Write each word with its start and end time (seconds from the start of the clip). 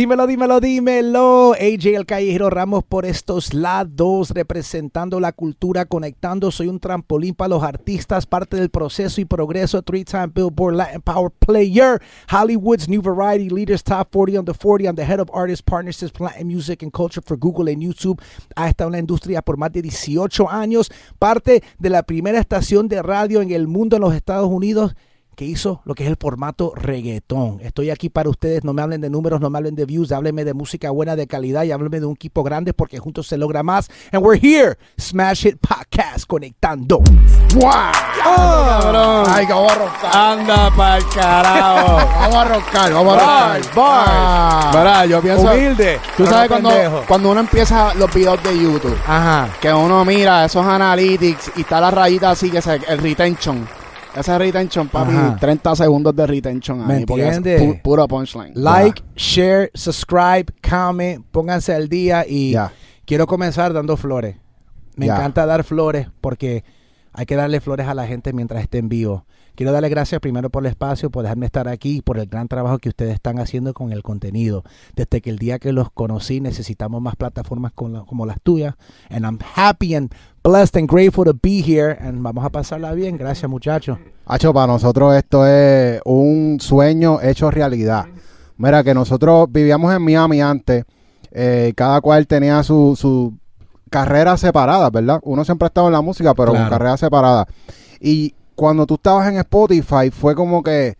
Dímelo, 0.00 0.26
dímelo, 0.26 0.60
dímelo. 0.60 1.52
AJ 1.52 1.94
El 1.94 2.06
Callejero 2.06 2.48
Ramos 2.48 2.82
por 2.84 3.04
estos 3.04 3.52
lados, 3.52 4.30
representando 4.30 5.20
la 5.20 5.32
cultura, 5.32 5.84
conectando. 5.84 6.50
Soy 6.50 6.68
un 6.68 6.80
trampolín 6.80 7.34
para 7.34 7.50
los 7.50 7.62
artistas, 7.62 8.24
parte 8.24 8.56
del 8.56 8.70
proceso 8.70 9.20
y 9.20 9.26
progreso. 9.26 9.82
Three-time 9.82 10.28
Billboard 10.28 10.76
Latin 10.76 11.02
Power 11.02 11.30
Player. 11.30 12.00
Hollywood's 12.32 12.88
New 12.88 13.02
Variety 13.02 13.50
Leaders 13.50 13.84
Top 13.84 14.08
40 14.10 14.38
on 14.38 14.44
the 14.46 14.54
40. 14.54 14.86
I'm 14.86 14.96
the 14.96 15.04
head 15.04 15.20
of 15.20 15.28
artist 15.34 15.66
partnerships, 15.66 16.18
Latin 16.18 16.46
music 16.46 16.82
and 16.82 16.90
culture 16.90 17.20
for 17.20 17.36
Google 17.36 17.70
and 17.70 17.82
YouTube. 17.82 18.22
Ha 18.56 18.70
estado 18.70 18.94
en 18.94 19.00
industria 19.00 19.42
por 19.42 19.58
más 19.58 19.70
de 19.70 19.82
18 19.82 20.48
años. 20.48 20.90
Parte 21.18 21.62
de 21.78 21.90
la 21.90 22.04
primera 22.04 22.38
estación 22.38 22.88
de 22.88 23.02
radio 23.02 23.42
en 23.42 23.50
el 23.50 23.68
mundo 23.68 23.96
en 23.96 24.00
los 24.00 24.14
Estados 24.14 24.48
Unidos 24.48 24.94
que 25.40 25.46
hizo 25.46 25.80
lo 25.86 25.94
que 25.94 26.04
es 26.04 26.10
el 26.10 26.18
formato 26.20 26.74
reggaetón. 26.76 27.60
Estoy 27.62 27.88
aquí 27.88 28.10
para 28.10 28.28
ustedes, 28.28 28.62
no 28.62 28.74
me 28.74 28.82
hablen 28.82 29.00
de 29.00 29.08
números, 29.08 29.40
no 29.40 29.48
me 29.48 29.56
hablen 29.56 29.74
de 29.74 29.86
views, 29.86 30.12
háblenme 30.12 30.44
de 30.44 30.52
música 30.52 30.90
buena, 30.90 31.16
de 31.16 31.26
calidad 31.26 31.64
y 31.64 31.72
háblenme 31.72 31.98
de 31.98 32.04
un 32.04 32.12
equipo 32.12 32.42
grande 32.42 32.74
porque 32.74 32.98
juntos 32.98 33.26
se 33.26 33.38
logra 33.38 33.62
más. 33.62 33.88
And 34.12 34.22
we're 34.22 34.38
here, 34.38 34.76
Smash 35.00 35.46
It 35.46 35.56
Podcast, 35.58 36.26
conectando. 36.26 36.98
¡Wow! 37.54 37.62
cabrón. 38.22 39.24
Ay, 39.30 39.46
que 39.46 39.52
vamos 39.54 39.72
a 39.72 39.74
roncar. 39.76 40.10
Anda 40.14 40.70
pa'l 40.76 41.04
carajo. 41.08 41.96
Vamos 42.20 42.36
a 42.36 42.44
roncar, 42.44 42.92
vamos 42.92 43.14
a 43.14 43.18
roncar. 43.18 43.74
bars. 43.74 43.78
Ah. 43.78 44.70
Verá, 44.74 45.06
yo 45.06 45.22
pienso. 45.22 45.50
Humilde. 45.50 46.00
Tú 46.18 46.26
sabes 46.26 46.50
no 46.50 46.60
cuando, 46.60 47.04
cuando 47.08 47.30
uno 47.30 47.40
empieza 47.40 47.94
los 47.94 48.12
videos 48.12 48.42
de 48.42 48.62
YouTube, 48.62 48.96
Ajá. 49.06 49.48
que 49.58 49.72
uno 49.72 50.04
mira 50.04 50.44
esos 50.44 50.66
analytics 50.66 51.52
y 51.56 51.62
está 51.62 51.80
la 51.80 51.90
rayita 51.90 52.30
así, 52.32 52.50
que 52.50 52.60
se, 52.60 52.74
el 52.74 52.98
retention. 52.98 53.79
Ese 54.16 54.38
retention, 54.38 54.88
papi, 54.88 55.12
Ajá. 55.12 55.36
30 55.40 55.76
segundos 55.76 56.14
de 56.16 56.26
retention 56.26 56.86
¿Me 56.86 56.94
ahí. 56.94 57.06
porque 57.06 57.28
es 57.28 57.36
entiendes? 57.36 57.62
pu- 57.78 57.82
puro 57.82 58.08
punchline. 58.08 58.52
Like, 58.54 59.02
share, 59.16 59.70
subscribe, 59.74 60.46
comment, 60.68 61.24
pónganse 61.30 61.74
al 61.74 61.88
día 61.88 62.24
y 62.28 62.54
quiero 63.04 63.26
comenzar 63.26 63.72
dando 63.72 63.96
flores. 63.96 64.36
Me 64.96 65.06
encanta 65.06 65.46
dar 65.46 65.64
flores 65.64 66.08
porque 66.20 66.64
hay 67.12 67.24
que 67.26 67.36
darle 67.36 67.60
flores 67.60 67.86
a 67.86 67.94
la 67.94 68.06
gente 68.06 68.32
mientras 68.32 68.62
esté 68.62 68.78
en 68.78 68.88
vivo. 68.88 69.24
Quiero 69.56 69.72
darle 69.72 69.88
gracias 69.90 70.20
primero 70.20 70.48
por 70.48 70.64
el 70.64 70.70
espacio, 70.70 71.10
por 71.10 71.22
dejarme 71.22 71.44
estar 71.44 71.68
aquí 71.68 71.98
y 71.98 72.02
por 72.02 72.18
el 72.18 72.26
gran 72.26 72.48
trabajo 72.48 72.78
que 72.78 72.88
ustedes 72.88 73.12
están 73.14 73.38
haciendo 73.38 73.74
con 73.74 73.92
el 73.92 74.02
contenido. 74.02 74.64
Desde 74.96 75.20
que 75.20 75.28
el 75.28 75.38
día 75.38 75.58
que 75.58 75.72
los 75.72 75.90
conocí 75.90 76.40
necesitamos 76.40 77.02
más 77.02 77.16
plataformas 77.16 77.72
la- 77.90 78.04
como 78.04 78.26
las 78.26 78.40
tuyas. 78.40 78.74
And 79.10 79.24
I'm 79.24 79.38
happy 79.54 79.94
and 79.96 80.14
blessed 80.42 80.76
and 80.76 80.88
grateful 80.88 81.24
to 81.24 81.34
be 81.34 81.60
here. 81.62 81.96
And 82.00 82.22
vamos 82.22 82.44
a 82.44 82.50
pasarla 82.50 82.92
bien. 82.94 83.16
Gracias 83.16 83.48
muchachos. 83.50 83.98
Hacho, 84.26 84.52
para 84.52 84.66
nosotros 84.68 85.14
esto 85.16 85.46
es 85.46 86.00
un 86.04 86.58
sueño 86.60 87.20
hecho 87.20 87.50
realidad. 87.50 88.06
Mira, 88.56 88.84
que 88.84 88.94
nosotros 88.94 89.48
vivíamos 89.50 89.94
en 89.94 90.02
Miami 90.02 90.40
antes. 90.40 90.84
eh, 91.32 91.72
cada 91.76 92.00
cual 92.00 92.26
tenía 92.26 92.60
su, 92.64 92.96
su 92.98 93.32
carrera 93.88 94.36
separada, 94.36 94.90
¿verdad? 94.90 95.20
Uno 95.22 95.44
siempre 95.44 95.66
ha 95.66 95.68
estado 95.68 95.86
en 95.86 95.92
la 95.92 96.00
música, 96.00 96.34
pero 96.34 96.50
Claro. 96.50 96.64
con 96.68 96.70
carrera 96.76 96.96
separada. 96.96 97.46
Y 98.00 98.34
cuando 98.56 98.84
tú 98.84 98.94
estabas 98.94 99.28
en 99.28 99.36
Spotify, 99.36 100.10
fue 100.10 100.34
como 100.34 100.62
que 100.64 100.96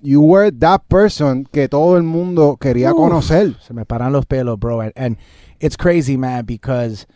you 0.00 0.22
were 0.22 0.52
that 0.52 0.82
person 0.86 1.44
que 1.50 1.68
todo 1.68 1.96
el 1.96 2.04
mundo 2.04 2.56
quería 2.60 2.92
Uf. 2.92 2.98
conocer. 2.98 3.56
Se 3.60 3.74
me 3.74 3.84
paran 3.84 4.12
los 4.12 4.26
pelos, 4.26 4.60
bro. 4.60 4.80
And, 4.80 4.92
and 4.94 5.16
it's 5.58 5.76
crazy, 5.76 6.16
man, 6.16 6.46
because 6.46 7.06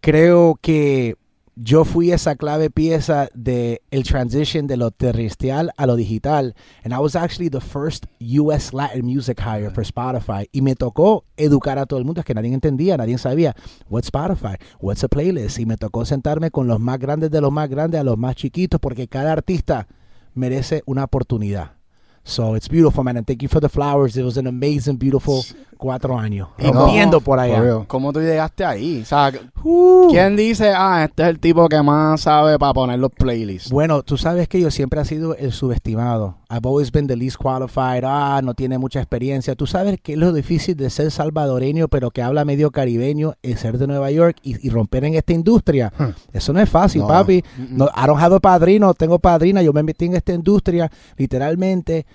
creo 0.00 0.58
que 0.60 1.16
yo 1.62 1.84
fui 1.84 2.10
esa 2.10 2.36
clave 2.36 2.70
pieza 2.70 3.28
de 3.34 3.82
el 3.90 4.04
transition 4.04 4.66
de 4.66 4.78
lo 4.78 4.90
terrestrial 4.90 5.72
a 5.76 5.86
lo 5.86 5.94
digital. 5.96 6.54
And 6.84 6.94
I 6.94 6.98
was 6.98 7.14
actually 7.14 7.50
the 7.50 7.60
first 7.60 8.06
US 8.18 8.72
Latin 8.72 9.04
music 9.04 9.40
hire 9.40 9.70
for 9.70 9.84
Spotify. 9.84 10.48
Y 10.52 10.62
me 10.62 10.74
tocó 10.74 11.24
educar 11.36 11.78
a 11.78 11.84
todo 11.84 11.98
el 11.98 12.06
mundo. 12.06 12.20
Es 12.20 12.24
que 12.24 12.34
nadie 12.34 12.54
entendía, 12.54 12.96
nadie 12.96 13.18
sabía. 13.18 13.54
What's 13.90 14.06
Spotify? 14.06 14.56
What's 14.80 15.04
a 15.04 15.08
playlist? 15.08 15.58
Y 15.58 15.66
me 15.66 15.76
tocó 15.76 16.06
sentarme 16.06 16.50
con 16.50 16.66
los 16.66 16.80
más 16.80 16.98
grandes 16.98 17.30
de 17.30 17.40
los 17.42 17.52
más 17.52 17.68
grandes 17.68 18.00
a 18.00 18.04
los 18.04 18.16
más 18.16 18.36
chiquitos 18.36 18.80
porque 18.80 19.06
cada 19.06 19.32
artista 19.32 19.86
merece 20.34 20.82
una 20.86 21.04
oportunidad. 21.04 21.79
So 22.22 22.54
it's 22.54 22.68
beautiful, 22.68 23.02
man. 23.02 23.16
And 23.16 23.26
thank 23.26 23.42
you 23.42 23.48
for 23.48 23.60
the 23.60 23.68
flowers. 23.68 24.16
It 24.16 24.24
was 24.24 24.36
an 24.36 24.46
amazing, 24.46 24.98
beautiful 24.98 25.42
cuatro 25.78 26.18
años. 26.18 26.48
Y 26.58 26.64
no, 26.70 26.72
Rompiendo 26.84 27.20
por 27.20 27.38
For 27.38 27.40
allá. 27.40 27.60
real. 27.60 27.86
¿Cómo 27.88 28.12
tú 28.12 28.20
llegaste 28.20 28.64
ahí? 28.64 29.00
O 29.02 29.04
sea, 29.06 29.32
Uh. 29.64 30.08
¿quién 30.10 30.36
dice, 30.36 30.72
ah, 30.76 31.04
este 31.04 31.22
es 31.22 31.28
el 31.30 31.38
tipo 31.40 31.68
que 31.68 31.82
más 31.82 32.20
sabe 32.22 32.58
para 32.58 32.72
poner 32.74 32.98
los 32.98 33.10
playlists? 33.10 33.70
Bueno, 33.70 34.02
tú 34.02 34.16
sabes 34.18 34.46
que 34.48 34.60
yo 34.60 34.70
siempre 34.70 35.00
he 35.00 35.04
sido 35.06 35.34
el 35.36 35.52
subestimado. 35.52 36.36
I've 36.50 36.66
always 36.66 36.90
been 36.92 37.06
the 37.06 37.16
least 37.16 37.36
qualified. 37.38 38.02
Ah, 38.04 38.40
no 38.42 38.54
tiene 38.54 38.76
mucha 38.78 39.00
experiencia. 39.00 39.54
Tú 39.54 39.66
sabes 39.66 39.98
que 40.02 40.12
es 40.14 40.18
lo 40.18 40.32
difícil 40.32 40.76
de 40.76 40.90
ser 40.90 41.10
salvadoreño, 41.10 41.88
pero 41.88 42.10
que 42.10 42.22
habla 42.22 42.44
medio 42.44 42.70
caribeño, 42.70 43.34
y 43.42 43.54
ser 43.54 43.78
de 43.78 43.86
Nueva 43.86 44.10
York 44.10 44.36
y, 44.42 44.66
y 44.66 44.70
romper 44.70 45.04
en 45.04 45.14
esta 45.14 45.32
industria. 45.32 45.92
Hmm. 45.96 46.10
Eso 46.32 46.52
no 46.52 46.60
es 46.60 46.68
fácil, 46.68 47.02
No. 47.02 47.08
papi. 47.08 47.42
No, 47.70 47.86
I 47.86 48.06
don't 48.06 48.20
have 48.20 48.34
a 48.34 48.40
padrino, 48.40 48.92
tengo 48.94 49.18
padrina. 49.18 49.62
Yo 49.62 49.72
me 49.72 49.82
metí 49.82 50.04
en 50.06 50.16
esta 50.16 50.32
industria, 50.34 50.90
literalmente. 51.16 52.06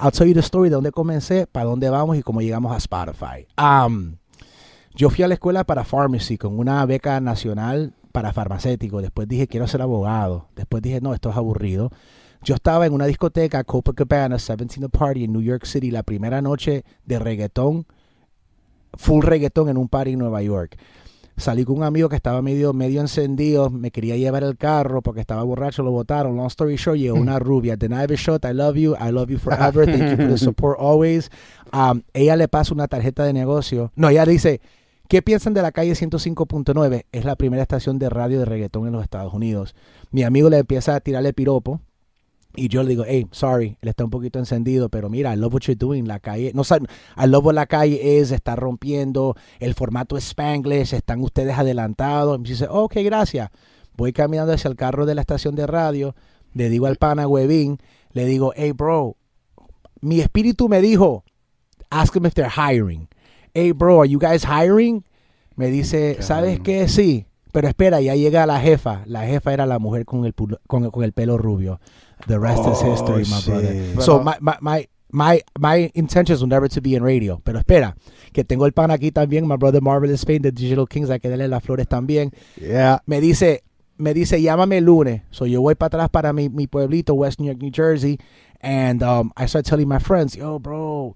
I'll 0.00 0.10
tell 0.10 0.26
you 0.26 0.34
the 0.34 0.40
story 0.40 0.68
de 0.68 0.74
dónde 0.74 0.92
comencé, 0.92 1.46
para 1.46 1.66
dónde 1.66 1.90
vamos 1.90 2.16
y 2.16 2.22
cómo 2.22 2.40
llegamos 2.40 2.72
a 2.72 2.76
Spotify. 2.76 3.46
Um, 3.58 4.16
yo 4.94 5.10
fui 5.10 5.24
a 5.24 5.28
la 5.28 5.34
escuela 5.34 5.64
para 5.64 5.84
pharmacy 5.84 6.38
con 6.38 6.58
una 6.58 6.84
beca 6.86 7.20
nacional 7.20 7.92
para 8.12 8.32
farmacéutico. 8.32 9.02
Después 9.02 9.26
dije, 9.26 9.48
quiero 9.48 9.66
ser 9.66 9.82
abogado. 9.82 10.46
Después 10.54 10.82
dije, 10.82 11.00
no, 11.00 11.14
esto 11.14 11.30
es 11.30 11.36
aburrido. 11.36 11.90
Yo 12.42 12.54
estaba 12.54 12.86
en 12.86 12.92
una 12.92 13.06
discoteca, 13.06 13.64
Copacabana, 13.64 14.36
17 14.36 14.88
Party 14.90 15.24
en 15.24 15.32
New 15.32 15.42
York 15.42 15.64
City, 15.64 15.90
la 15.90 16.02
primera 16.02 16.42
noche 16.42 16.84
de 17.06 17.18
reggaetón, 17.18 17.86
full 18.92 19.24
reggaetón 19.24 19.70
en 19.70 19.78
un 19.78 19.88
party 19.88 20.12
en 20.12 20.18
Nueva 20.18 20.42
York. 20.42 20.78
Salí 21.36 21.64
con 21.64 21.78
un 21.78 21.82
amigo 21.82 22.08
que 22.08 22.14
estaba 22.14 22.42
medio, 22.42 22.72
medio 22.72 23.00
encendido, 23.00 23.68
me 23.68 23.90
quería 23.90 24.16
llevar 24.16 24.44
el 24.44 24.56
carro 24.56 25.02
porque 25.02 25.20
estaba 25.20 25.42
borracho, 25.42 25.82
lo 25.82 25.90
botaron. 25.90 26.36
Long 26.36 26.46
story 26.46 26.76
short, 26.76 26.96
llegó 26.96 27.16
una 27.16 27.40
rubia. 27.40 27.76
Deny 27.76 28.04
a 28.04 28.06
shot, 28.14 28.44
I 28.44 28.52
love 28.52 28.76
you, 28.76 28.94
I 29.00 29.10
love 29.10 29.30
you 29.30 29.38
forever, 29.40 29.84
thank 29.84 30.10
you 30.10 30.16
for 30.16 30.28
the 30.28 30.38
support 30.38 30.78
always. 30.78 31.30
Um, 31.72 32.02
ella 32.12 32.36
le 32.36 32.46
pasa 32.46 32.72
una 32.72 32.86
tarjeta 32.86 33.24
de 33.24 33.32
negocio. 33.32 33.90
No, 33.96 34.10
ella 34.10 34.24
dice, 34.24 34.60
¿qué 35.08 35.22
piensan 35.22 35.54
de 35.54 35.62
la 35.62 35.72
calle 35.72 35.92
105.9? 35.92 37.06
Es 37.10 37.24
la 37.24 37.34
primera 37.34 37.62
estación 37.62 37.98
de 37.98 38.10
radio 38.10 38.38
de 38.38 38.44
reggaetón 38.44 38.86
en 38.86 38.92
los 38.92 39.02
Estados 39.02 39.34
Unidos. 39.34 39.74
Mi 40.12 40.22
amigo 40.22 40.50
le 40.50 40.58
empieza 40.58 40.94
a 40.94 41.00
tirarle 41.00 41.32
piropo. 41.32 41.80
Y 42.56 42.68
yo 42.68 42.82
le 42.82 42.90
digo, 42.90 43.04
hey, 43.06 43.26
sorry, 43.32 43.76
él 43.82 43.88
está 43.88 44.04
un 44.04 44.10
poquito 44.10 44.38
encendido, 44.38 44.88
pero 44.88 45.10
mira, 45.10 45.34
I 45.34 45.36
love 45.36 45.54
what 45.54 45.62
you're 45.62 45.78
doing. 45.78 46.06
La 46.06 46.20
calle, 46.20 46.52
no 46.54 46.62
sé, 46.62 46.76
I 47.16 47.26
love 47.26 47.46
what 47.46 47.54
la 47.54 47.66
calle 47.66 48.18
es, 48.18 48.30
está 48.30 48.54
rompiendo, 48.54 49.34
el 49.58 49.74
formato 49.74 50.16
es 50.16 50.24
Spanglish, 50.28 50.94
están 50.94 51.20
ustedes 51.20 51.58
adelantados. 51.58 52.38
Y 52.38 52.42
me 52.42 52.48
dice, 52.48 52.66
ok, 52.70 52.94
gracias. 53.04 53.50
Voy 53.96 54.12
caminando 54.12 54.52
hacia 54.52 54.68
el 54.68 54.76
carro 54.76 55.06
de 55.06 55.14
la 55.14 55.20
estación 55.20 55.54
de 55.54 55.66
radio, 55.66 56.14
le 56.52 56.68
digo 56.68 56.86
al 56.86 56.96
pana 56.96 57.26
Webin, 57.26 57.78
le 58.12 58.24
digo, 58.24 58.52
hey, 58.56 58.72
bro, 58.72 59.16
mi 60.00 60.20
espíritu 60.20 60.68
me 60.68 60.80
dijo, 60.80 61.24
ask 61.90 62.12
them 62.12 62.26
if 62.26 62.34
they're 62.34 62.50
hiring. 62.50 63.08
Hey, 63.52 63.72
bro, 63.72 64.00
are 64.00 64.08
you 64.08 64.18
guys 64.18 64.44
hiring? 64.44 65.04
Me 65.56 65.68
dice, 65.68 66.18
¿sabes 66.20 66.60
qué? 66.60 66.88
Sí. 66.88 67.26
Pero 67.52 67.68
espera, 67.68 68.00
ya 68.00 68.16
llega 68.16 68.46
la 68.46 68.60
jefa. 68.60 69.02
La 69.06 69.26
jefa 69.26 69.52
era 69.52 69.64
la 69.64 69.78
mujer 69.78 70.04
con 70.04 70.24
el, 70.24 70.34
con, 70.34 70.90
con 70.90 71.04
el 71.04 71.12
pelo 71.12 71.38
rubio. 71.38 71.78
The 72.26 72.38
rest 72.40 72.60
is 72.66 72.78
Oh, 72.82 72.90
history, 72.90 73.24
my 73.30 73.40
shit. 73.40 73.46
brother. 73.46 74.00
So 74.02 74.22
my, 74.22 74.36
my, 74.40 74.56
my, 74.60 74.88
my, 75.12 75.40
my 75.58 75.90
intentions 75.94 76.40
were 76.40 76.48
never 76.48 76.68
to 76.68 76.80
be 76.80 76.94
in 76.94 77.02
radio. 77.02 77.40
Pero 77.44 77.58
espera, 77.58 77.94
que 78.32 78.44
tengo 78.44 78.64
el 78.66 78.72
pan 78.72 78.90
aquí 78.90 79.10
también, 79.12 79.46
my 79.46 79.56
brother 79.56 79.80
Marvelous 79.82 80.20
Spain, 80.20 80.42
the 80.42 80.50
Digital 80.52 80.86
Kings, 80.86 81.10
hay 81.10 81.20
que 81.20 81.28
darle 81.28 81.48
las 81.48 81.62
flores 81.62 81.86
también. 81.86 82.32
Yeah. 82.60 83.00
Me 83.06 83.20
dice, 83.20 83.62
me 83.98 84.12
dice, 84.14 84.40
llámame 84.40 84.78
el 84.78 84.84
lunes. 84.84 85.22
So 85.30 85.46
yo 85.46 85.60
voy 85.60 85.74
para 85.74 85.88
atrás 85.88 86.08
para 86.10 86.32
mi, 86.32 86.48
mi 86.48 86.66
pueblito, 86.66 87.14
West 87.14 87.38
New 87.40 87.46
York, 87.46 87.60
New 87.62 87.70
Jersey. 87.72 88.18
And 88.60 89.02
um, 89.02 89.30
I 89.36 89.46
start 89.46 89.66
telling 89.66 89.88
my 89.88 89.98
friends, 89.98 90.34
yo, 90.34 90.58
bro, 90.58 91.14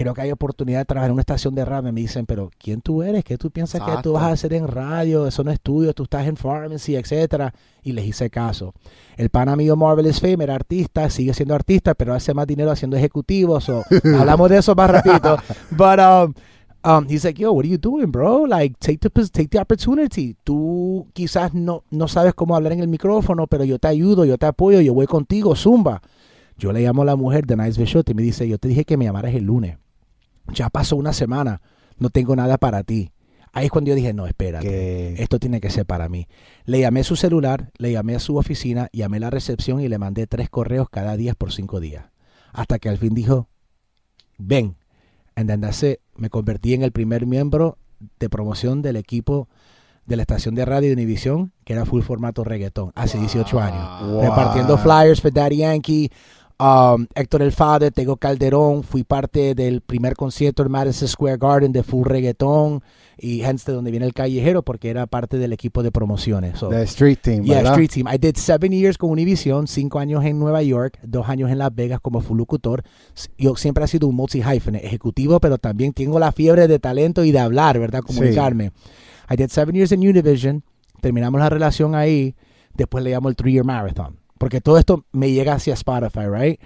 creo 0.00 0.14
que 0.14 0.22
hay 0.22 0.32
oportunidad 0.32 0.78
de 0.78 0.86
trabajar 0.86 1.10
en 1.10 1.12
una 1.12 1.20
estación 1.20 1.54
de 1.54 1.62
radio. 1.62 1.92
Me 1.92 2.00
dicen, 2.00 2.24
pero 2.24 2.50
¿quién 2.58 2.80
tú 2.80 3.02
eres? 3.02 3.22
¿Qué 3.22 3.36
tú 3.36 3.50
piensas 3.50 3.82
que 3.82 4.02
tú 4.02 4.14
vas 4.14 4.22
a 4.22 4.30
hacer 4.30 4.54
en 4.54 4.66
radio? 4.66 5.26
Eso 5.26 5.44
no 5.44 5.50
es 5.50 5.60
tuyo, 5.60 5.92
tú 5.92 6.04
estás 6.04 6.26
en 6.26 6.36
pharmacy, 6.36 6.96
etcétera. 6.96 7.52
Y 7.82 7.92
les 7.92 8.06
hice 8.06 8.30
caso. 8.30 8.72
El 9.18 9.28
pana 9.28 9.56
mío 9.56 9.76
Marvelous 9.76 10.18
Fame 10.18 10.42
era 10.42 10.54
artista, 10.54 11.10
sigue 11.10 11.34
siendo 11.34 11.54
artista, 11.54 11.92
pero 11.92 12.14
hace 12.14 12.32
más 12.32 12.46
dinero 12.46 12.70
haciendo 12.70 12.96
ejecutivo. 12.96 13.60
So, 13.60 13.84
hablamos 14.18 14.48
de 14.48 14.56
eso 14.56 14.74
más 14.74 14.88
ratito. 14.88 15.36
But 15.70 15.98
um, 15.98 16.34
um, 16.82 17.06
he's 17.06 17.24
like, 17.24 17.38
yo, 17.38 17.52
what 17.52 17.66
are 17.66 17.70
you 17.70 17.76
doing, 17.76 18.10
bro? 18.10 18.46
Like, 18.46 18.76
take 18.78 19.00
the, 19.00 19.10
take 19.10 19.48
the 19.48 19.58
opportunity. 19.58 20.34
Tú 20.44 21.08
quizás 21.12 21.52
no, 21.52 21.84
no 21.90 22.08
sabes 22.08 22.32
cómo 22.32 22.56
hablar 22.56 22.72
en 22.72 22.80
el 22.80 22.88
micrófono, 22.88 23.46
pero 23.48 23.64
yo 23.64 23.78
te 23.78 23.88
ayudo, 23.88 24.24
yo 24.24 24.38
te 24.38 24.46
apoyo, 24.46 24.80
yo 24.80 24.94
voy 24.94 25.06
contigo, 25.06 25.54
zumba. 25.54 26.00
Yo 26.56 26.72
le 26.72 26.80
llamo 26.80 27.02
a 27.02 27.04
la 27.04 27.16
mujer 27.16 27.44
de 27.44 27.54
Nice 27.54 27.78
Bishop 27.78 28.08
y 28.08 28.14
me 28.14 28.22
dice, 28.22 28.48
yo 28.48 28.56
te 28.56 28.68
dije 28.68 28.86
que 28.86 28.96
me 28.96 29.04
llamaras 29.04 29.34
el 29.34 29.44
lunes. 29.44 29.76
Ya 30.52 30.68
pasó 30.68 30.96
una 30.96 31.12
semana, 31.12 31.60
no 31.98 32.10
tengo 32.10 32.36
nada 32.36 32.58
para 32.58 32.82
ti. 32.82 33.12
Ahí 33.52 33.66
es 33.66 33.70
cuando 33.72 33.88
yo 33.88 33.94
dije, 33.96 34.12
no, 34.12 34.26
espérate, 34.26 35.20
esto 35.20 35.40
tiene 35.40 35.60
que 35.60 35.70
ser 35.70 35.84
para 35.84 36.08
mí. 36.08 36.28
Le 36.66 36.80
llamé 36.80 37.00
a 37.00 37.04
su 37.04 37.16
celular, 37.16 37.70
le 37.78 37.90
llamé 37.90 38.14
a 38.14 38.20
su 38.20 38.36
oficina, 38.36 38.88
llamé 38.92 39.16
a 39.16 39.20
la 39.20 39.30
recepción 39.30 39.80
y 39.80 39.88
le 39.88 39.98
mandé 39.98 40.26
tres 40.28 40.48
correos 40.48 40.88
cada 40.88 41.16
día 41.16 41.34
por 41.34 41.52
cinco 41.52 41.80
días. 41.80 42.06
Hasta 42.52 42.78
que 42.78 42.88
al 42.88 42.98
fin 42.98 43.14
dijo, 43.14 43.48
ven. 44.38 44.76
And 45.34 45.48
then 45.48 45.60
that's 45.60 45.82
it. 45.82 45.98
me 46.16 46.28
convertí 46.28 46.74
en 46.74 46.82
el 46.82 46.92
primer 46.92 47.26
miembro 47.26 47.78
de 48.18 48.28
promoción 48.28 48.82
del 48.82 48.96
equipo 48.96 49.48
de 50.06 50.16
la 50.16 50.22
estación 50.22 50.54
de 50.54 50.64
radio 50.64 50.88
de 50.88 50.94
Univisión, 50.94 51.52
que 51.64 51.72
era 51.72 51.86
full 51.86 52.02
formato 52.02 52.42
reggaetón, 52.44 52.92
hace 52.94 53.18
18 53.18 53.60
años. 53.60 54.02
Wow. 54.02 54.22
Repartiendo 54.22 54.76
flyers 54.78 55.20
for 55.20 55.32
Daddy 55.32 55.58
Yankee, 55.58 56.10
um, 56.60 57.06
Héctor 57.14 57.42
El 57.42 57.52
Father, 57.52 57.90
Tego 57.90 58.16
Calderón, 58.16 58.82
fui 58.82 59.02
parte 59.02 59.54
del 59.54 59.80
primer 59.80 60.14
concierto 60.14 60.62
en 60.62 60.70
Madison 60.70 61.08
Square 61.08 61.38
Garden 61.38 61.72
de 61.72 61.82
full 61.82 62.04
reggaetón, 62.04 62.82
y 63.22 63.42
hence 63.42 63.70
de 63.70 63.74
donde 63.74 63.90
viene 63.90 64.06
el 64.06 64.14
callejero, 64.14 64.62
porque 64.62 64.88
era 64.88 65.06
parte 65.06 65.36
del 65.36 65.52
equipo 65.52 65.82
de 65.82 65.92
promociones. 65.92 66.58
So, 66.58 66.68
The 66.68 66.82
Street 66.82 67.18
Team, 67.20 67.44
Yeah, 67.44 67.56
¿verdad? 67.56 67.72
Street 67.72 67.90
Team. 67.90 68.06
I 68.14 68.18
did 68.18 68.36
seven 68.36 68.72
years 68.72 68.96
con 68.96 69.10
Univision, 69.10 69.66
cinco 69.66 69.98
años 69.98 70.24
en 70.24 70.38
Nueva 70.38 70.62
York, 70.62 70.98
dos 71.02 71.28
años 71.28 71.50
en 71.50 71.58
Las 71.58 71.74
Vegas 71.74 72.00
como 72.00 72.22
full 72.22 72.38
locutor. 72.38 72.82
Yo 73.36 73.56
siempre 73.56 73.84
he 73.84 73.88
sido 73.88 74.06
un 74.08 74.14
multi-hyphen, 74.14 74.76
ejecutivo, 74.76 75.40
pero 75.40 75.58
también 75.58 75.92
tengo 75.92 76.18
la 76.18 76.32
fiebre 76.32 76.66
de 76.66 76.78
talento 76.78 77.24
y 77.24 77.32
de 77.32 77.38
hablar, 77.40 77.78
¿verdad? 77.78 78.00
Comunicarme. 78.00 78.72
I 79.28 79.36
did 79.36 79.50
seven 79.50 79.74
years 79.74 79.92
in 79.92 80.00
Univision, 80.00 80.62
terminamos 81.00 81.40
la 81.40 81.50
relación 81.50 81.94
ahí, 81.94 82.34
después 82.74 83.04
le 83.04 83.10
llamo 83.10 83.28
el 83.28 83.36
three-year 83.36 83.64
marathon. 83.64 84.19
Porque 84.40 84.62
todo 84.62 84.78
esto 84.78 85.04
me 85.12 85.30
llega 85.30 85.52
hacia 85.52 85.74
Spotify, 85.74 86.26
right? 86.32 86.60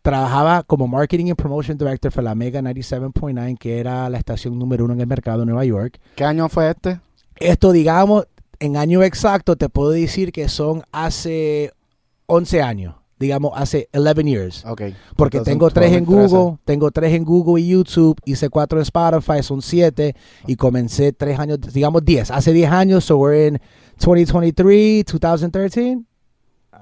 Trabajaba 0.00 0.62
como 0.62 0.88
Marketing 0.88 1.26
and 1.26 1.36
Promotion 1.36 1.76
Director 1.76 2.10
para 2.10 2.22
la 2.30 2.34
Mega 2.34 2.62
97.9, 2.62 3.58
que 3.58 3.78
era 3.78 4.08
la 4.08 4.16
estación 4.16 4.58
número 4.58 4.86
uno 4.86 4.94
en 4.94 5.02
el 5.02 5.06
mercado 5.06 5.40
de 5.40 5.44
Nueva 5.44 5.66
York. 5.66 6.00
¿Qué 6.16 6.24
año 6.24 6.48
fue 6.48 6.70
este? 6.70 7.00
Esto, 7.36 7.70
digamos, 7.70 8.26
en 8.60 8.78
año 8.78 9.02
exacto, 9.02 9.56
te 9.56 9.68
puedo 9.68 9.90
decir 9.90 10.32
que 10.32 10.48
son 10.48 10.84
hace 10.90 11.72
11 12.28 12.62
años. 12.62 12.94
Digamos, 13.18 13.52
hace 13.56 13.90
11 13.92 14.22
years. 14.24 14.64
Ok. 14.64 14.82
Porque 15.14 15.36
Entonces, 15.36 15.52
tengo 15.52 15.70
tres 15.70 15.92
en 15.92 16.06
2013. 16.06 16.34
Google, 16.34 16.58
tengo 16.64 16.90
tres 16.92 17.12
en 17.12 17.24
Google 17.26 17.62
y 17.62 17.68
YouTube, 17.68 18.16
hice 18.24 18.48
cuatro 18.48 18.78
en 18.78 18.84
Spotify, 18.84 19.42
son 19.42 19.60
siete, 19.60 20.16
y 20.46 20.56
comencé 20.56 21.12
tres 21.12 21.38
años, 21.38 21.58
digamos 21.74 22.02
10, 22.06 22.30
hace 22.30 22.54
10 22.54 22.72
años, 22.72 23.04
so 23.04 23.18
we're 23.18 23.48
in 23.48 23.60
2023, 23.98 25.04
2013, 25.04 25.98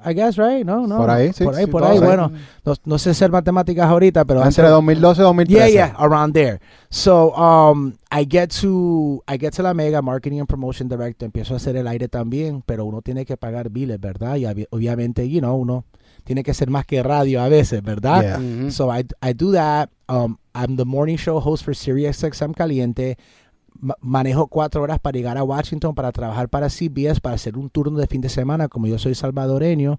I 0.05 0.15
guess, 0.15 0.37
right? 0.37 0.65
No, 0.65 0.87
no. 0.87 0.97
Por 0.99 1.11
ahí, 1.11 1.33
sí, 1.33 1.45
Por 1.45 1.55
ahí, 1.55 1.65
sí, 1.65 1.71
por 1.71 1.85
ahí, 1.85 1.99
ahí. 1.99 2.05
bueno, 2.05 2.33
no, 2.65 2.75
no 2.85 2.99
sé 2.99 3.11
hacer 3.11 3.31
matemáticas 3.31 3.87
ahorita, 3.89 4.25
pero 4.25 4.45
Entre 4.45 4.69
2012 4.69 5.21
y 5.21 5.25
2013. 5.25 5.73
Yeah, 5.73 5.89
yeah, 5.89 5.97
around 5.99 6.33
there. 6.35 6.61
So, 6.91 7.35
um, 7.35 7.95
I 8.11 8.25
get 8.29 8.51
to, 8.61 9.23
I 9.29 9.37
get 9.39 9.53
to 9.57 9.63
la 9.63 9.75
Mega 9.75 10.03
Marketing 10.03 10.41
and 10.41 10.49
Promotion 10.49 10.89
Director. 10.89 11.27
Empiezo 11.27 11.55
a 11.55 11.57
hacer 11.59 11.77
el 11.77 11.87
aire 11.89 12.09
también, 12.09 12.63
pero 12.67 12.85
uno 12.85 13.03
tiene 13.03 13.25
que 13.25 13.37
pagar 13.37 13.71
biles, 13.71 14.01
¿verdad? 14.01 14.37
Y 14.37 14.45
obvi- 14.45 14.67
obviamente, 14.71 15.29
you 15.29 15.41
know, 15.41 15.57
uno 15.57 15.85
tiene 16.25 16.43
que 16.43 16.53
ser 16.55 16.69
más 16.71 16.85
que 16.87 17.03
radio 17.03 17.41
a 17.43 17.49
veces, 17.49 17.83
¿verdad? 17.83 18.23
Yeah. 18.23 18.39
Ujú. 18.39 18.71
So 18.71 18.91
I, 18.95 19.07
I 19.23 19.33
do 19.35 19.53
that. 19.53 19.91
Um, 20.09 20.39
I'm 20.55 20.77
the 20.77 20.85
morning 20.85 21.17
show 21.17 21.39
host 21.41 21.65
for 21.65 21.75
Sirius 21.75 22.23
XM 22.25 22.53
Caliente. 22.55 23.17
Ma- 23.81 23.97
manejo 24.01 24.47
cuatro 24.47 24.83
horas 24.83 24.99
para 25.01 25.17
llegar 25.17 25.39
a 25.39 25.43
Washington 25.43 25.95
para 25.95 26.13
trabajar 26.13 26.49
para 26.49 26.69
CBS, 26.69 27.21
para 27.21 27.35
hacer 27.37 27.57
un 27.57 27.71
turno 27.71 27.99
de 27.99 28.07
fin 28.07 28.21
de 28.21 28.29
semana, 28.29 28.69
como 28.69 28.87
yo 28.87 28.99
soy 28.99 29.15
salvadoreño. 29.15 29.99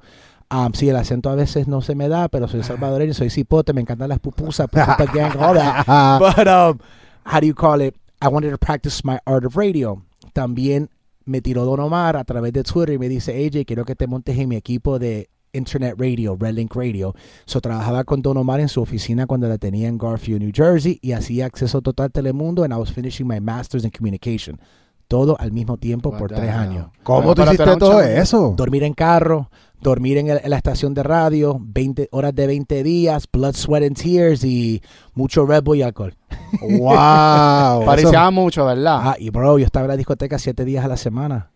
Um, 0.52 0.74
sí, 0.74 0.90
el 0.90 0.96
acento 0.98 1.30
a 1.30 1.36
veces 1.36 1.68
no 1.68 1.82
se 1.82 1.96
me 1.96 2.10
da, 2.10 2.28
pero 2.28 2.48
soy 2.48 2.62
salvadoreño, 2.64 3.14
soy 3.14 3.30
cipote, 3.30 3.74
me 3.74 3.82
encantan 3.82 4.10
las 4.10 4.20
pupusas, 4.20 4.68
pupusa 4.68 5.06
gang, 5.14 5.32
all 5.40 5.56
that. 5.56 5.86
But 6.20 6.48
um, 6.48 6.80
how 7.26 7.40
do 7.40 7.48
you 7.48 7.56
call 7.56 7.82
it? 7.82 7.96
I 8.22 8.28
wanted 8.28 8.52
to 8.52 8.58
practice 8.58 9.02
my 9.04 9.20
art 9.26 9.46
of 9.46 9.56
radio. 9.56 10.04
También 10.34 10.90
me 11.26 11.42
tiró 11.42 11.66
Don 11.66 11.80
Omar 11.80 12.18
a 12.18 12.24
través 12.24 12.52
de 12.54 12.64
Twitter 12.64 12.96
y 12.96 12.98
me 13.00 13.08
dice, 13.10 13.32
AJ, 13.32 13.66
quiero 13.66 13.86
que 13.86 13.96
te 13.96 14.08
montes 14.08 14.38
en 14.38 14.50
mi 14.50 14.56
equipo 14.58 15.00
de 15.00 15.30
Internet 15.54 15.96
Radio, 15.98 16.36
Red 16.40 16.54
Link 16.56 16.76
Radio. 16.76 17.14
So 17.46 17.62
trabajaba 17.62 18.04
con 18.04 18.22
Don 18.22 18.38
Omar 18.38 18.60
en 18.60 18.70
su 18.70 18.82
oficina 18.82 19.28
cuando 19.28 19.48
la 19.48 19.58
tenía 19.58 19.88
en 19.88 19.98
Garfield, 19.98 20.42
New 20.42 20.52
Jersey, 20.54 21.00
y 21.02 21.12
hacía 21.14 21.46
acceso 21.46 21.82
total 21.82 22.08
a 22.08 22.10
Telemundo, 22.10 22.64
and 22.64 22.74
I 22.74 22.78
was 22.78 22.92
finishing 22.92 23.28
my 23.28 23.40
master's 23.40 23.84
in 23.84 23.92
communication. 23.92 24.60
Todo 25.08 25.36
al 25.40 25.52
mismo 25.52 25.76
tiempo 25.78 26.16
por 26.18 26.30
tres 26.32 26.50
años. 26.52 26.88
¿Cómo 27.04 27.36
tú 27.36 27.42
hiciste 27.44 27.66
todo 27.78 28.02
eso? 28.02 28.54
Dormir 28.56 28.84
en 28.84 28.94
carro, 28.94 29.50
dormir 29.82 30.18
en, 30.18 30.30
el- 30.30 30.40
en 30.42 30.50
la 30.50 30.56
estación 30.56 30.94
de 30.94 31.04
radio, 31.04 31.58
20 31.60 32.08
horas 32.14 32.34
de 32.34 32.48
20 32.48 32.82
días, 32.82 33.26
blood, 33.30 33.54
sweat 33.56 33.84
and 33.84 33.98
tears 34.02 34.46
y 34.46 34.82
mucho 35.14 35.46
Red 35.46 35.64
Bull 35.64 35.80
y 35.80 35.82
alcohol. 35.82 36.16
wow. 36.62 37.84
Parecía 37.86 38.30
mucho, 38.32 38.66
¿verdad? 38.66 39.00
Ah, 39.04 39.16
y 39.20 39.30
bro, 39.30 39.60
yo 39.60 39.66
estaba 39.66 39.86
en 39.86 39.90
la 39.90 39.98
discoteca 39.98 40.40
siete 40.40 40.66
días 40.66 40.86
a 40.86 40.88
la 40.88 40.98
semana. 40.98 41.51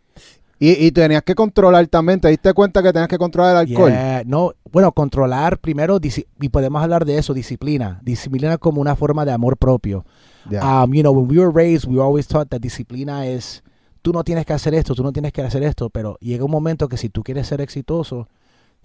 Y, 0.58 0.86
y 0.86 0.92
tenías 0.92 1.22
que 1.24 1.36
controlar 1.36 1.86
también, 1.88 2.22
¿te 2.22 2.30
diste 2.30 2.54
cuenta 2.54 2.82
que 2.82 2.94
tenías 2.94 3.10
que 3.10 3.18
controlar 3.18 3.52
el 3.52 3.70
alcohol? 3.70 3.92
Yeah, 3.92 4.24
no, 4.26 4.54
bueno, 4.72 4.92
controlar 4.94 5.58
primero, 5.60 6.00
y 6.02 6.50
podemos 6.50 6.82
hablar 6.82 7.04
de 7.06 7.18
eso, 7.18 7.34
disciplina. 7.34 8.00
Disciplina 8.04 8.58
como 8.58 8.80
una 8.80 8.96
forma 8.96 9.26
de 9.26 9.34
amor 9.34 9.58
propio. 9.58 10.06
Um, 10.50 10.94
you 10.94 11.02
know, 11.02 11.12
when 11.12 11.28
we 11.28 11.40
were 11.40 11.52
raised, 11.52 11.90
we 11.90 11.96
were 11.96 12.06
always 12.06 12.28
taught 12.28 12.50
that 12.50 12.62
disciplina 12.62 13.26
es, 13.26 13.64
tú 14.02 14.14
no 14.14 14.24
tienes 14.24 14.46
que 14.46 14.54
hacer 14.54 14.74
esto, 14.76 14.94
tú 14.94 15.04
no 15.04 15.12
tienes 15.12 15.34
que 15.34 15.42
hacer 15.42 15.64
esto, 15.64 15.90
pero 15.90 16.18
llega 16.20 16.46
un 16.46 16.52
momento 16.52 16.88
que 16.88 16.98
si 16.98 17.10
tú 17.10 17.24
quieres 17.24 17.48
ser 17.48 17.62
exitoso, 17.62 18.28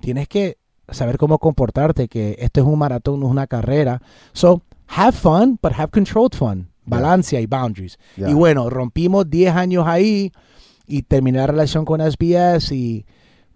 tienes 0.00 0.26
que 0.26 0.58
saber 0.88 1.18
cómo 1.18 1.38
comportarte, 1.38 2.08
que 2.08 2.36
esto 2.40 2.60
es 2.60 2.66
un 2.66 2.78
maratón, 2.78 3.20
no 3.20 3.26
es 3.26 3.32
una 3.32 3.46
carrera. 3.46 4.02
So, 4.32 4.62
have 4.88 5.12
fun, 5.12 5.58
but 5.62 5.72
have 5.72 5.90
controlled 5.90 6.34
fun. 6.34 6.68
Balancia 6.86 7.40
y 7.40 7.46
boundaries. 7.46 7.98
Y 8.16 8.32
bueno, 8.32 8.68
rompimos 8.68 9.30
10 9.30 9.54
años 9.54 9.86
ahí 9.86 10.32
y 10.90 11.02
terminé 11.02 11.38
la 11.38 11.46
relación 11.46 11.84
con 11.84 12.00
SBS 12.00 12.72
y, 12.72 13.06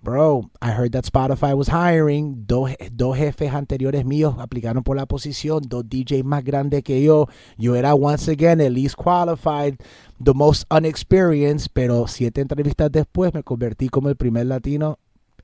bro, 0.02 0.50
I 0.62 0.70
heard 0.70 0.92
that 0.92 1.04
Spotify 1.04 1.52
was 1.52 1.68
hiring. 1.68 2.44
Dos, 2.46 2.70
dos 2.92 3.16
jefes 3.16 3.52
anteriores 3.52 4.04
míos 4.04 4.36
aplicaron 4.38 4.84
por 4.84 4.96
la 4.96 5.06
posición, 5.06 5.62
dos 5.66 5.84
DJs 5.88 6.24
más 6.24 6.44
grandes 6.44 6.84
que 6.84 7.02
yo. 7.02 7.26
Yo 7.58 7.74
era 7.74 7.94
once 7.94 8.30
again 8.30 8.58
the 8.58 8.70
least 8.70 8.94
qualified, 8.94 9.74
the 10.22 10.32
most 10.32 10.64
unexperienced, 10.70 11.70
pero 11.72 12.06
siete 12.06 12.40
entrevistas 12.40 12.92
después 12.92 13.34
me 13.34 13.42
convertí 13.42 13.88
como 13.88 14.08
el 14.08 14.16
primer 14.16 14.46
latino 14.46 14.98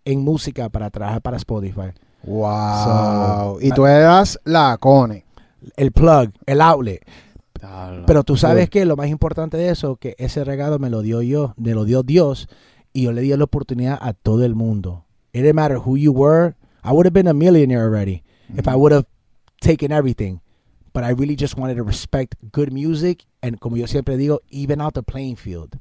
en 0.04 0.22
música 0.22 0.68
para 0.68 0.90
trabajar 0.90 1.22
para 1.22 1.36
Spotify. 1.38 1.92
Wow. 2.22 2.84
So- 2.84 3.58
y 3.60 3.70
tú 3.72 3.84
eras 3.86 4.38
la 4.44 4.76
Cone. 4.78 5.24
El 5.76 5.90
plug, 5.90 6.30
el 6.46 6.60
outlet. 6.60 7.00
Pero 8.06 8.24
tú 8.24 8.36
sabes 8.36 8.70
que 8.70 8.84
lo 8.84 8.96
más 8.96 9.08
importante 9.08 9.56
de 9.56 9.70
eso, 9.70 9.96
que 9.96 10.14
ese 10.18 10.44
regalo 10.44 10.78
me 10.78 10.90
lo 10.90 11.02
dio 11.02 11.22
yo, 11.22 11.54
me 11.56 11.74
lo 11.74 11.84
dio 11.84 12.02
Dios, 12.02 12.48
y 12.92 13.02
yo 13.02 13.12
le 13.12 13.22
di 13.22 13.36
la 13.36 13.44
oportunidad 13.44 13.98
a 14.00 14.12
todo 14.14 14.44
el 14.44 14.54
mundo. 14.54 15.04
It 15.32 15.42
didn't 15.42 15.54
matter 15.54 15.78
who 15.78 15.96
you 15.96 16.12
were. 16.12 16.54
I 16.82 16.92
would 16.92 17.06
have 17.06 17.12
been 17.12 17.28
a 17.28 17.34
millionaire 17.34 17.84
already 17.84 18.22
if 18.56 18.66
I 18.66 18.74
would 18.74 18.92
have 18.92 19.06
taken 19.60 19.92
everything. 19.92 20.40
But 20.92 21.04
I 21.04 21.10
really 21.10 21.36
just 21.36 21.56
wanted 21.56 21.76
to 21.76 21.84
respect 21.84 22.34
good 22.50 22.72
music 22.72 23.26
and, 23.42 23.60
como 23.60 23.76
yo 23.76 23.86
siempre 23.86 24.16
digo, 24.16 24.40
even 24.50 24.80
out 24.80 24.94
the 24.94 25.02
playing 25.02 25.36
field. 25.36 25.78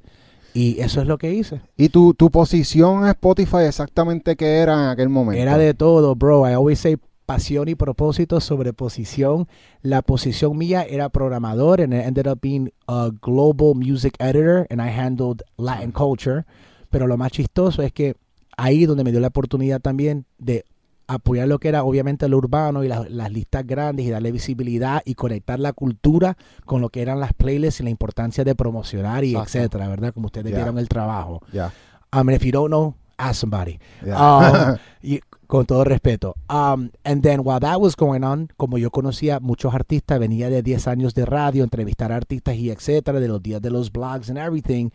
Y 0.53 0.79
eso 0.79 1.01
es 1.01 1.07
lo 1.07 1.17
que 1.17 1.33
hice. 1.33 1.61
¿Y 1.77 1.89
tu, 1.89 2.13
tu 2.13 2.29
posición 2.29 3.03
en 3.03 3.09
Spotify 3.09 3.63
exactamente 3.67 4.35
qué 4.35 4.57
era 4.57 4.73
en 4.73 4.89
aquel 4.89 5.09
momento? 5.09 5.41
Era 5.41 5.57
de 5.57 5.73
todo, 5.73 6.15
bro. 6.15 6.47
I 6.47 6.53
always 6.53 6.79
say 6.79 6.97
pasión 7.29 7.67
y 7.69 7.75
propósito 7.75 8.39
sobre 8.41 8.73
posición. 8.73 9.47
La 9.83 10.01
posición 10.01 10.57
mía 10.57 10.81
era 10.83 11.09
programador 11.09 11.79
and 11.79 11.93
I 11.93 11.97
ended 11.97 12.25
up 12.27 12.39
being 12.41 12.71
a 12.87 13.11
global 13.21 13.75
music 13.75 14.15
editor 14.17 14.65
and 14.71 14.81
I 14.81 14.89
handled 14.89 15.43
Latin 15.57 15.91
culture. 15.91 16.45
Pero 16.89 17.05
lo 17.05 17.17
más 17.17 17.31
chistoso 17.31 17.83
es 17.83 17.93
que 17.93 18.15
ahí 18.57 18.87
donde 18.87 19.03
me 19.03 19.11
dio 19.11 19.19
la 19.19 19.27
oportunidad 19.27 19.79
también 19.79 20.25
de 20.39 20.65
apoyar 21.05 21.47
lo 21.47 21.59
que 21.59 21.67
era 21.69 21.83
obviamente 21.83 22.27
lo 22.27 22.37
urbano 22.37 22.83
y 22.83 22.87
las, 22.87 23.07
las 23.11 23.31
listas 23.31 23.65
grandes 23.65 24.07
y 24.07 24.09
darle 24.09 24.31
visibilidad 24.31 25.01
y 25.05 25.13
conectar 25.13 25.59
la 25.59 25.73
cultura 25.73 26.35
con 26.65 26.81
lo 26.81 26.89
que 26.89 27.01
eran 27.03 27.19
las 27.19 27.33
playlists 27.33 27.79
y 27.79 27.83
la 27.83 27.89
importancia 27.91 28.43
de 28.43 28.55
promocionar 28.55 29.23
y 29.23 29.31
Exacto. 29.35 29.57
etcétera, 29.59 29.87
¿verdad? 29.87 30.13
Como 30.15 30.25
ustedes 30.27 30.51
Ya. 30.51 30.57
vieron 30.57 30.79
el 30.79 30.87
trabajo. 30.89 31.41
Ya. 31.53 31.71
I 32.11 32.23
mean, 32.23 32.35
if 32.35 32.43
you 32.43 32.51
don't 32.51 32.69
know, 32.69 32.95
ask 33.17 33.39
somebody. 33.41 33.77
ya. 34.03 34.17
Um, 34.17 34.77
con 35.49 35.65
todo 35.65 35.83
respeto. 35.83 36.35
Um, 36.47 36.91
and 37.03 37.23
then 37.23 37.43
while 37.43 37.59
that 37.59 37.81
was 37.81 37.95
going 37.95 38.23
on, 38.23 38.49
como 38.57 38.77
yo 38.77 38.91
conocía 38.91 39.39
muchos 39.39 39.73
artistas, 39.73 40.19
venía 40.19 40.47
de 40.47 40.61
10 40.61 40.87
años 40.87 41.15
de 41.15 41.25
radio, 41.25 41.63
entrevistar 41.63 42.11
artistas 42.11 42.55
y 42.55 42.69
etcétera, 42.69 43.19
de 43.19 43.27
los 43.27 43.41
días 43.41 43.59
de 43.59 43.71
los 43.71 43.91
blogs 43.91 44.29
and 44.29 44.37
everything. 44.37 44.91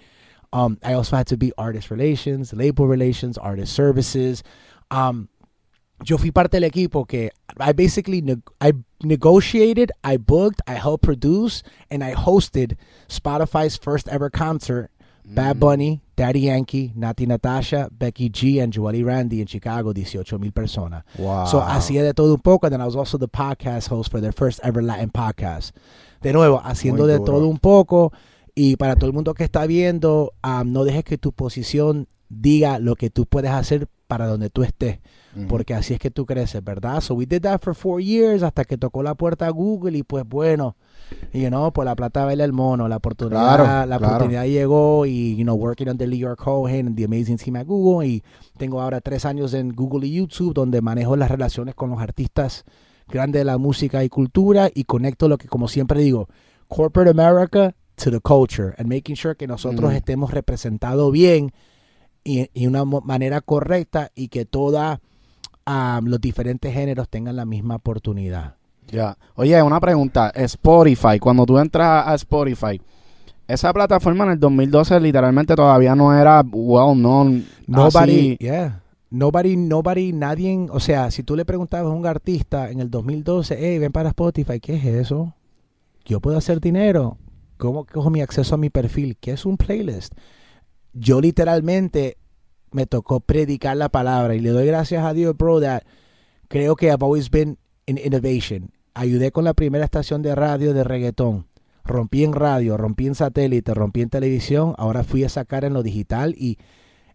Um, 0.52 0.78
I 0.84 0.94
also 0.94 1.16
had 1.16 1.26
to 1.26 1.36
be 1.36 1.52
artist 1.58 1.90
relations, 1.90 2.52
label 2.52 2.86
relations, 2.86 3.36
artist 3.36 3.74
services. 3.74 4.44
Um, 4.92 5.26
yo 6.04 6.18
fui 6.18 6.30
parte 6.30 6.60
del 6.60 6.70
equipo 6.70 7.04
que 7.04 7.30
I 7.58 7.72
basically 7.72 8.22
neg- 8.22 8.48
I 8.60 8.74
negotiated, 9.02 9.90
I 10.04 10.18
booked, 10.18 10.60
I 10.68 10.74
helped 10.74 11.02
produce, 11.02 11.64
and 11.90 12.04
I 12.04 12.14
hosted 12.14 12.76
Spotify's 13.08 13.76
first 13.76 14.06
ever 14.08 14.30
concert. 14.30 14.92
Bad 15.24 15.58
Bunny, 15.58 16.02
Daddy 16.16 16.40
Yankee, 16.40 16.92
Nati 16.94 17.26
Natasha, 17.26 17.88
Becky 17.90 18.28
G, 18.28 18.58
and 18.60 18.72
Joelle 18.72 19.04
Randy 19.04 19.40
in 19.40 19.46
Chicago, 19.46 19.92
18 19.94 20.38
mil 20.38 20.52
personas. 20.52 21.02
Wow. 21.18 21.46
So 21.46 21.60
hacía 21.60 22.02
de 22.02 22.12
todo 22.12 22.34
un 22.34 22.40
poco, 22.40 22.66
and 22.66 22.72
then 22.72 22.80
I 22.80 22.84
was 22.84 22.94
also 22.94 23.16
the 23.16 23.28
podcast 23.28 23.88
host 23.88 24.10
for 24.10 24.20
their 24.20 24.32
first 24.32 24.60
ever 24.62 24.82
Latin 24.82 25.10
podcast. 25.10 25.72
De 26.20 26.32
nuevo, 26.32 26.60
haciendo 26.62 27.06
de 27.06 27.18
todo 27.18 27.48
un 27.48 27.58
poco. 27.58 28.12
Y 28.54 28.76
para 28.76 28.94
todo 28.94 29.06
el 29.06 29.12
mundo 29.12 29.34
que 29.34 29.44
está 29.44 29.66
viendo, 29.66 30.32
um, 30.44 30.72
no 30.72 30.84
dejes 30.84 31.04
que 31.04 31.18
tu 31.18 31.32
posición 31.32 32.06
diga 32.28 32.78
lo 32.78 32.96
que 32.96 33.10
tú 33.10 33.26
puedes 33.26 33.50
hacer 33.50 33.88
para 34.06 34.26
donde 34.26 34.50
tú 34.50 34.62
estés. 34.62 34.98
Porque 35.48 35.74
así 35.74 35.94
es 35.94 35.98
que 35.98 36.12
tú 36.12 36.26
creces, 36.26 36.62
¿verdad? 36.62 37.00
So 37.00 37.14
we 37.14 37.26
did 37.26 37.42
that 37.42 37.60
for 37.60 37.74
four 37.74 38.00
years 38.00 38.44
hasta 38.44 38.64
que 38.64 38.78
tocó 38.78 39.02
la 39.02 39.16
puerta 39.16 39.46
a 39.48 39.50
Google 39.50 39.98
y 39.98 40.04
pues 40.04 40.24
bueno, 40.24 40.76
you 41.32 41.48
know, 41.48 41.72
pues 41.72 41.86
la 41.86 41.96
plata 41.96 42.24
baila 42.24 42.44
el 42.44 42.52
mono, 42.52 42.86
la 42.86 42.98
oportunidad, 42.98 43.56
Claro, 43.56 43.86
la 43.86 43.98
claro. 43.98 44.14
oportunidad 44.14 44.44
llegó 44.44 45.06
y, 45.06 45.34
you 45.34 45.42
know, 45.42 45.56
working 45.56 45.88
under 45.88 46.08
Lee 46.08 46.18
York 46.18 46.38
Cohen 46.38 46.86
and 46.86 46.96
the 46.96 47.02
amazing 47.04 47.36
team 47.36 47.56
at 47.56 47.66
Google 47.66 48.06
y 48.06 48.22
tengo 48.58 48.80
ahora 48.80 49.00
tres 49.00 49.24
años 49.24 49.54
en 49.54 49.70
Google 49.70 50.06
y 50.06 50.12
YouTube 50.14 50.54
donde 50.54 50.80
manejo 50.80 51.16
las 51.16 51.28
relaciones 51.32 51.74
con 51.74 51.90
los 51.90 52.00
artistas 52.00 52.64
grandes 53.08 53.40
de 53.40 53.44
la 53.44 53.58
música 53.58 54.04
y 54.04 54.08
cultura 54.08 54.70
y 54.72 54.84
conecto 54.84 55.28
lo 55.28 55.36
que, 55.36 55.48
como 55.48 55.66
siempre 55.66 56.00
digo, 56.00 56.28
corporate 56.68 57.10
America 57.10 57.74
to 57.96 58.12
the 58.12 58.20
culture 58.20 58.72
and 58.78 58.86
making 58.88 59.16
sure 59.16 59.34
que 59.34 59.48
nosotros 59.48 59.92
estemos 59.94 60.30
representados 60.30 61.10
bien 61.10 61.50
y, 62.24 62.48
y 62.52 62.66
una 62.66 62.84
manera 62.84 63.40
correcta 63.40 64.10
y 64.14 64.28
que 64.28 64.44
todos 64.44 64.98
los 66.02 66.20
diferentes 66.20 66.72
géneros 66.74 67.08
tengan 67.08 67.36
la 67.36 67.44
misma 67.44 67.76
oportunidad. 67.76 68.56
Ya. 68.88 69.16
Oye, 69.34 69.62
una 69.62 69.80
pregunta. 69.80 70.30
Spotify, 70.34 71.18
cuando 71.20 71.46
tú 71.46 71.58
entras 71.58 72.06
a 72.06 72.14
Spotify, 72.14 72.80
esa 73.46 73.72
plataforma 73.72 74.24
en 74.24 74.30
el 74.32 74.40
2012 74.40 75.00
literalmente 75.00 75.54
todavía 75.54 75.94
no 75.94 76.18
era 76.18 76.42
well 76.50 76.94
known. 76.94 77.44
Nobody, 77.66 78.32
así. 78.32 78.36
yeah. 78.40 78.80
Nobody, 79.10 79.56
nobody, 79.56 80.12
nadie, 80.12 80.66
o 80.70 80.80
sea, 80.80 81.10
si 81.10 81.22
tú 81.22 81.36
le 81.36 81.44
preguntabas 81.44 81.92
a 81.92 81.94
un 81.94 82.06
artista 82.06 82.70
en 82.70 82.80
el 82.80 82.90
2012, 82.90 83.56
hey, 83.58 83.78
ven 83.78 83.92
para 83.92 84.08
Spotify, 84.08 84.58
¿qué 84.60 84.74
es 84.74 84.84
eso? 84.84 85.34
Yo 86.04 86.20
puedo 86.20 86.36
hacer 86.36 86.60
dinero. 86.60 87.16
¿Cómo 87.56 87.84
cojo 87.84 88.10
mi 88.10 88.20
acceso 88.20 88.56
a 88.56 88.58
mi 88.58 88.70
perfil? 88.70 89.16
¿Qué 89.20 89.32
es 89.32 89.46
un 89.46 89.56
playlist? 89.56 90.14
Yo 90.94 91.20
literalmente 91.20 92.16
me 92.70 92.86
tocó 92.86 93.20
predicar 93.20 93.76
la 93.76 93.88
palabra 93.88 94.34
y 94.34 94.40
le 94.40 94.50
doy 94.50 94.66
gracias 94.66 95.04
a 95.04 95.12
Dios, 95.12 95.36
bro, 95.36 95.60
that 95.60 95.82
creo 96.48 96.76
que 96.76 96.86
I've 96.86 97.04
always 97.04 97.30
been 97.30 97.58
in 97.86 97.98
innovation. 97.98 98.70
Ayudé 98.94 99.32
con 99.32 99.44
la 99.44 99.54
primera 99.54 99.84
estación 99.84 100.22
de 100.22 100.34
radio 100.34 100.72
de 100.72 100.84
reggaetón. 100.84 101.46
Rompí 101.84 102.24
en 102.24 102.32
radio, 102.32 102.76
rompí 102.76 103.06
en 103.06 103.14
satélite, 103.14 103.74
rompí 103.74 104.00
en 104.00 104.08
televisión. 104.08 104.74
Ahora 104.78 105.04
fui 105.04 105.24
a 105.24 105.28
sacar 105.28 105.64
en 105.64 105.74
lo 105.74 105.82
digital 105.82 106.34
y 106.38 106.58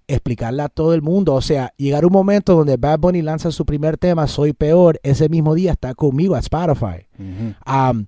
explicarle 0.08 0.64
a 0.64 0.70
todo 0.70 0.94
el 0.94 1.02
mundo. 1.02 1.34
O 1.34 1.42
sea, 1.42 1.74
llegar 1.78 2.06
un 2.06 2.12
momento 2.12 2.56
donde 2.56 2.78
Bad 2.78 3.00
Bunny 3.00 3.22
lanza 3.22 3.52
su 3.52 3.66
primer 3.66 3.98
tema, 3.98 4.28
Soy 4.28 4.54
Peor, 4.54 5.00
ese 5.04 5.30
mismo 5.30 5.56
día 5.56 5.72
está 5.72 5.96
conmigo 5.96 6.36
a 6.36 6.40
Spotify. 6.40 7.08
Um, 7.18 8.06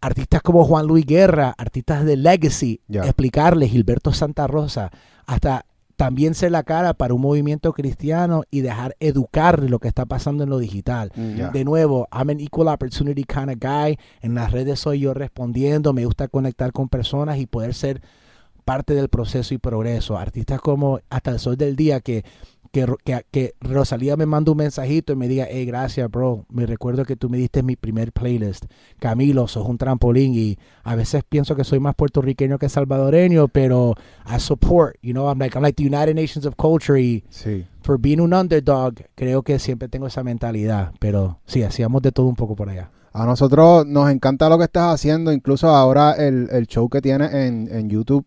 artistas 0.00 0.42
como 0.42 0.64
Juan 0.64 0.86
Luis 0.86 1.06
Guerra, 1.06 1.54
artistas 1.56 2.04
de 2.04 2.16
Legacy, 2.16 2.80
explicarles, 2.88 3.70
Gilberto 3.70 4.12
Santa 4.12 4.46
Rosa, 4.46 4.90
hasta 5.26 5.66
también 5.96 6.34
ser 6.34 6.50
la 6.50 6.64
cara 6.64 6.94
para 6.94 7.14
un 7.14 7.20
movimiento 7.20 7.72
cristiano 7.72 8.42
y 8.50 8.62
dejar 8.62 8.96
educar 8.98 9.62
lo 9.62 9.78
que 9.78 9.88
está 9.88 10.06
pasando 10.06 10.44
en 10.44 10.50
lo 10.50 10.58
digital. 10.58 11.12
Mm. 11.14 11.52
De 11.52 11.64
nuevo, 11.64 12.08
I'm 12.12 12.30
an 12.30 12.40
equal 12.40 12.68
opportunity 12.68 13.24
kind 13.24 13.50
of 13.50 13.56
guy. 13.60 13.98
En 14.20 14.34
las 14.34 14.50
redes 14.50 14.80
soy 14.80 15.00
yo 15.00 15.14
respondiendo, 15.14 15.92
me 15.92 16.04
gusta 16.04 16.28
conectar 16.28 16.72
con 16.72 16.88
personas 16.88 17.38
y 17.38 17.46
poder 17.46 17.74
ser 17.74 18.02
parte 18.64 18.94
del 18.94 19.08
proceso 19.08 19.54
y 19.54 19.58
progreso. 19.58 20.18
Artistas 20.18 20.60
como 20.60 21.00
Hasta 21.10 21.30
el 21.30 21.38
Sol 21.38 21.56
del 21.56 21.76
Día 21.76 22.00
que, 22.00 22.24
que, 22.74 22.86
Ro- 22.86 22.98
que, 23.04 23.24
que 23.30 23.54
Rosalía 23.60 24.16
me 24.16 24.26
manda 24.26 24.50
un 24.50 24.58
mensajito 24.58 25.12
y 25.12 25.16
me 25.16 25.28
diga, 25.28 25.46
hey, 25.48 25.64
gracias, 25.64 26.10
bro. 26.10 26.44
Me 26.50 26.66
recuerdo 26.66 27.04
que 27.04 27.14
tú 27.14 27.30
me 27.30 27.38
diste 27.38 27.62
mi 27.62 27.76
primer 27.76 28.10
playlist. 28.12 28.64
Camilo, 28.98 29.46
sos 29.46 29.66
un 29.68 29.78
trampolín 29.78 30.34
y 30.34 30.58
a 30.82 30.96
veces 30.96 31.22
pienso 31.28 31.54
que 31.54 31.62
soy 31.62 31.78
más 31.78 31.94
puertorriqueño 31.94 32.58
que 32.58 32.68
salvadoreño, 32.68 33.46
pero 33.48 33.94
I 34.26 34.40
support, 34.40 34.96
you 35.02 35.12
know, 35.12 35.28
I'm 35.30 35.38
like, 35.38 35.56
I'm 35.56 35.62
like 35.62 35.76
the 35.76 35.86
United 35.88 36.14
Nations 36.16 36.44
of 36.46 36.56
Culture 36.56 37.00
y 37.00 37.22
Sí. 37.30 37.64
for 37.82 37.96
being 37.98 38.20
un 38.20 38.34
underdog, 38.34 38.94
creo 39.14 39.42
que 39.42 39.58
siempre 39.60 39.88
tengo 39.88 40.08
esa 40.08 40.24
mentalidad. 40.24 40.92
Pero 40.98 41.38
sí, 41.46 41.62
hacíamos 41.62 42.02
de 42.02 42.10
todo 42.12 42.26
un 42.26 42.34
poco 42.34 42.56
por 42.56 42.68
allá. 42.70 42.90
A 43.12 43.24
nosotros 43.26 43.86
nos 43.86 44.10
encanta 44.10 44.48
lo 44.48 44.58
que 44.58 44.64
estás 44.64 44.92
haciendo, 44.94 45.32
incluso 45.32 45.68
ahora 45.68 46.14
el, 46.14 46.48
el 46.50 46.66
show 46.66 46.88
que 46.88 47.00
tienes 47.00 47.32
en, 47.32 47.68
en 47.70 47.88
YouTube, 47.88 48.26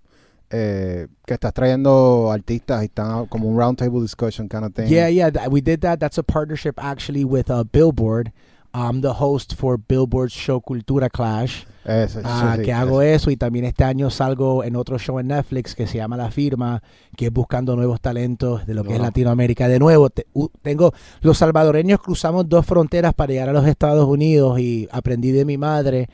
eh, 0.49 1.07
que 1.25 1.33
estás 1.33 1.53
trayendo 1.53 2.31
artistas 2.31 2.81
y 2.81 2.85
están 2.85 3.25
como 3.27 3.47
un 3.49 3.57
roundtable 3.57 4.01
discussion 4.01 4.47
kind 4.47 4.63
of 4.65 4.73
thing. 4.73 4.85
Yeah, 4.87 5.09
yeah, 5.09 5.29
that, 5.31 5.49
we 5.51 5.61
did 5.61 5.79
that. 5.81 5.99
That's 5.99 6.17
a 6.17 6.23
partnership 6.23 6.73
actually 6.77 7.23
with 7.25 7.49
uh, 7.49 7.63
Billboard. 7.71 8.31
I'm 8.73 9.01
the 9.01 9.13
host 9.13 9.55
for 9.55 9.77
Billboard's 9.79 10.33
show 10.33 10.61
Cultura 10.61 11.09
Clash, 11.09 11.63
Eso, 11.83 12.19
ah, 12.23 12.53
sí, 12.57 12.63
que 12.63 12.71
eso. 12.71 12.79
hago 12.79 13.01
eso 13.01 13.31
y 13.31 13.37
también 13.37 13.65
este 13.65 13.83
año 13.85 14.09
salgo 14.11 14.63
en 14.63 14.75
otro 14.75 14.99
show 14.99 15.17
en 15.19 15.27
Netflix 15.29 15.73
que 15.73 15.87
se 15.87 15.97
llama 15.97 16.15
La 16.15 16.29
Firma, 16.29 16.83
que 17.15 17.27
es 17.27 17.33
buscando 17.33 17.75
nuevos 17.75 18.01
talentos 18.01 18.67
de 18.67 18.75
lo 18.75 18.83
que 18.83 18.91
es 18.91 18.97
Wow. 18.97 19.05
Latinoamérica. 19.07 19.67
De 19.67 19.79
nuevo, 19.79 20.09
te- 20.11 20.27
u- 20.33 20.49
tengo 20.61 20.93
los 21.21 21.37
salvadoreños 21.39 21.99
cruzamos 22.01 22.47
dos 22.47 22.65
fronteras 22.67 23.13
para 23.15 23.31
llegar 23.31 23.49
a 23.49 23.53
los 23.53 23.65
Estados 23.65 24.05
Unidos 24.07 24.59
y 24.59 24.87
aprendí 24.91 25.31
de 25.31 25.45
mi 25.45 25.57
madre 25.57 26.07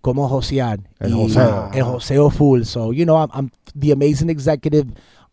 cómo 0.00 0.28
josear. 0.28 0.80
El 0.98 1.10
y 1.10 1.14
joseo. 1.14 1.70
El 1.72 1.82
joseo 1.82 2.30
full. 2.30 2.62
So, 2.62 2.92
you 2.92 3.04
know, 3.04 3.16
I'm, 3.18 3.30
I'm 3.32 3.50
the 3.74 3.92
amazing 3.92 4.30
executive 4.30 4.86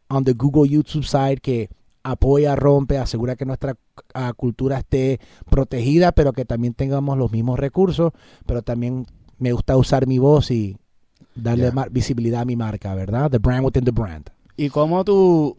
on 0.09 0.23
the 0.23 0.33
Google 0.33 0.67
YouTube 0.69 1.05
side 1.05 1.41
que 1.41 1.69
apoya, 2.03 2.55
rompe, 2.55 2.97
asegura 2.97 3.35
que 3.35 3.45
nuestra 3.45 3.75
ah, 4.13 4.33
cultura 4.33 4.79
esté 4.79 5.19
protegida, 5.49 6.11
pero 6.11 6.33
que 6.33 6.45
también 6.45 6.73
tengamos 6.73 7.17
los 7.17 7.31
mismos 7.31 7.59
recursos, 7.59 8.11
pero 8.45 8.61
también 8.61 9.05
me 9.39 9.53
gusta 9.53 9.77
usar 9.77 10.05
mi 10.07 10.19
voz 10.19 10.51
y 10.51 10.77
darle 11.35 11.71
Yeah. 11.71 11.87
visibilidad 11.89 12.41
a 12.41 12.45
mi 12.45 12.55
marca, 12.55 12.93
¿verdad? 12.93 13.31
The 13.31 13.39
brand 13.39 13.65
within 13.65 13.85
the 13.85 13.91
brand. 13.91 14.29
¿Y 14.57 14.69
cómo 14.69 15.03
tú 15.03 15.57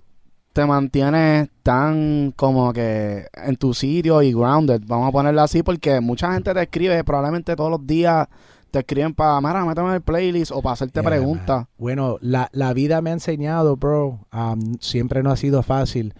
te 0.52 0.64
mantienes 0.66 1.48
tan 1.62 2.32
como 2.36 2.72
que 2.72 3.26
en 3.32 3.56
tu 3.56 3.74
sitio 3.74 4.22
y 4.22 4.32
grounded? 4.32 4.82
Vamos 4.86 5.08
a 5.08 5.12
ponerlo 5.12 5.40
así 5.42 5.62
porque 5.62 6.00
mucha 6.00 6.32
gente 6.32 6.54
te 6.54 6.62
escribe, 6.62 7.02
probablemente 7.02 7.56
todos 7.56 7.70
los 7.70 7.86
días 7.86 8.28
te 8.74 8.80
escriben 8.80 9.14
para, 9.14 9.40
mira, 9.40 9.64
méteme 9.64 9.88
en 9.88 9.94
el 9.94 10.00
playlist 10.02 10.52
o 10.52 10.60
para 10.60 10.74
hacerte 10.74 11.00
Yeah, 11.00 11.08
preguntas. 11.08 11.56
man. 11.60 11.68
Bueno, 11.78 12.18
la, 12.20 12.48
la 12.52 12.72
vida 12.74 13.00
me 13.00 13.10
ha 13.10 13.14
enseñado, 13.14 13.76
bro. 13.76 14.26
Um, 14.32 14.76
siempre 14.80 15.22
no 15.22 15.30
ha 15.30 15.36
sido 15.36 15.62
fácil. 15.62 16.12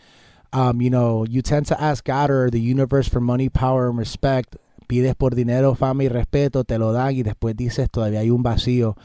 Um, 0.53 0.81
you 0.81 0.89
know, 0.89 1.25
you 1.27 1.43
tend 1.43 1.67
to 1.67 1.75
ask 1.79 2.07
God 2.07 2.31
or 2.31 2.51
the 2.51 2.61
universe 2.61 3.11
for 3.11 3.21
money, 3.21 3.49
power, 3.51 3.89
and 3.89 3.99
respect. 3.99 4.57
Pides 4.87 5.15
por 5.15 5.35
dinero, 5.35 5.75
fama 5.75 6.05
y 6.05 6.09
respeto, 6.09 6.63
te 6.65 6.79
lo 6.79 6.93
dan 6.93 7.15
y 7.15 7.23
después 7.23 7.57
dices 7.57 7.91
todavía 7.91 8.21
hay 8.21 8.31
un 8.31 8.43
vacío. 8.43 8.97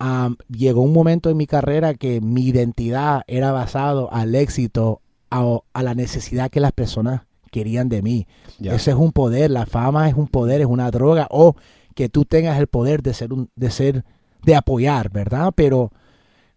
Um, 0.00 0.36
llegó 0.48 0.80
un 0.82 0.92
momento 0.92 1.28
en 1.30 1.36
mi 1.36 1.46
carrera 1.46 1.94
que 1.94 2.20
mi 2.20 2.46
identidad 2.46 3.22
era 3.26 3.52
basado 3.52 4.12
al 4.12 4.34
éxito, 4.34 5.00
a, 5.30 5.58
a 5.72 5.82
la 5.82 5.94
necesidad 5.94 6.50
que 6.50 6.60
las 6.60 6.72
personas 6.72 7.22
querían 7.50 7.88
de 7.88 8.02
mí. 8.02 8.26
Ese 8.60 8.90
es 8.90 8.96
un 8.96 9.12
poder, 9.12 9.50
la 9.50 9.66
fama 9.66 10.08
es 10.08 10.14
un 10.14 10.28
poder, 10.28 10.60
es 10.60 10.66
una 10.66 10.90
droga, 10.90 11.26
o 11.30 11.54
que 11.98 12.08
tú 12.08 12.24
tengas 12.24 12.56
el 12.60 12.68
poder 12.68 13.02
de 13.02 13.12
ser 13.12 13.32
un, 13.32 13.50
de 13.56 13.72
ser, 13.72 14.04
de 14.44 14.54
apoyar, 14.54 15.10
¿verdad? 15.10 15.52
Pero 15.52 15.90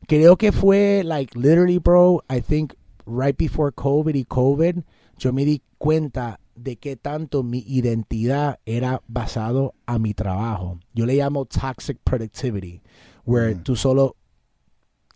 creo 0.07 0.37
que 0.37 0.51
fue, 0.51 1.01
like, 1.03 1.35
literally, 1.35 1.79
bro, 1.79 2.23
I 2.29 2.41
think 2.41 2.73
right 3.07 3.35
before 3.35 3.71
COVID 3.71 4.13
y 4.13 4.23
COVID, 4.23 4.83
yo 5.17 5.33
me 5.33 5.43
di 5.43 5.63
cuenta 5.79 6.39
de 6.53 6.75
qué 6.75 6.95
tanto 6.95 7.41
mi 7.41 7.63
identidad 7.65 8.59
era 8.67 9.01
basado 9.07 9.73
a 9.87 9.97
mi 9.97 10.13
trabajo. 10.13 10.77
Yo 10.93 11.07
le 11.07 11.15
llamo 11.15 11.45
toxic 11.45 11.97
productivity, 12.03 12.83
where 13.25 13.55
Mm. 13.55 13.63
tú 13.63 13.75
solo 13.75 14.17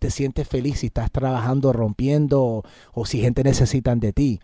te 0.00 0.10
sientes 0.10 0.48
feliz 0.48 0.80
si 0.80 0.86
estás 0.86 1.12
trabajando, 1.12 1.72
rompiendo, 1.72 2.42
o, 2.42 2.62
o 2.94 3.06
si 3.06 3.20
gente 3.20 3.44
necesitan 3.44 4.00
de 4.00 4.12
ti. 4.12 4.40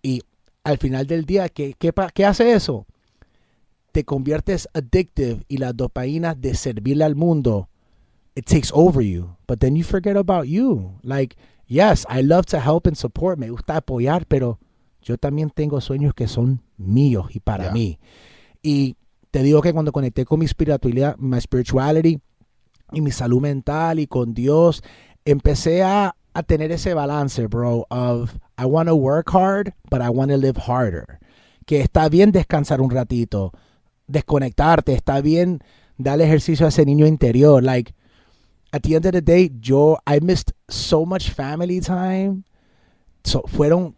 Y 0.00 0.22
al 0.64 0.78
final 0.78 1.06
del 1.06 1.26
día, 1.26 1.50
¿qué, 1.50 1.74
qué, 1.78 1.92
qué 2.14 2.24
hace 2.24 2.54
eso? 2.54 2.86
Te 3.96 4.04
conviertes 4.04 4.68
addictive 4.74 5.42
y 5.48 5.56
las 5.56 5.74
dopaminas 5.74 6.38
de 6.38 6.54
servirle 6.54 7.02
al 7.02 7.14
mundo, 7.16 7.70
it 8.34 8.44
takes 8.44 8.68
over 8.74 9.02
you. 9.02 9.38
But 9.48 9.60
then 9.60 9.74
you 9.74 9.84
forget 9.84 10.18
about 10.18 10.44
you. 10.48 10.98
Like, 11.02 11.34
yes, 11.66 12.04
I 12.10 12.20
love 12.20 12.44
to 12.48 12.60
help 12.60 12.86
and 12.86 12.94
support, 12.94 13.38
me 13.38 13.48
gusta 13.48 13.78
apoyar, 13.78 14.26
pero 14.26 14.58
yo 15.00 15.16
también 15.16 15.48
tengo 15.48 15.80
sueños 15.80 16.12
que 16.12 16.28
son 16.28 16.60
míos 16.76 17.28
y 17.34 17.40
para 17.40 17.68
Ya. 17.68 17.72
mí. 17.72 17.98
Y 18.62 18.96
te 19.30 19.42
digo 19.42 19.62
que 19.62 19.72
cuando 19.72 19.92
conecté 19.92 20.26
con 20.26 20.40
mi 20.40 20.44
espiritualidad, 20.44 21.16
mi 21.16 21.40
spirituality 21.40 22.20
y 22.92 23.00
mi 23.00 23.10
salud 23.12 23.40
mental 23.40 23.98
y 23.98 24.06
con 24.06 24.34
Dios, 24.34 24.82
empecé 25.24 25.82
a, 25.82 26.14
a 26.34 26.42
tener 26.42 26.70
ese 26.70 26.92
balance, 26.92 27.46
bro, 27.46 27.86
of 27.88 28.34
I 28.58 28.66
want 28.66 28.90
to 28.90 28.94
work 28.94 29.30
hard, 29.32 29.72
but 29.88 30.02
I 30.02 30.10
want 30.10 30.30
to 30.32 30.36
live 30.36 30.58
harder. 30.68 31.18
Que 31.64 31.80
está 31.80 32.10
bien 32.10 32.30
descansar 32.30 32.82
un 32.82 32.90
ratito, 32.90 33.52
desconectarte, 34.06 34.92
está 34.92 35.20
bien 35.20 35.60
darle 35.98 36.24
ejercicio 36.24 36.66
a 36.66 36.68
ese 36.68 36.84
niño 36.84 37.06
interior. 37.06 37.62
Like, 37.62 37.94
at 38.72 38.82
the 38.82 38.96
end 38.96 39.06
of 39.06 39.12
the 39.12 39.22
day, 39.22 39.50
yo, 39.60 39.98
I 40.06 40.20
missed 40.20 40.52
so 40.68 41.04
much 41.04 41.30
family 41.30 41.80
time. 41.80 42.44
So, 43.24 43.42
fueron 43.46 43.96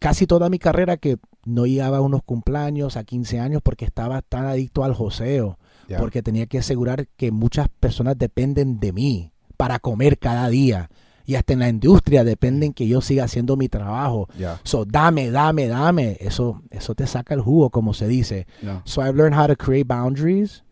casi 0.00 0.26
toda 0.26 0.48
mi 0.48 0.58
carrera 0.58 0.96
que 0.96 1.18
no 1.44 1.66
llegaba 1.66 1.98
a 1.98 2.00
unos 2.00 2.22
cumpleaños, 2.22 2.96
a 2.96 3.04
15 3.04 3.40
años, 3.40 3.62
porque 3.62 3.84
estaba 3.84 4.22
tan 4.22 4.46
adicto 4.46 4.84
al 4.84 4.94
joseo 4.94 5.58
porque 5.98 6.22
tenía 6.22 6.46
que 6.46 6.58
asegurar 6.58 7.08
que 7.16 7.32
muchas 7.32 7.68
personas 7.68 8.16
dependen 8.18 8.78
de 8.78 8.92
mí 8.92 9.32
para 9.56 9.78
comer 9.78 10.18
cada 10.18 10.48
día. 10.48 10.90
Y 11.30 11.36
hasta 11.36 11.52
en 11.52 11.60
la 11.60 11.68
industria 11.68 12.24
dependen 12.24 12.72
que 12.72 12.88
yo 12.88 13.00
siga 13.00 13.22
haciendo 13.22 13.56
mi 13.56 13.68
trabajo. 13.68 14.28
So, 14.64 14.84
dame, 14.84 15.30
dame, 15.30 15.68
dame. 15.68 16.16
Eso, 16.18 16.60
eso 16.70 16.96
te 16.96 17.06
saca 17.06 17.34
el 17.34 17.40
jugo, 17.40 17.70
como 17.70 17.94
se 17.94 18.08
dice. 18.08 18.48
Yeah. 18.60 18.82
So 18.84 19.00
I've 19.00 19.14
learned 19.14 19.38
how 19.38 19.46
to 19.46 19.54
create 19.54 19.86
boundaries, 19.86 20.64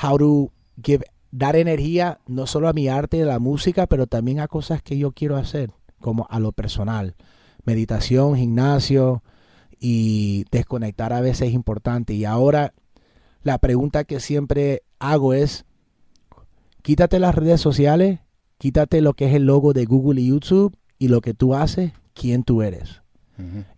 how 0.00 0.16
to 0.16 0.52
give, 0.80 1.04
dar 1.32 1.56
energía 1.56 2.20
no 2.28 2.46
solo 2.46 2.68
a 2.68 2.72
mi 2.72 2.86
arte 2.86 3.16
y 3.16 3.20
a 3.22 3.26
la 3.26 3.40
música, 3.40 3.88
pero 3.88 4.06
también 4.06 4.38
a 4.38 4.46
cosas 4.46 4.82
que 4.82 4.96
yo 4.96 5.10
quiero 5.10 5.36
hacer, 5.36 5.72
como 6.00 6.28
a 6.30 6.38
lo 6.38 6.52
personal. 6.52 7.16
Meditación, 7.64 8.36
gimnasio 8.36 9.24
y 9.80 10.44
desconectar 10.52 11.12
a 11.12 11.22
veces 11.22 11.48
es 11.48 11.54
importante. 11.54 12.14
Y 12.14 12.24
ahora 12.24 12.72
la 13.42 13.58
pregunta 13.58 14.04
que 14.04 14.20
siempre 14.20 14.84
hago 15.00 15.34
es, 15.34 15.64
quítate 16.82 17.18
las 17.18 17.34
redes 17.34 17.60
sociales, 17.60 18.20
quítate 18.58 19.00
lo 19.00 19.14
que 19.14 19.26
es 19.26 19.34
el 19.34 19.44
logo 19.44 19.72
de 19.72 19.84
Google 19.84 20.20
y 20.20 20.28
YouTube 20.28 20.76
y 20.98 21.08
lo 21.08 21.20
que 21.20 21.34
tú 21.34 21.54
haces, 21.54 21.92
quién 22.12 22.42
tú 22.42 22.62
eres. 22.62 23.02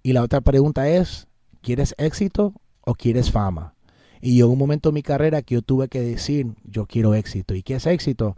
Y 0.03 0.13
la 0.13 0.23
otra 0.23 0.43
pregunta 0.43 0.89
es, 0.89 1.29
¿quieres 1.63 1.95
éxito 1.97 2.53
o 2.83 2.95
quieres 2.95 3.31
fama? 3.31 3.75
Y 4.21 4.37
yo 4.37 4.47
en 4.47 4.53
un 4.53 4.59
momento 4.59 4.91
en 4.91 4.95
mi 4.97 5.03
carrera 5.03 5.43
que 5.43 5.55
yo 5.55 5.63
tuve 5.63 5.89
que 5.89 6.01
decir, 6.01 6.49
yo 6.65 6.87
quiero 6.87 7.15
éxito. 7.15 7.55
¿Y 7.55 7.63
qué 7.63 7.77
es 7.77 7.87
éxito? 7.87 8.37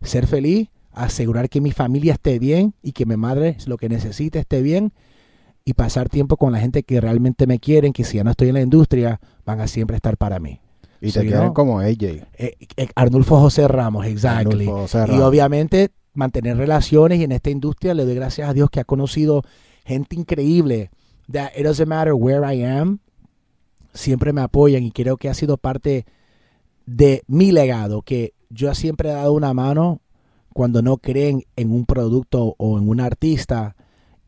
Ser 0.00 0.26
feliz, 0.26 0.68
asegurar 0.92 1.48
que 1.48 1.60
mi 1.60 1.72
familia 1.72 2.14
esté 2.14 2.38
bien 2.38 2.74
y 2.82 2.92
que 2.92 3.04
mi 3.06 3.16
madre 3.16 3.56
lo 3.66 3.76
que 3.76 3.88
necesite 3.88 4.38
esté 4.38 4.62
bien 4.62 4.92
y 5.64 5.74
pasar 5.74 6.08
tiempo 6.08 6.36
con 6.36 6.52
la 6.52 6.60
gente 6.60 6.82
que 6.82 7.00
realmente 7.00 7.46
me 7.46 7.58
quieren, 7.58 7.92
que 7.92 8.04
si 8.04 8.16
ya 8.16 8.24
no 8.24 8.30
estoy 8.30 8.48
en 8.48 8.54
la 8.54 8.62
industria, 8.62 9.20
van 9.44 9.60
a 9.60 9.66
siempre 9.66 9.96
estar 9.96 10.16
para 10.16 10.38
mí. 10.38 10.60
Y 11.00 11.12
te 11.12 11.20
quieren 11.20 11.40
know, 11.40 11.54
como 11.54 11.80
AJ. 11.80 12.02
eh, 12.02 12.26
eh, 12.76 12.88
Arnulfo 12.94 13.38
José 13.40 13.68
Ramos, 13.68 14.04
José 14.06 15.04
Y 15.08 15.20
obviamente 15.20 15.90
mantener 16.14 16.56
relaciones 16.56 17.20
y 17.20 17.24
en 17.24 17.32
esta 17.32 17.50
industria 17.50 17.94
le 17.94 18.04
doy 18.04 18.14
gracias 18.14 18.48
a 18.48 18.52
Dios 18.52 18.70
que 18.70 18.80
ha 18.80 18.84
conocido 18.84 19.42
gente 19.84 20.16
increíble. 20.16 20.90
That 21.30 21.50
it 21.56 21.64
doesn't 21.64 21.88
matter 21.88 22.14
where 22.14 22.42
I 22.52 22.64
am, 22.64 22.98
siempre 23.92 24.32
me 24.32 24.40
apoyan 24.40 24.82
y 24.82 24.90
creo 24.90 25.16
que 25.16 25.28
ha 25.28 25.34
sido 25.34 25.58
parte 25.58 26.06
de 26.86 27.22
mi 27.26 27.52
legado, 27.52 28.02
que 28.02 28.32
yo 28.50 28.74
siempre 28.74 29.10
he 29.10 29.12
dado 29.12 29.32
una 29.32 29.52
mano 29.52 30.00
cuando 30.54 30.82
no 30.82 30.96
creen 30.96 31.44
en 31.56 31.70
un 31.70 31.84
producto 31.84 32.54
o 32.58 32.78
en 32.78 32.88
un 32.88 33.00
artista 33.00 33.76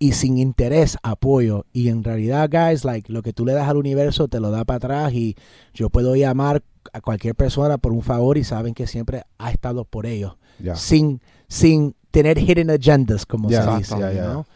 y 0.00 0.12
sin 0.12 0.38
interés 0.38 0.98
apoyo. 1.04 1.66
Y 1.72 1.88
en 1.88 2.02
realidad, 2.02 2.48
guys, 2.50 2.84
like 2.84 3.12
lo 3.12 3.22
que 3.22 3.32
tú 3.32 3.46
le 3.46 3.52
das 3.52 3.68
al 3.68 3.76
universo 3.76 4.26
te 4.26 4.40
lo 4.40 4.50
da 4.50 4.64
para 4.64 4.78
atrás 4.78 5.12
y 5.12 5.36
yo 5.72 5.90
puedo 5.90 6.16
llamar 6.16 6.64
a 6.92 7.00
cualquier 7.00 7.36
persona 7.36 7.78
por 7.78 7.92
un 7.92 8.02
favor 8.02 8.38
y 8.38 8.42
saben 8.42 8.74
que 8.74 8.88
siempre 8.88 9.22
ha 9.38 9.52
estado 9.52 9.84
por 9.84 10.06
ellos 10.06 10.36
sin, 10.74 11.20
sin 11.48 11.94
tener 12.10 12.38
hidden 12.38 12.70
agendas, 12.70 13.26
como 13.26 13.50
se 13.50 13.60
dice. 13.78 13.94
you 13.94 14.20
know? 14.22 14.46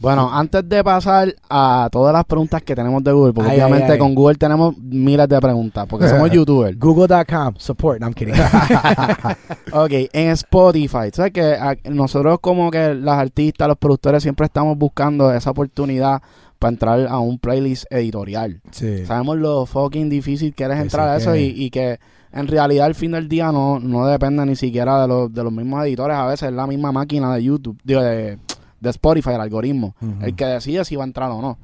Bueno, 0.00 0.30
antes 0.32 0.66
de 0.66 0.82
pasar 0.82 1.34
a 1.50 1.88
todas 1.92 2.12
las 2.14 2.24
preguntas 2.24 2.62
que 2.62 2.74
tenemos 2.74 3.04
de 3.04 3.12
Google, 3.12 3.34
porque 3.34 3.50
Ay, 3.50 3.56
obviamente 3.60 3.84
ay, 3.86 3.92
ay. 3.92 3.98
con 3.98 4.14
Google 4.14 4.36
tenemos 4.36 4.74
miles 4.78 5.28
de 5.28 5.38
preguntas, 5.40 5.86
porque 5.86 6.08
somos 6.08 6.30
youtubers. 6.32 6.78
Google.com, 6.78 7.54
support, 7.58 8.00
no, 8.00 8.06
I'm 8.06 8.14
kidding. 8.14 8.34
Ok, 9.72 9.90
en 10.12 10.30
Spotify, 10.30 11.10
¿sabes 11.12 11.32
que 11.32 11.42
a- 11.52 11.76
nosotros 11.90 12.38
como 12.40 12.70
que 12.70 12.94
las 12.94 13.18
artistas, 13.18 13.68
los 13.68 13.76
productores 13.76 14.22
siempre 14.22 14.46
estamos 14.46 14.76
buscando 14.78 15.32
esa 15.32 15.50
oportunidad 15.50 16.22
para 16.58 16.72
entrar 16.72 17.06
a 17.06 17.18
un 17.18 17.38
playlist 17.38 17.84
editorial? 17.90 18.60
sí. 18.70 19.04
Sabemos 19.06 19.36
lo 19.36 19.66
fucking 19.66 20.08
difícil 20.08 20.54
que 20.54 20.64
es 20.64 20.70
entrar 20.70 21.08
a 21.08 21.16
eso 21.16 21.32
que- 21.32 21.42
y, 21.42 21.64
y 21.64 21.70
que 21.70 21.98
en 22.32 22.46
realidad 22.46 22.86
al 22.86 22.94
fin 22.94 23.12
del 23.12 23.28
día 23.28 23.52
no, 23.52 23.78
no 23.80 24.06
depende 24.06 24.46
ni 24.46 24.56
siquiera 24.56 25.02
de 25.02 25.08
los, 25.08 25.32
de 25.34 25.42
los 25.44 25.52
mismos 25.52 25.84
editores, 25.84 26.16
a 26.16 26.26
veces 26.26 26.48
es 26.48 26.54
la 26.54 26.66
misma 26.66 26.90
máquina 26.92 27.34
de 27.34 27.42
YouTube, 27.44 27.78
digo, 27.84 28.00
de, 28.02 28.38
de 28.80 28.90
Spotify, 28.90 29.30
el 29.30 29.40
algoritmo, 29.40 29.94
el 30.22 30.34
que 30.34 30.46
decide 30.46 30.84
si 30.84 30.96
va 30.96 31.04
a 31.04 31.06
entrar 31.06 31.30
o 31.30 31.40
no. 31.40 31.58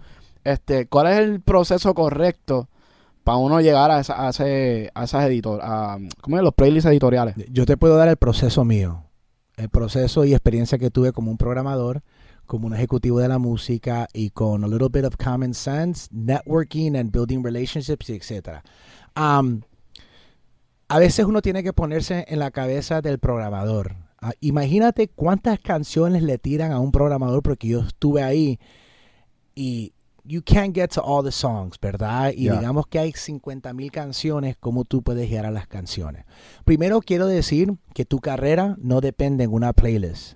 Este, 0.45 0.87
¿Cuál 0.87 1.09
es 1.09 1.19
el 1.19 1.41
proceso 1.41 1.93
correcto 1.95 2.69
para 3.25 3.39
uno 3.39 3.61
llegar 3.61 3.91
a, 3.91 4.01
esa, 4.01 4.27
a, 4.27 4.31
ese, 4.31 4.91
a 4.95 5.05
esas 5.05 5.25
editores, 5.25 5.65
a, 5.67 5.99
¿cómo 6.21 6.37
es? 6.37 6.43
Los 6.45 6.55
playlists 6.55 6.89
editoriales? 6.89 7.35
Yo 7.51 7.67
te 7.67 7.77
puedo 7.77 7.97
dar 7.97 8.09
el 8.09 8.17
proceso 8.17 8.65
mío, 8.65 9.03
el 9.57 9.69
proceso 9.69 10.25
y 10.25 10.33
experiencia 10.33 10.79
que 10.79 10.91
tuve 10.91 11.13
como 11.13 11.33
un 11.33 11.37
programador, 11.37 12.03
como 12.47 12.69
un 12.69 12.75
ejecutivo 12.75 13.19
de 13.19 13.29
la 13.29 13.39
música 13.39 14.07
y 14.13 14.31
con 14.31 14.63
a 14.63 14.69
little 14.69 14.89
bit 14.89 15.05
of 15.05 15.17
common 15.17 15.53
sense, 15.53 16.09
networking 16.13 16.97
and 16.97 17.11
building 17.11 17.43
relationships, 17.43 18.09
etc. 18.09 18.61
Um, 19.17 19.63
a 20.89 20.99
veces 20.99 21.27
uno 21.27 21.43
tiene 21.43 21.65
que 21.65 21.73
ponerse 21.73 22.25
en 22.29 22.39
la 22.39 22.53
cabeza 22.53 23.03
del 23.03 23.19
programador. 23.19 23.97
Ah, 24.29 24.33
imagínate 24.41 25.07
cuántas 25.07 25.61
canciones 25.61 26.21
le 26.25 26.37
tiran 26.37 26.73
a 26.73 26.81
un 26.81 26.91
programador 26.91 27.45
porque 27.45 27.69
yo 27.69 27.81
estuve 27.83 28.25
ahí 28.25 28.59
y 29.55 29.93
you 30.25 30.43
can't 30.45 30.75
get 30.75 30.89
to 30.91 31.01
all 31.01 31.23
the 31.25 31.31
songs, 31.31 31.79
¿verdad? 31.81 32.33
Y 32.35 32.45
Yeah. 32.47 32.59
digamos 32.59 32.89
que 32.89 32.99
hay 32.99 33.13
50 33.13 33.73
mil 33.73 33.93
canciones, 33.93 34.57
¿cómo 34.59 34.85
tú 34.85 35.03
puedes 35.03 35.31
llegar 35.31 35.47
a 35.47 35.53
las 35.53 35.69
canciones? 35.69 36.25
Primero 36.65 37.01
quiero 37.03 37.29
decir 37.29 37.77
que 37.95 38.05
tu 38.05 38.19
carrera 38.19 38.75
no 38.81 39.01
depende 39.01 39.45
en 39.45 39.53
una 39.53 39.73
playlist. 39.73 40.35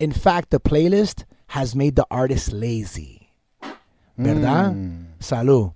In 0.00 0.10
fact, 0.10 0.48
the 0.50 0.58
playlist 0.58 1.22
has 1.46 1.76
made 1.76 1.92
the 1.92 2.06
artist 2.10 2.52
lazy. 2.52 3.28
¿Verdad? 4.16 4.72
Mm. 4.74 5.14
Salud. 5.20 5.74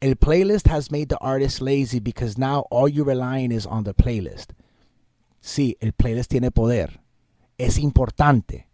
El 0.00 0.14
playlist 0.14 0.68
has 0.68 0.92
made 0.92 1.06
the 1.08 1.18
artist 1.20 1.60
lazy 1.60 1.98
because 1.98 2.38
now 2.38 2.66
all 2.70 2.88
you're 2.88 3.04
relying 3.04 3.50
is 3.50 3.66
on 3.66 3.82
the 3.82 3.94
playlist. 3.94 4.52
Sí, 5.42 5.76
el 5.80 5.92
playlist 5.92 6.28
tiene 6.28 6.50
poder. 6.52 6.99
Es 7.64 7.78
importante. 7.78 8.68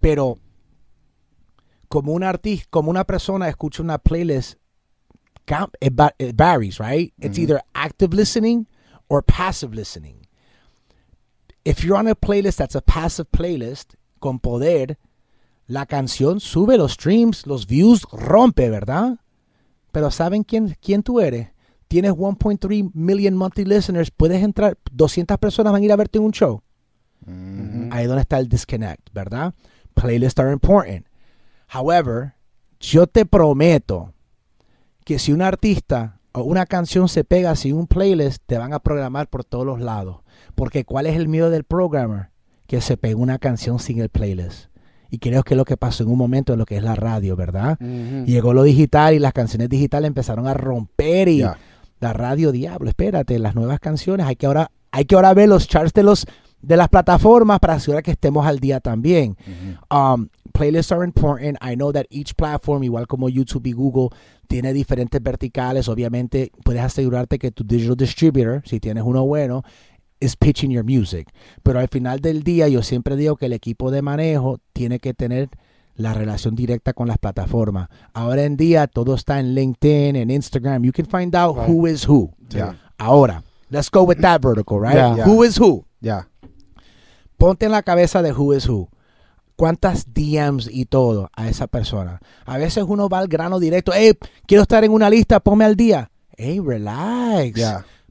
Pero 0.00 0.38
como 1.88 2.12
un 2.12 2.22
artista, 2.22 2.66
como 2.70 2.90
una 2.90 3.04
persona 3.04 3.48
escucha 3.48 3.82
una 3.82 3.98
playlist, 3.98 4.58
it, 5.80 5.92
it 6.18 6.36
varies, 6.36 6.78
right? 6.78 7.12
It's 7.20 7.38
either 7.38 7.60
active 7.74 8.14
listening 8.14 8.66
or 9.08 9.22
passive 9.22 9.74
listening. 9.74 10.26
If 11.64 11.82
you're 11.82 11.96
on 11.96 12.08
a 12.08 12.14
playlist 12.14 12.56
that's 12.58 12.74
a 12.74 12.82
passive 12.82 13.30
playlist 13.30 13.94
con 14.20 14.38
poder, 14.38 14.98
la 15.66 15.86
canción 15.86 16.40
sube 16.40 16.76
los 16.76 16.92
streams, 16.92 17.46
los 17.46 17.66
views, 17.66 18.06
rompe, 18.12 18.68
¿verdad? 18.68 19.18
Pero 19.92 20.10
¿saben 20.10 20.44
quién, 20.44 20.76
quién 20.80 21.02
tú 21.02 21.20
eres? 21.20 21.48
Tienes 21.88 22.12
1.3 22.12 22.90
million 22.94 23.36
monthly 23.36 23.64
listeners, 23.64 24.10
puedes 24.10 24.42
entrar, 24.42 24.78
200 24.92 25.38
personas 25.38 25.72
van 25.72 25.82
a 25.82 25.84
ir 25.84 25.92
a 25.92 25.96
verte 25.96 26.18
en 26.18 26.24
un 26.24 26.32
show. 26.32 26.62
Ahí 27.26 28.02
es 28.02 28.08
donde 28.08 28.22
está 28.22 28.38
el 28.38 28.48
disconnect, 28.48 29.12
¿verdad? 29.12 29.54
Playlists 29.94 30.40
are 30.40 30.52
important. 30.52 31.06
However, 31.72 32.34
yo 32.80 33.06
te 33.06 33.24
prometo 33.24 34.12
que 35.04 35.18
si 35.18 35.32
un 35.32 35.42
artista 35.42 36.20
o 36.32 36.42
una 36.42 36.66
canción 36.66 37.08
se 37.08 37.24
pega 37.24 37.54
sin 37.56 37.76
un 37.76 37.86
playlist, 37.86 38.42
te 38.46 38.58
van 38.58 38.72
a 38.72 38.80
programar 38.80 39.28
por 39.28 39.44
todos 39.44 39.64
los 39.64 39.80
lados. 39.80 40.18
Porque 40.54 40.84
¿cuál 40.84 41.06
es 41.06 41.16
el 41.16 41.28
miedo 41.28 41.50
del 41.50 41.64
programmer? 41.64 42.30
Que 42.66 42.80
se 42.80 42.96
pegue 42.96 43.14
una 43.14 43.38
canción 43.38 43.78
sin 43.78 44.00
el 44.00 44.08
playlist. 44.08 44.66
Y 45.10 45.18
creo 45.18 45.44
que 45.44 45.54
es 45.54 45.58
lo 45.58 45.64
que 45.64 45.76
pasó 45.76 46.02
en 46.02 46.10
un 46.10 46.18
momento 46.18 46.52
en 46.52 46.58
lo 46.58 46.66
que 46.66 46.76
es 46.76 46.82
la 46.82 46.96
radio, 46.96 47.36
¿verdad? 47.36 47.78
Llegó 47.78 48.52
lo 48.52 48.64
digital 48.64 49.14
y 49.14 49.20
las 49.20 49.32
canciones 49.32 49.68
digitales 49.68 50.08
empezaron 50.08 50.48
a 50.48 50.54
romper 50.54 51.28
y 51.28 51.44
la 52.00 52.12
radio, 52.12 52.50
diablo, 52.50 52.88
espérate, 52.88 53.38
las 53.38 53.54
nuevas 53.54 53.78
canciones, 53.78 54.26
hay 54.26 54.34
que 54.36 54.46
ahora, 54.46 54.70
hay 54.90 55.04
que 55.04 55.14
ahora 55.14 55.32
ver 55.32 55.48
los 55.48 55.68
charts 55.68 55.92
de 55.92 56.02
los 56.02 56.26
de 56.66 56.76
las 56.76 56.88
plataformas 56.88 57.58
para 57.60 57.74
asegurar 57.74 58.02
que 58.02 58.12
estemos 58.12 58.46
al 58.46 58.58
día 58.58 58.80
también. 58.80 59.36
Um, 59.90 60.28
playlists 60.52 60.92
are 60.92 61.04
important. 61.04 61.58
I 61.62 61.74
know 61.74 61.92
that 61.92 62.06
each 62.10 62.34
platform, 62.34 62.82
igual 62.84 63.06
como 63.06 63.28
YouTube 63.28 63.66
y 63.66 63.72
Google, 63.72 64.08
tiene 64.48 64.72
diferentes 64.72 65.22
verticales. 65.22 65.88
Obviamente, 65.88 66.50
puedes 66.64 66.82
asegurarte 66.82 67.38
que 67.38 67.50
tu 67.50 67.64
digital 67.64 67.96
distributor, 67.96 68.62
si 68.64 68.80
tienes 68.80 69.04
uno 69.04 69.24
bueno, 69.24 69.62
is 70.20 70.36
pitching 70.36 70.70
your 70.70 70.84
music. 70.84 71.28
Pero 71.62 71.80
al 71.80 71.88
final 71.88 72.20
del 72.20 72.42
día, 72.42 72.68
yo 72.68 72.82
siempre 72.82 73.16
digo 73.16 73.36
que 73.36 73.46
el 73.46 73.52
equipo 73.52 73.90
de 73.90 74.00
manejo 74.02 74.58
tiene 74.72 74.98
que 75.00 75.12
tener 75.14 75.50
la 75.96 76.12
relación 76.14 76.54
directa 76.56 76.92
con 76.92 77.06
las 77.08 77.18
plataformas. 77.18 77.88
Ahora 78.14 78.42
en 78.44 78.56
día, 78.56 78.86
todo 78.86 79.14
está 79.14 79.38
en 79.38 79.54
LinkedIn, 79.54 80.16
en 80.16 80.30
Instagram. 80.30 80.82
You 80.82 80.92
can 80.92 81.06
find 81.06 81.34
out 81.36 81.56
Right. 81.56 81.68
who 81.68 81.86
is 81.86 82.08
who. 82.08 82.32
Ahora, 82.98 83.42
let's 83.70 83.90
go 83.90 84.02
with 84.02 84.18
that 84.20 84.40
vertical, 84.42 84.80
right? 84.80 84.94
Yeah. 84.94 85.24
Who 85.26 85.44
is 85.44 85.58
who? 85.60 85.84
Ya. 86.00 86.28
Ponte 87.36 87.66
en 87.66 87.72
la 87.72 87.82
cabeza 87.82 88.22
de 88.22 88.32
who 88.32 88.54
is 88.54 88.68
who. 88.68 88.88
¿Cuántas 89.56 90.12
DMs 90.12 90.68
y 90.70 90.86
todo 90.86 91.30
a 91.34 91.48
esa 91.48 91.68
persona? 91.68 92.20
A 92.44 92.58
veces 92.58 92.84
uno 92.86 93.08
va 93.08 93.20
al 93.20 93.28
grano 93.28 93.60
directo. 93.60 93.92
Hey, 93.94 94.18
quiero 94.46 94.62
estar 94.62 94.82
en 94.82 94.90
una 94.90 95.08
lista, 95.08 95.38
ponme 95.38 95.64
al 95.64 95.76
día. 95.76 96.10
Hey, 96.36 96.60
relax. 96.64 97.60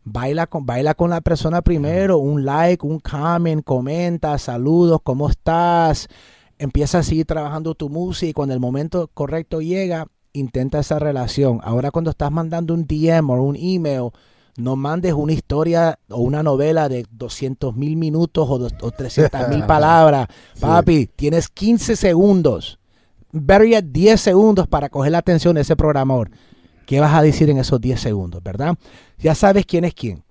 Baila 0.06 0.48
con, 0.48 0.66
baila 0.66 0.94
con 0.94 1.10
la 1.10 1.22
persona 1.22 1.62
primero. 1.62 2.18
Un 2.18 2.46
like, 2.46 2.86
un 2.86 3.00
comment, 3.00 3.64
comenta, 3.64 4.38
saludos, 4.38 5.02
¿cómo 5.04 5.30
estás? 5.30 6.08
Empieza 6.58 7.00
a 7.00 7.04
seguir 7.04 7.26
trabajando 7.26 7.76
tu 7.76 7.90
música 7.90 8.30
y 8.30 8.34
cuando 8.34 8.54
el 8.54 8.62
momento 8.62 9.10
correcto 9.14 9.60
llega, 9.60 10.08
intenta 10.32 10.80
esa 10.80 11.00
relación. 11.00 11.60
Ahora 11.64 11.92
cuando 11.92 12.12
estás 12.12 12.32
mandando 12.32 12.74
un 12.74 12.86
DM 12.88 13.30
o 13.30 13.42
un 13.42 13.56
email, 13.56 14.12
No 14.56 14.76
mandes 14.76 15.13
una 15.13 15.34
historia 15.34 15.98
o 16.10 16.18
una 16.22 16.44
novela 16.44 16.88
de 16.89 17.06
200 17.12 17.76
mil 17.76 17.96
minutos 17.96 18.48
o, 18.50 18.58
dos- 18.60 18.74
o 18.82 18.92
300 18.92 19.50
mil 19.50 19.63
palabras. 19.68 20.28
Papi, 20.60 21.08
tienes 21.16 21.50
15 21.50 21.96
segundos. 21.96 22.80
Yet, 23.32 23.86
10 23.92 24.22
segundos 24.22 24.68
para 24.68 24.89
coger 24.89 25.12
la 25.12 25.18
atención 25.18 25.56
de 25.56 25.62
ese 25.62 25.76
programador. 25.76 26.30
¿Qué 26.86 27.00
vas 27.00 27.16
a 27.16 27.22
decir 27.24 27.50
en 27.50 27.58
esos 27.58 27.82
10 27.82 28.00
segundos, 28.00 28.44
verdad? 28.44 28.76
Ya 29.18 29.34
sabes 29.34 29.66
quién 29.66 29.86
es 29.86 29.94
quién. 29.96 30.24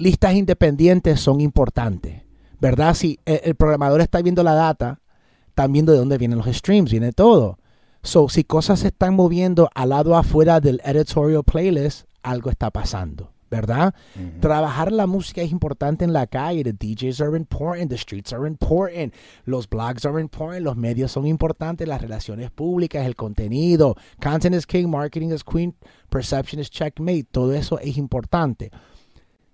Listas 0.00 0.34
independientes 0.34 1.20
son 1.20 1.40
importantes, 1.40 2.22
¿verdad? 2.60 2.94
Si 2.94 3.18
el, 3.24 3.40
el 3.42 3.54
programador 3.56 4.00
está 4.00 4.22
viendo 4.22 4.42
la 4.44 4.54
data, 4.54 5.00
están 5.48 5.72
viendo 5.72 5.90
de 5.92 5.98
dónde 5.98 6.18
vienen 6.18 6.38
los 6.38 6.46
streams, 6.46 6.90
viene 6.92 7.12
todo. 7.12 7.58
So, 8.04 8.28
si 8.28 8.44
cosas 8.44 8.78
se 8.80 8.88
están 8.88 9.14
moviendo 9.14 9.68
al 9.74 9.88
lado 9.88 10.16
afuera 10.16 10.60
del 10.60 10.80
editorial 10.84 11.42
playlist, 11.42 12.06
algo 12.28 12.50
está 12.50 12.70
pasando, 12.70 13.32
¿verdad? 13.50 13.94
Trabajar 14.40 14.92
la 14.92 15.06
música 15.06 15.40
es 15.40 15.50
importante 15.50 16.04
en 16.04 16.12
la 16.12 16.26
calle. 16.26 16.62
The 16.62 16.72
DJs 16.72 17.20
are 17.20 17.36
important, 17.36 17.90
the 17.90 17.96
streets 17.96 18.32
are 18.32 18.46
important, 18.46 19.14
los 19.46 19.68
blogs 19.68 20.04
are 20.04 20.20
important, 20.20 20.62
los 20.62 20.76
medios 20.76 21.12
son 21.12 21.26
importantes, 21.26 21.88
las 21.88 22.00
relaciones 22.02 22.50
públicas, 22.50 23.06
el 23.06 23.16
contenido. 23.16 23.96
Content 24.22 24.54
is 24.54 24.66
king, 24.66 24.88
marketing 24.88 25.32
is 25.32 25.42
queen, 25.42 25.74
perception 26.10 26.60
is 26.60 26.70
checkmate. 26.70 27.24
Todo 27.30 27.54
eso 27.54 27.78
es 27.78 27.96
importante. 27.96 28.70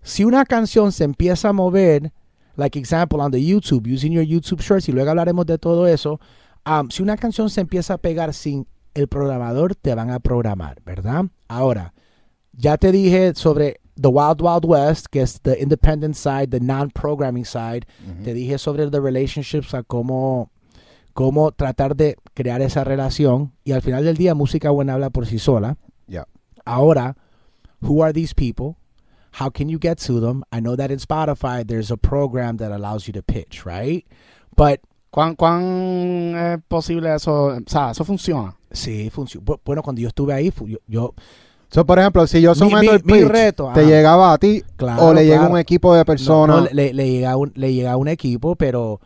Si 0.02 0.24
una 0.24 0.44
canción 0.44 0.92
se 0.92 1.04
empieza 1.04 1.48
a 1.48 1.52
mover, 1.52 2.12
like 2.56 2.78
example 2.78 3.20
on 3.20 3.30
the 3.30 3.42
YouTube, 3.42 3.87
using 3.87 4.12
your 4.12 4.24
YouTube 4.24 4.60
shorts, 4.60 4.88
y 4.88 4.92
luego 4.92 5.10
hablaremos 5.10 5.46
de 5.46 5.58
todo 5.58 5.87
eso. 5.87 6.20
um, 6.66 6.88
si 6.90 7.02
una 7.02 7.16
canción 7.16 7.50
se 7.50 7.60
empieza 7.60 7.94
a 7.94 7.98
pegar 7.98 8.32
sin 8.34 8.66
el 8.94 9.08
programador, 9.08 9.74
te 9.74 9.94
van 9.94 10.10
a 10.10 10.20
programar, 10.20 10.80
¿verdad? 10.84 11.26
Ahora, 11.48 11.94
ya 12.57 12.77
te 12.77 12.93
dije 12.93 13.35
sobre 13.35 13.81
The 14.01 14.09
Wild 14.09 14.40
Wild 14.43 14.64
West, 14.64 15.07
que 15.11 15.21
es 15.23 15.40
the 15.43 15.61
independent 15.61 16.17
side, 16.17 16.49
the 16.49 16.61
non-programming 16.61 17.45
side. 17.45 17.87
Ujú. 18.07 18.25
Te 18.25 18.35
dije 18.35 18.59
sobre 18.59 18.90
the 18.90 19.01
relationships, 19.01 19.75
a 19.75 19.83
cómo, 19.83 20.51
cómo 21.12 21.53
tratar 21.53 21.95
de 21.97 22.17
crear 22.35 22.61
esa 22.62 22.85
relación. 22.85 23.53
Y 23.64 23.73
al 23.73 23.83
final 23.83 24.05
del 24.05 24.17
día, 24.17 24.35
música 24.35 24.71
buena 24.71 24.95
habla 24.95 25.11
por 25.11 25.27
sí 25.27 25.38
sola. 25.38 25.77
Ya. 26.07 26.27
Ahora, 26.64 27.17
who 27.81 28.03
are 28.03 28.12
these 28.12 28.35
people? 28.35 28.77
How 29.40 29.51
can 29.51 29.69
you 29.69 29.79
get 29.81 29.99
to 30.07 30.21
them? 30.21 30.43
I 30.53 30.61
know 30.61 30.77
that 30.77 30.90
in 30.90 30.99
Spotify, 30.99 31.67
there's 31.67 31.90
a 31.90 31.97
program 31.97 32.57
that 32.59 32.71
allows 32.71 33.07
you 33.07 33.12
to 33.12 33.23
pitch, 33.23 33.64
right? 33.64 34.05
But 34.57 34.81
¿Cuán, 35.11 35.37
¿Cuán 35.37 36.35
es 36.35 36.61
posible 36.67 37.14
eso? 37.14 37.47
O 37.47 37.61
sea, 37.69 37.90
eso 37.93 38.05
funciona. 38.05 38.57
sí, 38.73 39.11
funciona. 39.11 39.45
Bueno, 39.64 39.83
cuando 39.83 40.01
yo 40.01 40.09
estuve 40.09 40.33
ahí, 40.35 40.53
yo, 40.67 40.79
yo 40.88 41.14
So, 41.74 41.84
por 41.84 41.98
ejemplo, 41.98 42.24
si 42.28 42.40
yo 42.40 42.52
Mi- 42.52 42.56
someto 42.56 42.80
mi- 42.82 42.87
el 42.88 43.04
mi 43.04 43.12
pitch, 43.14 43.24
reto, 43.28 43.64
te 43.74 43.80
ajá. 43.80 43.90
llegaba 43.90 44.32
a 44.32 44.38
ti 44.38 44.62
claro, 44.76 45.06
o 45.06 45.12
le 45.12 45.24
llega 45.24 45.38
claro. 45.38 45.54
un 45.54 45.58
equipo 45.58 45.92
de 45.92 45.98
No, 45.98 46.04
personas. 46.04 46.56
no, 46.62 46.68
le, 46.72 46.92
le 46.94 47.10
llega 47.10 47.37
un, 47.37 47.50
le 47.56 47.74
llega 47.74 47.96
un 47.96 48.06
equipo, 48.06 48.54
pero 48.54 49.00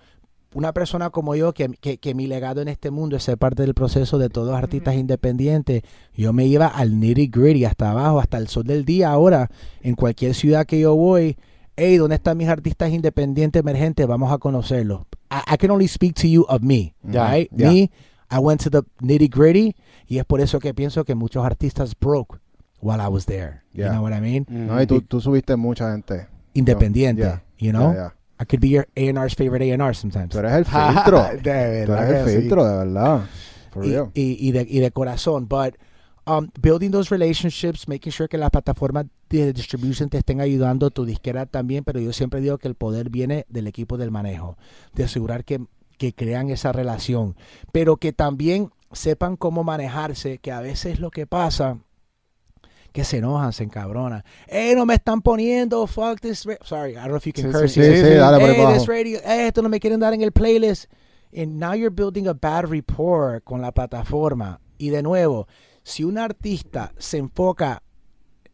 una 0.52 0.74
persona 0.74 1.09
como 1.09 1.35
yo, 1.35 1.54
que, 1.54 1.68
que, 1.81 1.96
que 1.96 2.14
mi 2.14 2.26
legado 2.26 2.61
en 2.61 2.68
este 2.68 2.90
mundo 2.90 3.16
es 3.16 3.22
ser 3.22 3.38
parte 3.38 3.62
del 3.62 3.72
proceso 3.72 4.18
de 4.18 4.28
todos 4.28 4.48
los 4.48 4.57
artistas 4.57 4.96
independientes, 4.96 5.81
yo 6.14 6.35
me 6.35 6.44
iba 6.44 6.66
al 6.66 7.00
nitty 7.00 7.28
gritty, 7.28 7.64
hasta 7.64 7.90
abajo, 7.90 8.20
hasta 8.20 8.37
el 8.37 8.48
sol 8.48 8.64
del 8.64 8.85
día. 8.85 9.11
Ahora, 9.12 9.48
en 9.81 9.94
cualquier 9.94 10.35
ciudad 10.35 10.66
que 10.66 10.78
yo 10.78 10.94
voy, 10.94 11.38
hey, 11.74 11.96
¿dónde 11.96 12.16
están 12.16 12.37
mis 12.37 12.48
artistas 12.48 12.92
independientes 12.92 13.61
emergentes? 13.61 14.07
Vamos 14.07 14.31
a 14.31 14.37
conocerlos. 14.37 15.02
I, 15.31 15.54
I 15.54 15.57
can 15.57 15.70
only 15.70 15.88
speak 15.88 16.16
to 16.16 16.26
you 16.26 16.44
of 16.50 16.61
me, 16.61 16.94
Ya, 17.02 17.31
right? 17.33 17.48
ya. 17.50 17.70
Me, 17.70 17.90
I 18.31 18.38
went 18.38 18.62
to 18.64 18.68
the 18.68 18.83
nitty 19.00 19.28
gritty, 19.28 19.74
y 20.07 20.18
es 20.18 20.26
por 20.26 20.42
eso 20.42 20.59
que 20.59 20.74
pienso 20.74 21.04
que 21.07 21.14
muchos 21.14 21.42
artistas 21.46 21.94
broke 21.98 22.38
while 22.81 23.01
I 23.01 23.09
was 23.09 23.27
there. 23.27 23.62
You 23.73 23.85
know 23.88 24.03
what 24.03 24.12
I 24.12 24.21
mean? 24.21 24.47
No, 24.49 24.81
y 24.81 24.87
tú, 24.87 25.01
tú 25.03 25.21
subiste 25.21 25.57
mucha 25.57 25.91
gente. 25.93 26.27
Independiente, 26.55 27.41
you 27.59 27.73
know? 27.73 28.12
I 28.41 28.45
could 28.45 28.61
be 28.61 28.69
your 28.69 28.87
A&R's 28.97 29.35
favorite 29.35 29.62
A&R 29.62 29.95
sometimes. 29.95 30.31
Tú 30.31 30.38
eres 30.38 30.53
el 30.53 30.64
filtro. 30.64 31.23
de 31.43 31.85
Tú 31.87 31.93
verdad 31.93 32.11
eres 32.11 32.27
el 32.27 32.29
sí. 32.35 32.41
filtro, 32.41 32.64
de 32.64 32.77
verdad. 32.77 33.25
For 33.73 33.85
y, 33.85 33.91
real. 33.91 34.11
y, 34.14 34.49
y 34.49 34.53
de, 34.53 34.67
y 34.69 34.79
de 34.79 34.91
corazón. 34.93 35.49
But 35.49 35.75
um, 36.25 36.49
building 36.61 36.91
those 36.91 37.11
relationships, 37.11 37.88
making 37.88 38.12
sure 38.12 38.29
que 38.29 38.38
las 38.38 38.51
plataformas 38.51 39.07
de 39.29 39.53
distribution 39.53 40.09
te 40.09 40.19
estén 40.19 40.41
ayudando, 40.41 40.91
tu 40.91 41.05
disquera 41.05 41.47
también, 41.47 41.83
pero 41.83 41.99
yo 42.01 42.12
siempre 42.12 42.41
digo 42.41 42.59
que 42.59 42.69
el 42.69 42.77
poder 42.77 43.11
viene 43.11 43.45
del 43.49 43.67
equipo 43.67 43.97
del 43.97 44.11
manejo, 44.12 44.57
de 44.95 45.05
asegurar 45.05 45.45
que, 45.45 45.61
que 45.99 46.14
crean 46.14 46.51
esa 46.51 46.71
relación, 46.73 47.35
pero 47.73 47.97
que 47.97 48.12
también 48.12 48.71
sepan 48.93 49.37
cómo 49.37 49.64
manejarse, 49.64 50.38
que 50.38 50.53
a 50.53 50.61
veces 50.61 51.01
lo 51.01 51.11
que 51.11 51.27
pasa 51.27 51.79
que 52.92 53.05
se 53.05 53.18
enojan, 53.18 53.53
se 53.53 53.64
encabronan. 53.64 54.24
¡Eh, 54.46 54.74
no 54.74 54.87
me 54.87 54.94
están 54.94 55.22
poniendo! 55.22 55.87
¡Fuck 55.87 56.20
this! 56.20 56.44
ra-" 56.44 56.59
Sorry, 56.64 56.92
I 56.92 56.94
don't 56.94 57.09
know 57.09 57.16
if 57.16 57.27
you 57.27 57.33
can 57.33 57.46
Sí, 57.46 57.53
curse 57.53 57.74
Sí, 57.74 57.83
sí, 57.83 58.14
dale 58.14 58.38
por 58.38 58.51
hey, 58.51 58.74
this 58.74 58.87
radio, 58.87 59.18
eh, 59.18 59.48
esto 59.48 59.62
no 59.62 59.68
me 59.68 59.81
quieren 59.81 60.01
dar 60.01 60.14
en 60.14 60.22
el 60.22 60.33
playlist. 60.33 60.87
And 61.37 61.59
now 61.59 61.74
you're 61.74 61.94
building 61.94 62.27
a 62.27 62.35
bad 62.35 62.70
rapport 62.70 63.44
con 63.44 63.61
la 63.61 63.72
plataforma. 63.72 64.61
Y 64.79 64.90
de 64.90 65.03
nuevo, 65.03 65.46
si 65.83 66.05
un 66.05 66.16
artista 66.18 66.92
se 66.98 67.18
enfoca, 67.18 67.83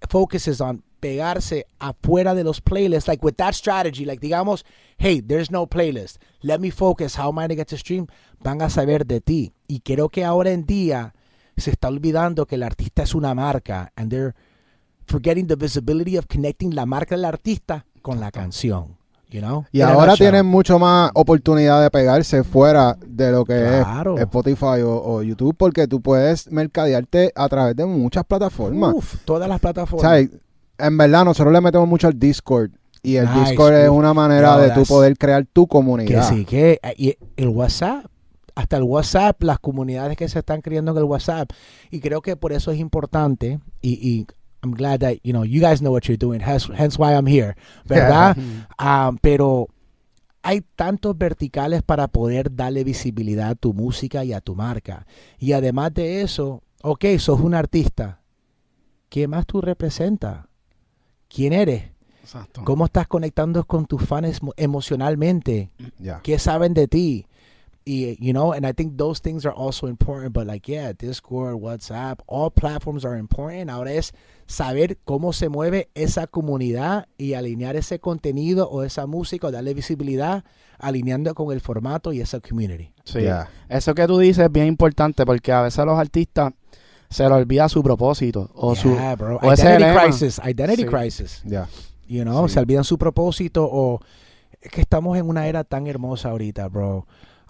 focuses 0.09 0.61
on 0.61 0.83
pegarse 1.01 1.66
afuera 1.79 2.35
de 2.35 2.44
los 2.44 2.61
playlists, 2.61 3.09
like 3.09 3.23
with 3.23 3.37
that 3.37 3.55
strategy, 3.55 4.07
like 4.07 4.20
digamos, 4.20 4.64
hey, 4.97 5.20
there's 5.20 5.51
no 5.51 5.66
playlist, 5.66 6.16
let 6.42 6.61
me 6.61 6.70
focus, 6.70 7.16
how 7.16 7.29
am 7.29 7.38
I 7.38 7.42
going 7.42 7.51
to 7.51 7.57
get 7.57 7.68
to 7.68 7.77
stream? 7.77 8.07
Van 8.42 8.62
a 8.62 8.70
saber 8.70 9.05
de 9.07 9.20
ti. 9.20 9.53
Y 9.68 9.81
creo 9.81 10.09
que 10.09 10.25
ahora 10.25 10.51
en 10.51 10.64
día 10.64 11.12
se 11.61 11.71
está 11.71 11.88
olvidando 11.88 12.47
que 12.47 12.55
el 12.57 12.62
artista 12.62 13.03
es 13.03 13.14
una 13.14 13.35
marca, 13.35 13.93
and 13.97 14.11
they're 14.11 14.35
forgetting 15.07 15.47
the 15.47 15.57
visibility 15.57 16.17
of 16.17 16.27
connecting 16.27 16.75
la 16.75 16.87
marca 16.87 17.14
del 17.14 17.25
artista 17.25 17.85
con 18.03 18.21
la 18.21 18.31
canción. 18.31 18.97
You 19.31 19.40
know? 19.40 19.64
Y 19.73 19.81
ahora 19.81 20.14
tienen 20.14 20.47
mucho 20.47 20.79
más 20.79 21.11
oportunidad 21.14 21.83
de 21.83 21.90
pegarse 21.90 22.45
fuera 22.45 22.97
de 23.05 23.33
lo 23.33 23.45
que 23.45 23.55
Claro. 23.55 24.14
es 24.17 24.21
Spotify 24.23 24.83
o, 24.85 25.03
o 25.05 25.23
YouTube, 25.25 25.57
porque 25.59 25.88
tú 25.88 26.01
puedes 26.01 26.51
mercadearte 26.53 27.33
a 27.35 27.49
través 27.49 27.75
de 27.75 27.85
muchas 27.85 28.25
plataformas. 28.25 28.95
Uf, 28.95 29.17
todas 29.25 29.49
las 29.49 29.57
O 29.57 29.61
plataformas. 29.61 30.19
sea, 30.19 30.29
en 30.87 30.97
verdad, 30.99 31.25
nosotros 31.25 31.53
le 31.53 31.61
metemos 31.61 31.88
mucho 31.88 32.07
al 32.07 32.17
Discord. 32.19 32.71
Y 33.03 33.17
el 33.17 33.27
Nice, 33.27 33.51
Discord 33.51 33.75
es 33.75 33.88
una 33.88 34.14
manera 34.14 34.57
de 34.57 34.71
tú 34.71 34.85
poder 34.85 35.19
crear 35.19 35.45
tu 35.53 35.67
que 35.67 35.71
comunidad. 35.71 36.29
sí, 36.29 36.45
que 36.45 36.79
eh, 36.83 36.95
y 36.97 37.17
el 37.37 37.49
WhatsApp, 37.49 38.07
hasta 38.55 38.77
el 38.77 38.83
WhatsApp, 38.85 39.43
las 39.43 39.59
comunidades 39.59 40.17
que 40.17 40.29
se 40.29 40.38
están 40.38 40.61
creando 40.61 40.93
en 40.93 40.99
el 40.99 41.05
WhatsApp. 41.05 41.51
Y 41.90 42.01
creo 42.01 42.23
que 42.23 42.37
por 42.37 42.53
eso 42.53 42.71
es 42.71 42.79
importante 42.79 43.59
y, 43.83 43.93
y 44.09 44.27
I'm 44.62 44.73
glad 44.73 45.01
that, 45.01 45.14
you 45.23 45.33
know, 45.33 45.45
you 45.45 45.61
guys 45.61 45.81
know 45.81 45.93
what 45.93 46.03
you're 46.03 46.17
doing, 46.17 46.40
hence, 46.40 46.69
why 46.99 47.12
I'm 47.12 47.27
here, 47.27 47.55
¿verdad? 47.85 48.37
Ah, 48.79 49.12
pero 49.21 49.69
hay 50.43 50.62
tantos 50.77 51.17
verticales 51.19 51.83
para 51.83 52.07
poder 52.09 52.55
darle 52.55 52.85
visibilidad 52.85 53.51
a 53.51 53.55
tu 53.55 53.73
música 53.75 54.25
y 54.25 54.33
a 54.33 54.40
tu 54.40 54.55
marca. 54.55 55.07
Y 55.38 55.53
además 55.53 55.93
de 55.95 56.23
eso, 56.23 56.62
ok, 56.83 57.05
sos 57.19 57.40
un 57.40 57.55
artista. 57.55 58.21
¿Qué 59.09 59.27
más 59.29 59.47
tú 59.47 59.61
representas? 59.61 60.47
¿Quién 61.29 61.53
eres? 61.53 61.85
Exacto. 62.23 62.62
¿Cómo 62.64 62.87
estás 62.87 63.07
conectando 63.07 63.64
con 63.64 63.87
tus 63.87 64.03
fans 64.05 64.40
emo- 64.40 64.53
emocionalmente? 64.57 65.71
Ya. 65.99 66.21
¿Qué 66.23 66.38
saben 66.38 66.75
de 66.75 66.88
ti? 66.88 67.27
Y, 67.87 68.16
you 68.18 68.33
know, 68.33 68.53
and 68.55 68.64
I 68.66 68.73
think 68.73 68.97
those 68.97 69.20
things 69.20 69.44
are 69.44 69.55
also 69.55 69.88
important, 69.88 70.33
but 70.33 70.47
like, 70.47 70.66
yeah, 70.73 70.92
Discord, 70.94 71.57
WhatsApp, 71.61 72.20
all 72.27 72.51
platforms 72.51 73.05
are 73.05 73.18
important. 73.18 73.68
Ahora 73.68 73.92
es 73.92 74.12
saber 74.47 74.97
cómo 75.05 75.35
se 75.35 75.51
mueve 75.51 75.90
esa 75.94 76.27
comunidad 76.27 77.09
y 77.18 77.35
alinear 77.35 77.77
ese 77.77 77.99
contenido 77.99 78.70
o 78.70 78.85
esa 78.85 79.07
música 79.07 79.49
o 79.49 79.51
darle 79.51 79.75
visibilidad 79.75 80.44
alineando 80.79 81.35
con 81.35 81.53
el 81.53 81.61
formato 81.61 82.12
y 82.14 82.20
esa 82.23 82.40
community. 82.40 82.90
Sí. 83.05 83.23
Ya. 83.23 83.49
Eso 83.68 83.94
que 83.94 84.07
tú 84.07 84.18
dices 84.18 84.47
es 84.47 84.53
bien 84.53 84.66
importante 84.66 85.27
porque 85.27 85.53
a 85.53 85.61
veces 85.62 85.79
a 85.79 85.85
los 85.85 85.99
artistas 85.99 86.55
se 87.11 87.23
les 87.25 87.33
olvida 87.33 87.68
su 87.68 87.83
propósito 87.83 88.51
o 88.55 88.75
su 88.75 88.94
Yeah, 88.94 89.14
bro. 89.14 89.38
o 89.42 89.53
Identity 89.53 89.85
crisis, 90.01 90.40
identity 90.42 90.83
Sí. 90.83 90.88
crisis. 90.88 91.42
Ya. 91.44 91.68
You 92.09 92.23
know, 92.23 92.49
Sí. 92.49 92.55
se 92.55 92.61
olvidan 92.61 92.85
su 92.85 92.97
propósito 92.97 93.68
o 93.70 94.01
es 94.62 94.70
que 94.70 94.81
estamos 94.81 95.18
en 95.18 95.29
una 95.29 95.47
era 95.47 95.64
tan 95.64 95.87
hermosa 95.87 96.31
ahorita, 96.31 96.66
bro. 96.68 97.07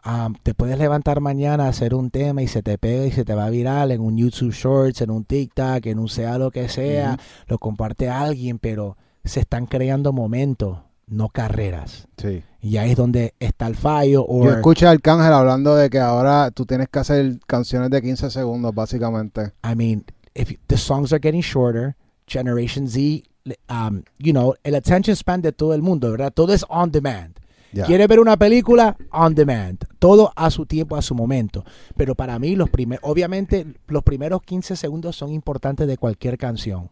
Um, 0.06 0.34
te 0.42 0.52
puedes 0.52 0.78
levantar 0.78 1.20
mañana 1.20 1.64
a 1.64 1.68
hacer 1.68 1.94
un 1.94 2.10
tema 2.10 2.42
y 2.42 2.46
se 2.46 2.62
te 2.62 2.76
pega 2.76 3.06
y 3.06 3.10
se 3.10 3.24
te 3.24 3.34
va 3.34 3.48
viral 3.48 3.90
en 3.90 4.02
un 4.02 4.18
YouTube 4.18 4.52
Shorts, 4.52 5.00
en 5.00 5.10
un 5.10 5.24
TikTok, 5.24 5.86
en 5.86 5.98
un 5.98 6.08
sea 6.08 6.36
lo 6.36 6.50
que 6.50 6.68
sea, 6.68 7.18
lo 7.46 7.58
comparte 7.58 8.10
alguien, 8.10 8.58
pero 8.58 8.98
se 9.24 9.40
están 9.40 9.64
creando 9.64 10.12
momentos, 10.12 10.78
no 11.06 11.30
carreras. 11.30 12.06
Sí. 12.18 12.42
Y 12.60 12.76
ahí 12.76 12.90
es 12.90 12.96
donde 12.96 13.32
está 13.40 13.66
el 13.66 13.76
fallo. 13.76 14.26
Yo 14.26 14.34
or- 14.34 14.52
escuché 14.56 14.86
a 14.86 14.90
Arcángel 14.90 15.32
hablando 15.32 15.74
de 15.74 15.88
que 15.88 16.00
ahora 16.00 16.50
tú 16.50 16.66
tienes 16.66 16.88
que 16.90 16.98
hacer 16.98 17.38
canciones 17.46 17.88
de 17.88 18.02
15 18.02 18.30
segundos, 18.30 18.74
básicamente. 18.74 19.52
I 19.64 19.74
mean, 19.74 20.04
if 20.34 20.52
the 20.66 20.76
songs 20.76 21.14
are 21.14 21.20
getting 21.20 21.40
shorter, 21.40 21.96
Generation 22.26 22.88
Z, 22.88 23.22
um, 23.70 24.02
you 24.18 24.32
know, 24.32 24.54
el 24.64 24.74
attention 24.74 25.16
span 25.16 25.40
de 25.40 25.52
todo 25.52 25.72
el 25.72 25.80
mundo, 25.80 26.10
¿verdad? 26.10 26.30
Todo 26.30 26.52
es 26.52 26.62
on 26.68 26.90
demand. 26.90 27.38
Ya. 27.74 27.86
¿Quieres 27.86 28.06
ver 28.08 28.20
una 28.20 28.36
película? 28.36 28.96
On 29.10 29.34
demand. 29.34 29.84
Todo 29.98 30.32
a 30.36 30.50
su 30.50 30.64
tiempo, 30.64 30.96
a 30.96 31.02
su 31.02 31.14
momento. 31.14 31.64
Pero 31.96 32.14
para 32.14 32.38
mí, 32.38 32.54
los 32.54 32.70
primeros, 32.70 33.02
obviamente, 33.08 33.66
los 33.88 34.02
primeros 34.02 34.42
15 34.42 34.76
segundos 34.76 35.16
son 35.16 35.32
importantes 35.32 35.86
de 35.86 35.98
cualquier 35.98 36.38
canción. 36.38 36.90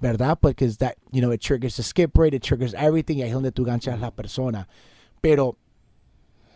¿verdad? 0.00 0.38
Porque 0.40 0.66
that, 0.78 0.94
you 1.12 1.20
know, 1.20 1.32
it 1.32 1.40
triggers 1.40 1.76
the 1.76 1.82
skip 1.82 2.16
rate, 2.16 2.34
it 2.34 2.42
triggers 2.42 2.74
everything, 2.74 3.18
y 3.18 3.22
ahí 3.22 3.28
es 3.28 3.34
donde 3.34 3.52
tú 3.52 3.64
ganchas 3.64 3.94
a 3.94 3.98
la 3.98 4.10
persona. 4.10 4.66
Pero 5.20 5.56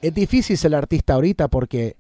es 0.01 0.15
difícil 0.15 0.57
ser 0.57 0.75
artista 0.75 1.15
ahorita 1.15 1.49
porque, 1.49 1.97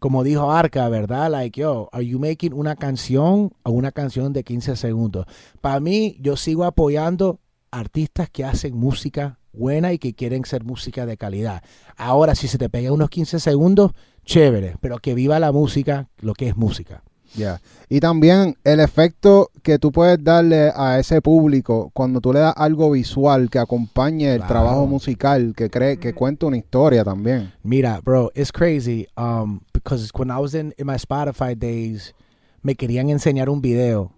como 0.00 0.24
dijo 0.24 0.50
Arca, 0.50 0.88
¿verdad? 0.88 1.30
Like, 1.30 1.60
yo, 1.60 1.88
are 1.92 2.04
you 2.04 2.18
making 2.18 2.52
una 2.52 2.76
canción 2.76 3.52
o 3.62 3.70
una 3.70 3.92
canción 3.92 4.32
de 4.32 4.44
15 4.44 4.76
segundos? 4.76 5.26
Para 5.60 5.80
mí, 5.80 6.16
yo 6.20 6.36
sigo 6.36 6.64
apoyando 6.64 7.38
artistas 7.70 8.28
que 8.30 8.44
hacen 8.44 8.76
música 8.76 9.37
buena 9.52 9.92
y 9.92 9.98
que 9.98 10.14
quieren 10.14 10.44
ser 10.44 10.64
música 10.64 11.06
de 11.06 11.16
calidad. 11.16 11.62
Ahora, 11.96 12.34
si 12.34 12.48
se 12.48 12.58
te 12.58 12.68
pega 12.68 12.92
unos 12.92 13.10
15 13.10 13.40
segundos, 13.40 13.92
chévere, 14.24 14.76
pero 14.80 14.98
que 14.98 15.14
viva 15.14 15.38
la 15.38 15.52
música, 15.52 16.08
lo 16.20 16.34
que 16.34 16.48
es 16.48 16.56
música. 16.56 17.02
Ya. 17.34 17.60
Y 17.88 18.00
también 18.00 18.56
el 18.64 18.80
efecto 18.80 19.50
que 19.62 19.78
tú 19.78 19.92
puedes 19.92 20.22
darle 20.22 20.72
a 20.74 20.98
ese 20.98 21.20
público 21.20 21.90
cuando 21.92 22.20
tú 22.20 22.32
le 22.32 22.40
das 22.40 22.54
algo 22.56 22.90
visual 22.90 23.50
que 23.50 23.58
acompañe 23.58 24.34
el 24.34 24.46
trabajo 24.46 24.86
musical, 24.86 25.52
que 25.54 25.68
cree, 25.68 25.98
que 25.98 26.14
cuente 26.14 26.46
una 26.46 26.56
historia 26.56 27.04
también. 27.04 27.52
Mira, 27.62 28.00
bro, 28.02 28.30
it's 28.34 28.50
crazy. 28.50 29.06
Um, 29.16 29.60
because 29.72 30.10
when 30.14 30.30
I 30.30 30.38
was 30.38 30.54
in, 30.54 30.74
in 30.78 30.86
my 30.86 30.96
Spotify 30.96 31.54
days, 31.54 32.14
me 32.62 32.74
querían 32.74 33.10
enseñar 33.10 33.48
un 33.48 33.60
video. 33.60 34.12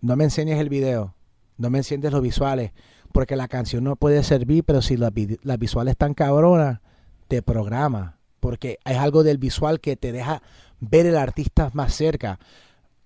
No 0.00 0.16
me 0.16 0.24
enseñes 0.24 0.58
el 0.58 0.68
video. 0.68 1.14
No 1.56 1.70
me 1.70 1.78
enseñes 1.78 2.12
los 2.12 2.22
visuales. 2.22 2.72
Porque 3.12 3.36
la 3.36 3.48
canción 3.48 3.84
no 3.84 3.96
puede 3.96 4.22
servir, 4.24 4.64
pero 4.64 4.82
si 4.82 4.96
las 4.96 5.12
las 5.42 5.58
visuales 5.58 5.92
están 5.92 6.14
cabronas, 6.14 6.80
te 7.28 7.42
programa. 7.42 8.18
Porque 8.40 8.78
es 8.84 8.96
algo 8.96 9.22
del 9.22 9.38
visual 9.38 9.80
que 9.80 9.96
te 9.96 10.12
deja 10.12 10.42
ver 10.80 11.06
el 11.06 11.16
artista 11.16 11.70
más 11.74 11.94
cerca. 11.94 12.38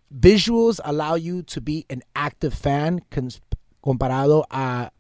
Visuals 0.09 0.81
allow 0.85 1.17
you 1.17 1.43
to 1.43 1.61
be 1.61 1.85
an 1.91 2.03
active 2.15 2.55
fan 2.55 3.05
comparado 3.81 4.47
a 4.51 4.93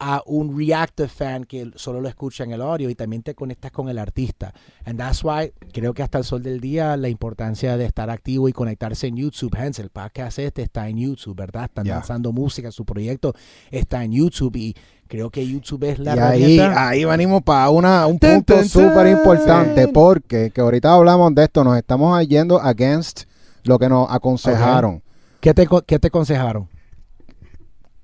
a 0.00 0.22
un 0.26 0.56
reactive 0.56 1.08
fan 1.08 1.44
que 1.44 1.72
solo 1.74 2.00
lo 2.00 2.08
escucha 2.08 2.44
en 2.44 2.52
el 2.52 2.62
audio 2.62 2.88
y 2.88 2.94
también 2.94 3.22
te 3.22 3.34
conectas 3.34 3.72
con 3.72 3.88
el 3.88 3.98
artista. 3.98 4.54
And 4.84 4.98
that's 4.98 5.24
why 5.24 5.52
creo 5.72 5.92
que 5.92 6.02
hasta 6.02 6.18
el 6.18 6.24
sol 6.24 6.42
del 6.42 6.60
día 6.60 6.96
la 6.96 7.08
importancia 7.08 7.76
de 7.76 7.84
estar 7.84 8.08
activo 8.08 8.48
y 8.48 8.52
conectarse 8.52 9.08
en 9.08 9.16
YouTube. 9.16 9.56
Hence, 9.56 9.82
el 9.82 9.90
podcast 9.90 10.38
este 10.38 10.62
está 10.62 10.88
en 10.88 10.98
YouTube, 10.98 11.36
¿verdad? 11.36 11.64
Están 11.64 11.88
lanzando 11.88 12.32
música, 12.32 12.70
su 12.70 12.84
proyecto 12.84 13.34
está 13.70 14.04
en 14.04 14.12
YouTube 14.12 14.54
y 14.56 14.76
creo 15.08 15.30
que 15.30 15.46
YouTube 15.46 15.82
es 15.84 15.98
la 15.98 16.14
y 16.14 16.18
ahí, 16.18 16.58
herramienta. 16.58 16.88
ahí 16.88 17.04
venimos 17.04 17.42
para 17.42 17.68
una, 17.70 18.06
un 18.06 18.18
punto 18.20 18.62
súper 18.64 19.08
importante 19.08 19.88
porque 19.88 20.50
que 20.50 20.60
ahorita 20.60 20.92
hablamos 20.92 21.34
de 21.34 21.44
esto, 21.44 21.64
nos 21.64 21.76
estamos 21.76 22.24
yendo 22.28 22.60
against 22.60 23.22
lo 23.64 23.78
que 23.78 23.88
nos 23.88 24.06
aconsejaron. 24.10 25.02
¿Qué, 25.40 25.54
te, 25.54 25.66
¿Qué 25.86 25.98
te 25.98 26.06
aconsejaron? 26.06 26.68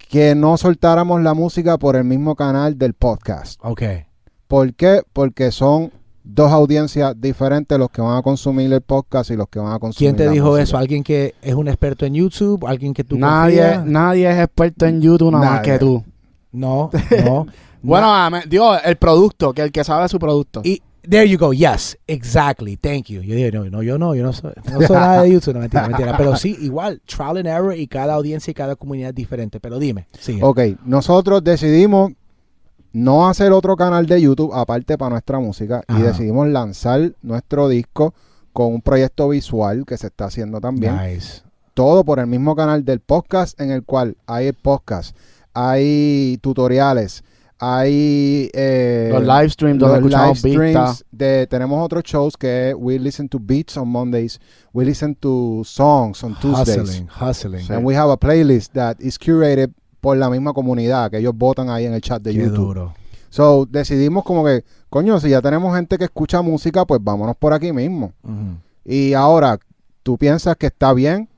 Que 0.09 0.35
no 0.35 0.57
soltáramos 0.57 1.23
la 1.23 1.35
música 1.35 1.77
por 1.79 1.97
el 1.97 2.05
mismo 2.05 2.37
canal 2.37 2.79
del 2.79 2.95
podcast. 2.95 3.61
Ok. 3.65 3.83
¿Por 4.47 4.75
qué? 4.75 5.03
Porque 5.13 5.51
son 5.51 5.91
dos 6.23 6.53
audiencias 6.53 7.15
diferentes 7.21 7.79
los 7.79 7.91
que 7.91 8.01
van 8.01 8.17
a 8.17 8.23
consumir 8.23 8.73
el 8.73 8.81
podcast 8.81 9.31
y 9.31 9.37
los 9.37 9.49
que 9.49 9.59
van 9.59 9.73
a 9.73 9.79
consumir 9.79 10.09
¿Quién 10.11 10.17
te 10.17 10.27
la 10.27 10.31
dijo 10.33 10.47
música. 10.47 10.63
eso? 10.63 10.79
¿Alguien 10.79 11.03
que 11.03 11.35
es 11.43 11.55
un 11.55 11.69
experto 11.69 12.07
en 12.07 12.15
YouTube? 12.15 12.65
¿Alguien 12.67 12.95
que 12.95 13.05
tú 13.05 13.19
Nadie, 13.19 13.61
confías? 13.61 13.85
nadie 13.87 14.31
es 14.31 14.39
experto 14.39 14.87
en 14.87 15.01
YouTube 15.03 15.33
nada 15.33 15.51
más 15.51 15.61
que 15.61 15.79
tú. 15.79 16.05
No, 16.53 16.91
no. 17.25 17.47
Bueno, 17.83 18.31
me- 18.31 18.41
digo, 18.47 18.75
el 18.83 18.97
producto, 18.97 19.53
que 19.53 19.61
el 19.61 19.71
que 19.71 19.85
sabe 19.85 20.09
su 20.09 20.19
producto. 20.19 20.63
Y 20.65 20.81
there 21.09 21.25
you 21.25 21.39
go, 21.39 21.53
yes, 21.53 21.97
exactly, 22.07 22.77
thank 22.77 23.09
you. 23.09 23.23
Yo 23.23 23.35
digo, 23.35 23.51
no, 23.53 23.71
no, 23.71 23.83
yo 23.83 23.99
no, 23.99 24.15
yo 24.15 24.23
no 24.23 24.33
soy, 24.33 24.53
no 24.71 24.81
soy 24.87 24.97
nada 24.97 25.23
de 25.23 25.33
YouTube, 25.33 25.55
no 25.55 25.61
mentira, 25.61 25.89
mentira. 25.89 26.17
Pero 26.17 26.37
sí, 26.37 26.57
igual, 26.61 27.01
trial 27.07 27.39
and 27.39 27.47
error 27.47 27.77
y 27.77 27.87
cada 27.87 28.15
audiencia 28.15 28.51
y 28.51 28.55
cada 28.55 28.77
comunidad 28.77 29.11
es 29.11 29.15
diferente. 29.15 29.61
Pero 29.61 29.79
dime, 29.79 30.07
sigue. 30.19 30.43
Ok, 30.43 30.61
nosotros 30.85 31.43
decidimos 31.45 32.13
no 32.93 33.29
hacer 33.29 33.53
otro 33.53 33.77
canal 33.77 34.07
de 34.07 34.21
YouTube 34.21 34.53
aparte 34.55 34.97
para 34.97 35.11
nuestra 35.11 35.41
música 35.41 35.83
y 35.89 36.01
decidimos 36.01 36.47
lanzar 36.49 37.13
nuestro 37.23 37.69
disco 37.69 38.15
con 38.53 38.73
un 38.73 38.81
proyecto 38.81 39.29
visual 39.29 39.85
que 39.85 39.97
se 39.97 40.07
está 40.07 40.27
haciendo 40.27 40.61
también. 40.61 40.97
Nice. 40.97 41.43
Todo 41.75 42.05
por 42.05 42.21
el 42.21 42.29
mismo 42.29 42.55
canal 42.55 42.85
del 42.85 43.01
podcast 43.01 43.61
en 43.61 43.73
el 43.73 43.83
cual 43.83 44.17
hay 44.27 44.47
el 44.47 44.55
podcast, 44.55 45.17
hay 45.53 46.39
tutoriales, 46.41 47.25
hay 47.67 48.51
eh, 48.53 49.09
los 49.13 49.23
live 49.23 49.49
streams 49.51 49.79
donde 49.79 50.01
los 50.01 50.11
live 50.11 50.35
streams 50.35 51.05
de 51.11 51.47
tenemos 51.47 51.83
otros 51.83 52.05
shows 52.05 52.37
que 52.37 52.75
we 52.77 52.99
listen 52.99 53.29
to 53.29 53.39
beats 53.39 53.77
on 53.77 53.89
Mondays, 53.89 54.39
we 54.73 54.85
listen 54.85 55.15
to 55.15 55.63
songs 55.65 56.23
on 56.23 56.39
Tuesdays. 56.41 56.79
Hustling, 56.79 57.09
hustling. 57.09 57.73
And 57.73 57.85
we 57.85 57.95
have 57.95 58.11
a 58.11 58.17
playlist 58.17 58.73
that 58.73 58.97
is 59.01 59.19
curated 59.19 59.71
por 60.01 60.17
la 60.17 60.29
misma 60.29 60.53
comunidad 60.53 61.11
que 61.11 61.19
ellos 61.19 61.33
votan 61.35 61.71
ahí 61.71 61.87
en 61.87 61.95
el 61.95 62.01
chat 62.01 62.21
de 62.23 62.33
Qué 62.33 62.39
YouTube. 62.39 62.57
duro. 62.57 62.95
So, 63.31 63.67
decidimos 63.67 64.23
como 64.23 64.45
que, 64.45 64.65
coño, 64.91 65.19
si 65.19 65.31
ya 65.31 65.41
tenemos 65.43 65.75
gente 65.75 65.99
que 65.99 66.05
escucha 66.05 66.41
música, 66.43 66.85
pues 66.85 67.01
vámonos 67.03 67.35
por 67.37 67.53
aquí 67.53 67.73
mismo. 67.73 68.13
Y 68.85 69.15
ahora, 69.15 69.59
¿tú 70.03 70.17
piensas 70.19 70.57
que 70.57 70.67
está 70.67 70.93
bien? 70.93 71.29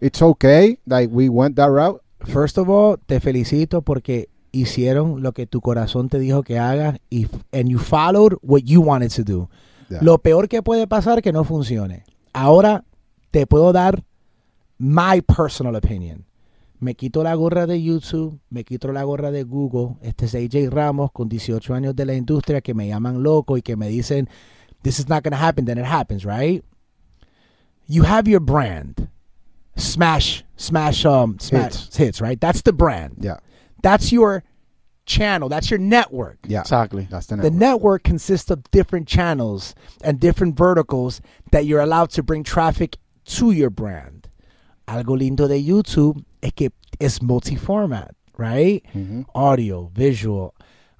It's 0.00 0.20
okay 0.20 0.80
that 0.88 1.04
we 1.10 1.28
went 1.28 1.54
that 1.56 1.68
route. 1.68 2.00
First 2.20 2.58
of 2.58 2.68
all, 2.68 2.98
te 3.06 3.20
felicito 3.20 3.82
porque 3.82 4.28
hicieron 4.58 5.22
lo 5.22 5.32
que 5.32 5.46
tu 5.46 5.60
corazón 5.60 6.08
te 6.08 6.18
dijo 6.18 6.42
que 6.42 6.58
hagas 6.58 6.98
y 7.10 7.26
and 7.52 7.68
you 7.68 7.78
followed 7.78 8.38
what 8.42 8.62
you 8.64 8.80
wanted 8.80 9.10
to 9.10 9.22
do. 9.22 9.48
Yeah. 9.88 10.00
Lo 10.02 10.18
peor 10.18 10.48
que 10.48 10.62
puede 10.62 10.86
pasar 10.86 11.22
que 11.22 11.32
no 11.32 11.44
funcione. 11.44 12.04
Ahora 12.32 12.84
te 13.30 13.46
puedo 13.46 13.72
dar 13.72 14.04
my 14.78 15.20
personal 15.22 15.76
opinion. 15.76 16.24
Me 16.80 16.94
quito 16.94 17.22
la 17.22 17.34
gorra 17.34 17.66
de 17.66 17.82
YouTube, 17.82 18.40
me 18.50 18.64
quito 18.64 18.92
la 18.92 19.04
gorra 19.04 19.30
de 19.30 19.44
Google. 19.44 19.96
Este 20.02 20.26
es 20.26 20.34
AJ 20.34 20.70
Ramos 20.70 21.12
con 21.12 21.28
18 21.28 21.74
años 21.74 21.96
de 21.96 22.04
la 22.04 22.14
industria 22.14 22.60
que 22.60 22.74
me 22.74 22.88
llaman 22.88 23.22
loco 23.22 23.56
y 23.56 23.62
que 23.62 23.76
me 23.76 23.88
dicen, 23.88 24.28
this 24.82 24.98
is 24.98 25.08
not 25.08 25.24
going 25.24 25.32
to 25.32 25.42
happen, 25.42 25.64
then 25.64 25.78
it 25.78 25.86
happens, 25.86 26.24
right? 26.24 26.62
You 27.88 28.04
have 28.04 28.28
your 28.28 28.40
brand. 28.40 29.08
Smash, 29.76 30.44
smash, 30.56 31.04
um, 31.04 31.38
smash 31.40 31.88
hits, 31.96 32.20
right? 32.20 32.40
That's 32.40 32.62
the 32.62 32.72
brand. 32.72 33.16
Yeah, 33.20 33.38
That's 33.84 34.10
your 34.10 34.42
channel. 35.06 35.50
That's 35.50 35.70
your 35.70 35.78
network. 35.78 36.38
yeah. 36.48 36.62
Exactly. 36.62 37.06
That's 37.10 37.26
the 37.26 37.36
network. 37.36 37.52
The 37.52 37.58
network. 37.58 37.74
network 37.74 38.02
consists 38.04 38.50
of 38.50 38.64
different 38.70 39.06
channels 39.06 39.74
and 40.02 40.18
different 40.18 40.56
verticals 40.56 41.20
that 41.52 41.66
you're 41.66 41.82
allowed 41.82 42.10
to 42.10 42.22
bring 42.22 42.42
traffic 42.44 42.96
to 43.26 43.50
your 43.50 43.70
brand. 43.70 44.28
Algo 44.88 45.16
lindo 45.18 45.46
de 45.46 45.62
YouTube 45.62 46.24
es 46.42 46.52
que 46.56 46.70
es 46.98 47.20
multi-format, 47.22 48.14
right? 48.38 48.82
Ujú. 48.94 49.26
Audio, 49.34 49.90
visual, 49.94 50.54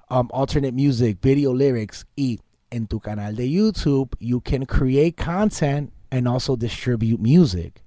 um, 0.09 0.29
alternate 0.31 0.73
music, 0.73 1.17
video 1.21 1.51
lyrics. 1.51 2.05
Y 2.15 2.37
en 2.71 2.85
tu 2.87 2.99
canal 2.99 3.33
de 3.35 3.47
YouTube, 3.47 4.13
you 4.19 4.41
can 4.41 4.65
create 4.65 5.17
content 5.17 5.91
and 6.11 6.27
also 6.27 6.55
distribute 6.55 7.19
music. 7.19 7.81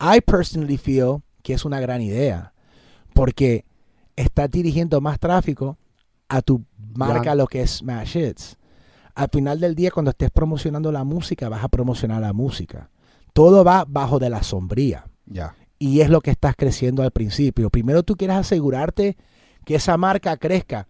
I 0.00 0.20
personally 0.20 0.76
feel 0.76 1.22
que 1.42 1.54
es 1.54 1.64
una 1.64 1.80
gran 1.80 2.00
idea 2.00 2.52
porque 3.14 3.64
estás 4.16 4.50
dirigiendo 4.50 5.00
más 5.00 5.18
tráfico 5.18 5.78
a 6.28 6.42
tu 6.42 6.64
marca 6.94 7.34
lo 7.34 7.46
que 7.46 7.62
es 7.62 7.70
Smash 7.78 8.16
Hits. 8.16 8.56
Al 9.14 9.28
final 9.30 9.60
del 9.60 9.74
día, 9.74 9.90
cuando 9.90 10.10
estés 10.10 10.30
promocionando 10.30 10.90
la 10.92 11.04
música, 11.04 11.48
vas 11.48 11.62
a 11.64 11.68
promocionar 11.68 12.20
la 12.20 12.32
música. 12.32 12.90
Todo 13.32 13.64
va 13.64 13.84
bajo 13.86 14.18
de 14.18 14.30
la 14.30 14.42
sombría 14.42 15.04
Ya. 15.26 15.54
y 15.78 16.00
es 16.00 16.10
lo 16.10 16.20
que 16.20 16.30
estás 16.30 16.54
creciendo 16.56 17.02
al 17.02 17.10
principio. 17.10 17.70
Primero 17.70 18.02
tú 18.02 18.16
quieres 18.16 18.36
asegurarte 18.36 19.16
que 19.64 19.74
esa 19.76 19.96
marca 19.96 20.36
crezca 20.36 20.86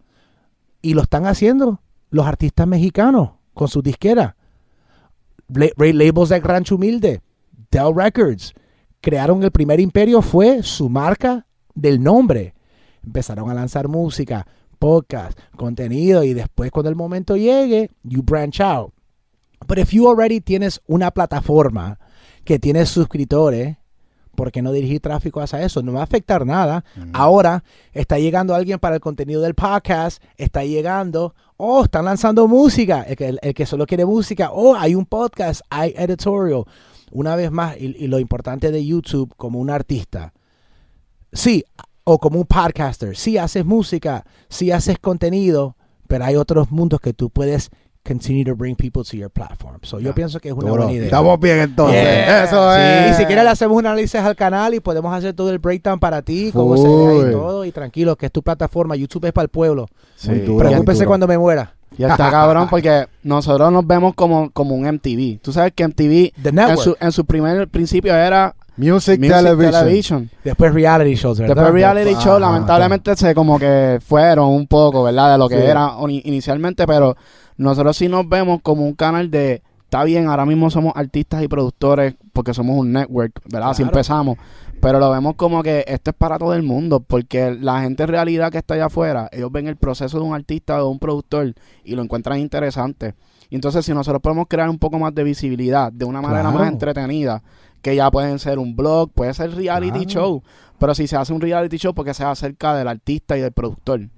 y 0.81 0.93
lo 0.93 1.01
están 1.03 1.25
haciendo 1.25 1.81
los 2.09 2.25
artistas 2.25 2.67
mexicanos 2.67 3.31
con 3.53 3.67
sus 3.67 3.83
disqueras. 3.83 4.35
La- 5.49 5.67
ra- 5.77 5.93
labels 5.93 6.29
de 6.29 6.39
Rancho 6.39 6.75
Humilde, 6.75 7.21
Dell 7.71 7.93
Records, 7.95 8.53
crearon 9.01 9.43
el 9.43 9.51
primer 9.51 9.79
imperio, 9.79 10.21
fue 10.21 10.63
su 10.63 10.89
marca 10.89 11.45
del 11.73 12.01
nombre. 12.01 12.53
Empezaron 13.07 13.49
a 13.49 13.53
lanzar 13.53 13.87
música, 13.87 14.45
podcast, 14.77 15.39
contenido 15.55 16.25
y 16.25 16.33
después 16.33 16.71
cuando 16.71 16.89
el 16.89 16.95
momento 16.97 17.37
llegue, 17.37 17.89
you 18.03 18.21
branch 18.21 18.59
out. 18.59 18.91
But 19.65 19.79
if 19.79 19.91
you 19.91 20.09
already 20.09 20.41
tienes 20.41 20.81
una 20.87 21.11
plataforma 21.11 21.99
que 22.43 22.59
tiene 22.59 22.85
suscriptores, 22.85 23.77
¿por 24.35 24.51
qué 24.51 24.61
no 24.61 24.73
dirigir 24.73 24.99
tráfico 24.99 25.39
hacia 25.39 25.63
eso? 25.63 25.81
No 25.81 25.93
va 25.93 26.01
a 26.01 26.03
afectar 26.03 26.45
nada. 26.45 26.83
Ujú. 26.97 27.07
Ahora 27.13 27.63
está 27.93 28.19
llegando 28.19 28.53
alguien 28.53 28.77
para 28.77 28.95
el 28.95 29.01
contenido 29.01 29.41
del 29.41 29.55
podcast, 29.55 30.21
está 30.35 30.65
llegando, 30.65 31.33
oh, 31.55 31.85
están 31.85 32.03
lanzando 32.03 32.45
música, 32.47 33.03
el 33.03 33.15
que, 33.15 33.37
el 33.41 33.53
que 33.53 33.65
solo 33.65 33.87
quiere 33.87 34.05
música, 34.05 34.51
oh, 34.51 34.75
hay 34.75 34.95
un 34.95 35.05
podcast, 35.05 35.61
hay 35.69 35.93
editorial. 35.97 36.65
Una 37.09 37.37
vez 37.37 37.51
más, 37.51 37.77
y, 37.79 37.95
y 38.03 38.07
lo 38.07 38.19
importante 38.19 38.69
de 38.69 38.85
YouTube 38.85 39.33
como 39.37 39.59
un 39.59 39.69
artista, 39.69 40.33
sí, 41.31 41.63
o 42.09 42.19
como 42.19 42.39
un 42.39 42.45
podcaster, 42.45 43.17
sí 43.17 43.37
haces 43.37 43.65
música, 43.65 44.23
sí 44.47 44.71
haces 44.71 44.97
contenido, 44.97 45.75
pero 46.07 46.23
hay 46.23 46.37
otros 46.37 46.71
mundos 46.71 47.01
que 47.01 47.11
tú 47.13 47.29
puedes 47.29 47.69
continue 48.05 48.45
to 48.45 48.55
bring 48.55 48.73
people 48.77 49.03
to 49.03 49.17
your 49.17 49.29
platform. 49.29 49.75
So 49.81 49.99
yo 49.99 50.11
Ya. 50.11 50.15
pienso 50.15 50.39
que 50.39 50.47
es 50.47 50.53
una 50.53 50.69
Duro. 50.69 50.83
buena 50.83 50.93
idea. 50.93 51.05
Estamos 51.07 51.37
bien 51.41 51.59
entonces. 51.59 52.01
Yeah. 52.01 52.43
Eso 52.45 52.73
Sí, 52.73 52.79
es. 52.81 53.11
Y 53.11 53.19
si 53.19 53.25
quieres 53.25 53.43
le 53.43 53.49
hacemos 53.49 53.75
un 53.77 53.85
análisis 53.85 54.15
al 54.21 54.37
canal 54.37 54.73
y 54.73 54.79
podemos 54.79 55.13
hacer 55.13 55.33
todo 55.33 55.49
el 55.49 55.59
breakdown 55.59 55.99
para 55.99 56.21
ti, 56.21 56.51
cómo 56.53 56.77
se 56.77 56.87
ve 56.87 57.29
y 57.29 57.31
todo. 57.33 57.65
Y 57.65 57.73
tranquilo, 57.73 58.15
que 58.15 58.27
es 58.27 58.31
tu 58.31 58.41
plataforma. 58.41 58.95
YouTube 58.95 59.25
es 59.25 59.33
para 59.33 59.43
el 59.43 59.49
pueblo. 59.49 59.87
Muy 60.25 60.35
Sí. 60.37 60.41
duro, 60.45 60.65
Preocúpese 60.65 61.05
cuando 61.05 61.27
me 61.27 61.37
muera. 61.37 61.73
Y 61.97 62.03
está 62.05 62.29
cabrón 62.31 62.67
porque 62.69 63.07
nosotros 63.23 63.69
nos 63.73 63.85
vemos 63.85 64.13
como, 64.15 64.49
como 64.51 64.75
un 64.75 64.85
MTV. 64.87 65.39
Tú 65.41 65.51
sabes 65.51 65.73
que 65.75 65.83
MTV 65.83 66.31
The 66.41 66.49
en 66.49 66.77
su, 66.77 66.95
en 67.01 67.11
su 67.11 67.25
primer 67.25 67.67
principio 67.67 68.15
era 68.15 68.55
Music, 68.77 69.19
Music 69.19 69.35
Television. 69.35 69.71
Television. 69.71 70.29
Después 70.43 70.73
reality 70.73 71.15
shows, 71.15 71.39
¿verdad? 71.39 71.55
Después 71.55 71.73
reality 71.73 72.13
Ah, 72.15 72.21
show, 72.21 72.35
ah, 72.35 72.39
lamentablemente 72.39 73.15
se 73.15 73.33
como 73.35 73.57
que 73.59 73.99
fueron 74.05 74.49
un 74.49 74.67
poco, 74.67 75.03
¿verdad? 75.03 75.33
De 75.33 75.37
lo 75.37 75.49
que 75.49 75.59
Sí. 75.59 75.65
era 75.67 75.91
inicialmente, 76.23 76.85
pero 76.85 77.15
nosotros 77.57 77.97
sí 77.97 78.07
nos 78.07 78.27
vemos 78.29 78.61
como 78.61 78.85
un 78.85 78.93
canal 78.93 79.31
de, 79.31 79.63
está 79.83 80.03
bien, 80.03 80.27
ahora 80.27 80.45
mismo 80.45 80.69
somos 80.69 80.93
artistas 80.95 81.41
y 81.43 81.47
productores 81.47 82.15
porque 82.33 82.53
somos 82.53 82.77
un 82.77 82.93
network, 82.93 83.41
¿verdad? 83.45 83.71
Así 83.71 83.81
Claro. 83.81 83.95
empezamos, 83.95 84.37
pero 84.79 84.99
lo 84.99 85.09
vemos 85.09 85.33
como 85.35 85.63
que 85.63 85.83
esto 85.87 86.11
es 86.11 86.15
para 86.15 86.37
todo 86.37 86.53
el 86.53 86.61
mundo, 86.61 86.99
porque 86.99 87.57
la 87.59 87.81
gente 87.81 88.03
en 88.03 88.09
realidad 88.09 88.51
que 88.51 88.59
está 88.59 88.75
allá 88.75 88.85
afuera, 88.85 89.27
ellos 89.31 89.51
ven 89.51 89.67
el 89.67 89.75
proceso 89.75 90.19
de 90.19 90.23
un 90.23 90.35
artista 90.35 90.75
o 90.77 90.85
de 90.85 90.91
un 90.91 90.99
productor 90.99 91.53
y 91.83 91.95
lo 91.95 92.03
encuentran 92.03 92.37
interesante. 92.39 93.15
Y 93.49 93.55
entonces 93.55 93.85
si 93.85 93.93
nosotros 93.93 94.21
podemos 94.21 94.45
crear 94.49 94.69
un 94.69 94.77
poco 94.77 94.99
más 94.99 95.15
de 95.15 95.23
visibilidad 95.23 95.91
de 95.91 96.03
una 96.05 96.21
manera 96.21 96.41
Claro. 96.41 96.59
más 96.59 96.67
entretenida, 96.67 97.41
que 97.87 97.95
ya 97.95 98.11
pueden 98.11 98.37
ser 98.37 98.59
un 98.59 98.75
blog, 98.75 99.11
puede 99.13 99.33
ser 99.33 99.55
reality 99.55 100.05
show, 100.07 100.43
pero 100.77 100.93
si 100.93 101.07
se 101.07 101.15
hace 101.15 101.31
un 101.31 101.39
reality 101.39 101.77
show 101.77 101.93
porque 101.93 102.13
se 102.13 102.23
hace 102.25 102.45
acerca 102.47 102.75
del 102.75 102.89
artista 102.89 103.37
y 103.37 103.41
del 103.41 103.53
productor. 103.53 104.09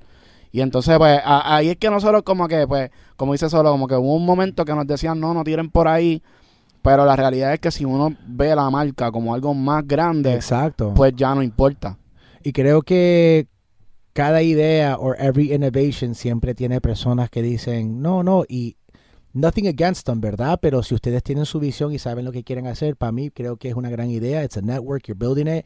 Y 0.51 0.62
entonces, 0.62 0.97
pues, 0.97 1.19
a- 1.23 1.55
ahí 1.55 1.69
es 1.69 1.77
que 1.77 1.91
nosotros 1.91 2.23
como 2.23 2.47
que, 2.47 2.65
pues, 2.67 2.89
como 3.15 3.34
dice 3.34 3.47
Solo, 3.47 3.69
como 3.69 3.88
que 3.88 3.93
hubo 3.95 4.15
un 4.15 4.25
momento 4.25 4.65
que 4.65 4.73
nos 4.73 4.88
decían, 4.88 5.19
no, 5.19 5.36
no 5.36 5.43
tiren 5.43 5.69
por 5.69 5.88
ahí. 5.88 6.23
Pero 6.82 7.05
la 7.05 7.15
realidad 7.15 7.53
es 7.53 7.60
que 7.60 7.69
si 7.69 7.86
uno 7.86 8.15
ve 8.25 8.55
la 8.55 8.67
marca 8.71 9.12
como 9.12 9.36
algo 9.36 9.53
más 9.53 9.86
grande, 9.86 10.34
Exacto. 10.34 10.93
pues 10.95 11.13
ya 11.15 11.36
no 11.36 11.43
importa. 11.43 11.99
Y 12.41 12.51
creo 12.53 12.82
que 12.82 13.45
cada 14.13 14.41
idea 14.41 14.97
o 14.97 15.13
every 15.13 15.53
innovation 15.53 16.15
siempre 16.15 16.55
tiene 16.55 16.82
personas 16.82 17.29
que 17.29 17.43
dicen, 17.43 18.01
no, 18.01 18.23
no, 18.23 18.45
y 18.49 18.77
nothing 19.34 19.68
against 19.68 20.06
them, 20.06 20.20
¿verdad? 20.22 20.60
Pero 20.62 20.84
si 20.84 20.96
ustedes 20.96 21.24
tienen 21.24 21.46
su 21.46 21.60
visión 21.60 21.94
y 21.94 22.00
saben 22.00 22.26
lo 22.26 22.32
que 22.32 22.44
quieren 22.44 22.68
hacer, 22.68 22.96
para 22.96 23.12
mí 23.12 23.30
creo 23.30 23.58
que 23.58 23.70
es 23.70 23.76
una 23.76 23.89
gran 23.89 24.10
idea. 24.10 24.44
It's 24.44 24.58
a 24.58 24.62
network, 24.62 25.04
you're 25.08 25.18
building 25.18 25.48
it, 25.48 25.65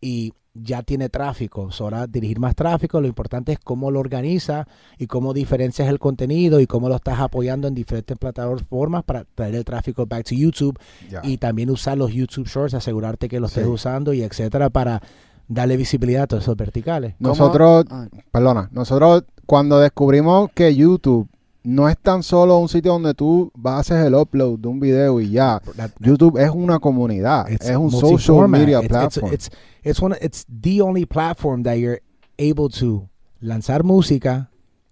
y 0.00 0.32
ya 0.54 0.82
tiene 0.82 1.08
tráfico. 1.08 1.70
So, 1.72 1.84
ahora 1.84 2.06
dirigir 2.06 2.38
más 2.38 2.54
tráfico, 2.54 3.00
lo 3.00 3.06
importante 3.08 3.52
es 3.52 3.58
cómo 3.58 3.90
lo 3.90 4.00
organiza 4.00 4.66
y 4.98 5.06
cómo 5.06 5.32
diferencias 5.32 5.88
el 5.88 5.98
contenido 5.98 6.60
y 6.60 6.66
cómo 6.66 6.90
lo 6.90 6.96
estás 6.96 7.20
apoyando 7.20 7.68
en 7.68 7.74
diferentes 7.74 8.18
plataformas 8.18 9.02
para 9.04 9.24
traer 9.34 9.54
el 9.54 9.64
tráfico 9.64 10.04
back 10.04 10.26
to 10.28 10.34
YouTube 10.34 10.78
y 11.22 11.38
también 11.38 11.70
usar 11.70 11.96
los 11.96 12.12
YouTube 12.12 12.46
Shorts, 12.48 12.74
asegurarte 12.74 13.28
que 13.28 13.40
los 13.40 13.52
Sí. 13.52 13.60
estés 13.60 13.72
usando 13.72 14.12
y 14.12 14.22
etcétera 14.22 14.68
para 14.68 15.00
darle 15.48 15.78
visibilidad 15.78 16.24
a 16.24 16.26
todos 16.26 16.42
esos 16.42 16.56
verticales. 16.56 17.14
¿Cómo? 17.16 17.30
Nosotros, 17.30 17.86
perdona, 18.30 18.68
nosotros 18.72 19.24
cuando 19.46 19.78
descubrimos 19.80 20.50
que 20.54 20.74
YouTube 20.74 21.28
no 21.64 21.88
es 21.88 21.96
tan 21.98 22.22
solo 22.22 22.58
un 22.58 22.68
sitio 22.68 22.92
donde 22.92 23.14
tú 23.14 23.50
vas 23.54 23.76
a 23.76 23.80
hacer 23.80 24.06
el 24.06 24.14
upload 24.14 24.58
de 24.58 24.68
un 24.68 24.80
video 24.80 25.20
y 25.20 25.30
ya. 25.30 25.60
That- 25.76 25.92
YouTube 26.00 26.38
es 26.38 26.50
una 26.50 26.78
comunidad, 26.78 27.48
es 27.50 27.76
un 27.76 27.90
social 27.90 28.48
media 28.48 28.80
It's- 28.80 28.88
platform. 28.88 29.32
It's, 29.32 29.48
it's 29.84 30.00
one, 30.02 30.16
it's 30.20 30.44
the 30.48 30.80
only 30.82 31.06
platform 31.06 31.62
that 31.62 31.76
you're 31.78 32.00
able 32.38 32.68
to 32.70 33.08
lanzar 33.40 33.82
música, 33.84 34.48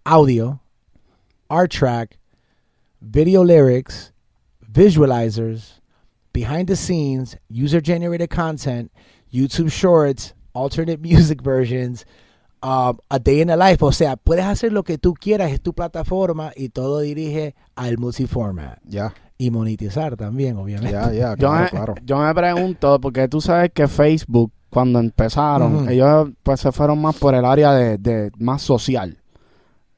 audio, 0.07 0.61
art 1.49 1.71
track, 1.73 2.19
video 3.01 3.43
lyrics, 3.43 4.13
visualizers, 4.73 5.81
behind 6.33 6.69
the 6.69 6.77
scenes, 6.77 7.37
user 7.49 7.81
generated 7.81 8.31
content, 8.31 8.91
YouTube 9.33 9.71
Shorts, 9.73 10.35
alternate 10.55 11.01
music 11.03 11.41
versions, 11.43 12.05
um, 12.63 12.97
a 13.09 13.19
day 13.19 13.41
in 13.41 13.49
the 13.49 13.57
life. 13.57 13.85
O 13.85 13.93
sea, 13.93 14.17
puedes 14.17 14.45
hacer 14.45 14.73
lo 14.73 14.83
que 14.83 14.99
tú 14.99 15.15
quieras, 15.15 15.53
es 15.53 15.61
tu 15.61 15.73
plataforma 15.73 16.53
y 16.57 16.69
todo 16.71 17.01
dirige 17.01 17.55
al 17.75 17.99
multiformat. 17.99 18.79
ya, 18.85 19.15
Y 19.39 19.51
monetizar 19.51 20.17
también, 20.17 20.57
obviamente. 20.57 20.93
ya, 20.93 21.13
ya, 21.13 21.37
yo, 21.37 21.51
claro, 21.71 21.95
yo 22.05 22.19
me 22.19 22.35
pregunto, 22.35 23.01
porque 23.01 23.29
tú 23.29 23.41
sabes 23.41 23.71
que 23.73 23.89
Facebook, 23.89 24.53
cuando 24.69 24.99
empezaron, 25.01 25.89
ellos 25.89 26.31
pues 26.43 26.61
se 26.61 26.71
fueron 26.73 27.01
más 27.01 27.17
por 27.17 27.35
el 27.35 27.45
área 27.45 27.73
de, 27.73 27.99
de 27.99 28.31
más 28.39 28.63
social. 28.63 29.17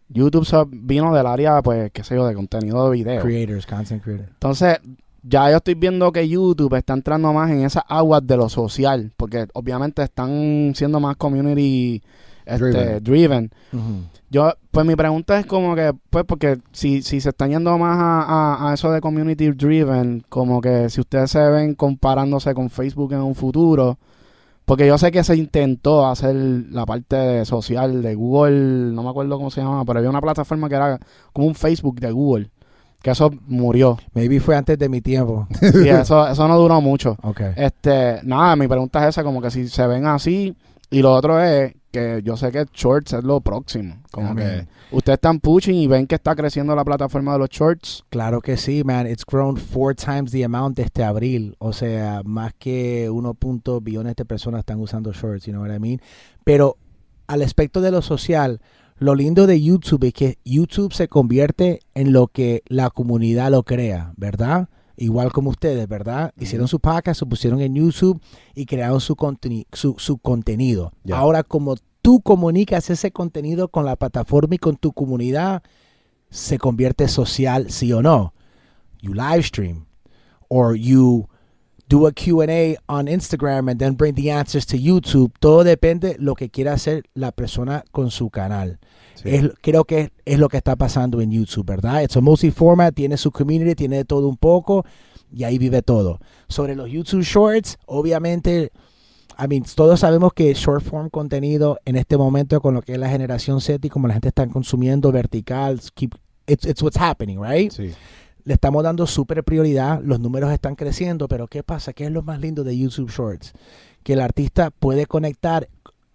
YouTube 0.09 0.45
se 0.45 0.57
vino 0.69 1.15
del 1.15 1.27
área, 1.27 1.63
pues, 1.63 1.91
qué 1.91 2.05
sé 2.05 2.17
yo, 2.17 2.27
de 2.27 2.35
contenido 2.35 2.91
de 2.91 2.97
video. 2.99 3.23
Creators, 3.23 3.67
content 3.67 4.03
creators. 4.03 4.29
Entonces, 4.31 4.79
ya 5.23 5.51
yo 5.51 5.57
estoy 5.57 5.75
viendo 5.75 6.13
que 6.13 6.29
YouTube 6.29 6.75
está 6.75 6.93
entrando 6.93 7.33
más 7.33 7.51
en 7.51 7.65
esas 7.65 7.85
aguas 7.89 8.27
de 8.27 8.37
lo 8.37 8.49
social, 8.49 9.13
porque 9.17 9.47
obviamente 9.55 10.03
están 10.03 10.73
siendo 10.75 11.01
más 11.01 11.17
community 11.17 12.03
este, 12.47 13.01
Driven. 13.01 13.51
Yo, 14.31 14.53
pues 14.71 14.87
mi 14.87 14.97
pregunta 14.97 15.39
es 15.39 15.47
como 15.47 15.75
que, 15.75 15.93
pues, 16.11 16.25
porque 16.27 16.59
si, 16.73 17.03
si 17.03 17.21
se 17.21 17.29
están 17.31 17.51
yendo 17.51 17.77
más 17.77 17.99
a, 17.99 18.23
a- 18.23 18.71
a 18.71 18.75
eso 18.75 18.91
de 18.91 19.01
community 19.01 19.51
driven, 19.51 20.25
como 20.29 20.61
que 20.61 20.89
si 20.89 21.01
ustedes 21.01 21.31
se 21.31 21.41
ven 21.51 21.75
comparándose 21.75 22.55
con 22.55 22.71
Facebook 22.71 23.13
en 23.13 23.21
un 23.21 23.35
futuro, 23.35 23.99
porque 24.65 24.87
yo 24.87 24.97
sé 24.97 25.11
que 25.11 25.23
se 25.25 25.37
intentó 25.37 26.07
hacer 26.07 26.35
la 26.35 26.87
parte 26.87 27.17
de 27.17 27.45
social 27.45 28.01
de 28.03 28.15
Google, 28.15 28.93
no 28.95 29.03
me 29.03 29.11
acuerdo 29.11 29.37
cómo 29.37 29.51
se 29.51 29.61
llamaba, 29.61 29.85
pero 29.85 29.99
había 29.99 30.09
una 30.11 30.21
plataforma 30.23 30.69
que 30.69 30.77
era 30.77 30.99
como 31.33 31.47
un 31.49 31.55
Facebook 31.55 32.01
de 32.01 32.11
Google, 32.13 32.51
que 33.03 33.11
eso 33.11 33.31
murió. 33.49 33.99
Maybe 34.15 34.41
fue 34.41 34.57
antes 34.57 34.79
de 34.79 34.89
mi 34.89 35.01
tiempo. 35.03 35.47
Y 35.85 35.89
eso, 35.91 36.27
eso 36.27 36.49
no 36.49 36.57
duró 36.59 36.81
mucho. 36.81 37.17
Ok. 37.23 37.41
Este, 37.57 38.21
nada, 38.23 38.55
mi 38.57 38.67
pregunta 38.69 39.03
es 39.03 39.11
esa, 39.11 39.25
como 39.25 39.43
que 39.43 39.51
si 39.51 39.69
se 39.69 39.87
ven 39.87 40.07
así, 40.07 40.57
y 40.93 41.03
lo 41.03 41.13
otro 41.13 41.43
es 41.43 41.75
que 41.91 42.23
yo 42.25 42.37
sé 42.37 42.53
que 42.53 42.67
shorts 42.73 43.13
es 43.13 43.25
lo 43.25 43.41
próximo. 43.41 43.97
Como 44.11 44.29
Amén. 44.29 44.69
que 44.91 44.97
ustedes 44.97 45.17
están 45.17 45.41
pushing 45.41 45.75
y 45.75 45.87
ven 45.87 46.07
que 46.07 46.15
está 46.15 46.35
creciendo 46.35 46.75
la 46.75 46.85
plataforma 46.85 47.33
de 47.33 47.39
los 47.41 47.49
shorts. 47.49 48.05
Claro 48.11 48.41
que 48.41 48.57
sí, 48.57 48.83
man. 48.85 49.07
It's 49.07 49.25
grown 49.25 49.57
four 49.57 49.95
times 49.95 50.33
the 50.33 50.45
amount 50.45 50.79
este 50.79 51.03
abril. 51.03 51.57
O 51.59 51.73
sea, 51.73 52.23
más 52.25 52.53
que 52.59 53.11
1. 53.11 53.37
billones 53.83 54.17
de 54.17 54.25
personas 54.25 54.61
están 54.61 54.81
usando 54.81 55.13
shorts, 55.13 55.47
you 55.47 55.53
know 55.53 55.63
what 55.63 55.75
I 55.75 55.79
mean? 55.79 56.01
Pero 56.45 56.77
al 57.27 57.43
aspecto 57.43 57.81
de 57.81 57.91
lo 57.91 58.03
social, 58.03 58.61
lo 58.99 59.15
lindo 59.15 59.47
de 59.47 59.61
YouTube 59.61 60.05
es 60.05 60.13
que 60.15 60.39
YouTube 60.45 60.93
se 60.93 61.09
convierte 61.09 61.81
en 61.95 62.13
lo 62.13 62.29
que 62.29 62.63
la 62.67 62.91
comunidad 62.91 63.51
lo 63.51 63.63
crea, 63.65 64.13
¿verdad? 64.17 64.69
Igual 65.03 65.33
como 65.33 65.51
ustedes, 65.51 65.89
¿verdad? 65.89 66.33
Hicieron 66.39 66.69
su 66.69 66.79
podcast, 66.79 67.19
se 67.19 67.27
pusieron 67.27 67.61
en 67.61 67.75
YouTube 67.75 68.23
y 68.55 68.67
crearon 68.67 69.01
su, 69.01 69.17
su, 69.73 69.97
su 69.99 70.19
contenido. 70.19 70.93
Ahora, 71.13 71.43
como 71.43 71.75
tú 72.03 72.21
comunicas 72.21 72.89
ese 72.89 73.11
contenido 73.11 73.67
con 73.67 73.85
la 73.85 73.97
plataforma 73.97 74.55
y 74.55 74.59
con 74.59 74.77
tu 74.77 74.93
comunidad, 74.93 75.65
se 76.31 76.57
convierte 76.57 77.09
social, 77.09 77.69
sí 77.73 77.93
o 77.93 78.01
no. 78.01 78.33
You 79.01 79.13
live 79.13 79.43
stream 79.43 79.87
or 80.49 80.77
you 80.77 81.29
do 81.93 82.07
a 82.07 82.13
Q&A 82.13 82.77
on 82.89 83.07
Instagram 83.07 83.71
and 83.71 83.79
then 83.79 83.95
bring 83.95 84.15
the 84.15 84.31
answers 84.31 84.65
to 84.65 84.79
YouTube. 84.79 85.33
Todo 85.41 85.63
depende 85.63 86.17
lo 86.19 86.35
que 86.35 86.49
quiera 86.49 86.73
hacer 86.73 87.03
la 87.15 87.33
persona 87.33 87.85
con 87.93 88.11
su 88.11 88.31
canal. 88.31 88.79
Sí. 89.15 89.29
Es, 89.29 89.51
creo 89.61 89.85
que 89.85 90.11
es 90.25 90.39
lo 90.39 90.49
que 90.49 90.57
está 90.57 90.75
pasando 90.75 91.21
en 91.21 91.31
YouTube, 91.31 91.67
¿verdad? 91.67 92.03
It's 92.03 92.17
a 92.17 92.23
multi-format, 92.23 92.95
tiene 92.95 93.19
su 93.19 93.31
community, 93.31 93.75
tiene 93.75 93.97
de 93.97 94.05
todo 94.07 94.27
un 94.27 94.39
poco 94.39 94.87
y 95.31 95.45
ahí 95.45 95.59
vive 95.59 95.83
todo. 95.83 96.19
Sobre 96.49 96.75
los 96.75 96.91
YouTube 96.91 97.25
Shorts, 97.25 97.77
obviamente, 97.85 98.73
I 99.39 99.47
mean, 99.47 99.65
todos 99.75 100.01
sabemos 100.01 100.33
que 100.33 100.55
short 100.55 100.83
form 100.83 101.11
contenido 101.11 101.79
en 101.85 101.97
este 101.97 102.17
momento 102.17 102.63
con 102.63 102.73
lo 102.73 102.81
que 102.81 102.93
es 102.93 102.99
la 102.99 103.11
generación 103.11 103.61
Z 103.61 103.87
y 103.87 103.91
como 103.91 104.09
la 104.09 104.15
gente 104.15 104.29
está 104.29 104.47
consumiendo 104.47 105.13
vertical, 105.13 105.79
keep, 105.95 106.15
it's, 106.47 106.65
it's 106.65 106.83
what's 106.83 106.97
happening, 106.99 107.39
right? 107.39 107.71
Sí. 107.71 107.93
Le 108.45 108.55
estamos 108.55 108.83
dando 108.83 109.07
súper 109.07 109.45
prioridad, 109.45 110.01
los 110.03 110.21
números 110.21 110.53
están 110.53 110.75
creciendo, 110.75 111.29
pero 111.29 111.47
¿qué 111.47 111.63
pasa? 111.63 111.93
¿Qué 111.93 112.05
es 112.07 112.11
lo 112.11 112.23
más 112.23 112.41
lindo 112.41 112.65
de 112.65 112.77
YouTube 112.77 113.11
Shorts? 113.11 113.53
Que 114.03 114.15
el 114.15 114.21
artista 114.21 114.71
puede 114.71 115.07
conectar 115.07 115.69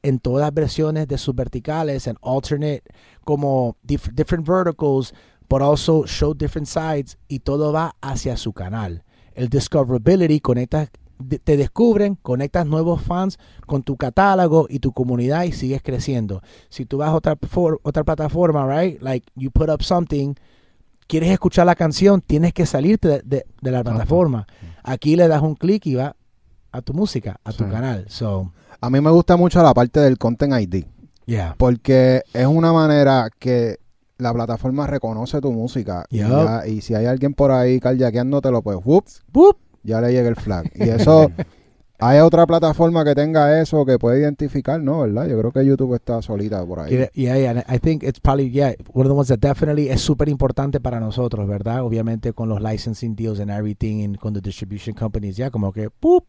en 0.03 0.19
todas 0.19 0.53
versiones 0.53 1.07
de 1.07 1.17
sus 1.17 1.35
verticales, 1.35 2.07
en 2.07 2.17
alternate, 2.21 2.83
como 3.23 3.75
dif- 3.85 4.11
different 4.13 4.47
verticals, 4.47 5.13
but 5.49 5.61
also 5.61 6.05
show 6.05 6.33
different 6.33 6.67
sides, 6.67 7.17
y 7.27 7.39
todo 7.39 7.71
va 7.71 7.95
hacia 8.01 8.37
su 8.37 8.53
canal. 8.53 9.03
El 9.33 9.49
discoverability, 9.49 10.39
conectas, 10.39 10.89
de- 11.19 11.39
te 11.39 11.57
descubren, 11.57 12.15
conectas 12.15 12.65
nuevos 12.67 13.01
fans 13.01 13.39
con 13.65 13.83
tu 13.83 13.97
catálogo 13.97 14.67
y 14.69 14.79
tu 14.79 14.91
comunidad 14.91 15.43
y 15.45 15.51
sigues 15.51 15.81
creciendo. 15.81 16.41
Si 16.69 16.85
tú 16.85 16.97
vas 16.97 17.09
a 17.09 17.15
otra 17.15 18.03
plataforma, 18.03 18.67
right? 18.67 19.01
Like 19.01 19.25
you 19.35 19.49
put 19.49 19.69
up 19.69 19.81
something, 19.81 20.35
quieres 21.07 21.29
escuchar 21.31 21.65
la 21.65 21.75
canción, 21.75 22.21
tienes 22.21 22.53
que 22.53 22.65
salirte 22.65 23.07
de, 23.07 23.21
de- 23.25 23.45
de 23.61 23.71
la 23.71 23.83
plataforma. 23.83 24.45
Aquí 24.83 25.15
le 25.15 25.27
das 25.27 25.41
un 25.41 25.55
clic 25.55 25.85
y 25.87 25.95
va 25.95 26.15
a 26.71 26.81
tu 26.81 26.93
música, 26.93 27.39
a 27.43 27.51
tu 27.51 27.63
Sí. 27.63 27.69
canal. 27.69 28.05
So, 28.09 28.51
A 28.81 28.89
mí 28.89 29.01
me 29.01 29.09
gusta 29.09 29.35
mucho 29.37 29.63
la 29.63 29.73
parte 29.73 29.99
del 30.01 30.17
Content 30.17 30.53
ID, 30.53 30.85
yeah. 31.25 31.55
porque 31.57 32.21
es 32.33 32.45
una 32.45 32.71
manera 32.71 33.29
que 33.39 33.77
la 34.19 34.33
plataforma 34.33 34.85
reconoce 34.85 35.41
tu 35.41 35.51
música. 35.51 36.05
Y, 36.09 36.19
Yup. 36.19 36.29
ya- 36.29 36.67
y 36.67 36.81
si 36.81 36.93
hay 36.93 37.05
alguien 37.07 37.33
por 37.33 37.51
ahí 37.51 37.79
carjaqueándotelo, 37.79 38.61
pues 38.61 38.77
whoops, 38.83 39.23
Boop. 39.31 39.57
ya 39.83 39.99
le 40.01 40.11
llega 40.11 40.29
el 40.29 40.35
flag. 40.35 40.69
Y 40.75 40.89
eso, 40.89 41.31
hay 41.99 42.19
otra 42.19 42.45
plataforma 42.45 43.03
que 43.03 43.15
tenga 43.15 43.59
eso 43.61 43.85
que 43.85 43.97
puede 43.97 44.19
identificar, 44.19 44.79
¿no? 44.79 45.01
¿Verdad? 45.01 45.27
Yo 45.27 45.39
creo 45.39 45.51
que 45.51 45.65
YouTube 45.65 45.95
está 45.95 46.21
solita 46.21 46.63
por 46.65 46.79
ahí. 46.81 46.91
Yeah, 46.91 47.09
yeah, 47.13 47.37
yeah. 47.37 47.51
and 47.51 47.63
I 47.67 47.79
think 47.79 48.03
it's 48.03 48.19
probably, 48.19 48.51
yeah, 48.51 48.73
one 48.93 49.05
of 49.07 49.11
the 49.11 49.15
ones 49.17 49.29
that 49.29 49.39
definitely 49.39 49.89
es 49.89 50.01
súper 50.01 50.29
importante 50.29 50.79
para 50.79 50.99
nosotros, 50.99 51.47
¿verdad? 51.47 51.83
Obviamente 51.83 52.33
con 52.33 52.49
los 52.49 52.61
licensing 52.61 53.15
deals 53.15 53.39
and 53.39 53.49
everything, 53.49 54.03
and 54.03 54.17
con 54.17 54.33
the 54.33 54.41
distribution 54.41 54.95
companies, 54.95 55.37
ya 55.37 55.49
como 55.49 55.71
que, 55.73 55.89
¡pup! 55.89 56.25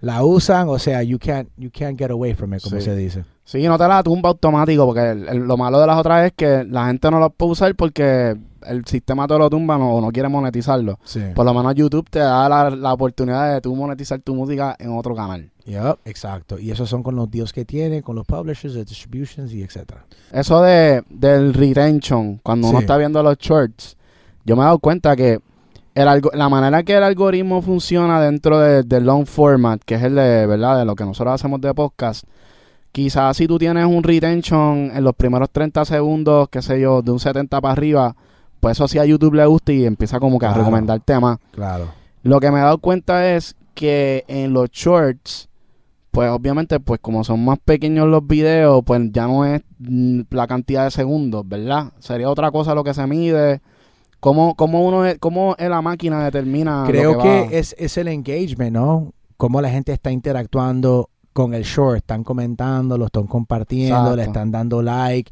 La 0.00 0.22
usan, 0.24 0.68
o 0.68 0.78
sea, 0.78 1.02
you 1.02 1.18
can't, 1.18 1.48
you 1.56 1.70
can't 1.72 1.98
get 1.98 2.10
away 2.12 2.32
from 2.34 2.54
it, 2.54 2.62
como 2.62 2.76
Sí. 2.78 2.82
se 2.84 2.94
dice. 2.94 3.24
Sí, 3.50 3.66
no 3.66 3.78
te 3.78 3.88
la 3.88 4.02
tumba 4.02 4.28
automático, 4.28 4.84
porque 4.84 5.10
el- 5.12 5.26
el- 5.26 5.38
lo 5.38 5.56
malo 5.56 5.80
de 5.80 5.86
las 5.86 5.96
otras 5.98 6.26
es 6.26 6.32
que 6.36 6.64
la 6.64 6.88
gente 6.88 7.10
no 7.10 7.18
lo 7.18 7.30
puede 7.30 7.52
usar 7.52 7.74
porque 7.74 8.36
el 8.66 8.84
sistema 8.84 9.26
te 9.26 9.38
lo 9.38 9.48
tumba 9.48 9.78
o 9.78 10.02
no 10.02 10.12
quiere 10.12 10.28
monetizarlo. 10.28 10.98
Sí. 11.02 11.22
Por 11.34 11.46
lo 11.46 11.54
menos 11.54 11.74
YouTube 11.74 12.10
te 12.10 12.18
da 12.18 12.46
la, 12.46 12.68
la 12.68 12.92
oportunidad 12.92 13.54
de 13.54 13.62
tú 13.62 13.74
monetizar 13.74 14.20
tu 14.20 14.34
música 14.34 14.76
en 14.78 14.94
otro 14.94 15.14
canal. 15.14 15.50
Yup, 15.64 15.98
exacto. 16.04 16.58
Y 16.58 16.70
esos 16.70 16.90
son 16.90 17.02
con 17.02 17.16
los 17.16 17.30
deals 17.30 17.54
que 17.54 17.64
tiene, 17.64 18.02
con 18.02 18.16
los 18.16 18.26
publishers, 18.26 18.74
the 18.74 18.84
distributions 18.84 19.50
y 19.54 19.62
etcétera. 19.62 20.04
Eso 20.30 20.60
de 20.60 21.02
del 21.08 21.54
retention, 21.54 22.40
cuando 22.42 22.68
uno 22.68 22.80
está 22.80 22.98
viendo 22.98 23.22
los 23.22 23.38
shorts, 23.38 23.96
yo 24.44 24.56
me 24.56 24.62
he 24.62 24.64
dado 24.66 24.78
cuenta 24.78 25.16
que 25.16 25.38
el 25.94 26.06
algo- 26.06 26.30
la 26.34 26.50
manera 26.50 26.82
que 26.82 26.94
el 26.98 27.02
algoritmo 27.02 27.62
funciona 27.62 28.20
dentro 28.20 28.58
de- 28.58 28.82
del 28.82 29.04
long 29.04 29.24
format, 29.24 29.80
que 29.86 29.94
es 29.94 30.02
el 30.02 30.16
de, 30.16 30.44
¿verdad? 30.46 30.78
De 30.80 30.84
lo 30.84 30.94
que 30.94 31.04
nosotros 31.04 31.32
hacemos 31.34 31.62
de 31.62 31.72
podcast, 31.72 32.24
quizás 32.98 33.36
si 33.36 33.46
tú 33.46 33.58
tienes 33.58 33.86
un 33.86 34.02
retention 34.02 34.90
en 34.94 35.04
los 35.04 35.14
primeros 35.14 35.50
30 35.50 35.84
segundos, 35.84 36.48
qué 36.50 36.62
sé 36.62 36.80
yo, 36.80 37.00
de 37.02 37.10
un 37.12 37.20
70 37.20 37.60
para 37.60 37.72
arriba, 37.72 38.16
pues 38.60 38.76
eso 38.76 38.88
sí 38.88 38.98
a 38.98 39.04
YouTube 39.04 39.34
le 39.34 39.46
gusta 39.46 39.72
y 39.72 39.84
empieza 39.84 40.18
como 40.18 40.38
que 40.38 40.46
a 40.46 40.52
recomendar 40.54 40.98
temas. 41.00 41.38
Claro. 41.52 41.86
Lo 42.22 42.40
que 42.40 42.50
me 42.50 42.58
he 42.58 42.62
dado 42.62 42.78
cuenta 42.78 43.34
es 43.34 43.54
que 43.74 44.24
en 44.26 44.52
los 44.52 44.70
shorts, 44.70 45.48
pues 46.10 46.28
obviamente, 46.30 46.80
pues 46.80 46.98
como 47.00 47.22
son 47.22 47.44
más 47.44 47.58
pequeños 47.64 48.08
los 48.08 48.26
videos, 48.26 48.82
pues 48.84 49.00
ya 49.12 49.28
no 49.28 49.44
es 49.44 49.62
mm, 49.78 50.22
la 50.30 50.46
cantidad 50.48 50.84
de 50.84 50.90
segundos, 50.90 51.48
¿verdad? 51.48 51.92
Sería 52.00 52.28
otra 52.28 52.50
cosa 52.50 52.74
lo 52.74 52.82
que 52.82 52.94
se 52.94 53.06
mide. 53.06 53.60
¿Cómo, 54.18 54.56
cómo 54.56 54.84
uno 54.84 55.06
es- 55.06 55.18
cómo 55.20 55.54
es 55.56 55.68
la 55.70 55.80
máquina 55.80 56.24
determina 56.24 56.80
lo 56.80 56.86
Creo 56.88 57.18
que, 57.18 57.22
que, 57.22 57.28
va? 57.42 57.46
es, 57.52 57.76
es 57.78 57.96
el 57.96 58.08
engagement, 58.08 58.72
¿no? 58.72 59.12
Cómo 59.36 59.60
la 59.62 59.70
gente 59.70 59.92
está 59.92 60.10
interactuando 60.10 61.10
con 61.38 61.54
el 61.54 61.62
short, 61.62 61.98
están 61.98 62.24
comentando, 62.24 62.98
lo 62.98 63.06
están 63.06 63.28
compartiendo, 63.28 64.16
le 64.16 64.22
Exacto. 64.22 64.30
están 64.40 64.50
dando 64.50 64.82
like, 64.82 65.30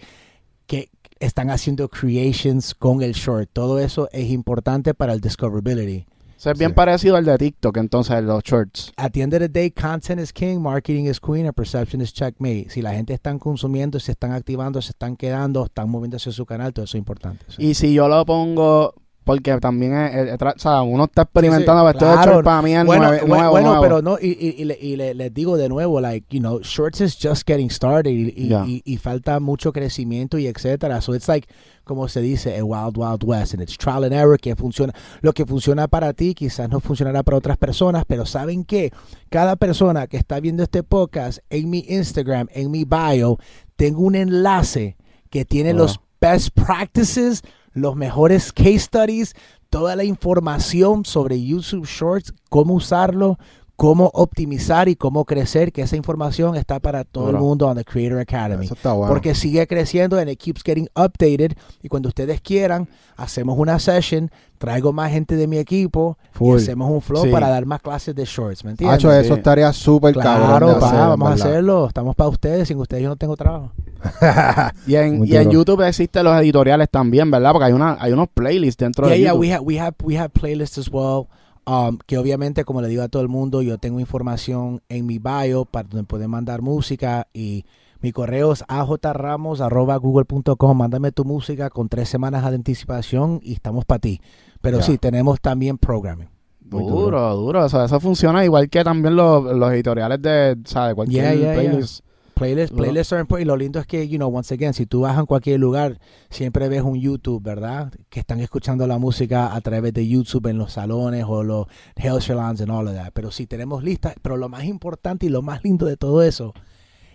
que 0.69 0.89
están 1.19 1.51
haciendo 1.51 1.89
creations 1.89 2.77
con 2.77 3.03
el 3.03 3.13
short. 3.13 3.51
Todo 3.53 3.81
eso 3.81 4.09
es 4.13 4.31
importante 4.31 4.95
para 4.95 5.13
el 5.15 5.21
discoverability. 5.21 6.07
Eso 6.39 6.53
es 6.53 6.59
bien 6.59 6.71
Sí. 6.71 6.75
parecido 6.77 7.17
al 7.17 7.25
de 7.25 7.37
TikTok, 7.39 7.77
entonces, 7.79 8.23
los 8.23 8.45
shorts. 8.45 8.93
At 8.97 9.11
the 9.13 9.23
end 9.23 9.35
of 9.35 9.41
the 9.41 9.49
day, 9.49 9.73
content 9.73 10.21
is 10.21 10.33
king, 10.33 10.61
marketing 10.61 11.07
is 11.07 11.19
queen, 11.19 11.47
and 11.47 11.55
perception 11.55 12.01
is 12.01 12.13
checkmate. 12.13 12.67
Si 12.71 12.83
la 12.83 12.93
gente 12.93 13.13
están 13.13 13.41
consumiendo, 13.41 13.99
se 13.99 14.13
están 14.13 14.31
activando, 14.31 14.81
se 14.83 14.91
están 14.91 15.17
quedando, 15.17 15.65
están 15.65 15.91
moviéndose 15.91 16.29
a 16.31 16.33
su 16.33 16.47
canal, 16.47 16.73
todo 16.73 16.85
eso 16.85 16.97
es 16.97 17.01
importante. 17.01 17.45
sí. 17.49 17.65
Y 17.67 17.75
si 17.75 17.93
yo 17.95 18.07
lo 18.07 18.25
pongo, 18.25 18.95
porque 19.27 19.59
también 19.59 19.93
es, 19.97 20.29
es- 20.29 20.41
o 20.41 20.53
sea, 20.59 20.83
uno 20.83 21.05
está 21.05 21.23
experimentando, 21.23 21.85
Sí, 21.89 21.93
sí, 21.95 21.99
claro. 21.99 22.33
short 22.35 22.45
para 22.45 22.63
mí 22.63 22.77
es 22.77 22.85
bueno, 22.87 23.09
nuevo, 23.11 23.27
bueno, 23.51 23.69
nuevo. 23.71 23.83
pero 23.83 24.01
no, 24.01 24.19
y, 24.21 24.29
y- 24.29 24.55
y 24.63 24.65
le- 24.65 24.79
y 24.81 24.95
le- 24.95 25.15
les 25.15 25.35
digo 25.35 25.57
de 25.57 25.69
nuevo, 25.69 26.01
like, 26.01 26.25
you 26.31 26.39
know, 26.41 26.61
shorts 26.63 27.01
is 27.01 27.19
just 27.21 27.43
getting 27.45 27.69
started 27.69 28.09
y, 28.13 28.33
y- 28.37 28.49
Ya. 28.49 28.65
y- 28.65 28.83
y 28.85 28.97
falta 28.99 29.41
mucho 29.41 29.73
crecimiento 29.73 30.39
y 30.39 30.47
etcétera. 30.47 31.01
So 31.01 31.13
it's 31.15 31.27
like, 31.27 31.49
como 31.83 32.07
se 32.07 32.21
dice, 32.21 32.57
a 32.57 32.65
wild, 32.65 32.97
wild 32.97 33.25
west, 33.25 33.55
and 33.55 33.63
it's 33.63 33.77
trial 33.77 34.05
and 34.05 34.13
error 34.13 34.39
que 34.39 34.55
funciona. 34.55 34.93
Lo 35.23 35.33
que 35.33 35.45
funciona 35.45 35.89
para 35.89 36.13
ti 36.13 36.33
quizás 36.33 36.69
no 36.71 36.79
funcionará 36.79 37.25
para 37.25 37.37
otras 37.39 37.57
personas, 37.59 38.05
pero 38.07 38.27
¿saben 38.27 38.65
qué? 38.65 38.93
Cada 39.29 39.57
persona 39.57 40.07
que 40.07 40.17
está 40.19 40.39
viendo 40.39 40.63
este 40.63 40.85
podcast, 40.85 41.39
en 41.51 41.69
mi 41.69 41.85
Instagram, 41.89 42.47
en 42.53 42.71
mi 42.71 42.85
bio, 42.85 43.39
tengo 43.75 44.03
un 44.03 44.15
enlace 44.15 44.97
que 45.31 45.45
tiene 45.45 45.73
Wow. 45.73 45.83
los 45.83 46.01
best 46.21 46.51
practices, 46.55 47.43
los 47.77 47.95
mejores 47.95 48.53
case 48.53 48.81
studies, 48.81 49.35
toda 49.71 49.95
la 49.97 50.05
información 50.05 51.05
sobre 51.05 51.43
YouTube 51.45 51.87
Shorts, 51.87 52.33
cómo 52.49 52.75
usarlo, 52.75 53.39
cómo 53.77 54.11
optimizar 54.15 54.89
y 54.89 54.97
cómo 54.97 55.27
crecer, 55.27 55.71
que 55.71 55.83
esa 55.83 55.97
información 55.97 56.57
está 56.57 56.81
para 56.81 57.05
todo 57.05 57.29
el 57.29 57.37
mundo 57.37 57.71
en 57.71 57.77
the 57.77 57.85
Creator 57.85 58.19
Academy. 58.21 58.65
Eso 58.65 58.73
está 58.73 58.95
bueno. 58.95 59.13
Porque 59.13 59.35
sigue 59.35 59.67
creciendo 59.67 60.19
and 60.19 60.31
it 60.31 60.39
keeps 60.41 60.63
getting 60.63 60.89
updated. 60.97 61.53
Y 61.83 61.89
cuando 61.89 62.09
ustedes 62.09 62.41
quieran, 62.41 62.89
hacemos 63.19 63.59
una 63.59 63.79
session, 63.79 64.31
traigo 64.57 64.95
más 64.95 65.11
gente 65.13 65.37
de 65.37 65.47
mi 65.47 65.59
equipo 65.59 66.17
Full. 66.33 66.55
y 66.59 66.63
hacemos 66.63 66.91
un 66.91 67.03
flow 67.03 67.25
Sí. 67.25 67.31
para 67.31 67.51
dar 67.51 67.67
más 67.67 67.83
clases 67.83 68.15
de 68.15 68.25
shorts, 68.25 68.65
¿me 68.65 68.71
entiendes? 68.71 68.95
Hacho, 68.97 69.13
eso 69.13 69.35
Sí. 69.35 69.39
estaría 69.41 69.71
súper 69.75 70.15
cabrón 70.15 70.49
Claro, 70.49 70.69
de 70.69 70.75
pa, 70.81 70.87
hacer, 70.89 70.99
vamos 71.01 71.29
a 71.29 71.35
hacerlo. 71.35 71.87
Estamos 71.89 72.17
para 72.17 72.31
ustedes. 72.31 72.69
Sin 72.69 72.79
ustedes 72.79 73.03
yo 73.03 73.11
no 73.11 73.17
tengo 73.17 73.37
trabajo. 73.37 73.73
Y 74.87 74.95
en, 74.97 75.27
y 75.27 75.37
en. 75.37 75.51
YouTube 75.51 75.87
existen 75.87 76.25
los 76.25 76.41
editoriales 76.41 76.89
también, 76.91 77.31
¿verdad? 77.31 77.53
Porque 77.53 77.67
hay 77.67 77.73
una 77.73 77.97
hay 78.01 78.13
unos 78.13 78.29
playlists 78.33 78.79
dentro 78.79 79.07
Yeah, 79.07 79.15
de 79.15 79.21
yeah, 79.21 79.31
YouTube. 79.33 79.41
we 79.41 79.53
have, 79.53 79.65
we 79.65 79.79
have, 79.79 79.95
we 80.05 80.19
have 80.19 80.31
playlists 80.31 80.79
as 80.79 80.89
well. 80.91 81.27
Um, 81.69 81.99
que 82.07 82.17
obviamente, 82.17 82.65
como 82.65 82.81
le 82.81 82.87
digo 82.89 83.03
a 83.03 83.09
todo 83.09 83.23
el 83.23 83.29
mundo, 83.29 83.61
yo 83.63 83.79
tengo 83.79 83.99
información 83.99 84.83
en 84.89 85.05
mi 85.07 85.19
bio 85.19 85.65
para 85.65 85.89
donde 85.89 86.05
pueden 86.05 86.31
mandar 86.31 86.63
música 86.63 87.27
y 87.35 87.65
mi 88.01 88.13
correo 88.13 88.53
es 88.53 88.63
ajramos.google.com. 88.69 90.77
Mándame 90.79 91.13
tu 91.13 91.25
música 91.25 91.71
con 91.71 91.89
tres 91.89 92.09
semanas 92.09 92.49
de 92.49 92.55
anticipación 92.55 93.41
y 93.43 93.55
estamos 93.55 93.85
para 93.85 93.99
ti. 93.99 94.21
Pero 94.61 94.83
sí, 94.83 94.99
tenemos 94.99 95.41
también 95.41 95.79
programming. 95.79 96.29
Duro, 96.61 97.35
duro. 97.37 97.67
Eso, 97.67 97.85
eso 97.85 98.01
funciona 98.01 98.45
igual 98.45 98.69
que 98.69 98.83
también 98.83 99.15
los, 99.15 99.45
los 99.57 99.73
editoriales 99.73 100.21
de, 100.21 100.57
o 100.65 100.69
sea, 100.69 100.89
de 100.89 100.95
cualquier 100.95 101.25
Yeah, 101.25 101.35
yeah, 101.35 101.55
yeah. 101.55 101.71
playlist. 101.71 102.05
Playlists, 102.37 102.77
playlists 102.77 103.15
are 103.15 103.21
important. 103.21 103.47
Y 103.47 103.49
lo 103.49 103.57
lindo 103.57 103.81
es 103.81 103.87
que, 103.87 104.07
you 104.07 104.19
know, 104.19 104.29
once 104.29 104.53
again, 104.53 104.75
si 104.75 104.85
tú 104.85 105.01
vas 105.01 105.19
en 105.19 105.25
cualquier 105.25 105.59
lugar, 105.59 105.99
siempre 106.29 106.69
ves 106.69 106.83
un 106.83 107.01
YouTube, 107.01 107.43
¿verdad? 107.43 107.91
Que 108.11 108.21
están 108.21 108.41
escuchando 108.41 108.87
la 108.87 108.99
música 108.99 109.55
a 109.55 109.61
través 109.63 109.95
de 109.95 110.07
YouTube 110.07 110.49
en 110.49 110.59
los 110.59 110.75
salones 110.75 111.25
o 111.27 111.43
los 111.43 111.67
hair 111.97 112.21
salons 112.21 112.61
and 112.61 112.71
all 112.71 112.87
of 112.89 112.95
that. 112.95 113.13
Pero 113.15 113.31
sí, 113.31 113.47
tenemos 113.47 113.83
listas. 113.83 114.17
Pero 114.21 114.37
lo 114.37 114.51
más 114.51 114.65
importante 114.65 115.25
y 115.25 115.29
lo 115.31 115.41
más 115.41 115.65
lindo 115.65 115.87
de 115.87 115.97
todo 115.97 116.23
eso 116.23 116.53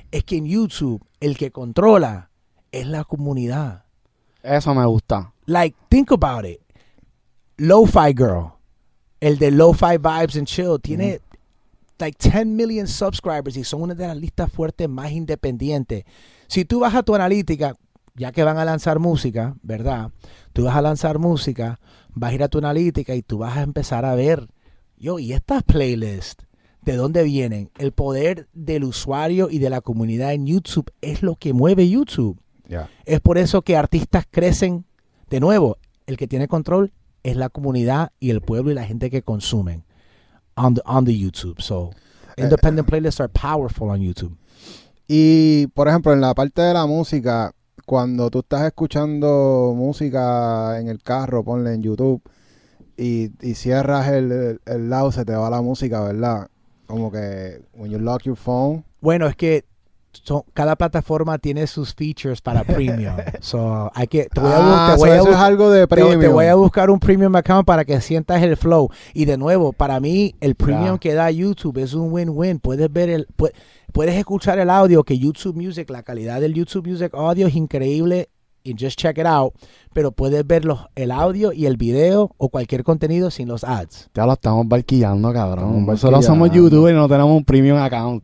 es 0.09 0.23
que 0.23 0.37
en 0.37 0.47
YouTube 0.47 1.05
el 1.19 1.37
que 1.37 1.51
controla 1.51 2.31
es 2.71 2.87
la 2.87 3.03
comunidad. 3.03 3.85
Eso 4.41 4.73
me 4.73 4.87
gusta. 4.87 5.35
Like, 5.45 5.77
think 5.87 6.11
about 6.11 6.45
it. 6.45 6.61
Lo-Fi 7.57 8.15
Girl, 8.17 8.53
el 9.19 9.37
de 9.37 9.51
Lo-Fi 9.51 9.97
Vibes 9.99 10.35
and 10.35 10.47
Chill, 10.47 10.79
tiene 10.81 11.21
like 12.01 12.17
10 12.17 12.47
million 12.47 12.87
subscribers 12.87 13.55
y 13.55 13.63
son 13.63 13.83
una 13.83 13.95
de 13.95 14.07
las 14.07 14.17
listas 14.17 14.51
fuertes 14.51 14.89
más 14.89 15.11
independientes. 15.11 16.03
Si 16.47 16.65
tú 16.65 16.81
vas 16.81 16.95
a 16.95 17.03
tu 17.03 17.15
analítica, 17.15 17.75
ya 18.15 18.31
que 18.31 18.43
van 18.43 18.57
a 18.57 18.65
lanzar 18.65 18.99
música, 18.99 19.55
¿verdad? 19.61 20.11
Tú 20.51 20.65
vas 20.65 20.75
a 20.75 20.81
lanzar 20.81 21.19
música, 21.19 21.79
vas 22.09 22.31
a 22.31 22.33
ir 22.35 22.43
a 22.43 22.49
tu 22.49 22.57
analítica 22.57 23.15
y 23.15 23.21
tú 23.21 23.37
vas 23.37 23.55
a 23.55 23.61
empezar 23.61 24.03
a 24.03 24.15
ver, 24.15 24.47
yo, 24.97 25.19
¿y 25.19 25.33
estas 25.33 25.63
playlists? 25.63 26.45
¿De 26.81 26.95
dónde 26.95 27.23
vienen? 27.23 27.69
El 27.77 27.91
poder 27.91 28.47
del 28.53 28.83
usuario 28.83 29.49
y 29.49 29.59
de 29.59 29.69
la 29.69 29.81
comunidad 29.81 30.33
en 30.33 30.47
YouTube 30.47 30.91
es 31.01 31.21
lo 31.21 31.35
que 31.35 31.53
mueve 31.53 31.87
YouTube. 31.87 32.41
Es 33.05 33.19
por 33.19 33.37
eso 33.37 33.61
que 33.61 33.77
artistas 33.77 34.25
crecen. 34.29 34.85
De 35.29 35.39
nuevo, 35.39 35.77
el 36.07 36.17
que 36.17 36.27
tiene 36.27 36.47
control 36.47 36.91
es 37.23 37.35
la 37.35 37.49
comunidad 37.49 38.11
y 38.19 38.31
el 38.31 38.41
pueblo 38.41 38.71
y 38.71 38.75
la 38.75 38.85
gente 38.85 39.09
que 39.09 39.21
consumen 39.21 39.83
on 40.57 40.75
the, 40.75 40.81
on 40.85 41.05
the 41.05 41.13
YouTube. 41.13 41.61
So, 41.61 41.91
independent 42.37 42.87
playlists 42.87 43.19
are 43.19 43.29
powerful 43.29 43.89
on 43.89 43.99
YouTube. 43.99 44.35
Y, 45.07 45.67
por 45.67 45.87
ejemplo, 45.87 46.13
en 46.13 46.21
la 46.21 46.33
parte 46.33 46.61
de 46.61 46.73
la 46.73 46.85
música, 46.85 47.53
cuando 47.85 48.29
tú 48.29 48.39
estás 48.39 48.65
escuchando 48.65 49.73
música 49.75 50.79
en 50.79 50.87
el 50.87 51.01
carro, 51.01 51.43
ponle 51.43 51.73
en 51.73 51.83
YouTube, 51.83 52.21
y, 52.95 53.31
y 53.41 53.55
cierras 53.55 54.07
el, 54.09 54.31
el, 54.31 54.61
el 54.65 54.89
lado, 54.89 55.11
se 55.11 55.25
te 55.25 55.33
va 55.33 55.49
la 55.49 55.61
música, 55.61 56.01
¿verdad? 56.01 56.49
Como 56.85 57.11
que, 57.11 57.61
when 57.73 57.91
you 57.91 57.99
lock 57.99 58.23
your 58.23 58.37
phone, 58.37 58.85
Bueno, 59.01 59.27
es 59.27 59.35
que 59.35 59.65
son- 60.13 60.43
cada 60.53 60.75
plataforma 60.75 61.37
tiene 61.37 61.67
sus 61.67 61.93
features 61.93 62.41
para 62.41 62.63
premium. 62.65 63.15
so, 63.39 63.91
hay 63.95 64.07
que, 64.07 64.25
te 64.33 64.39
voy 64.41 64.51
a, 64.51 64.57
ah, 64.57 64.91
te 64.93 64.99
voy 64.99 65.09
so 65.09 65.13
a 65.13 65.17
eso 65.17 65.29
es 65.31 65.35
algo 65.37 65.69
de 65.71 65.87
premium. 65.87 66.19
te 66.19 66.27
voy 66.27 66.45
a 66.45 66.55
buscar 66.55 66.89
un 66.89 66.99
premium 66.99 67.35
account 67.35 67.65
para 67.65 67.85
que 67.85 67.99
sientas 68.01 68.41
el 68.43 68.57
flow. 68.57 68.89
Y 69.13 69.25
de 69.25 69.37
nuevo, 69.37 69.73
para 69.73 69.99
mí, 69.99 70.35
el 70.39 70.55
premium 70.55 70.97
que 70.97 71.13
da 71.13 71.29
YouTube 71.31 71.77
es 71.79 71.93
un 71.93 72.11
win-win. 72.11 72.59
Puedes 72.59 72.91
ver 72.91 73.09
el, 73.09 73.27
pu- 73.37 73.51
puedes 73.93 74.15
escuchar 74.15 74.59
el 74.59 74.69
audio 74.69 75.03
que 75.03 75.17
YouTube 75.17 75.55
Music, 75.55 75.89
la 75.89 76.03
calidad 76.03 76.39
del 76.41 76.53
YouTube 76.53 76.87
Music 76.87 77.13
audio 77.13 77.47
es 77.47 77.55
increíble. 77.55 78.29
Y 78.63 78.75
just 78.79 78.99
check 78.99 79.17
it 79.17 79.25
out. 79.25 79.55
Pero 79.91 80.11
puedes 80.11 80.45
ver 80.45 80.65
los, 80.65 80.81
el 80.93 81.09
audio 81.09 81.51
y 81.51 81.65
el 81.65 81.77
video 81.77 82.29
o 82.37 82.49
cualquier 82.49 82.83
contenido 82.83 83.31
sin 83.31 83.47
los 83.47 83.63
ads. 83.63 84.11
Ya 84.13 84.23
lo 84.27 84.33
estamos 84.33 84.67
barquillando, 84.67 85.33
cabrón. 85.33 85.69
Estamos 85.69 85.87
Nosotros 85.87 86.25
somos 86.25 86.51
youtubers 86.51 86.93
y 86.93 86.95
no 86.95 87.07
tenemos 87.07 87.35
un 87.35 87.43
premium 87.43 87.79
account. 87.79 88.23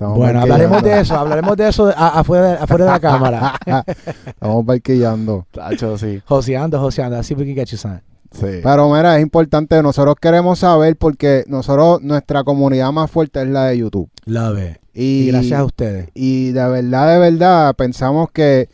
Estamos 0.00 0.16
Bueno, 0.16 0.40
hablaremos 0.40 0.82
de 0.82 0.98
eso, 1.00 1.14
hablaremos 1.14 1.56
de 1.58 1.68
eso 1.68 1.88
a- 1.94 2.20
afuera, 2.20 2.48
de- 2.52 2.54
afuera 2.56 2.84
de 2.86 2.90
la 2.90 3.00
cámara. 3.00 3.54
Estamos 4.26 4.64
barquillando. 4.64 5.46
Tacho, 5.50 5.98
sí. 5.98 6.22
joseando, 6.24 6.80
joseando. 6.80 7.18
Así 7.18 7.34
we 7.34 7.44
can 7.44 7.54
get 7.54 7.66
you 7.66 7.76
signed. 7.76 8.00
Sí. 8.32 8.60
Pero 8.62 8.88
mira, 8.88 9.18
es 9.18 9.22
importante, 9.22 9.82
nosotros 9.82 10.14
queremos 10.18 10.60
saber 10.60 10.96
porque 10.96 11.44
nosotros, 11.48 12.00
nuestra 12.00 12.44
comunidad 12.44 12.90
más 12.92 13.10
fuerte 13.10 13.42
es 13.42 13.48
la 13.48 13.66
de 13.66 13.76
YouTube. 13.76 14.08
Love 14.24 14.58
it. 14.70 14.76
Y, 14.94 15.02
Y 15.02 15.26
gracias 15.32 15.60
a 15.60 15.64
ustedes. 15.64 16.08
y 16.14 16.52
de 16.52 16.66
verdad, 16.66 17.12
de 17.12 17.18
verdad, 17.18 17.74
pensamos 17.76 18.30
que, 18.32 18.70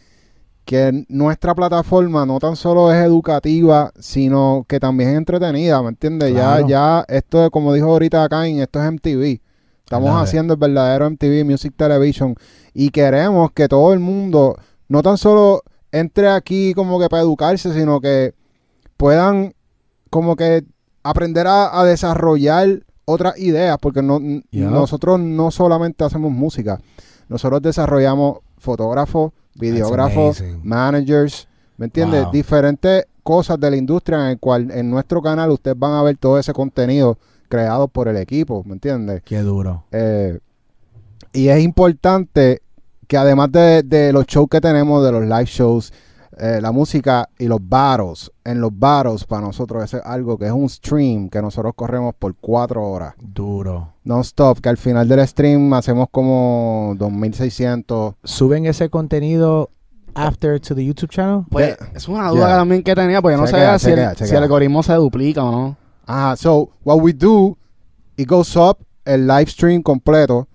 que 0.65 1.07
nuestra 1.09 1.57
plataforma 1.57 2.25
no 2.25 2.39
tan 2.39 2.55
solo 2.55 2.93
es 2.93 3.05
educativa, 3.05 3.91
sino 3.99 4.65
que 4.69 4.79
también 4.79 5.11
es 5.11 5.17
entretenida, 5.17 5.83
¿me 5.83 5.89
entiendes? 5.89 6.31
Claro. 6.35 6.69
Ya, 6.69 6.69
ya, 6.69 7.05
esto, 7.09 7.45
es, 7.45 7.51
como 7.51 7.73
dijo 7.75 7.87
ahorita 7.89 8.29
Cain, 8.29 8.61
esto 8.61 8.81
es 8.81 8.93
MTV. 8.93 9.41
Estamos 9.87 10.21
haciendo 10.21 10.55
el 10.55 10.59
verdadero 10.59 11.09
MTV 11.09 11.45
Music 11.45 11.73
Television 11.77 12.35
y 12.75 12.91
queremos 12.91 13.53
que 13.53 13.69
todo 13.69 13.93
el 13.93 14.01
mundo 14.01 14.57
no 14.89 15.01
tan 15.01 15.17
solo 15.17 15.63
entre 15.93 16.29
aquí 16.29 16.75
como 16.75 16.99
que 16.99 17.09
para 17.09 17.23
educarse, 17.23 17.73
sino 17.73 18.01
que 18.01 18.35
puedan 18.97 19.55
como 20.11 20.35
que 20.35 20.65
aprender 21.05 21.47
a, 21.47 21.79
a 21.81 21.85
desarrollar 21.85 22.85
otras 23.05 23.39
ideas, 23.39 23.79
porque 23.81 24.03
no, 24.03 24.19
Yeah. 24.51 24.71
nosotros 24.71 25.21
no 25.21 25.53
solamente 25.53 26.03
hacemos 26.03 26.33
música, 26.33 26.81
nosotros 27.29 27.63
desarrollamos 27.63 28.39
fotógrafos, 28.59 29.31
videógrafos, 29.55 30.43
managers, 30.65 31.47
¿me 31.77 31.85
entiendes? 31.87 32.25
Wow. 32.25 32.33
Diferentes 32.33 33.05
cosas 33.23 33.61
de 33.61 33.71
la 33.71 33.77
industria 33.77 34.19
en 34.19 34.27
el 34.33 34.39
cual 34.41 34.69
en 34.73 34.91
nuestro 34.91 35.23
canal 35.23 35.51
ustedes 35.51 35.79
van 35.79 35.93
a 35.93 36.03
ver 36.03 36.17
todo 36.17 36.41
ese 36.41 36.53
contenido 36.53 37.19
creado 37.47 37.89
por 37.89 38.09
el 38.09 38.17
equipo, 38.17 38.63
¿me 38.67 38.75
entiendes? 38.75 39.23
Qué 39.25 39.41
duro. 39.41 39.85
Eh, 39.93 40.39
y 41.33 41.49
es 41.49 41.63
importante 41.63 42.63
que 43.07 43.17
además 43.17 43.53
de, 43.53 43.83
de 43.83 44.13
los 44.13 44.27
shows 44.27 44.49
que 44.51 44.61
tenemos, 44.61 45.05
de 45.05 45.13
los 45.13 45.23
live 45.23 45.45
shows, 45.47 45.93
eh, 46.39 46.59
la 46.61 46.71
música 46.73 47.29
y 47.39 47.47
los 47.47 47.61
battles, 47.63 48.31
en 48.45 48.61
los 48.61 48.71
battles 48.79 49.25
para 49.25 49.41
nosotros 49.43 49.85
eso 49.85 49.97
es 49.99 50.03
algo 50.05 50.37
que 50.37 50.47
es 50.47 50.53
un 50.53 50.69
stream 50.69 51.31
que 51.31 51.41
nosotros 51.41 51.73
corremos 51.75 52.15
por 52.15 52.35
cuatro 52.35 52.83
horas, 52.87 53.15
Duro. 53.19 53.95
non-stop, 54.05 54.59
que 54.61 54.69
al 54.69 54.77
final 54.77 55.09
del 55.09 55.27
stream 55.27 55.73
hacemos 55.73 56.09
como 56.11 56.95
2600. 56.99 58.15
¿Suben 58.25 58.67
ese 58.67 58.91
contenido 58.91 59.71
after 60.15 60.61
to 60.61 60.75
the 60.75 60.85
YouTube 60.85 61.11
channel? 61.11 61.45
Pues, 61.51 61.77
Yeah. 61.79 61.89
es 61.95 62.09
una 62.09 62.29
duda 62.31 62.49
Yeah. 62.49 62.57
también 62.59 62.83
que 62.83 62.95
tenía, 62.95 63.23
porque 63.23 63.37
yo 63.37 63.41
no 63.41 63.47
sabía 63.47 63.79
si, 63.79 63.91
el, 63.93 64.17
si 64.17 64.35
el 64.35 64.43
algoritmo 64.43 64.83
se 64.83 64.93
duplica 64.95 65.43
o 65.45 65.51
no. 65.53 65.77
Ajá, 66.07 66.37
so 66.37 66.71
what 66.85 67.01
we 67.01 67.13
do, 67.13 67.57
it 68.17 68.27
goes 68.29 68.57
up 68.57 68.79
el 69.05 69.27
live 69.27 69.49
stream 69.51 69.83
completo, 69.83 70.49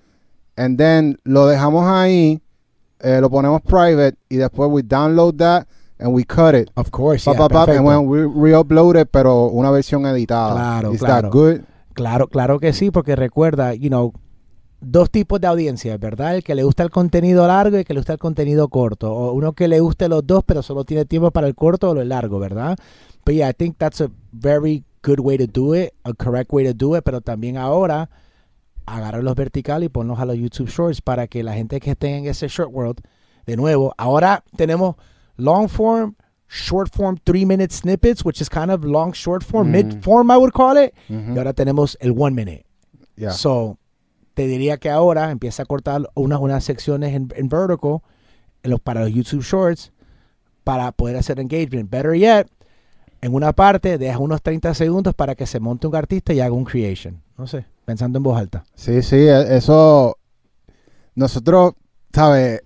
and 0.58 0.78
then 0.78 1.18
lo 1.24 1.48
dejamos 1.48 1.86
ahí, 1.88 2.42
eh, 3.00 3.20
lo 3.22 3.30
ponemos 3.30 3.62
private, 3.62 4.18
y 4.30 4.38
después 4.38 4.70
we 4.72 4.82
download 4.84 5.38
that 5.38 5.68
and 6.00 6.14
we 6.14 6.24
cut 6.24 6.56
it. 6.56 6.70
Of 6.76 6.90
course, 6.92 7.26
Pa, 7.26 7.34
yeah, 7.34 7.44
and 7.44 7.52
perfecto. 7.52 7.84
when 7.84 8.08
we 8.08 8.26
re-upload 8.26 8.96
it, 9.02 9.10
pero 9.12 9.48
una 9.48 9.72
versión 9.72 10.06
editada. 10.06 10.54
Claro, 10.54 10.94
Is 10.94 11.00
claro. 11.00 11.22
that 11.22 11.32
good? 11.32 11.62
Claro, 11.94 12.28
claro 12.28 12.60
que 12.60 12.74
sí, 12.74 12.90
porque 12.92 13.16
recuerda, 13.16 13.74
you 13.74 13.90
know, 13.90 14.14
dos 14.80 15.12
tipos 15.12 15.40
de 15.40 15.48
audiencias, 15.48 16.00
¿verdad? 16.00 16.36
El 16.36 16.44
que 16.44 16.56
le 16.56 16.64
gusta 16.64 16.84
el 16.84 16.90
contenido 16.90 17.46
largo 17.48 17.76
y 17.76 17.80
el 17.80 17.86
que 17.86 17.94
le 17.94 18.00
gusta 18.00 18.14
el 18.14 18.20
contenido 18.20 18.68
corto. 18.70 19.14
O 19.14 19.34
uno 19.34 19.54
que 19.54 19.68
le 19.68 19.80
guste 19.80 20.10
los 20.10 20.26
dos, 20.26 20.44
pero 20.46 20.64
solo 20.64 20.86
tiene 20.86 21.06
tiempo 21.06 21.32
para 21.32 21.48
el 21.48 21.56
corto 21.56 21.90
o 21.92 21.94
lo 21.94 22.04
largo, 22.04 22.40
¿verdad? 22.40 22.78
But 23.26 23.36
yeah, 23.36 23.50
I 23.50 23.54
think 23.54 23.78
that's 23.78 24.02
a 24.02 24.10
very 24.32 24.84
good 25.04 25.20
way 25.20 25.38
to 25.38 25.48
do 25.48 25.74
it, 25.76 25.94
a 26.04 26.14
correct 26.14 26.52
way 26.52 26.64
to 26.66 26.74
do 26.74 26.96
it, 26.96 27.04
pero 27.04 27.22
también 27.22 27.58
ahora 27.58 28.10
agarrar 28.86 29.24
los 29.24 29.36
verticales 29.36 29.88
y 29.88 29.90
ponlos 29.90 30.20
a 30.20 30.26
los 30.26 30.36
YouTube 30.38 30.70
Shorts 30.70 31.02
para 31.02 31.28
que 31.28 31.44
la 31.44 31.54
gente 31.54 31.80
que 31.80 31.92
esté 31.92 32.18
en 32.18 32.26
ese 32.26 32.48
short 32.48 32.72
world, 32.74 33.00
de 33.46 33.56
nuevo, 33.56 33.94
ahora 33.98 34.44
tenemos 34.58 34.96
long 35.38 35.68
form, 35.68 36.16
short 36.50 36.94
form, 36.94 37.18
three 37.24 37.46
minute 37.46 37.72
snippets, 37.74 38.24
which 38.26 38.42
is 38.42 38.50
kind 38.50 38.70
of 38.72 38.84
long 38.84 39.14
short 39.14 39.44
form, 39.44 39.70
Mm. 39.70 39.72
mid 39.72 40.04
form 40.04 40.30
I 40.32 40.38
would 40.38 40.52
call 40.54 40.78
it. 40.78 40.94
Ujú. 41.10 41.34
Y 41.34 41.38
ahora 41.38 41.54
tenemos 41.54 41.98
el 42.02 42.12
one 42.18 42.36
minute. 42.36 42.66
Yeah. 43.16 43.32
So, 43.32 43.78
te 44.34 44.48
diría 44.48 44.78
que 44.78 44.90
ahora 44.90 45.32
empieza 45.32 45.64
a 45.64 45.66
cortar 45.66 46.10
unas, 46.16 46.40
unas 46.40 46.64
secciones 46.64 47.14
en, 47.14 47.30
en 47.36 47.48
vertical 47.50 48.00
en 48.64 48.72
los, 48.72 48.80
para 48.80 49.02
los 49.02 49.12
YouTube 49.12 49.44
Shorts 49.44 49.92
para 50.64 50.92
poder 50.92 51.16
hacer 51.18 51.40
engagement. 51.40 51.90
Better 51.90 52.14
yet, 52.14 52.48
en 53.22 53.34
una 53.34 53.54
parte 53.54 53.98
deja 53.98 54.18
unos 54.18 54.42
30 54.42 54.74
segundos 54.74 55.14
para 55.14 55.36
que 55.36 55.46
se 55.46 55.60
monte 55.60 55.88
un 55.88 55.96
artista 55.96 56.34
y 56.34 56.40
haga 56.40 56.54
un 56.54 56.66
creation. 56.66 57.22
No 57.38 57.48
sé, 57.48 57.66
pensando 57.86 58.18
en 58.18 58.24
voz 58.24 58.38
alta. 58.40 58.64
Sí, 58.76 59.02
sí, 59.04 59.16
e- 59.16 59.56
eso. 59.58 60.18
Nosotros, 61.16 61.74
¿sabes? 62.14 62.62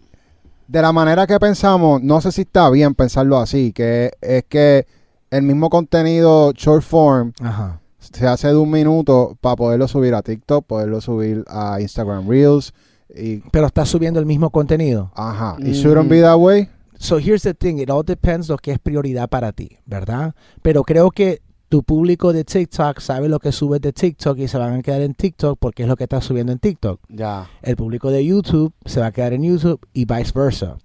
De 0.68 0.82
la 0.82 0.92
manera 0.92 1.28
que 1.28 1.40
pensamos, 1.40 2.02
no 2.02 2.22
sé 2.22 2.32
si 2.32 2.42
está 2.42 2.70
bien 2.70 2.96
pensarlo 2.96 3.38
así, 3.38 3.72
que 3.74 4.12
es 4.22 4.44
que 4.46 4.88
el 5.30 5.44
mismo 5.44 5.70
contenido 5.70 6.52
short 6.54 6.84
form 6.84 7.34
Ajá. 7.42 7.80
se 8.00 8.26
hace 8.28 8.48
de 8.50 8.56
un 8.56 8.72
minuto 8.72 9.38
para 9.42 9.56
poderlo 9.56 9.88
subir 9.88 10.14
a 10.16 10.22
TikTok, 10.22 10.66
poderlo 10.66 11.02
subir 11.02 11.44
a 11.48 11.80
Instagram 11.82 12.28
Reels 12.28 12.74
y 13.16 13.38
Pero 13.52 13.68
está 13.68 13.86
subiendo 13.86 14.20
el 14.20 14.26
mismo 14.26 14.50
contenido. 14.50 15.12
ajá, 15.16 15.56
y 15.60 15.70
Mm. 15.70 15.74
shouldn't 15.74 16.10
be 16.10 16.22
that 16.22 16.38
way. 16.38 16.70
So 16.98 17.18
here's 17.18 17.44
the 17.44 17.54
thing, 17.54 17.80
it 17.80 17.90
all 17.90 18.04
depends 18.04 18.50
lo 18.50 18.58
que 18.58 18.72
es 18.72 18.80
prioridad 18.80 19.30
para 19.30 19.52
ti, 19.52 19.78
¿verdad? 19.86 20.34
Pero 20.62 20.84
creo 20.84 21.12
que 21.12 21.42
tu 21.70 21.84
público 21.84 22.32
de 22.32 22.44
TikTok 22.44 23.00
sabe 23.00 23.28
lo 23.28 23.40
que 23.40 23.52
subes 23.52 23.82
de 23.82 23.92
TikTok 23.92 24.38
y 24.38 24.48
se 24.48 24.58
van 24.58 24.76
a 24.76 24.82
quedar 24.82 25.02
en 25.02 25.14
TikTok 25.14 25.58
porque 25.60 25.84
es 25.84 25.90
lo 25.90 25.96
que 25.96 26.04
estás 26.06 26.24
subiendo 26.24 26.52
en 26.52 26.60
TikTok. 26.60 27.02
Ya. 27.10 27.50
el 27.62 27.76
público 27.76 28.12
de 28.12 28.26
YouTube 28.26 28.74
se 28.86 29.00
va 29.00 29.08
a 29.08 29.12
quedar 29.12 29.34
en 29.34 29.44
YouTube 29.44 29.80
y 29.94 30.06
viceversa. 30.06 30.78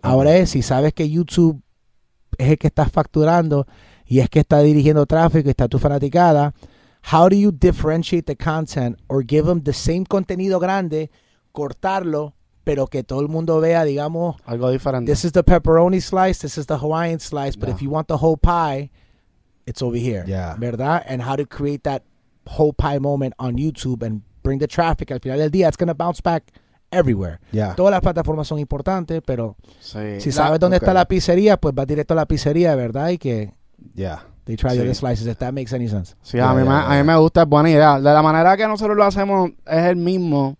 Ahora 0.00 0.36
es, 0.36 0.50
si 0.50 0.62
sabes 0.62 0.94
que 0.94 1.10
YouTube 1.10 1.60
es 2.38 2.50
el 2.50 2.58
que 2.58 2.68
estás 2.68 2.90
facturando 2.90 3.66
y 4.06 4.20
es 4.20 4.30
que 4.30 4.40
está 4.40 4.60
dirigiendo 4.60 5.06
tráfico 5.06 5.48
y 5.48 5.50
está 5.50 5.68
tu 5.68 5.78
fanaticada, 5.78 6.54
how 7.12 7.28
do 7.28 7.36
you 7.36 7.50
differentiate 7.50 8.22
the 8.22 8.36
content 8.36 8.96
or 9.08 9.24
give 9.26 9.46
them 9.46 9.62
the 9.62 9.72
same 9.72 10.04
contenido 10.06 10.60
grande, 10.60 11.10
cortarlo, 11.52 12.34
pero 12.68 12.86
que 12.86 13.02
todo 13.02 13.22
el 13.22 13.28
mundo 13.28 13.60
vea, 13.60 13.82
digamos, 13.84 14.36
Algo 14.44 14.68
diferente. 14.70 15.10
this 15.10 15.24
is 15.24 15.32
the 15.32 15.42
pepperoni 15.42 16.02
slice, 16.02 16.40
this 16.40 16.58
is 16.58 16.66
the 16.66 16.76
Hawaiian 16.76 17.18
slice, 17.18 17.56
but 17.58 17.68
Yeah. 17.68 17.74
if 17.76 17.80
you 17.80 17.88
want 17.90 18.08
the 18.08 18.18
whole 18.18 18.36
pie, 18.36 18.90
it's 19.64 19.80
over 19.80 19.96
here. 19.98 20.24
Yeah. 20.26 20.54
¿Verdad? 20.58 21.02
And 21.08 21.22
how 21.22 21.34
to 21.36 21.46
create 21.46 21.80
that 21.84 22.02
whole 22.46 22.74
pie 22.74 22.98
moment 22.98 23.32
on 23.38 23.56
YouTube 23.56 24.02
and 24.04 24.20
bring 24.42 24.58
the 24.58 24.66
traffic. 24.68 25.10
Al 25.10 25.18
final 25.20 25.38
del 25.38 25.50
día, 25.50 25.66
it's 25.68 25.78
going 25.78 25.88
to 25.88 25.94
bounce 25.94 26.20
back 26.22 26.52
everywhere. 26.90 27.38
Ya. 27.52 27.74
Todas 27.74 27.90
las 27.90 28.02
plataformas 28.02 28.46
son 28.46 28.58
importantes, 28.58 29.22
pero 29.24 29.56
Sí. 29.80 30.20
si 30.20 30.30
sabes 30.30 30.60
dónde 30.60 30.76
ok. 30.76 30.82
está 30.82 30.92
la 30.92 31.06
pizzería, 31.06 31.56
pues 31.56 31.74
vas 31.74 31.86
directo 31.86 32.12
a 32.12 32.16
la 32.16 32.26
pizzería, 32.26 32.74
¿verdad? 32.74 33.08
Y 33.08 33.16
que 33.18 33.54
Ya. 33.94 34.26
they 34.44 34.56
try 34.56 34.70
the 34.70 34.74
Sí. 34.76 34.80
other 34.82 34.94
slices, 34.94 35.26
if 35.26 35.38
that 35.38 35.54
makes 35.54 35.74
any 35.74 35.88
sense. 35.88 36.14
Sí, 36.22 36.38
a, 36.38 36.52
mí 36.52 36.64
me, 36.64 36.74
a 36.74 36.90
mí 36.98 37.02
me 37.02 37.16
gusta, 37.16 37.42
es 37.44 37.48
buena 37.48 37.70
idea. 37.70 37.96
De 37.96 38.12
la 38.12 38.20
manera 38.22 38.58
que 38.58 38.68
nosotros 38.68 38.94
lo 38.94 39.04
hacemos 39.04 39.52
es 39.66 39.84
el 39.84 39.96
mismo, 39.96 40.58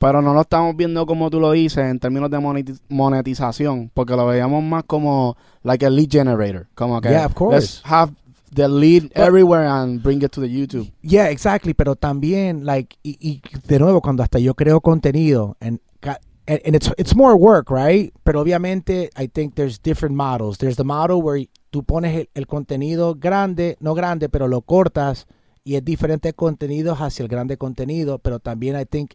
pero 0.00 0.22
no 0.22 0.32
lo 0.32 0.40
estamos 0.40 0.74
viendo 0.74 1.04
como 1.04 1.28
tú 1.28 1.38
lo 1.38 1.52
dices 1.52 1.84
en 1.84 1.98
términos 2.00 2.30
de 2.30 2.38
moneti- 2.38 2.80
monetización, 2.88 3.90
porque 3.92 4.16
lo 4.16 4.26
veíamos 4.26 4.62
más 4.64 4.84
como 4.84 5.36
like 5.62 5.84
a 5.84 5.90
lead 5.90 6.08
generator, 6.10 6.66
como 6.74 7.00
que 7.00 7.10
Yeah, 7.10 7.26
of 7.26 7.34
course. 7.34 7.54
let's 7.56 7.82
have 7.84 8.12
the 8.54 8.66
lead 8.68 9.04
But- 9.14 9.18
everywhere 9.18 9.66
and 9.68 10.02
bring 10.02 10.22
it 10.22 10.30
to 10.32 10.40
the 10.40 10.48
YouTube. 10.48 10.90
Yeah, 11.02 11.28
exactly, 11.30 11.74
pero 11.74 11.96
también, 11.96 12.64
like, 12.64 12.96
y, 13.02 13.16
y 13.20 13.42
de 13.68 13.78
nuevo, 13.78 14.00
cuando 14.00 14.22
hasta 14.22 14.38
yo 14.38 14.54
creo 14.54 14.80
contenido, 14.80 15.56
and, 15.60 15.80
ca- 16.00 16.18
and, 16.46 16.60
and 16.64 16.74
it's, 16.74 16.90
it's 16.96 17.14
more 17.14 17.34
work, 17.34 17.70
right? 17.70 18.12
Pero 18.24 18.40
obviamente, 18.40 19.10
I 19.16 19.28
think 19.28 19.54
there's 19.54 19.80
different 19.80 20.16
models. 20.16 20.58
There's 20.58 20.76
the 20.76 20.84
model 20.84 21.18
where 21.22 21.46
tú 21.70 21.84
pones 21.84 22.16
el, 22.16 22.28
el 22.34 22.46
contenido 22.46 23.14
grande, 23.14 23.76
no 23.80 23.94
grande, 23.94 24.28
pero 24.30 24.48
lo 24.48 24.62
cortas, 24.62 25.26
y 25.62 25.74
es 25.76 25.84
diferente 25.84 26.32
contenido 26.32 26.94
hacia 26.98 27.22
el 27.22 27.28
grande 27.28 27.56
contenido, 27.58 28.18
pero 28.18 28.40
también 28.40 28.80
I 28.80 28.86
think 28.86 29.12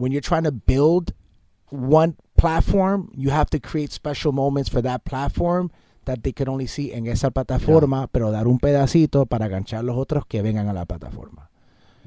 when 0.00 0.12
you're 0.12 0.22
trying 0.22 0.44
to 0.44 0.50
build 0.52 1.12
one 1.70 2.14
platform, 2.36 3.10
you 3.14 3.30
have 3.30 3.50
to 3.50 3.60
create 3.60 3.92
special 3.92 4.32
moments 4.32 4.70
for 4.70 4.82
that 4.82 5.04
platform 5.04 5.70
that 6.06 6.22
they 6.22 6.32
can 6.32 6.48
only 6.48 6.66
see 6.66 6.90
en 6.92 7.06
esa 7.06 7.30
plataforma, 7.30 8.08
pero 8.10 8.30
dar 8.30 8.46
un 8.48 8.58
pedacito 8.58 9.26
para 9.26 9.46
ganchar 9.48 9.84
los 9.84 9.96
otros 9.96 10.24
que 10.26 10.42
vengan 10.42 10.68
a 10.68 10.72
la 10.72 10.86
plataforma. 10.86 11.50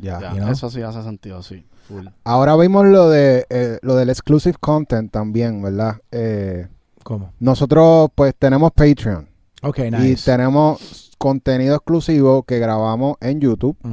Ya. 0.01 0.19
Ya, 0.19 0.31
you 0.33 0.39
know? 0.39 0.49
Eso 0.51 0.69
sí 0.69 0.81
hace 0.81 1.03
sentido, 1.03 1.43
sí. 1.43 1.65
Full. 1.87 2.07
Ahora 2.23 2.55
vimos 2.55 2.85
lo 2.87 3.09
de 3.09 3.45
eh, 3.49 3.77
lo 3.81 3.95
del 3.95 4.09
exclusive 4.09 4.55
content 4.59 5.11
también, 5.11 5.61
¿verdad? 5.61 5.97
Eh, 6.11 6.67
¿Cómo? 7.03 7.33
nosotros 7.39 8.09
pues 8.15 8.33
tenemos 8.39 8.71
Patreon 8.71 9.27
Ok, 9.61 9.79
y 9.79 9.91
nice. 9.91 10.31
tenemos 10.31 11.11
contenido 11.17 11.75
exclusivo 11.75 12.43
que 12.43 12.59
grabamos 12.59 13.17
en 13.21 13.39
YouTube, 13.41 13.77
que 13.81 13.87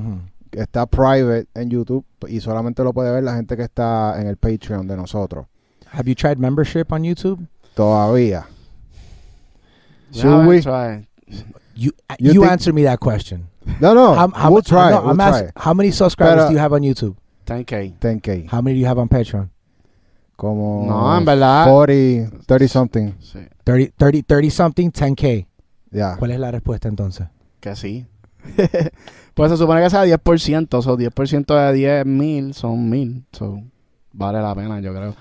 está 0.52 0.86
private 0.86 1.46
en 1.54 1.70
YouTube 1.70 2.04
y 2.28 2.40
solamente 2.40 2.82
lo 2.84 2.92
puede 2.92 3.10
ver 3.12 3.22
la 3.22 3.34
gente 3.34 3.56
que 3.56 3.62
está 3.64 4.20
en 4.20 4.26
el 4.26 4.36
Patreon 4.36 4.86
de 4.86 4.96
nosotros. 4.96 5.46
Have 5.92 6.08
you 6.08 6.14
tried 6.14 6.38
membership 6.38 6.92
on 6.92 7.02
YouTube? 7.02 7.46
Todavía. 7.74 8.46
Yeah, 10.12 10.22
Should 10.22 10.46
we? 10.46 10.60
try. 10.62 11.06
You 11.74 11.92
You 12.18 12.32
you, 12.34 12.40
think- 12.42 12.50
answer 12.52 12.72
me 12.74 12.82
that 12.84 12.98
question. 12.98 13.48
No, 13.80 13.94
no, 13.94 14.14
How- 14.14 14.32
how 14.34 14.50
we'll 14.52 14.62
try, 14.62 14.90
no, 14.90 15.00
we'll 15.02 15.10
I'm 15.10 15.16
try. 15.16 15.28
asking, 15.28 15.50
how 15.56 15.74
many 15.74 15.92
subscribers 15.92 16.34
Pero- 16.36 16.48
do 16.48 16.52
you 16.54 16.58
have 16.58 16.72
on 16.74 16.82
YouTube? 16.82 17.16
10K. 17.46 17.94
10K. 18.00 18.46
How 18.50 18.60
many 18.60 18.74
do 18.76 18.80
you 18.80 18.86
have 18.86 18.98
on 19.00 19.08
Patreon? 19.08 19.50
Como 20.36 20.86
No, 20.86 21.16
en 21.18 21.24
verdad- 21.24 21.66
40, 21.68 22.30
30 22.46 22.68
something. 22.68 23.12
Sí, 23.20 23.38
30, 23.64 23.92
30, 23.96 24.22
30 24.26 24.50
something, 24.50 24.90
10K. 24.90 25.46
Ya. 25.90 26.16
¿Cuál 26.16 26.30
es 26.32 26.40
la 26.40 26.50
respuesta 26.50 26.88
entonces? 26.88 27.26
que 27.60 27.76
sí. 27.76 28.06
pues 29.40 29.50
se 29.52 29.56
supone 29.56 29.82
que 29.82 29.90
sea 29.90 30.04
10%, 30.04 30.74
o 30.74 30.96
10% 30.96 31.54
de 31.54 31.72
10 31.72 32.06
mil 32.06 32.54
son 32.54 32.88
mil. 32.90 33.24
So, 33.32 33.62
vale 34.12 34.40
la 34.40 34.54
pena, 34.54 34.80
yo 34.80 34.92
creo. 34.92 35.14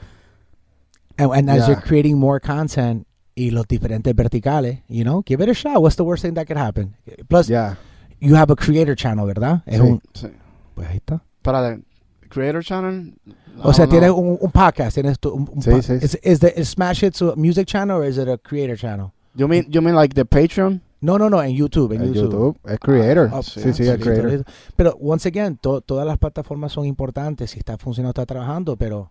And, 1.18 1.32
and 1.34 1.50
as 1.50 1.58
Yeah. 1.60 1.68
you're 1.68 1.82
creating 1.82 2.18
more 2.18 2.40
content 2.40 3.06
y 3.36 3.52
los 3.52 3.66
diferentes 3.68 4.14
verticales, 4.16 4.80
you 4.88 5.04
know, 5.04 5.24
give 5.26 5.42
it 5.44 5.50
a 5.50 5.54
shot. 5.54 5.82
What's 5.82 5.96
the 5.96 6.04
worst 6.04 6.24
thing 6.24 6.34
that 6.36 6.48
could 6.48 6.58
happen? 6.58 6.96
Plus, 7.28 7.48
Ya. 7.48 7.78
you 8.20 8.36
have 8.36 8.52
a 8.52 8.56
creator 8.56 8.96
channel, 8.96 9.26
¿verdad? 9.26 9.62
Es 9.66 9.80
Sí. 9.80 9.82
un, 9.82 10.02
Sí. 10.14 10.28
pues 10.76 10.88
ahí 10.90 10.98
está. 10.98 11.22
Espérate, 11.42 11.82
Creator 12.30 12.64
Channel. 12.64 13.16
O 13.64 13.74
sea, 13.74 13.88
tienes 13.88 14.12
un, 14.12 14.38
un 14.40 14.52
podcast, 14.52 14.94
tienes 14.94 15.18
tu, 15.20 15.30
un, 15.34 15.50
un 15.52 15.62
Sí, 15.64 15.72
po- 15.72 15.82
sí. 15.82 15.94
Is, 15.94 16.18
is 16.22 16.40
the 16.40 16.54
is 16.60 16.70
Smash 16.70 17.04
Hits 17.04 17.22
a 17.24 17.34
music 17.36 17.66
channel 17.68 17.98
or 17.98 18.06
is 18.06 18.18
it 18.18 18.28
a 18.28 18.38
creator 18.38 18.78
channel? 18.78 19.12
You 19.36 19.48
mean, 19.48 19.66
you 19.72 19.82
mean 19.82 19.96
like 19.96 20.14
the 20.14 20.26
Patreon? 20.26 20.82
No, 21.02 21.18
no, 21.18 21.30
no, 21.30 21.42
en 21.42 21.56
YouTube, 21.56 21.94
en 21.94 22.02
En 22.02 22.14
YouTube. 22.14 22.32
YouTube. 22.32 22.58
Es 22.72 22.80
creator. 22.80 23.30
Oh, 23.34 23.42
sí, 23.42 23.62
sí, 23.62 23.74
sí, 23.74 23.84
es 23.88 23.98
creator. 23.98 24.32
listo. 24.32 24.52
Pero 24.76 24.98
once 25.02 25.28
again, 25.30 25.58
to- 25.58 25.82
todas 25.82 26.06
las 26.06 26.18
plataformas 26.18 26.72
son 26.74 26.86
importantes. 26.86 27.52
Si 27.52 27.60
está 27.60 27.78
funcionando, 27.78 28.10
está 28.12 28.26
trabajando. 28.26 28.76
Pero, 28.76 29.10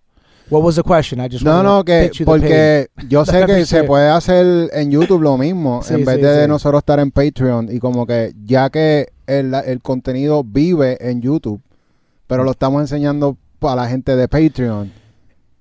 what 0.51 0.63
was 0.63 0.75
the 0.77 0.83
question? 0.83 1.19
I 1.25 1.29
just 1.31 1.43
No, 1.45 1.63
no, 1.63 1.85
que 1.85 2.11
porque 2.27 2.89
yo 3.09 3.25
sé 3.25 3.47
que 3.47 3.65
se 3.65 3.85
puede 3.85 4.09
hacer 4.11 4.69
en 4.75 4.91
YouTube 4.91 5.23
lo 5.23 5.39
mismo 5.39 5.83
Sí, 5.85 5.95
en 5.95 6.05
vez 6.05 6.17
sí, 6.17 6.23
de 6.23 6.43
sí. 6.43 6.49
nosotros 6.49 6.81
estar 6.81 7.01
en 7.01 7.11
Patreon 7.11 7.69
y 7.75 7.79
como 7.79 8.07
que 8.07 8.35
ya 8.45 8.69
que 8.69 9.09
el, 9.27 9.55
el 9.55 9.81
contenido 9.81 10.45
vive 10.45 10.99
en 11.01 11.23
YouTube, 11.23 11.61
pero 12.27 12.45
lo 12.45 12.51
estamos 12.51 12.83
enseñando 12.83 13.37
para 13.59 13.77
la 13.83 13.89
gente 13.89 14.15
de 14.15 14.29
Patreon. 14.29 14.93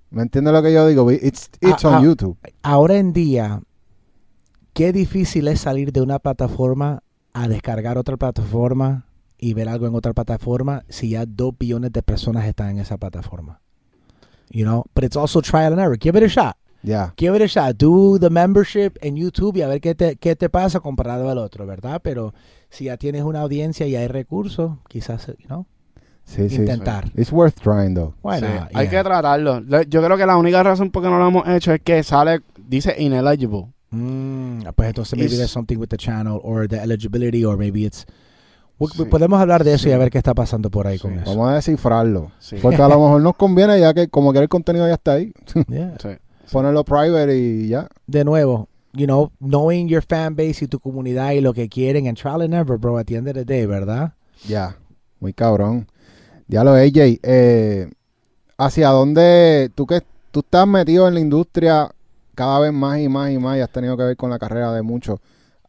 ¿Me 0.10 0.22
entiendes 0.24 0.54
lo 0.54 0.62
que 0.64 0.72
yo 0.74 0.88
digo? 0.88 1.10
It's, 1.12 1.50
it's 1.62 1.84
Ah, 1.84 1.90
on 1.90 1.94
ah. 1.96 2.02
YouTube. 2.02 2.38
Ahora 2.64 2.96
en 2.96 3.12
día, 3.12 3.62
qué 4.78 4.94
difícil 4.94 5.48
es 5.48 5.62
salir 5.62 5.92
de 5.92 6.02
una 6.02 6.20
plataforma 6.20 7.02
a 7.34 7.48
descargar 7.48 7.98
otra 7.98 8.16
plataforma 8.16 9.08
y 9.40 9.56
ver 9.56 9.70
algo 9.70 9.88
en 9.88 9.96
otra 9.96 10.14
plataforma 10.14 10.84
si 10.88 11.10
ya 11.10 11.26
dos 11.26 11.56
billones 11.58 11.92
de 11.92 12.04
personas 12.04 12.46
están 12.46 12.70
en 12.70 12.78
esa 12.80 12.98
plataforma. 13.00 13.60
You 14.52 14.66
know, 14.66 14.84
but 14.94 15.04
it's 15.04 15.18
also 15.18 15.42
trial 15.42 15.74
and 15.74 15.80
error. 15.80 15.98
Give 16.00 16.16
it 16.16 16.24
a 16.24 16.28
shot. 16.28 16.58
Ya. 16.84 17.12
Give 17.18 17.36
it 17.36 17.42
a 17.42 17.48
shot. 17.48 17.76
Do 17.78 18.20
the 18.20 18.30
membership 18.30 18.92
en 19.02 19.16
YouTube 19.16 19.58
y 19.58 19.64
a 19.64 19.68
ver 19.68 19.82
qué 19.82 19.96
te, 19.96 20.16
qué 20.16 20.36
te 20.36 20.48
pasa 20.48 20.80
comparado 20.80 21.28
al 21.32 21.40
otro, 21.40 21.66
¿verdad? 21.66 22.00
Pero 22.04 22.36
si 22.70 22.86
ya 22.86 22.98
tienes 22.98 23.24
una 23.24 23.42
audiencia 23.42 23.88
y 23.88 23.96
hay 23.96 24.08
recursos, 24.08 24.74
quizás, 24.88 25.26
you 25.40 25.48
know, 25.48 25.66
Sí, 26.24 26.50
sí. 26.50 26.58
intentar. 26.58 27.12
It's 27.16 27.32
worth 27.32 27.56
trying 27.60 27.96
though. 27.96 28.14
Not? 28.24 28.44
Hay 28.76 28.86
Yeah. 28.86 28.90
que 28.92 29.04
tratarlo. 29.04 29.62
Yo 29.88 30.04
creo 30.04 30.18
que 30.18 30.26
la 30.28 30.38
única 30.38 30.62
razón 30.62 30.92
por 30.92 31.02
qué 31.02 31.10
no 31.10 31.18
lo 31.18 31.28
hemos 31.30 31.48
hecho 31.48 31.74
es 31.74 31.82
que 31.82 32.04
sale, 32.04 32.42
dice 32.68 32.96
ineligible. 33.00 33.74
Mm, 33.92 34.64
pues 34.76 34.90
entonces 34.90 35.18
maybe 35.18 35.36
there's 35.38 35.52
something 35.52 35.78
with 35.78 35.88
the 35.88 35.98
channel 35.98 36.40
or 36.44 36.68
the 36.68 36.78
eligibility 36.78 37.46
or 37.46 37.58
maybe 37.58 37.86
it's 37.86 38.06
Sí. 38.80 39.06
podemos 39.06 39.40
hablar 39.42 39.64
de 39.64 39.74
eso 39.74 39.90
y 39.90 39.92
a 39.94 39.98
ver 39.98 40.12
qué 40.12 40.20
está 40.20 40.36
pasando 40.36 40.70
por 40.70 40.86
ahí 40.86 40.98
Sí. 40.98 41.02
con 41.04 41.14
eso. 41.20 41.32
Vamos 41.32 41.50
a 41.50 41.56
descifrarlo. 41.56 42.32
Sí. 42.40 42.58
Porque 42.62 42.80
a 42.82 42.88
lo 42.88 43.00
mejor 43.00 43.22
nos 43.22 43.36
conviene 43.36 43.80
ya 43.80 43.94
que 43.94 44.08
como 44.08 44.32
que 44.34 44.40
el 44.40 44.50
contenido 44.50 44.88
ya 44.88 44.94
está 44.94 45.14
ahí. 45.14 45.32
Yeah. 45.68 45.96
Sí. 46.00 46.10
Ponerlo 46.52 46.84
private 46.84 47.36
y 47.38 47.68
ya. 47.70 47.88
De 48.06 48.24
nuevo, 48.24 48.68
you 48.94 49.06
know, 49.06 49.32
knowing 49.40 49.88
your 49.88 50.04
fan 50.08 50.36
base 50.36 50.64
y 50.66 50.68
tu 50.68 50.80
comunidad 50.80 51.32
y 51.32 51.42
lo 51.42 51.54
que 51.54 51.68
quieren 51.70 52.08
and 52.08 52.18
trial 52.18 52.42
and 52.42 52.54
error, 52.54 52.78
bro, 52.78 52.98
at 53.00 53.06
the 53.06 53.16
end 53.16 53.28
of 53.28 53.34
the 53.34 53.46
day, 53.46 53.66
¿verdad? 53.66 54.14
Ya, 54.48 54.78
muy 55.20 55.34
cabrón. 55.34 55.88
Ya 56.48 56.64
lo 56.64 56.72
AJ, 56.74 57.20
eh, 57.24 57.90
¿hacia 58.58 58.90
dónde 58.90 59.72
tú 59.74 59.88
que 59.88 60.02
tú 60.32 60.42
estás 60.42 60.68
metido 60.68 61.08
en 61.08 61.16
la 61.16 61.20
industria 61.20 61.90
cada 62.38 62.60
vez 62.60 62.72
más 62.72 63.00
y 63.00 63.10
más 63.10 63.32
y 63.32 63.40
más 63.40 63.58
y 63.58 63.62
has 63.62 63.72
tenido 63.72 63.98
que 63.98 64.04
ver 64.04 64.16
con 64.16 64.30
la 64.30 64.38
carrera 64.38 64.72
de 64.72 64.84
muchos? 64.84 65.20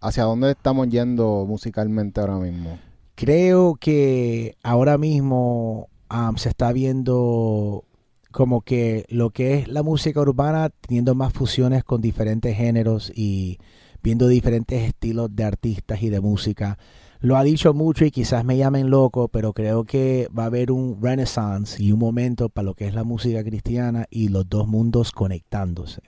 ¿Hacia 0.02 0.24
dónde 0.24 0.50
estamos 0.50 0.86
yendo 0.90 1.46
musicalmente 1.48 2.20
ahora 2.20 2.36
mismo? 2.36 2.78
Creo 3.14 3.76
que 3.80 4.54
ahora 4.62 4.98
mismo 4.98 5.88
um, 6.12 6.36
se 6.36 6.50
está 6.50 6.70
viendo 6.72 7.84
como 8.32 8.60
que 8.60 9.06
lo 9.08 9.30
que 9.30 9.54
es 9.54 9.68
la 9.68 9.82
música 9.82 10.20
urbana 10.20 10.68
teniendo 10.68 11.14
más 11.14 11.32
fusiones 11.32 11.84
con 11.84 12.02
diferentes 12.02 12.54
géneros 12.54 13.10
y 13.14 13.58
viendo 14.02 14.28
diferentes 14.28 14.82
estilos 14.82 15.34
de 15.34 15.44
artistas 15.44 16.02
y 16.02 16.10
de 16.10 16.20
música. 16.20 16.76
Lo 17.20 17.38
ha 17.38 17.44
dicho 17.44 17.72
mucho 17.72 18.04
y 18.04 18.10
quizás 18.10 18.44
me 18.44 18.58
llamen 18.58 18.90
loco, 18.90 19.28
pero 19.28 19.54
creo 19.54 19.84
que 19.84 20.28
va 20.38 20.42
a 20.42 20.46
haber 20.46 20.70
un 20.70 20.98
renaissance 21.00 21.82
y 21.82 21.92
un 21.92 21.98
momento 21.98 22.50
para 22.50 22.66
lo 22.66 22.74
que 22.74 22.86
es 22.86 22.94
la 22.94 23.04
música 23.04 23.42
cristiana 23.42 24.06
y 24.10 24.28
los 24.28 24.46
dos 24.46 24.68
mundos 24.68 25.12
conectándose. 25.12 26.02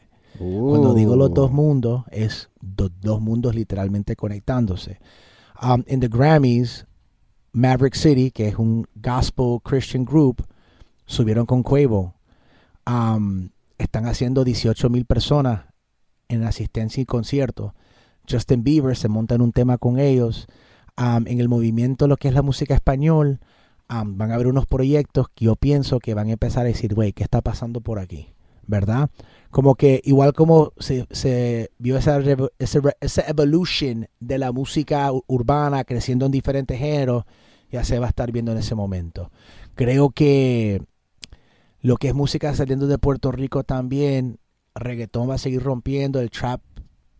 Cuando 0.70 0.94
digo 0.94 1.16
los 1.16 1.34
dos 1.34 1.52
mundos, 1.52 2.04
es 2.10 2.48
do- 2.60 2.90
dos 3.00 3.20
mundos 3.20 3.54
literalmente 3.54 4.16
conectándose. 4.16 4.98
Um, 5.62 5.82
en 5.86 6.00
the 6.00 6.08
Grammys, 6.08 6.86
Maverick 7.52 7.94
City, 7.94 8.30
que 8.30 8.48
es 8.48 8.56
un 8.56 8.86
gospel 8.94 9.58
Christian 9.62 10.04
group, 10.04 10.42
subieron 11.06 11.44
con 11.46 11.62
Quavo. 11.62 12.14
Um, 12.86 13.50
están 13.78 14.06
haciendo 14.06 14.44
18 14.44 14.88
mil 14.88 15.04
personas 15.04 15.62
en 16.28 16.44
asistencia 16.44 17.02
y 17.02 17.06
conciertos. 17.06 17.72
Justin 18.28 18.62
Bieber 18.62 18.96
se 18.96 19.08
monta 19.08 19.34
en 19.34 19.42
un 19.42 19.52
tema 19.52 19.76
con 19.78 19.98
ellos. 19.98 20.46
Um, 20.96 21.26
en 21.26 21.40
el 21.40 21.48
movimiento, 21.48 22.06
lo 22.08 22.16
que 22.16 22.28
es 22.28 22.34
la 22.34 22.42
música 22.42 22.74
español, 22.74 23.40
um, 23.90 24.16
van 24.16 24.30
a 24.30 24.34
haber 24.34 24.46
unos 24.46 24.66
proyectos 24.66 25.28
que 25.34 25.46
yo 25.46 25.56
pienso 25.56 25.98
que 25.98 26.14
van 26.14 26.28
a 26.28 26.32
empezar 26.32 26.62
a 26.62 26.68
decir, 26.68 26.94
güey, 26.94 27.12
¿qué 27.12 27.22
está 27.24 27.40
pasando 27.42 27.80
por 27.80 27.98
aquí? 27.98 28.32
¿Verdad? 28.70 29.10
Como 29.50 29.74
que 29.74 30.00
igual 30.04 30.32
como 30.32 30.72
se, 30.78 31.06
se 31.10 31.72
vio 31.78 31.96
esa, 31.96 32.20
re- 32.20 32.36
esa 32.60 33.22
evolution 33.28 34.06
de 34.20 34.38
la 34.38 34.52
música 34.52 35.10
urbana 35.26 35.82
creciendo 35.82 36.26
en 36.26 36.32
diferentes 36.32 36.78
géneros, 36.78 37.24
ya 37.72 37.82
se 37.82 37.98
va 37.98 38.06
a 38.06 38.10
estar 38.10 38.30
viendo 38.30 38.52
en 38.52 38.58
ese 38.58 38.76
momento. 38.76 39.32
Creo 39.74 40.10
que 40.10 40.82
lo 41.80 41.96
que 41.96 42.08
es 42.08 42.14
música 42.14 42.54
saliendo 42.54 42.86
de 42.86 42.98
Puerto 42.98 43.32
Rico 43.32 43.64
también, 43.64 44.38
reggaetón 44.76 45.28
va 45.28 45.34
a 45.34 45.38
seguir 45.38 45.64
rompiendo, 45.64 46.20
el 46.20 46.30
trap 46.30 46.60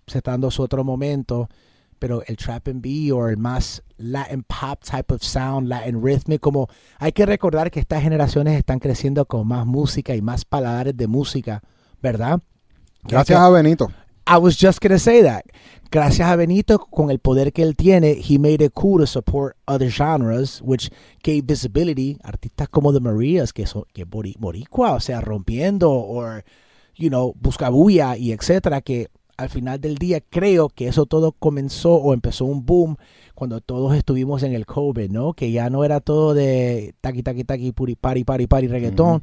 se 0.07 0.18
está 0.18 0.30
dando 0.30 0.53
su 0.53 0.62
otro 0.62 0.84
momento, 0.84 1.48
pero 2.01 2.24
el 2.26 2.36
trap 2.36 2.66
and 2.66 2.82
B 2.82 3.12
o 3.12 3.28
el 3.28 3.36
más 3.36 3.84
Latin 3.98 4.42
pop 4.42 4.82
type 4.82 5.14
of 5.14 5.22
sound, 5.22 5.68
Latin 5.68 6.03
rhythm, 6.03 6.38
como 6.38 6.68
hay 6.98 7.12
que 7.12 7.26
recordar 7.26 7.70
que 7.70 7.78
estas 7.78 8.03
generaciones 8.03 8.59
están 8.59 8.80
creciendo 8.80 9.26
con 9.26 9.46
más 9.46 9.64
música 9.66 10.16
y 10.16 10.22
más 10.22 10.44
paladares 10.44 10.96
de 10.96 11.07
música, 11.07 11.62
¿verdad? 12.03 12.40
Gracias 13.05 13.38
a 13.38 13.48
Benito. 13.51 13.92
I 14.26 14.36
was 14.38 14.57
just 14.57 14.80
gonna 14.82 14.98
say 14.98 15.22
that. 15.22 15.42
Gracias 15.90 16.28
a 16.28 16.36
Benito, 16.36 16.78
con 16.78 17.11
el 17.11 17.18
poder 17.18 17.53
que 17.53 17.62
él 17.62 17.74
tiene, 17.74 18.12
he 18.12 18.38
made 18.38 18.64
it 18.64 18.72
cool 18.74 19.01
to 19.01 19.07
support 19.07 19.57
other 19.66 19.90
genres, 19.90 20.61
which 20.62 20.88
gave 21.24 21.42
visibility. 21.42 22.16
Artistas 22.22 22.68
como 22.68 22.92
The 22.92 23.01
Marias, 23.01 23.53
que 23.53 23.66
son 23.66 23.84
que 23.92 24.07
bori- 24.07 24.36
boricua, 24.38 24.92
o 24.92 25.01
sea, 25.01 25.20
rompiendo, 25.20 25.90
or, 25.90 26.44
you 26.94 27.09
know, 27.09 27.34
Buscabulla 27.40 28.16
y 28.16 28.30
etcétera, 28.32 28.82
que 28.82 29.09
al 29.41 29.49
final 29.49 29.80
del 29.80 29.97
día 29.97 30.20
creo 30.20 30.68
que 30.68 30.86
eso 30.88 31.07
todo 31.07 31.32
comenzó 31.32 31.95
o 31.95 32.12
empezó 32.14 32.45
un 32.45 32.64
boom 32.66 32.97
cuando 33.34 33.61
todos 33.61 33.97
estuvimos 33.97 34.43
en 34.43 34.53
el 34.55 34.66
COVID, 34.66 35.11
¿no? 35.11 35.32
Que 35.32 35.51
ya 35.51 35.70
no 35.70 35.82
era 35.84 36.01
todo 36.01 36.34
de 36.34 36.95
taqui, 37.01 37.22
taqui, 37.22 37.45
taqui, 37.45 37.72
puri, 37.72 37.95
pari, 37.97 38.22
pari, 38.24 38.47
pari, 38.47 38.68
reggaetón. 38.68 39.22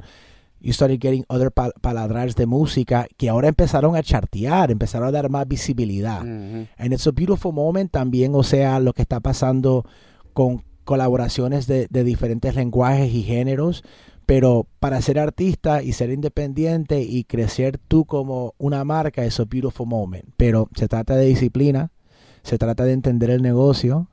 You 0.60 0.72
started 0.72 0.98
getting 1.00 1.24
other 1.28 1.52
pa- 1.52 1.70
paladras 1.80 2.34
de 2.34 2.46
música 2.46 3.06
que 3.16 3.28
ahora 3.28 3.46
empezaron 3.46 3.94
a 3.94 4.02
chartear, 4.02 4.72
empezaron 4.72 5.06
a 5.06 5.12
dar 5.12 5.30
más 5.30 5.46
visibilidad. 5.46 6.20
Ujú. 6.22 6.66
And 6.76 6.92
it's 6.92 7.06
a 7.06 7.12
beautiful 7.12 7.52
moment 7.52 7.92
también, 7.92 8.34
o 8.34 8.42
sea, 8.42 8.80
lo 8.80 8.92
que 8.92 9.02
está 9.02 9.20
pasando 9.20 9.84
con 10.32 10.64
colaboraciones 10.82 11.68
de, 11.68 11.86
de 11.88 12.02
diferentes 12.02 12.56
lenguajes 12.56 13.14
y 13.14 13.22
géneros, 13.22 13.84
pero 14.28 14.66
para 14.78 15.00
ser 15.00 15.18
artista 15.18 15.82
y 15.82 15.94
ser 15.94 16.10
independiente 16.10 17.00
y 17.00 17.24
crecer 17.24 17.78
tú 17.88 18.04
como 18.04 18.52
una 18.58 18.84
marca 18.84 19.24
es 19.24 19.40
a 19.40 19.44
beautiful 19.46 19.86
moment. 19.86 20.26
Pero 20.36 20.68
se 20.74 20.86
trata 20.86 21.16
de 21.16 21.24
disciplina, 21.24 21.92
se 22.42 22.58
trata 22.58 22.84
de 22.84 22.92
entender 22.92 23.30
el 23.30 23.40
negocio, 23.40 24.08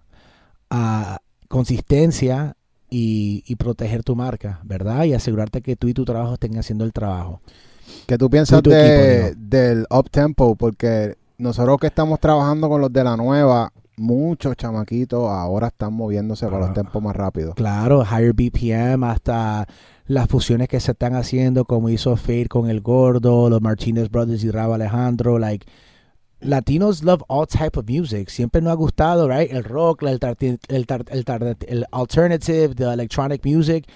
a 0.70 1.20
consistencia 1.50 2.56
y, 2.90 3.44
y 3.46 3.58
proteger 3.58 4.04
tu 4.04 4.16
marca, 4.16 4.62
¿verdad? 4.64 5.04
Y 5.04 5.14
asegurarte 5.14 5.62
que 5.62 5.76
tú 5.76 5.90
y 5.90 5.94
tu 5.94 6.06
trabajo 6.06 6.36
estén 6.36 6.58
haciendo 6.58 6.86
el 6.86 6.94
trabajo. 6.94 7.42
¿Qué 8.08 8.18
tú 8.18 8.30
piensas 8.30 8.62
Tú 8.62 8.70
de- 8.70 9.26
equipo, 9.28 9.40
del 9.50 9.86
up-tempo? 9.90 10.56
Porque 10.56 11.18
nosotros 11.38 11.78
que 11.82 11.88
estamos 11.88 12.22
trabajando 12.22 12.70
con 12.70 12.80
los 12.80 12.94
de 12.94 13.04
la 13.04 13.18
nueva, 13.18 13.74
muchos 13.98 14.56
chamaquitos 14.56 15.30
ahora 15.30 15.68
están 15.68 15.92
moviéndose 15.94 16.46
para 16.46 16.58
Ah. 16.58 16.68
los 16.68 16.74
tempos 16.74 17.04
más 17.04 17.16
rápidos. 17.18 17.54
Claro, 17.56 18.02
higher 18.04 18.32
BPM, 18.34 19.04
hasta 19.10 19.68
las 20.08 20.28
fusiones 20.28 20.68
que 20.68 20.80
se 20.80 20.92
están 20.92 21.16
haciendo, 21.16 21.66
como 21.66 21.90
hizo 21.90 22.16
Fade 22.16 22.48
con 22.48 22.70
El 22.70 22.82
Gordo, 22.82 23.50
los 23.50 23.62
Martinez 23.62 24.10
Brothers 24.10 24.44
y 24.44 24.52
Rabo 24.52 24.74
Alejandro, 24.76 25.40
like 25.40 25.66
Latinos 26.42 27.04
love 27.04 27.24
all 27.28 27.48
type 27.48 27.80
of 27.80 27.90
music. 27.90 28.30
Siempre 28.30 28.62
nos 28.62 28.72
ha 28.72 28.76
gustado, 28.76 29.28
right? 29.28 29.52
El 29.52 29.64
rock, 29.64 30.04
el, 30.04 30.20
el, 30.22 30.86
el, 31.08 31.56
el 31.68 31.86
alternative, 31.92 32.76
the 32.76 32.84
electronic 32.94 33.44
music. 33.46 33.88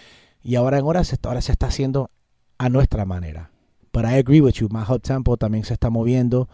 Y 0.41 0.55
ahora 0.55 0.79
en 0.79 0.85
hora 0.85 1.03
se, 1.03 1.17
ahora 1.23 1.41
se 1.41 1.51
está 1.51 1.67
haciendo 1.67 2.09
a 2.57 2.69
nuestra 2.69 3.05
manera, 3.05 3.51
but 3.93 4.03
I 4.05 4.15
agree 4.17 4.41
with 4.41 4.53
you. 4.53 4.67
My 4.71 4.83
Hot 4.85 5.01
Tempo 5.03 5.37
también 5.37 5.63
se 5.63 5.73
está 5.73 5.89
moviendo. 5.89 6.49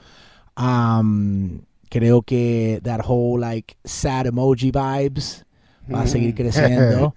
Um, 0.58 1.62
creo 1.90 2.22
que 2.24 2.80
that 2.84 3.02
whole 3.08 3.40
like 3.40 3.78
sad 3.86 4.26
emoji 4.28 4.72
vibes 4.72 5.46
va 5.94 6.02
a 6.02 6.08
seguir 6.08 6.34
Mm. 6.34 6.38
creciendo. 6.38 7.16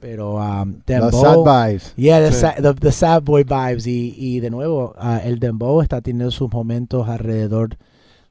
Pero 0.00 0.36
um, 0.36 0.76
Los 0.86 0.86
Dembow, 0.86 1.44
sad 1.46 1.68
vibes. 1.68 1.94
Yeah, 1.96 2.20
the, 2.20 2.32
Sí. 2.32 2.40
sa- 2.40 2.54
the, 2.54 2.74
the 2.74 2.90
sad 2.92 3.22
boy 3.22 3.44
vibes. 3.44 3.86
Y, 3.86 4.14
y 4.16 4.40
de 4.40 4.50
nuevo, 4.50 4.94
ah, 4.98 5.20
el 5.22 5.38
Dembow 5.38 5.82
está 5.82 6.00
teniendo 6.00 6.30
sus 6.30 6.50
momentos 6.50 7.08
alrededor 7.08 7.76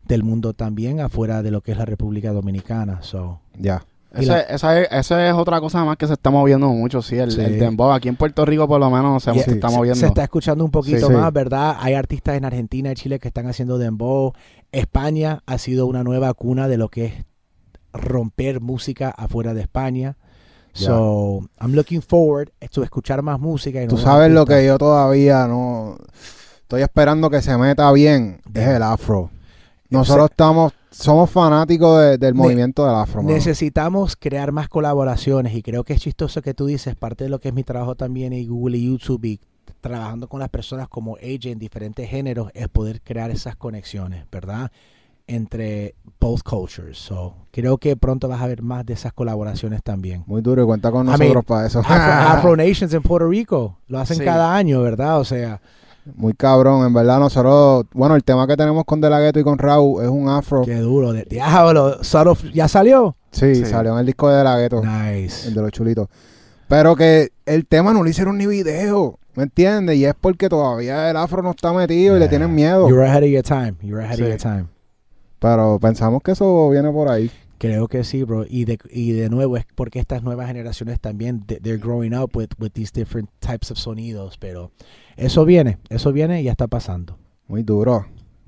del 0.08 0.24
mundo 0.24 0.54
también, 0.54 1.00
afuera 1.00 1.44
de 1.44 1.52
lo 1.52 1.62
que 1.62 1.72
es 1.74 1.78
la 1.78 1.86
República 1.86 2.32
Dominicana. 2.34 3.02
So, 3.04 3.40
Ya. 3.58 3.86
La- 4.12 4.40
esa, 4.42 4.80
es, 4.82 4.88
esa 4.92 5.28
es 5.30 5.36
otra 5.36 5.62
cosa 5.62 5.86
más 5.86 5.96
que 5.96 6.08
se 6.08 6.14
está 6.14 6.32
moviendo 6.32 6.68
mucho, 6.70 7.04
sí, 7.04 7.16
el, 7.20 7.30
Sí. 7.32 7.42
el 7.42 7.60
dembow. 7.60 7.92
Aquí 7.92 8.08
en 8.10 8.16
Puerto 8.16 8.44
Rico 8.44 8.68
por 8.68 8.80
lo 8.80 8.90
menos 8.90 9.22
se, 9.22 9.32
Yeah. 9.34 9.44
se 9.44 9.52
está 9.52 9.70
Sí. 9.70 9.76
moviendo. 9.76 10.00
se 10.00 10.08
está 10.08 10.24
escuchando 10.24 10.66
un 10.66 10.72
poquito 10.72 11.06
Sí. 11.06 11.14
más, 11.14 11.32
¿verdad? 11.32 11.78
Hay 11.80 11.94
artistas 11.94 12.36
en 12.36 12.44
Argentina 12.46 12.92
y 12.92 12.96
Chile 12.96 13.20
que 13.20 13.28
están 13.28 13.46
haciendo 13.46 13.78
dembow. 13.78 14.34
España 14.72 15.44
ha 15.46 15.60
sido 15.60 15.86
una 15.86 16.04
nueva 16.04 16.34
cuna 16.34 16.68
de 16.68 16.78
lo 16.78 16.90
que 16.90 17.06
es 17.06 17.14
romper 17.94 18.62
música 18.62 19.10
afuera 19.12 19.54
de 19.54 19.62
España. 19.62 20.18
So, 20.74 21.42
I'm 21.60 21.74
looking 21.74 22.02
forward 22.02 22.52
to 22.72 22.84
escuchar 22.84 23.22
más 23.22 23.40
música. 23.40 23.84
Y 23.84 23.88
Tú 23.88 23.98
sabes 23.98 24.32
lo 24.32 24.46
que 24.46 24.66
yo 24.66 24.78
todavía 24.78 25.48
no 25.48 25.98
estoy 26.62 26.82
esperando 26.84 27.30
que 27.30 27.42
se 27.42 27.58
meta 27.58 27.92
bien 27.92 28.42
es 28.54 28.68
el 28.68 28.84
afro. 28.84 29.30
Nosotros 29.90 30.30
estamos 30.30 30.74
somos 30.92 31.30
fanáticos 31.30 32.00
de- 32.02 32.18
del 32.18 32.34
Ne- 32.36 32.42
movimiento 32.42 32.86
del 32.86 32.96
afro. 32.96 33.22
mano. 33.22 33.34
Necesitamos 33.36 34.16
crear 34.16 34.52
más 34.52 34.70
colaboraciones 34.70 35.54
y 35.56 35.62
creo 35.62 35.84
que 35.84 35.94
es 35.94 36.02
chistoso 36.02 36.42
que 36.42 36.54
tú 36.54 36.66
dices, 36.66 36.96
parte 36.96 37.24
de 37.26 37.30
lo 37.30 37.40
que 37.40 37.50
es 37.50 37.54
mi 37.54 37.64
trabajo 37.64 37.96
también 37.96 38.34
en 38.34 38.48
Google 38.48 38.78
y 38.78 38.86
YouTube 38.90 39.24
y 39.26 39.40
trabajando 39.82 40.28
con 40.28 40.40
las 40.40 40.50
personas 40.50 40.88
como 40.90 41.18
ella 41.22 41.52
en 41.52 41.60
diferentes 41.60 42.10
géneros 42.10 42.52
es 42.54 42.68
poder 42.70 43.02
crear 43.02 43.30
esas 43.32 43.56
conexiones, 43.56 44.26
¿verdad? 44.32 44.72
Entre 45.32 45.94
both 46.20 46.42
cultures. 46.42 46.98
So, 46.98 47.36
creo 47.52 47.78
que 47.78 47.96
pronto 47.96 48.28
vas 48.28 48.42
a 48.42 48.48
ver 48.48 48.62
más 48.64 48.84
de 48.86 48.94
esas 48.94 49.14
colaboraciones 49.14 49.84
también. 49.84 50.24
Muy 50.26 50.42
duro 50.42 50.64
y 50.64 50.66
cuenta 50.66 50.90
con 50.92 51.04
I 51.06 51.12
nosotros 51.12 51.30
mean, 51.34 51.44
para 51.44 51.68
eso. 51.68 51.80
Afro, 51.80 51.94
Afro 51.94 52.56
Nations 52.58 52.94
en 52.94 53.02
Puerto 53.04 53.28
Rico 53.28 53.78
lo 53.88 54.00
hacen 54.00 54.18
Sí. 54.18 54.26
cada 54.26 54.56
año, 54.56 54.82
¿verdad? 54.82 55.20
O 55.20 55.24
sea, 55.26 55.62
Muy 56.16 56.34
cabrón, 56.34 56.88
en 56.88 56.94
verdad 56.94 57.20
nosotros, 57.20 57.86
bueno, 57.94 58.16
el 58.16 58.24
tema 58.24 58.48
que 58.48 58.58
tenemos 58.58 58.84
con 58.86 59.00
De 59.00 59.10
La 59.12 59.20
Ghetto 59.20 59.40
y 59.40 59.44
con 59.44 59.60
Raúl 59.60 60.04
es 60.04 60.10
un 60.10 60.28
afro. 60.28 60.64
qué 60.64 60.78
duro. 60.78 61.14
De, 61.14 61.24
diablo, 61.26 61.98
¿ya 62.52 62.68
salió? 62.68 63.16
Sí, 63.32 63.54
Sí. 63.54 63.66
salió 63.66 63.94
en 63.94 64.00
el 64.00 64.06
disco 64.08 64.28
de 64.30 64.38
De 64.38 64.44
La 64.44 64.58
Ghetto, 64.58 64.82
Nice. 64.84 65.48
el 65.48 65.54
de 65.54 65.62
los 65.62 65.72
chulitos. 65.72 66.08
Pero 66.68 66.96
que 66.96 67.30
el 67.46 67.68
tema 67.68 67.94
no 67.94 68.04
le 68.04 68.10
hicieron 68.10 68.38
ni 68.40 68.48
video, 68.48 69.20
¿me 69.36 69.44
entiendes? 69.44 69.98
Y 69.98 70.06
es 70.06 70.16
porque 70.20 70.50
todavía 70.50 71.10
el 71.12 71.18
afro 71.18 71.44
no 71.44 71.52
está 71.52 71.72
metido 71.74 72.18
y 72.18 72.20
le 72.20 72.28
tienen 72.28 72.56
miedo. 72.56 72.90
You're 72.90 73.06
ahead 73.08 73.22
of 73.24 73.30
your 73.30 73.44
time. 73.44 73.76
You're 73.82 74.04
ahead 74.04 74.18
Sí. 74.18 74.24
of 74.24 74.30
your 74.30 74.38
time. 74.40 74.66
Pero 75.40 75.80
pensamos 75.80 76.22
que 76.22 76.32
eso 76.32 76.70
viene 76.70 76.92
por 76.92 77.10
ahí. 77.10 77.32
Creo 77.58 77.88
que 77.88 78.04
sí, 78.04 78.24
bro. 78.24 78.46
Y 78.50 78.66
de, 78.66 78.78
y 78.90 79.12
de 79.12 79.30
nuevo 79.30 79.58
es 79.58 79.66
porque 79.76 80.00
estas 80.00 80.24
nuevas 80.24 80.48
generaciones 80.48 81.00
también, 81.00 81.44
they- 81.46 81.60
they're 81.60 81.78
growing 81.78 82.14
up 82.14 82.32
with, 82.36 82.50
with 82.60 82.72
these 82.72 82.92
different 82.94 83.30
types 83.40 83.70
of 83.72 83.78
sonidos. 83.78 84.38
Pero 84.38 84.72
eso 85.18 85.44
viene, 85.46 85.78
eso 85.90 86.12
viene 86.14 86.42
y 86.42 86.46
ya 86.46 86.52
está 86.52 86.68
pasando. 86.68 87.18
Muy 87.48 87.64
duro. 87.64 88.06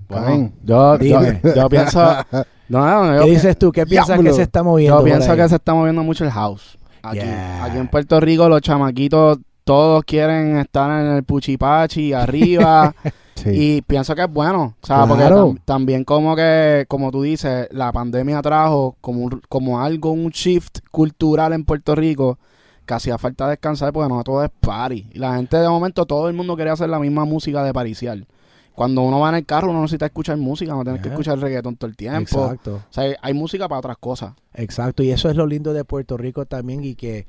Bueno, 0.07 0.51
yo, 0.63 0.97
yo, 0.97 0.97
Dime. 0.97 1.41
yo 1.55 1.69
pienso, 1.69 1.99
no, 2.69 3.03
no, 3.05 3.15
yo, 3.17 3.23
¿Qué 3.25 3.31
dices 3.31 3.57
tú? 3.57 3.71
¿Qué 3.71 3.85
piensas 3.85 4.07
Diablo. 4.15 4.29
que 4.29 4.35
se 4.35 4.41
está 4.43 4.61
moviendo? 4.63 4.99
yo 4.99 5.03
pienso 5.05 5.35
que 5.35 5.47
se 5.49 5.55
está 5.55 5.73
moviendo 5.73 6.03
mucho 6.03 6.23
el 6.25 6.31
house. 6.31 6.77
Aquí, 7.01 7.17
Yeah. 7.19 7.63
aquí 7.65 7.77
en 7.77 7.87
Puerto 7.87 8.19
Rico 8.19 8.47
los 8.49 8.61
chamaquitos 8.61 9.39
todos 9.63 10.03
quieren 10.03 10.57
estar 10.57 11.01
en 11.01 11.13
el 11.13 11.23
puchipachi 11.23 12.13
arriba 12.13 12.93
Sí. 13.43 13.49
y 13.77 13.81
pienso 13.81 14.13
que 14.15 14.21
es 14.23 14.31
bueno, 14.31 14.75
o 14.81 14.85
sea, 14.85 15.05
porque 15.07 15.23
Claro. 15.23 15.51
tam- 15.53 15.59
también 15.65 16.03
como 16.03 16.35
que, 16.35 16.85
como 16.87 17.11
tú 17.11 17.21
dices, 17.23 17.67
la 17.71 17.91
pandemia 17.91 18.41
trajo 18.41 18.95
como, 19.01 19.21
un- 19.25 19.41
como 19.49 19.79
algo, 19.81 20.11
un 20.11 20.29
shift 20.29 20.79
cultural 20.91 21.53
en 21.53 21.63
Puerto 21.65 21.95
Rico 21.95 22.37
que 22.85 22.93
hacía 22.93 23.17
falta 23.17 23.47
descansar 23.47 23.93
porque 23.93 24.09
no 24.13 24.23
todo 24.23 24.43
es 24.43 24.49
party. 24.59 25.07
Y 25.13 25.19
la 25.19 25.35
gente 25.35 25.57
de 25.57 25.67
momento, 25.69 26.05
todo 26.05 26.27
el 26.27 26.35
mundo 26.35 26.55
quería 26.57 26.73
hacer 26.73 26.89
la 26.89 26.99
misma 26.99 27.25
música 27.25 27.63
de 27.63 27.73
paricial. 27.73 28.27
Cuando 28.73 29.01
uno 29.01 29.19
va 29.19 29.29
en 29.29 29.35
el 29.35 29.45
carro, 29.45 29.69
uno 29.69 29.81
necesita 29.81 30.05
escuchar 30.05 30.37
música, 30.37 30.73
no 30.73 30.83
tienes 30.83 31.01
que 31.01 31.09
escuchar 31.09 31.37
reggaetón 31.39 31.75
todo 31.75 31.89
el 31.89 31.95
tiempo. 31.97 32.43
Exacto. 32.45 32.75
O 32.75 32.93
sea, 32.93 33.15
hay 33.21 33.33
música 33.33 33.67
para 33.67 33.79
otras 33.79 33.97
cosas. 33.97 34.33
Exacto, 34.53 35.03
y 35.03 35.11
eso 35.11 35.29
es 35.29 35.35
lo 35.35 35.45
lindo 35.45 35.73
de 35.73 35.83
Puerto 35.83 36.15
Rico 36.17 36.45
también 36.45 36.83
y 36.83 36.95
que 36.95 37.27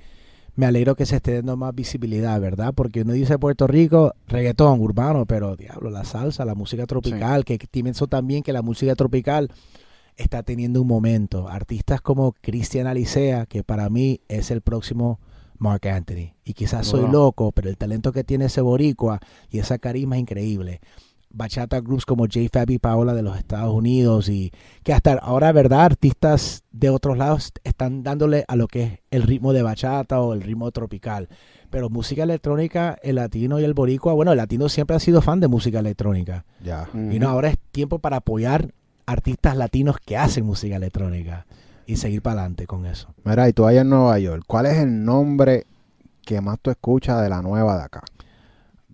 me 0.55 0.67
alegro 0.67 0.95
que 0.95 1.07
se 1.07 1.17
esté 1.17 1.37
dando 1.37 1.57
más 1.57 1.75
visibilidad, 1.75 2.41
¿verdad? 2.41 2.75
Porque 2.75 3.03
uno 3.03 3.13
dice 3.13 3.39
Puerto 3.39 3.67
Rico, 3.67 4.15
reggaetón 4.29 4.81
urbano, 4.81 5.25
pero 5.27 5.57
diablo, 5.57 5.91
la 5.91 6.05
salsa, 6.05 6.45
la 6.45 6.55
música 6.55 6.87
tropical, 6.87 7.45
que 7.45 7.59
pienso 7.71 8.07
también 8.07 8.43
que 8.43 8.53
la 8.53 8.63
música 8.63 8.95
tropical 8.95 9.51
está 10.17 10.43
teniendo 10.43 10.83
un 10.83 10.89
momento. 10.89 11.49
Artistas 11.49 12.01
como 12.01 12.33
Cristian 12.33 12.87
Alicea, 12.87 13.47
que 13.47 13.65
para 13.65 13.89
mí 13.89 14.21
es 14.29 14.51
el 14.51 14.61
próximo 14.61 15.21
Mark 15.59 15.87
Anthony. 15.89 16.35
Y 16.45 16.53
quizás 16.55 16.87
soy 16.87 17.11
loco, 17.11 17.53
pero 17.53 17.71
el 17.71 17.79
talento 17.79 18.13
que 18.13 18.25
tiene 18.25 18.47
ese 18.47 18.61
boricua 18.61 19.21
y 19.51 19.59
esa 19.59 19.79
carisma 19.79 20.17
es 20.17 20.23
increíble. 20.23 20.81
Bachata 21.33 21.81
groups 21.81 22.05
como 22.05 22.25
J 22.25 22.41
Fab 22.53 22.71
y 22.71 22.79
Paola 22.79 23.15
de 23.15 23.23
los 23.23 23.37
Estados 23.39 23.75
Unidos 23.75 24.29
y 24.29 24.53
que 24.83 24.93
hasta 24.93 25.15
ahora, 25.15 25.53
¿verdad? 25.53 25.83
Artistas 25.85 26.63
de 26.71 26.91
otros 26.91 27.17
lados 27.17 27.53
están 27.65 28.03
dándole 28.03 28.45
a 28.49 28.57
lo 28.57 28.69
que 28.69 28.83
es 28.83 28.99
el 29.11 29.23
ritmo 29.23 29.53
de 29.53 29.63
bachata 29.63 30.21
o 30.21 30.35
el 30.35 30.43
ritmo 30.43 30.71
tropical. 30.71 31.29
Pero 31.71 31.89
música 31.89 32.23
electrónica, 32.23 32.99
el 33.03 33.17
latino 33.17 33.59
y 33.59 33.65
el 33.65 33.73
boricua, 33.73 34.13
bueno, 34.13 34.33
el 34.33 34.37
latino 34.37 34.69
siempre 34.69 34.97
ha 34.97 35.01
sido 35.01 35.23
fan 35.23 35.41
de 35.41 35.49
música 35.49 35.79
electrónica. 35.79 36.45
Ya. 36.63 36.89
Y 36.93 37.19
no, 37.19 37.29
ahora 37.31 37.49
es 37.49 37.57
tiempo 37.71 37.99
para 37.99 38.19
apoyar 38.19 38.75
artistas 39.07 39.57
latinos 39.57 39.97
que 40.05 40.17
hacen 40.17 40.45
música 40.45 40.77
electrónica 40.77 41.47
y 41.87 41.97
seguir 41.97 42.23
para 42.23 42.41
adelante 42.41 42.67
con 42.67 42.87
eso. 42.87 43.15
Mira, 43.25 43.49
y 43.49 43.53
tú 43.53 43.67
allá 43.67 43.81
en 43.81 43.89
Nueva 43.89 44.19
York, 44.19 44.45
¿cuál 44.47 44.67
es 44.67 44.79
el 44.79 45.05
nombre 45.05 45.67
que 46.25 46.41
más 46.41 46.59
tú 46.61 46.71
escuchas 46.71 47.23
de 47.23 47.29
la 47.29 47.43
nueva 47.43 47.77
de 47.77 47.83
acá? 47.85 48.03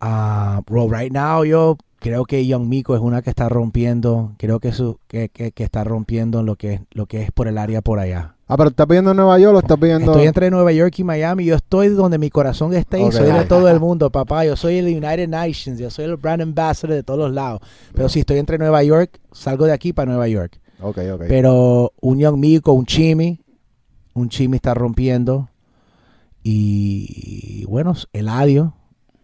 Ah, 0.01 0.63
bro, 0.67 0.89
right 0.89 1.13
now 1.13 1.45
yo 1.45 1.77
creo 1.99 2.25
que 2.25 2.47
Young 2.47 2.67
Miko 2.69 2.95
es 2.95 3.01
una 3.01 3.23
que 3.23 3.31
está 3.31 3.49
rompiendo, 3.49 4.33
creo 4.39 4.61
que, 4.61 4.73
su, 4.73 4.99
que, 5.09 5.29
que, 5.29 5.53
que 5.53 5.65
está 5.65 5.85
rompiendo 5.85 6.43
lo 6.43 6.57
que, 6.57 6.83
lo 6.93 7.07
que 7.07 7.23
es 7.23 7.31
por 7.33 7.49
el 7.49 7.59
área 7.59 7.81
por 7.83 7.99
allá. 7.99 8.35
Ah, 8.51 8.57
pero 8.57 8.71
¿estás 8.71 8.89
viendo 8.89 9.11
en 9.11 9.19
Nueva 9.19 9.39
York 9.39 9.57
o 9.57 9.59
estás 9.59 9.79
viendo...? 9.79 10.13
Estoy 10.13 10.27
entre 10.27 10.51
Nueva 10.51 10.73
York 10.73 10.99
y 10.99 11.05
Miami. 11.05 11.45
Yo 11.45 11.55
estoy 11.55 11.89
donde 11.89 12.17
mi 12.17 12.31
corazón 12.31 12.73
está 12.73 12.99
y 12.99 13.03
Ok. 13.03 13.13
soy 13.13 13.31
de 13.31 13.45
todo 13.45 13.69
el 13.69 13.79
mundo, 13.79 14.09
papá. 14.11 14.47
Yo 14.47 14.57
soy 14.57 14.79
el 14.79 14.87
United 14.87 15.29
Nations. 15.29 15.79
Yo 15.79 15.91
soy 15.91 16.07
el 16.07 16.17
brand 16.17 16.41
ambassador 16.41 16.97
de 16.97 17.03
todos 17.03 17.19
los 17.21 17.33
lados. 17.35 17.61
Pero 17.93 18.09
si 18.09 18.21
estoy 18.21 18.39
entre 18.39 18.57
Nueva 18.57 18.83
York, 18.83 19.21
salgo 19.33 19.67
de 19.67 19.73
aquí 19.73 19.93
para 19.93 20.11
Nueva 20.11 20.29
York. 20.29 20.59
Ok, 20.81 20.99
ok. 21.13 21.25
Pero 21.29 21.93
un 22.01 22.19
Young 22.19 22.39
Miko, 22.39 22.73
un 22.73 22.87
Chimi, 22.87 23.39
un 24.15 24.31
Chimi 24.31 24.57
está 24.57 24.73
rompiendo. 24.73 25.51
Y 26.43 27.67
bueno, 27.67 27.95
Eladio. 28.15 28.73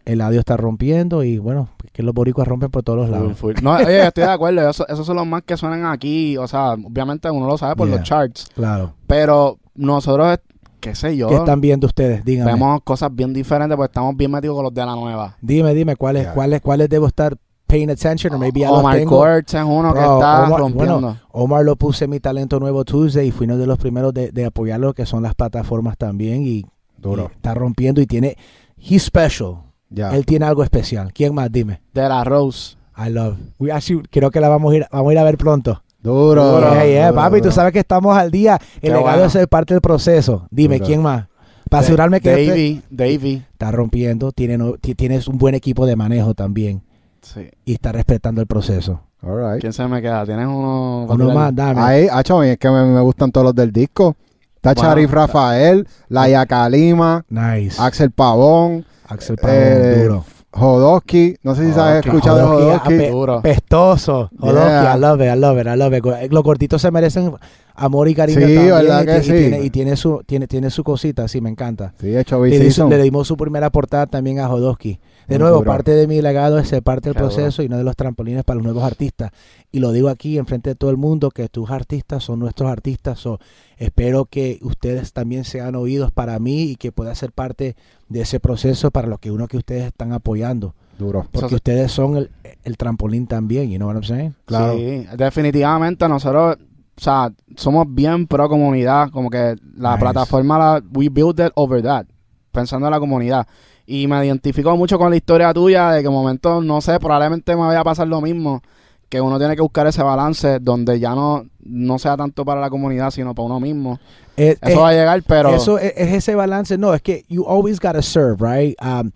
Eladio 0.05 0.39
está 0.39 0.55
rompiendo. 0.57 1.23
Y 1.23 1.37
bueno, 1.39 1.69
es 1.83 1.91
que 1.91 2.03
los 2.03 2.13
boricuas 2.13 2.47
rompen 2.47 2.69
por 2.71 2.83
todos 2.83 2.99
los 2.99 3.09
lados. 3.09 3.37
full. 3.37 3.53
No, 3.61 3.73
oye, 3.73 4.05
estoy 4.07 4.23
de 4.23 4.29
acuerdo. 4.31 4.69
Eso- 4.69 4.87
esos 4.87 5.05
son 5.05 5.15
los 5.17 5.27
más 5.27 5.43
que 5.43 5.57
suenan 5.57 5.85
aquí. 5.85 6.37
O 6.37 6.47
sea, 6.47 6.73
obviamente 6.73 7.29
uno 7.29 7.47
lo 7.47 7.57
sabe 7.57 7.75
por 7.75 7.87
Yeah. 7.87 7.97
los 7.97 8.07
charts. 8.07 8.47
Claro. 8.55 8.93
Pero 9.07 9.57
nosotros, 9.75 10.39
qué 10.79 10.95
sé 10.95 11.17
yo, 11.17 11.27
¿Qué 11.29 11.35
están 11.35 11.59
viendo 11.61 11.87
ustedes? 11.87 12.23
Díganme. 12.23 12.53
vemos 12.53 12.81
cosas 12.83 13.09
bien 13.13 13.33
diferentes 13.33 13.75
porque 13.75 13.89
estamos 13.91 14.15
bien 14.15 14.31
metidos 14.31 14.55
con 14.55 14.63
los 14.65 14.73
de 14.73 14.85
la 14.85 14.95
nueva. 14.95 15.35
Dime, 15.41 15.73
dime, 15.73 15.95
¿cuáles, 15.95 16.23
Yeah. 16.23 16.33
cuáles, 16.33 16.61
cuáles 16.61 16.87
debo 16.89 17.07
estar 17.07 17.35
paying 17.67 17.89
attention? 17.89 18.33
O 18.35 18.37
maybe 18.37 18.59
ya 18.59 18.69
los 18.69 18.79
Omar 18.79 18.97
tengo. 18.97 19.25
Es 19.27 19.53
uno 19.65 19.91
que 19.93 19.99
está 19.99 20.45
Omar- 20.45 20.59
rompiendo. 20.59 20.93
bueno, 20.99 21.19
Omar 21.31 21.65
lo 21.65 21.75
puse 21.75 22.05
en 22.05 22.11
mi 22.11 22.19
talento 22.19 22.59
nuevo 22.59 22.85
Tuesday 22.85 23.27
y 23.27 23.31
fui 23.31 23.45
uno 23.47 23.57
de 23.57 23.65
los 23.65 23.79
primeros 23.79 24.13
de, 24.13 24.31
de 24.31 24.45
apoyar 24.45 24.79
lo 24.79 24.93
que 24.93 25.05
son 25.07 25.23
las 25.23 25.33
plataformas 25.33 25.97
también 25.97 26.43
y, 26.45 26.63
Duro. 26.97 27.29
y 27.31 27.35
está 27.35 27.53
rompiendo 27.55 27.99
y 28.01 28.05
tiene 28.05 28.37
he's 28.77 29.01
special. 29.03 29.55
Ya. 29.95 30.09
Él 30.15 30.25
tiene 30.25 30.45
algo 30.45 30.63
especial. 30.63 31.11
¿Quién 31.13 31.33
más? 31.33 31.51
Dime. 31.51 31.81
de 31.93 32.07
la 32.09 32.23
Rose. 32.23 32.75
I 32.97 33.09
love. 33.09 33.37
We 33.59 33.71
actually, 33.71 34.07
creo 34.11 34.29
que 34.31 34.39
la 34.39 34.47
vamos 34.49 34.73
a 34.73 34.75
ir 34.77 34.85
vamos 34.91 35.09
a 35.09 35.13
ir 35.13 35.19
a 35.19 35.23
ver 35.23 35.37
pronto. 35.37 35.81
Duro. 36.01 36.43
Duro. 36.51 36.73
Yeah, 36.73 36.85
yeah, 36.85 37.07
duro, 37.09 37.15
papi, 37.21 37.37
tú 37.37 37.43
duro. 37.45 37.51
sabes 37.55 37.73
que 37.73 37.79
estamos 37.79 38.15
al 38.17 38.29
día. 38.29 38.59
Qué 38.79 38.87
El 38.87 38.93
legado 38.93 39.11
bueno. 39.11 39.25
es 39.25 39.31
ser 39.33 39.47
parte 39.47 39.73
del 39.73 39.81
proceso. 39.81 40.47
Dime, 40.51 40.75
Duro. 40.77 40.85
¿quién 40.87 41.01
más? 41.01 41.25
Para 41.69 41.81
asegurarme 41.81 42.21
que 42.21 42.29
este 42.29 42.47
Davey, 42.47 42.81
Davey. 42.91 43.45
está 43.51 43.71
rompiendo, 43.71 44.31
tiene, 44.31 44.57
tienes 44.95 45.27
un 45.27 45.37
buen 45.39 45.55
equipo 45.55 45.85
de 45.87 45.95
manejo 45.95 46.35
también 46.35 46.83
Sí. 47.21 47.49
y 47.65 47.73
está 47.73 47.91
respetando 47.91 48.39
el 48.39 48.45
proceso. 48.47 49.01
All 49.23 49.51
right. 49.53 49.61
¿Quién 49.61 49.73
se 49.73 49.87
me 49.87 49.99
queda? 49.99 50.23
¿Tienes 50.25 50.45
uno? 50.45 51.07
Uno 51.09 51.33
más, 51.33 51.55
dame. 51.55 51.81
Ahí, 51.81 52.07
acho, 52.11 52.43
es 52.43 52.57
que 52.59 52.69
me, 52.69 52.85
me 52.85 53.01
gustan 53.01 53.31
todos 53.31 53.45
los 53.45 53.55
del 53.55 53.71
disco. 53.71 54.15
Está 54.57 54.73
Bueno, 54.75 54.89
Charif 54.89 55.11
Rafael, 55.11 55.87
Laia 56.07 56.45
Kalima, 56.45 57.25
Nice. 57.29 57.81
Axel 57.81 58.11
Pavón, 58.11 58.85
Axel 59.07 59.35
Pavón, 59.37 59.57
eh, 59.57 60.03
duro. 60.03 60.25
Jodosky. 60.51 61.35
No 61.43 61.53
sé 61.53 61.65
si 61.67 61.71
Jodosky. 61.73 62.07
escuchar 62.09 62.35
de 62.35 62.73
ape- 62.75 63.11
Duro. 63.11 63.41
Pestoso. 63.41 64.29
Jodosky, 64.39 64.69
Yeah. 64.69 64.95
I 64.95 64.99
love 64.99 65.21
it, 65.21 65.27
I 65.35 65.39
love 65.39 65.59
it, 65.61 65.67
I 65.67 65.75
love 65.77 65.93
it. 66.23 66.31
Los 66.33 66.43
cortitos 66.43 66.81
se 66.81 66.91
merecen 66.91 67.33
amor 67.75 68.07
y 68.09 68.15
cariño 68.15 68.39
Sí, 68.47 68.53
también, 68.55 68.69
¿verdad 68.73 69.03
y, 69.03 69.05
que 69.05 69.17
y 69.17 69.21
sí? 69.23 69.31
tiene, 69.31 69.61
y 69.63 69.69
tiene 69.69 69.95
su 69.95 70.21
tiene 70.25 70.47
tiene 70.47 70.69
su 70.69 70.83
cosita, 70.83 71.27
sí, 71.27 71.41
me 71.41 71.49
encanta. 71.49 71.93
Sí, 71.99 72.15
hecho 72.15 72.43
Le, 72.43 72.57
le 72.57 73.03
dimos 73.03 73.27
su 73.27 73.37
primera 73.37 73.69
portada 73.69 74.07
también 74.07 74.39
a 74.39 74.47
Jodosky. 74.47 74.99
De 75.27 75.35
Muy 75.35 75.43
nuevo, 75.43 75.57
duro. 75.57 75.71
parte 75.71 75.91
de 75.91 76.05
mi 76.05 76.21
legado 76.21 76.59
es 76.59 76.67
ser 76.67 76.83
parte 76.83 77.09
del 77.09 77.15
Qué 77.15 77.19
proceso 77.19 77.63
y 77.63 77.67
no 77.69 77.77
de 77.77 77.83
los 77.83 77.95
trampolines 77.95 78.43
para 78.43 78.57
los 78.57 78.63
nuevos 78.63 78.83
artistas. 78.83 79.31
Y 79.71 79.79
lo 79.79 79.91
digo 79.91 80.09
aquí 80.09 80.37
enfrente 80.37 80.69
de 80.69 80.75
todo 80.75 80.91
el 80.91 80.97
mundo 80.97 81.31
que 81.31 81.49
tus 81.49 81.71
artistas 81.71 82.23
son 82.23 82.37
nuestros 82.39 82.69
artistas. 82.69 83.17
So, 83.19 83.39
espero 83.77 84.25
que 84.25 84.59
ustedes 84.61 85.13
también 85.13 85.43
sean 85.43 85.73
oídos 85.75 86.11
para 86.11 86.37
mí 86.37 86.63
y 86.63 86.75
que 86.75 86.91
pueda 86.91 87.15
ser 87.15 87.31
parte 87.31 87.75
de 88.07 88.21
ese 88.21 88.39
proceso 88.39 88.91
para 88.91 89.07
los 89.07 89.19
que 89.19 89.31
uno 89.31 89.47
que 89.47 89.57
ustedes 89.57 89.85
están 89.87 90.13
apoyando. 90.13 90.75
Duro. 90.99 91.27
Porque 91.31 91.47
Eso- 91.47 91.55
ustedes 91.55 91.91
son 91.91 92.17
el, 92.17 92.29
el 92.63 92.77
trampolín 92.77 93.25
también, 93.25 93.71
you 93.71 93.77
know 93.77 93.87
what 93.87 93.95
I'm 93.95 94.03
saying? 94.03 94.35
Claro. 94.45 94.75
Sí, 94.77 95.07
definitivamente 95.17 96.07
nosotros, 96.07 96.57
o 96.97 97.01
sea, 97.01 97.31
somos 97.55 97.85
bien 97.89 98.25
pro 98.27 98.47
comunidad, 98.47 99.09
como 99.11 99.29
que 99.29 99.55
la 99.75 99.91
Nice. 99.91 99.99
plataforma, 100.01 100.57
la, 100.57 100.83
we 100.93 101.09
build 101.09 101.39
it 101.39 101.51
over 101.55 101.81
that, 101.81 102.05
pensando 102.51 102.87
en 102.87 102.91
la 102.91 102.99
comunidad. 102.99 103.45
Y 103.85 104.07
me 104.07 104.25
identifico 104.25 104.75
mucho 104.77 104.97
con 104.97 105.09
la 105.11 105.15
historia 105.15 105.53
tuya 105.53 105.91
de 105.91 106.01
que 106.01 106.07
en 106.07 106.13
momento, 106.13 106.61
no 106.61 106.81
sé, 106.81 106.99
probablemente 106.99 107.55
me 107.55 107.61
vaya 107.61 107.81
a 107.81 107.83
pasar 107.83 108.07
lo 108.07 108.19
mismo, 108.21 108.61
que 109.09 109.21
uno 109.21 109.37
tiene 109.37 109.55
que 109.55 109.61
buscar 109.61 109.85
ese 109.87 110.01
balance 110.01 110.59
donde 110.59 110.99
ya 110.99 111.13
no, 111.13 111.45
no 111.63 111.99
sea 111.99 112.17
tanto 112.17 112.43
para 112.43 112.59
la 112.61 112.69
comunidad, 112.69 113.11
sino 113.11 113.35
para 113.35 113.45
uno 113.45 113.59
mismo. 113.59 113.99
Eh, 114.37 114.57
Eso 114.61 114.79
eh, 114.79 114.81
va 114.81 114.89
a 114.89 114.93
llegar, 114.93 115.21
pero... 115.27 115.49
Eso 115.53 115.77
es, 115.77 115.93
es 115.95 116.13
ese 116.13 116.33
balance. 116.33 116.77
No, 116.77 116.93
es 116.93 117.01
que 117.01 117.25
you 117.29 117.45
always 117.47 117.79
gotta 117.79 118.01
serve, 118.01 118.37
right? 118.39 118.75
Um, 118.81 119.11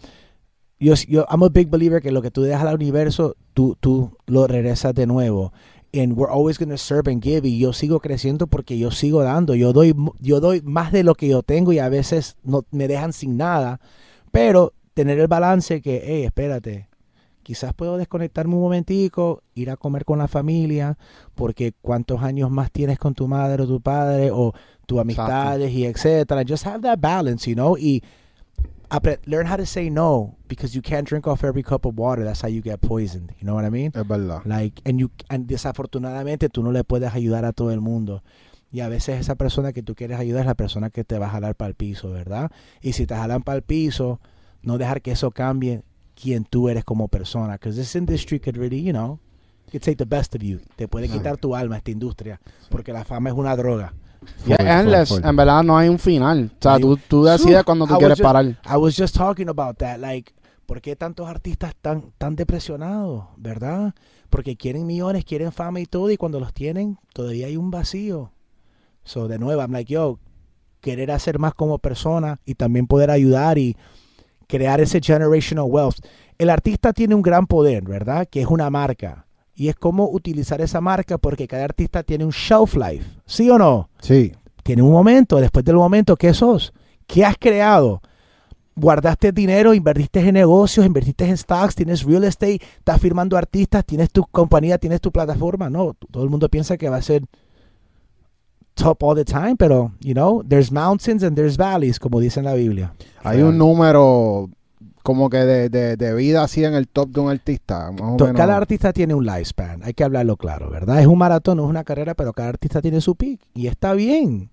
yo, 0.80 0.94
yo, 1.08 1.26
I'm 1.32 1.42
a 1.44 1.50
big 1.50 1.70
believer 1.70 2.02
que 2.02 2.12
lo 2.12 2.22
que 2.22 2.30
tú 2.30 2.44
dejas 2.44 2.66
al 2.66 2.76
universo, 2.76 3.36
tú, 3.54 3.76
tú 3.80 4.16
lo 4.28 4.46
regresas 4.48 4.94
de 4.94 5.08
nuevo. 5.08 5.52
And 5.92 6.14
we're 6.14 6.32
always 6.32 6.60
going 6.60 6.70
to 6.70 6.78
serve 6.78 7.08
and 7.12 7.22
give. 7.22 7.48
Y 7.48 7.60
yo 7.60 7.74
sigo 7.74 8.00
creciendo 8.00 8.48
porque 8.48 8.78
yo 8.78 8.92
sigo 8.92 9.24
dando. 9.24 9.56
Yo 9.56 9.74
doy, 9.74 9.96
yo 10.20 10.40
doy 10.40 10.62
más 10.62 10.92
de 10.92 11.04
lo 11.04 11.16
que 11.16 11.28
yo 11.28 11.42
tengo 11.42 11.74
y 11.74 11.80
a 11.80 11.90
veces 11.90 12.38
no 12.44 12.66
me 12.72 12.88
dejan 12.88 13.14
sin 13.14 13.38
nada. 13.38 13.80
Pero 14.32 14.74
tener 14.94 15.20
el 15.20 15.28
balance 15.28 15.82
que, 15.82 16.04
hey, 16.06 16.24
espérate, 16.26 16.90
quizás 17.42 17.74
puedo 17.74 17.98
desconectarme 17.98 18.54
un 18.54 18.62
momentico, 18.62 19.42
ir 19.56 19.72
a 19.72 19.78
comer 19.78 20.06
con 20.06 20.20
la 20.20 20.28
familia, 20.28 20.98
porque 21.34 21.74
cuántos 21.82 22.22
años 22.22 22.52
más 22.52 22.72
tienes 22.72 23.00
con 23.00 23.16
tu 23.16 23.28
madre 23.28 23.64
o 23.64 23.68
tu 23.68 23.82
padre 23.82 24.30
o 24.32 24.54
tus 24.86 25.00
amistades 25.00 25.72
y 25.72 25.86
etcétera. 25.86 26.44
Just 26.48 26.68
have 26.68 26.82
that 26.82 27.00
balance, 27.00 27.50
you 27.50 27.56
know, 27.56 27.76
y 27.76 28.04
learn 29.26 29.46
how 29.46 29.56
to 29.56 29.66
say 29.66 29.90
no 29.90 30.38
because 30.48 30.76
you 30.76 30.82
can't 30.82 31.08
drink 31.08 31.28
off 31.28 31.44
every 31.44 31.64
cup 31.64 31.86
of 31.86 31.98
water. 31.98 32.24
That's 32.24 32.42
how 32.42 32.48
you 32.48 32.62
get 32.62 32.82
poisoned. 32.82 33.34
You 33.40 33.46
know 33.46 33.56
what 33.56 33.66
I 33.66 33.70
mean? 33.70 33.92
Es 33.94 34.08
verdad. 34.08 34.42
Like, 34.46 34.82
and 34.86 35.00
you, 35.00 35.12
and 35.30 35.48
desafortunadamente 35.48 36.50
tú 36.50 36.64
no 36.64 36.72
le 36.72 36.84
puedes 36.84 37.14
ayudar 37.14 37.46
a 37.46 37.54
todo 37.54 37.72
el 37.72 37.82
mundo. 37.82 38.24
Y 38.72 38.82
a 38.82 38.90
veces 38.90 39.20
esa 39.20 39.36
persona 39.36 39.74
que 39.74 39.82
tú 39.82 39.96
quieres 39.96 40.20
ayudar 40.20 40.42
es 40.42 40.48
la 40.48 40.54
persona 40.56 40.90
que 40.90 41.04
te 41.04 41.18
va 41.18 41.28
a 41.28 41.30
jalar 41.30 41.56
para 41.56 41.70
el 41.70 41.76
piso, 41.76 42.12
¿verdad? 42.12 42.52
Y 42.82 42.94
si 42.94 43.06
te 43.06 43.16
jalan 43.16 43.42
para 43.42 43.58
el 43.58 43.64
piso, 43.64 44.20
no 44.62 44.78
dejar 44.78 45.02
que 45.02 45.12
eso 45.12 45.32
cambie 45.32 45.84
quien 46.16 46.44
tú 46.44 46.70
eres 46.70 46.84
como 46.84 47.08
persona. 47.08 47.54
Because 47.54 47.80
this 47.80 47.96
industry 47.96 48.40
could 48.40 48.58
really, 48.58 48.82
you 48.82 48.92
know, 48.92 49.20
could 49.72 49.82
take 49.82 49.98
the 49.98 50.06
best 50.06 50.36
of 50.36 50.42
you. 50.42 50.60
Te 50.76 50.88
puede 50.88 51.08
quitar 51.08 51.38
tu 51.38 51.56
alma 51.56 51.78
esta 51.78 51.92
industria. 51.92 52.40
Porque 52.70 52.94
la 52.94 53.06
fama 53.06 53.30
es 53.30 53.36
una 53.36 53.56
droga. 53.56 53.94
Yeah, 54.46 54.80
endless. 54.80 55.10
full, 55.10 55.20
full. 55.22 55.30
En 55.30 55.36
verdad 55.36 55.64
no 55.64 55.78
hay 55.78 55.90
un 55.90 56.00
final. 56.00 56.52
O 56.54 56.62
sea, 56.62 56.74
Hay 56.76 56.82
tú, 56.82 56.98
tú 57.08 57.24
decides 57.24 57.64
cuando 57.64 57.86
tú 57.86 57.92
I 57.92 57.94
was 57.96 58.00
quieres 58.00 58.18
just- 58.18 58.24
parar. 58.24 58.46
I 58.46 58.78
was 58.78 58.96
just 58.96 59.16
talking 59.16 59.50
about 59.50 59.78
that, 59.78 59.98
like, 60.00 60.34
¿por 60.66 60.82
qué 60.82 60.96
tantos 60.96 61.28
artistas 61.28 61.74
tan, 61.82 62.12
tan 62.18 62.36
depresionados, 62.36 63.26
verdad? 63.38 63.94
Porque 64.30 64.56
quieren 64.56 64.86
millones, 64.86 65.26
quieren 65.26 65.52
fama 65.52 65.80
y 65.80 65.86
todo, 65.86 66.12
y 66.12 66.18
cuando 66.18 66.40
los 66.40 66.54
tienen, 66.54 66.98
todavía 67.14 67.48
hay 67.48 67.58
un 67.58 67.72
vacío. 67.72 68.32
So, 69.04 69.28
de 69.28 69.40
nuevo, 69.40 69.62
I'm 69.62 69.72
like, 69.72 69.92
yo, 69.92 70.20
querer 70.82 71.12
hacer 71.12 71.40
más 71.40 71.54
como 71.54 71.80
persona 71.80 72.40
y 72.46 72.56
también 72.56 72.86
poder 72.88 73.10
ayudar 73.12 73.58
y 73.58 73.76
crear 74.48 74.82
ese 74.82 75.00
generational 75.02 75.66
wealth. 75.68 75.98
El 76.38 76.50
artista 76.50 76.94
tiene 76.94 77.16
un 77.16 77.22
gran 77.22 77.48
poder, 77.48 77.84
¿verdad? 77.84 78.28
Que 78.30 78.42
es 78.42 78.48
una 78.48 78.70
marca. 78.70 79.26
Y 79.60 79.68
es 79.68 79.76
cómo 79.76 80.10
utilizar 80.10 80.62
esa 80.62 80.80
marca 80.80 81.18
porque 81.18 81.46
cada 81.46 81.66
artista 81.66 82.02
tiene 82.02 82.24
un 82.24 82.32
shelf 82.32 82.78
life, 82.78 83.04
¿sí 83.26 83.50
o 83.50 83.58
no? 83.58 83.90
Sí. 84.00 84.32
tiene 84.64 84.82
un 84.82 84.92
momento, 84.94 85.36
después 85.36 85.66
del 85.66 85.76
momento, 85.76 86.16
¿qué 86.16 86.34
sos? 86.34 86.72
¿Qué 87.06 87.26
has 87.26 87.36
creado? 87.38 88.02
Guardaste 88.78 89.34
dinero, 89.34 89.74
invertiste 89.74 90.22
en 90.22 90.36
negocios, 90.36 90.86
invertiste 90.86 91.26
en 91.26 91.36
stocks, 91.36 91.76
tienes 91.76 92.04
real 92.04 92.24
estate, 92.24 92.62
estás 92.78 93.02
firmando 93.02 93.36
artistas, 93.36 93.84
tienes 93.84 94.10
tu 94.12 94.24
compañía, 94.24 94.78
tienes 94.78 95.02
tu 95.02 95.12
plataforma. 95.12 95.70
No, 95.70 95.94
todo 96.10 96.24
el 96.24 96.30
mundo 96.30 96.48
piensa 96.48 96.78
que 96.78 96.88
va 96.88 96.96
a 96.96 97.02
ser 97.02 97.24
top 98.76 99.04
all 99.04 99.16
the 99.18 99.26
time, 99.26 99.58
pero, 99.58 99.92
you 100.00 100.14
know, 100.14 100.42
there's 100.48 100.72
mountains 100.72 101.22
and 101.22 101.36
there's 101.36 101.58
valleys, 101.58 102.00
como 102.00 102.22
dice 102.22 102.40
en 102.40 102.46
la 102.46 102.54
Biblia. 102.54 102.94
Hay 103.24 103.42
un 103.42 103.58
número 103.58 104.50
como 105.04 105.30
que 105.30 105.38
de, 105.38 105.70
de, 105.70 105.98
de 105.98 106.14
vida 106.14 106.44
así 106.44 106.64
en 106.64 106.74
el 106.74 106.88
top 106.88 107.10
de 107.10 107.20
un 107.20 107.30
artista. 107.30 107.92
Más 107.92 108.02
o 108.14 108.18
To- 108.18 108.26
menos. 108.26 108.38
Cada 108.40 108.56
artista 108.58 108.94
tiene 108.94 109.14
un 109.14 109.26
lifespan, 109.26 109.82
hay 109.84 109.94
que 109.94 110.04
hablarlo 110.04 110.38
claro, 110.38 110.70
¿verdad? 110.70 111.00
Es 111.00 111.08
un 111.08 111.18
maratón, 111.18 111.58
no 111.58 111.64
es 111.64 111.70
una 111.70 111.84
carrera, 111.84 112.14
pero 112.14 112.34
cada 112.34 112.50
artista 112.50 112.82
tiene 112.82 113.02
su 113.02 113.16
peak 113.16 113.40
y 113.54 113.68
está 113.68 113.94
bien. 113.94 114.52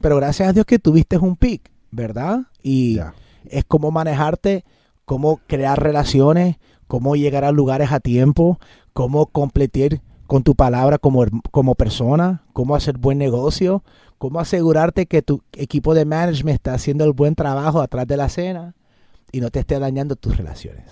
Pero 0.00 0.16
gracias 0.16 0.48
a 0.48 0.52
Dios 0.52 0.66
que 0.66 0.78
tuviste 0.78 1.16
un 1.18 1.36
peak, 1.36 1.70
¿verdad? 1.90 2.40
Y 2.62 2.98
es 3.46 3.64
cómo 3.66 3.90
manejarte, 3.90 4.64
cómo 5.04 5.40
crear 5.46 5.82
relaciones, 5.82 6.56
cómo 6.86 7.16
llegar 7.16 7.44
a 7.44 7.52
lugares 7.52 7.92
a 7.92 8.00
tiempo, 8.00 8.58
cómo 8.92 9.26
completar 9.26 10.00
con 10.26 10.42
tu 10.42 10.54
palabra 10.54 10.98
como, 10.98 11.24
como 11.50 11.74
persona, 11.74 12.42
cómo 12.52 12.74
hacer 12.74 12.98
buen 12.98 13.18
negocio, 13.18 13.82
cómo 14.18 14.40
asegurarte 14.40 15.06
que 15.06 15.22
tu 15.22 15.42
equipo 15.52 15.94
de 15.94 16.04
management 16.06 16.54
está 16.56 16.74
haciendo 16.74 17.04
el 17.04 17.12
buen 17.12 17.34
trabajo 17.34 17.80
atrás 17.80 18.06
de 18.06 18.16
la 18.16 18.26
escena 18.26 18.74
y 19.34 19.40
no 19.40 19.50
te 19.50 19.58
esté 19.58 19.80
dañando 19.80 20.14
tus 20.14 20.36
relaciones. 20.36 20.84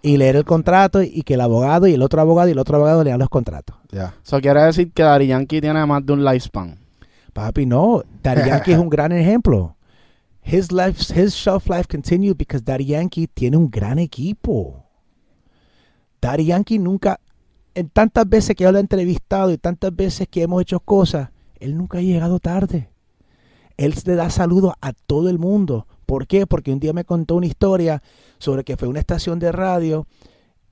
Y 0.00 0.16
leer 0.16 0.36
el 0.36 0.44
contrato 0.44 1.02
y 1.02 1.22
que 1.22 1.34
el 1.34 1.40
abogado 1.40 1.88
y 1.88 1.94
el 1.94 2.02
otro 2.02 2.20
abogado 2.20 2.48
y 2.48 2.52
el 2.52 2.58
otro 2.60 2.76
abogado 2.76 3.02
lean 3.02 3.18
los 3.18 3.28
contratos. 3.28 3.76
Ya. 3.90 4.14
Eso 4.24 4.40
quiere 4.40 4.62
decir 4.62 4.92
que 4.92 5.02
Daddy 5.02 5.26
Yankee 5.26 5.60
tiene 5.60 5.84
más 5.84 6.06
de 6.06 6.12
un 6.12 6.24
lifespan. 6.24 6.78
Papi, 7.32 7.66
no. 7.66 8.04
Daddy 8.22 8.42
Yankee 8.48 8.72
es 8.74 8.78
un 8.78 8.88
gran 8.88 9.10
ejemplo. 9.10 9.76
His 10.44 10.70
life, 10.70 11.12
his 11.20 11.34
shelf 11.34 11.68
life 11.68 11.88
continued 11.90 12.36
because 12.36 12.62
Daddy 12.64 12.84
Yankee 12.84 13.26
tiene 13.26 13.56
un 13.56 13.68
gran 13.68 13.98
equipo. 13.98 14.84
Daddy 16.20 16.44
Yankee 16.44 16.78
nunca, 16.78 17.18
en 17.74 17.88
tantas 17.88 18.28
veces 18.28 18.54
que 18.54 18.62
yo 18.62 18.70
lo 18.70 18.78
he 18.78 18.82
entrevistado 18.82 19.50
y 19.50 19.58
tantas 19.58 19.94
veces 19.96 20.28
que 20.28 20.42
hemos 20.42 20.62
hecho 20.62 20.78
cosas, 20.78 21.30
él 21.58 21.76
nunca 21.76 21.98
ha 21.98 22.02
llegado 22.02 22.38
tarde. 22.38 22.88
Él 23.76 23.94
le 24.04 24.14
da 24.14 24.30
saludos 24.30 24.74
a 24.80 24.92
todo 24.92 25.28
el 25.28 25.40
mundo. 25.40 25.88
¿Por 26.04 26.26
qué? 26.26 26.46
Porque 26.46 26.72
un 26.72 26.80
día 26.80 26.92
me 26.92 27.04
contó 27.04 27.34
una 27.36 27.46
historia 27.46 28.02
sobre 28.38 28.64
que 28.64 28.76
fue 28.76 28.88
una 28.88 29.00
estación 29.00 29.38
de 29.38 29.50
radio 29.52 30.06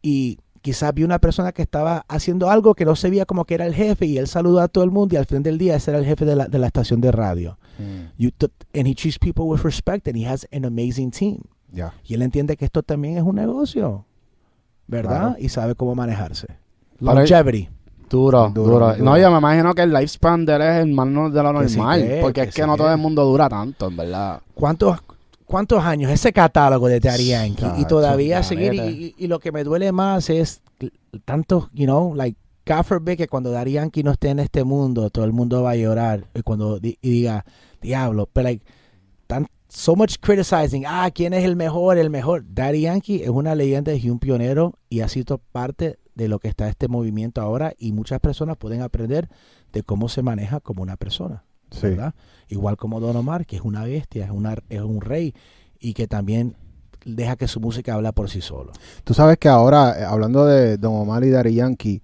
y 0.02 0.38
quizás 0.60 0.94
vio 0.94 1.06
una 1.06 1.18
persona 1.18 1.52
que 1.52 1.62
estaba 1.62 2.04
haciendo 2.08 2.48
algo 2.50 2.74
que 2.74 2.84
no 2.84 2.94
se 2.94 3.10
veía 3.10 3.26
como 3.26 3.44
que 3.44 3.54
era 3.54 3.66
el 3.66 3.74
jefe 3.74 4.06
y 4.06 4.18
él 4.18 4.28
saludó 4.28 4.60
a 4.60 4.68
todo 4.68 4.84
el 4.84 4.90
mundo 4.90 5.14
y 5.14 5.18
al 5.18 5.26
fin 5.26 5.42
del 5.42 5.58
día 5.58 5.74
ese 5.76 5.90
era 5.90 5.98
el 5.98 6.04
jefe 6.06 6.24
de 6.24 6.36
la, 6.36 6.46
de 6.46 6.58
la 6.58 6.66
estación 6.68 7.00
de 7.00 7.10
radio. 7.10 7.58
Mm, 7.78 8.12
You 8.22 8.30
and 8.74 8.86
he 8.86 8.94
treats 8.94 9.18
people 9.18 9.44
with 9.44 9.62
respect 9.64 10.06
and 10.06 10.16
he 10.16 10.24
has 10.26 10.46
an 10.52 10.64
amazing 10.64 11.10
team. 11.10 11.38
Y 12.04 12.14
él 12.14 12.22
entiende 12.22 12.56
que 12.56 12.64
esto 12.66 12.82
también 12.82 13.16
es 13.16 13.22
un 13.22 13.34
negocio, 13.36 14.04
¿verdad? 14.86 15.18
Claro. 15.30 15.36
Y 15.38 15.48
sabe 15.48 15.74
cómo 15.74 15.94
manejarse. 15.94 16.46
Longevity. 17.00 17.68
Duro, 18.10 18.50
Duro. 18.54 18.94
No, 18.98 19.16
yo 19.16 19.30
me 19.30 19.38
imagino 19.38 19.74
que 19.74 19.80
el 19.82 19.90
lifespan 19.92 20.44
de 20.44 20.54
él 20.56 20.62
es 20.62 20.76
el 20.82 20.92
más 20.92 21.06
no- 21.06 21.30
de 21.30 21.42
lo 21.42 21.66
sí 21.66 21.78
normal. 21.78 22.02
que, 22.02 22.18
porque 22.20 22.42
que 22.42 22.48
es 22.50 22.54
que 22.54 22.60
sí 22.62 22.66
no 22.68 22.76
todo 22.76 22.92
el 22.92 22.98
mundo 22.98 23.24
dura 23.24 23.48
tanto, 23.48 23.88
en 23.88 23.96
verdad. 23.96 24.42
¿Cuántos, 24.54 24.98
¿Cuántos 25.52 25.84
años? 25.84 26.10
Ese 26.10 26.32
catálogo 26.32 26.88
de 26.88 26.98
Daddy 26.98 27.28
Yankee. 27.28 27.66
y 27.78 27.84
todavía 27.84 28.42
seguir. 28.42 28.72
Y, 28.74 28.78
y- 28.78 29.14
y 29.18 29.26
lo 29.28 29.38
que 29.38 29.52
me 29.52 29.62
duele 29.62 29.92
más 29.92 30.28
es 30.30 30.62
tanto, 31.24 31.68
you 31.74 31.84
know, 31.84 32.14
like, 32.14 32.36
God 32.66 32.84
forbid 32.84 33.16
que 33.18 33.28
cuando 33.28 33.50
Daddy 33.50 33.72
Yankee 33.72 34.02
no 34.02 34.12
esté 34.12 34.30
en 34.30 34.38
este 34.38 34.64
mundo, 34.64 35.10
todo 35.10 35.24
el 35.24 35.32
mundo 35.32 35.62
va 35.62 35.72
a 35.72 35.76
llorar. 35.76 36.24
Y 36.34 36.40
cuando 36.42 36.78
di- 36.80 36.98
y 37.02 37.10
diga, 37.10 37.44
diablo, 37.80 38.28
pero 38.32 38.44
like, 38.44 38.64
tan, 39.26 39.46
so 39.68 39.94
much 39.94 40.16
criticizing. 40.20 40.84
Ah, 40.86 41.10
¿quién 41.14 41.34
es 41.34 41.44
el 41.44 41.54
mejor? 41.56 41.98
El 41.98 42.08
mejor. 42.08 42.44
Daddy 42.48 42.80
Yankee 42.82 43.22
es 43.22 43.28
una 43.28 43.54
leyenda 43.54 43.92
y 43.94 44.08
un 44.10 44.18
pionero 44.18 44.74
y 44.88 45.00
ha 45.00 45.08
sido 45.08 45.38
parte 45.38 45.98
de 46.14 46.28
lo 46.28 46.38
que 46.38 46.48
está 46.48 46.68
este 46.68 46.88
movimiento 46.88 47.40
ahora. 47.42 47.74
Y 47.78 47.92
muchas 47.92 48.20
personas 48.20 48.56
pueden 48.56 48.80
aprender 48.80 49.28
de 49.72 49.82
cómo 49.82 50.08
se 50.08 50.22
maneja 50.22 50.60
como 50.60 50.82
una 50.82 50.96
persona. 50.96 51.44
Sí. 51.72 51.88
¿verdad? 51.88 52.14
Igual 52.48 52.76
como 52.76 53.00
Don 53.00 53.16
Omar, 53.16 53.46
que 53.46 53.56
es 53.56 53.62
una 53.62 53.84
bestia, 53.84 54.24
es, 54.24 54.30
una, 54.30 54.56
es 54.68 54.80
un 54.80 55.00
rey 55.00 55.34
y 55.80 55.94
que 55.94 56.06
también 56.06 56.56
deja 57.04 57.36
que 57.36 57.48
su 57.48 57.60
música 57.60 57.94
habla 57.94 58.12
por 58.12 58.30
sí 58.30 58.40
solo. 58.40 58.72
Tú 59.04 59.14
sabes 59.14 59.38
que 59.38 59.48
ahora, 59.48 59.98
eh, 59.98 60.04
hablando 60.04 60.46
de 60.46 60.76
Don 60.76 60.94
Omar 60.94 61.24
y 61.24 61.30
Daddy 61.30 61.54
Yankee, 61.54 62.02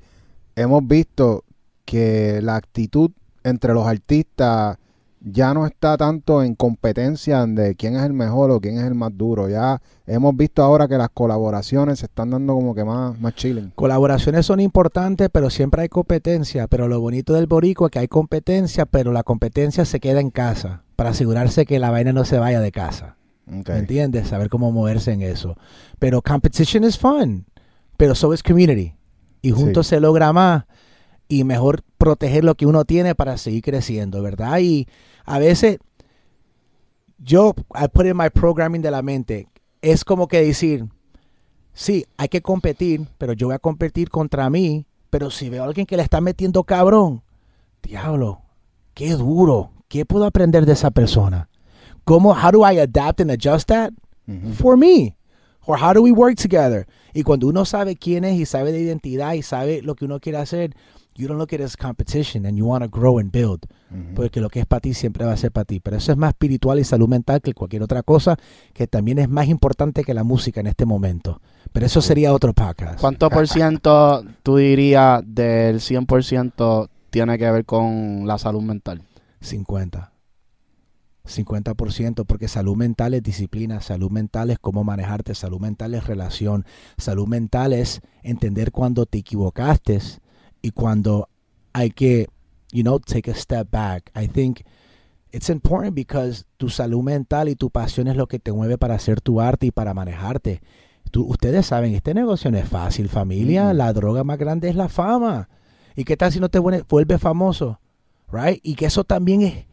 hemos 0.56 0.86
visto 0.86 1.44
que 1.84 2.40
la 2.42 2.56
actitud 2.56 3.12
entre 3.44 3.72
los 3.74 3.86
artistas 3.86 4.78
ya 5.20 5.52
no 5.52 5.66
está 5.66 5.96
tanto 5.96 6.42
en 6.42 6.54
competencia 6.54 7.44
de 7.46 7.74
quién 7.74 7.96
es 7.96 8.02
el 8.02 8.12
mejor 8.12 8.50
o 8.50 8.60
quién 8.60 8.78
es 8.78 8.84
el 8.84 8.94
más 8.94 9.16
duro. 9.16 9.48
Ya 9.48 9.80
hemos 10.06 10.36
visto 10.36 10.62
ahora 10.62 10.88
que 10.88 10.96
las 10.96 11.10
colaboraciones 11.10 12.00
se 12.00 12.06
están 12.06 12.30
dando 12.30 12.54
como 12.54 12.74
que 12.74 12.84
más, 12.84 13.18
más 13.20 13.34
chilling. 13.34 13.72
Colaboraciones 13.74 14.46
son 14.46 14.60
importantes, 14.60 15.28
pero 15.32 15.50
siempre 15.50 15.82
hay 15.82 15.88
competencia. 15.88 16.66
Pero 16.68 16.88
lo 16.88 17.00
bonito 17.00 17.34
del 17.34 17.46
boricua 17.46 17.88
es 17.88 17.90
que 17.90 17.98
hay 17.98 18.08
competencia, 18.08 18.86
pero 18.86 19.12
la 19.12 19.22
competencia 19.22 19.84
se 19.84 20.00
queda 20.00 20.20
en 20.20 20.30
casa 20.30 20.82
para 20.96 21.10
asegurarse 21.10 21.66
que 21.66 21.78
la 21.78 21.90
vaina 21.90 22.12
no 22.12 22.24
se 22.24 22.38
vaya 22.38 22.60
de 22.60 22.72
casa. 22.72 23.16
¿Me 23.46 23.78
entiendes? 23.78 24.28
Saber 24.28 24.50
cómo 24.50 24.72
moverse 24.72 25.12
en 25.12 25.22
eso. 25.22 25.56
Pero 25.98 26.20
competition 26.22 26.84
is 26.84 26.98
fun, 26.98 27.46
pero 27.96 28.14
so 28.14 28.32
is 28.34 28.42
community. 28.42 28.94
Y 29.40 29.52
juntos 29.52 29.86
se 29.86 30.00
logra 30.00 30.32
más 30.32 30.64
y 31.28 31.44
mejor 31.44 31.82
proteger 31.98 32.44
lo 32.44 32.54
que 32.54 32.66
uno 32.66 32.84
tiene 32.84 33.14
para 33.14 33.36
seguir 33.36 33.62
creciendo, 33.62 34.22
¿verdad? 34.22 34.58
Y 34.60 34.88
a 35.24 35.38
veces 35.38 35.78
yo, 37.18 37.54
I 37.74 37.88
put 37.88 38.06
in 38.06 38.16
my 38.16 38.30
programming 38.30 38.82
de 38.82 38.90
la 38.90 39.02
mente, 39.02 39.48
es 39.82 40.04
como 40.04 40.26
que 40.26 40.40
decir, 40.40 40.86
sí, 41.72 42.06
hay 42.16 42.28
que 42.28 42.40
competir, 42.40 43.06
pero 43.18 43.32
yo 43.34 43.48
voy 43.48 43.54
a 43.54 43.58
competir 43.58 44.08
contra 44.08 44.48
mí, 44.48 44.86
pero 45.10 45.30
si 45.30 45.48
veo 45.48 45.62
a 45.62 45.66
alguien 45.66 45.86
que 45.86 45.96
le 45.96 46.02
está 46.02 46.20
metiendo 46.20 46.64
cabrón, 46.64 47.22
diablo, 47.82 48.42
qué 48.94 49.14
duro, 49.14 49.70
¿qué 49.88 50.04
puedo 50.04 50.24
aprender 50.24 50.64
de 50.66 50.72
esa 50.72 50.90
persona? 50.90 51.48
¿Cómo, 52.04 52.32
how 52.32 52.50
do 52.50 52.60
I 52.60 52.80
adapt 52.80 53.20
and 53.20 53.30
adjust 53.30 53.68
that? 53.68 53.92
For 54.54 54.76
me? 54.76 55.16
Or 55.66 55.78
how 55.78 55.92
do 55.92 56.02
we 56.02 56.12
work 56.12 56.36
together? 56.36 56.86
Y 57.12 57.22
cuando 57.22 57.46
uno 57.46 57.64
sabe 57.64 57.96
quién 57.96 58.24
es 58.24 58.38
y 58.38 58.46
sabe 58.46 58.72
de 58.72 58.80
identidad 58.80 59.34
y 59.34 59.42
sabe 59.42 59.82
lo 59.82 59.94
que 59.94 60.04
uno 60.04 60.20
quiere 60.20 60.38
hacer, 60.38 60.74
you 61.18 61.26
don't 61.26 61.38
look 61.38 61.52
at 61.52 61.60
it 61.60 61.64
as 61.64 61.76
competition 61.76 62.46
and 62.46 62.56
you 62.56 62.64
want 62.64 62.82
to 62.82 62.88
grow 62.88 63.18
and 63.18 63.30
build. 63.32 63.66
Ujú. 63.90 64.14
Porque 64.14 64.40
lo 64.40 64.48
que 64.48 64.60
es 64.60 64.66
para 64.66 64.80
ti 64.80 64.94
siempre 64.94 65.24
va 65.24 65.32
a 65.32 65.36
ser 65.36 65.50
para 65.50 65.64
ti. 65.64 65.80
Pero 65.80 65.96
eso 65.96 66.12
es 66.12 66.18
más 66.18 66.30
espiritual 66.30 66.78
y 66.78 66.84
salud 66.84 67.08
mental 67.08 67.42
que 67.42 67.52
cualquier 67.52 67.82
otra 67.82 68.02
cosa, 68.02 68.36
que 68.72 68.86
también 68.86 69.18
es 69.18 69.28
más 69.28 69.48
importante 69.48 70.04
que 70.04 70.14
la 70.14 70.24
música 70.24 70.60
en 70.60 70.68
este 70.68 70.86
momento. 70.86 71.40
Pero 71.72 71.86
eso 71.86 72.00
sería 72.00 72.32
otro 72.32 72.54
podcast. 72.54 73.00
¿Cuánto 73.00 73.28
por 73.28 73.48
ciento 73.48 74.24
tú 74.42 74.56
dirías 74.56 75.22
del 75.26 75.80
100% 75.80 76.88
tiene 77.10 77.36
que 77.36 77.50
ver 77.50 77.64
con 77.64 78.26
la 78.26 78.38
salud 78.38 78.62
mental? 78.62 79.02
50. 79.40 80.12
50%, 81.28 82.24
porque 82.24 82.48
salud 82.48 82.74
mental 82.74 83.12
es 83.12 83.22
disciplina, 83.22 83.82
salud 83.82 84.10
mental 84.10 84.50
es 84.50 84.58
cómo 84.58 84.82
manejarte, 84.82 85.34
salud 85.34 85.60
mental 85.60 85.94
es 85.94 86.06
relación, 86.06 86.64
salud 86.96 87.26
mental 87.26 87.74
es 87.74 88.00
entender 88.22 88.72
cuando 88.72 89.04
te 89.04 89.18
equivocaste 89.18 90.00
y 90.62 90.70
cuando 90.70 91.28
hay 91.72 91.90
que, 91.90 92.26
you 92.72 92.82
know, 92.82 92.98
take 93.00 93.30
a 93.30 93.34
step 93.34 93.68
back. 93.70 94.10
I 94.14 94.26
think 94.28 94.60
it's 95.32 95.50
important 95.50 95.94
because 95.94 96.44
tu 96.56 96.68
salud 96.68 97.02
mental 97.02 97.48
y 97.48 97.54
tu 97.54 97.70
pasión 97.70 98.08
es 98.08 98.16
lo 98.16 98.26
que 98.26 98.38
te 98.38 98.52
mueve 98.52 98.78
para 98.78 98.94
hacer 98.94 99.20
tu 99.20 99.40
arte 99.40 99.66
y 99.66 99.70
para 99.70 99.94
manejarte. 99.94 100.60
Tú- 101.10 101.24
ustedes 101.26 101.66
saben, 101.66 101.94
este 101.94 102.14
negocio 102.14 102.50
no 102.50 102.58
es 102.58 102.68
fácil, 102.68 103.08
familia. 103.08 103.72
Mm. 103.72 103.76
La 103.76 103.92
droga 103.92 104.24
más 104.24 104.38
grande 104.38 104.68
es 104.68 104.74
la 104.76 104.88
fama. 104.88 105.48
¿Y 105.96 106.04
qué 106.04 106.16
tal 106.16 106.32
si 106.32 106.40
no 106.40 106.48
te 106.48 106.58
vuelve- 106.58 106.84
vuelves 106.88 107.20
famoso? 107.20 107.80
Right? 108.30 108.60
Y 108.62 108.74
que 108.74 108.86
eso 108.86 109.04
también 109.04 109.42
es, 109.42 109.66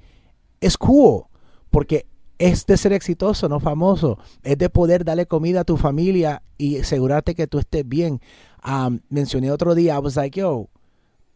es 0.62 0.78
cool. 0.78 1.24
Porque 1.70 2.06
es 2.38 2.66
de 2.66 2.78
ser 2.78 2.94
exitoso, 2.94 3.50
no 3.50 3.60
famoso. 3.60 4.18
Es 4.44 4.58
de 4.58 4.70
poder 4.70 5.04
darle 5.06 5.26
comida 5.26 5.62
a 5.62 5.66
tu 5.66 5.78
familia 5.78 6.42
y 6.58 6.78
asegurarte 6.80 7.36
que 7.36 7.48
tú 7.48 7.60
estés 7.60 7.88
bien. 7.88 8.22
Um, 8.66 9.00
mencioné 9.10 9.52
otro 9.52 9.76
día, 9.76 9.96
I 9.96 10.00
was 10.00 10.16
like, 10.16 10.40
yo, 10.40 10.70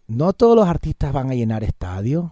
no 0.08 0.34
todos 0.34 0.56
los 0.56 0.68
artistas 0.68 1.14
van 1.14 1.30
a 1.30 1.36
llenar 1.36 1.64
estadios. 1.64 2.32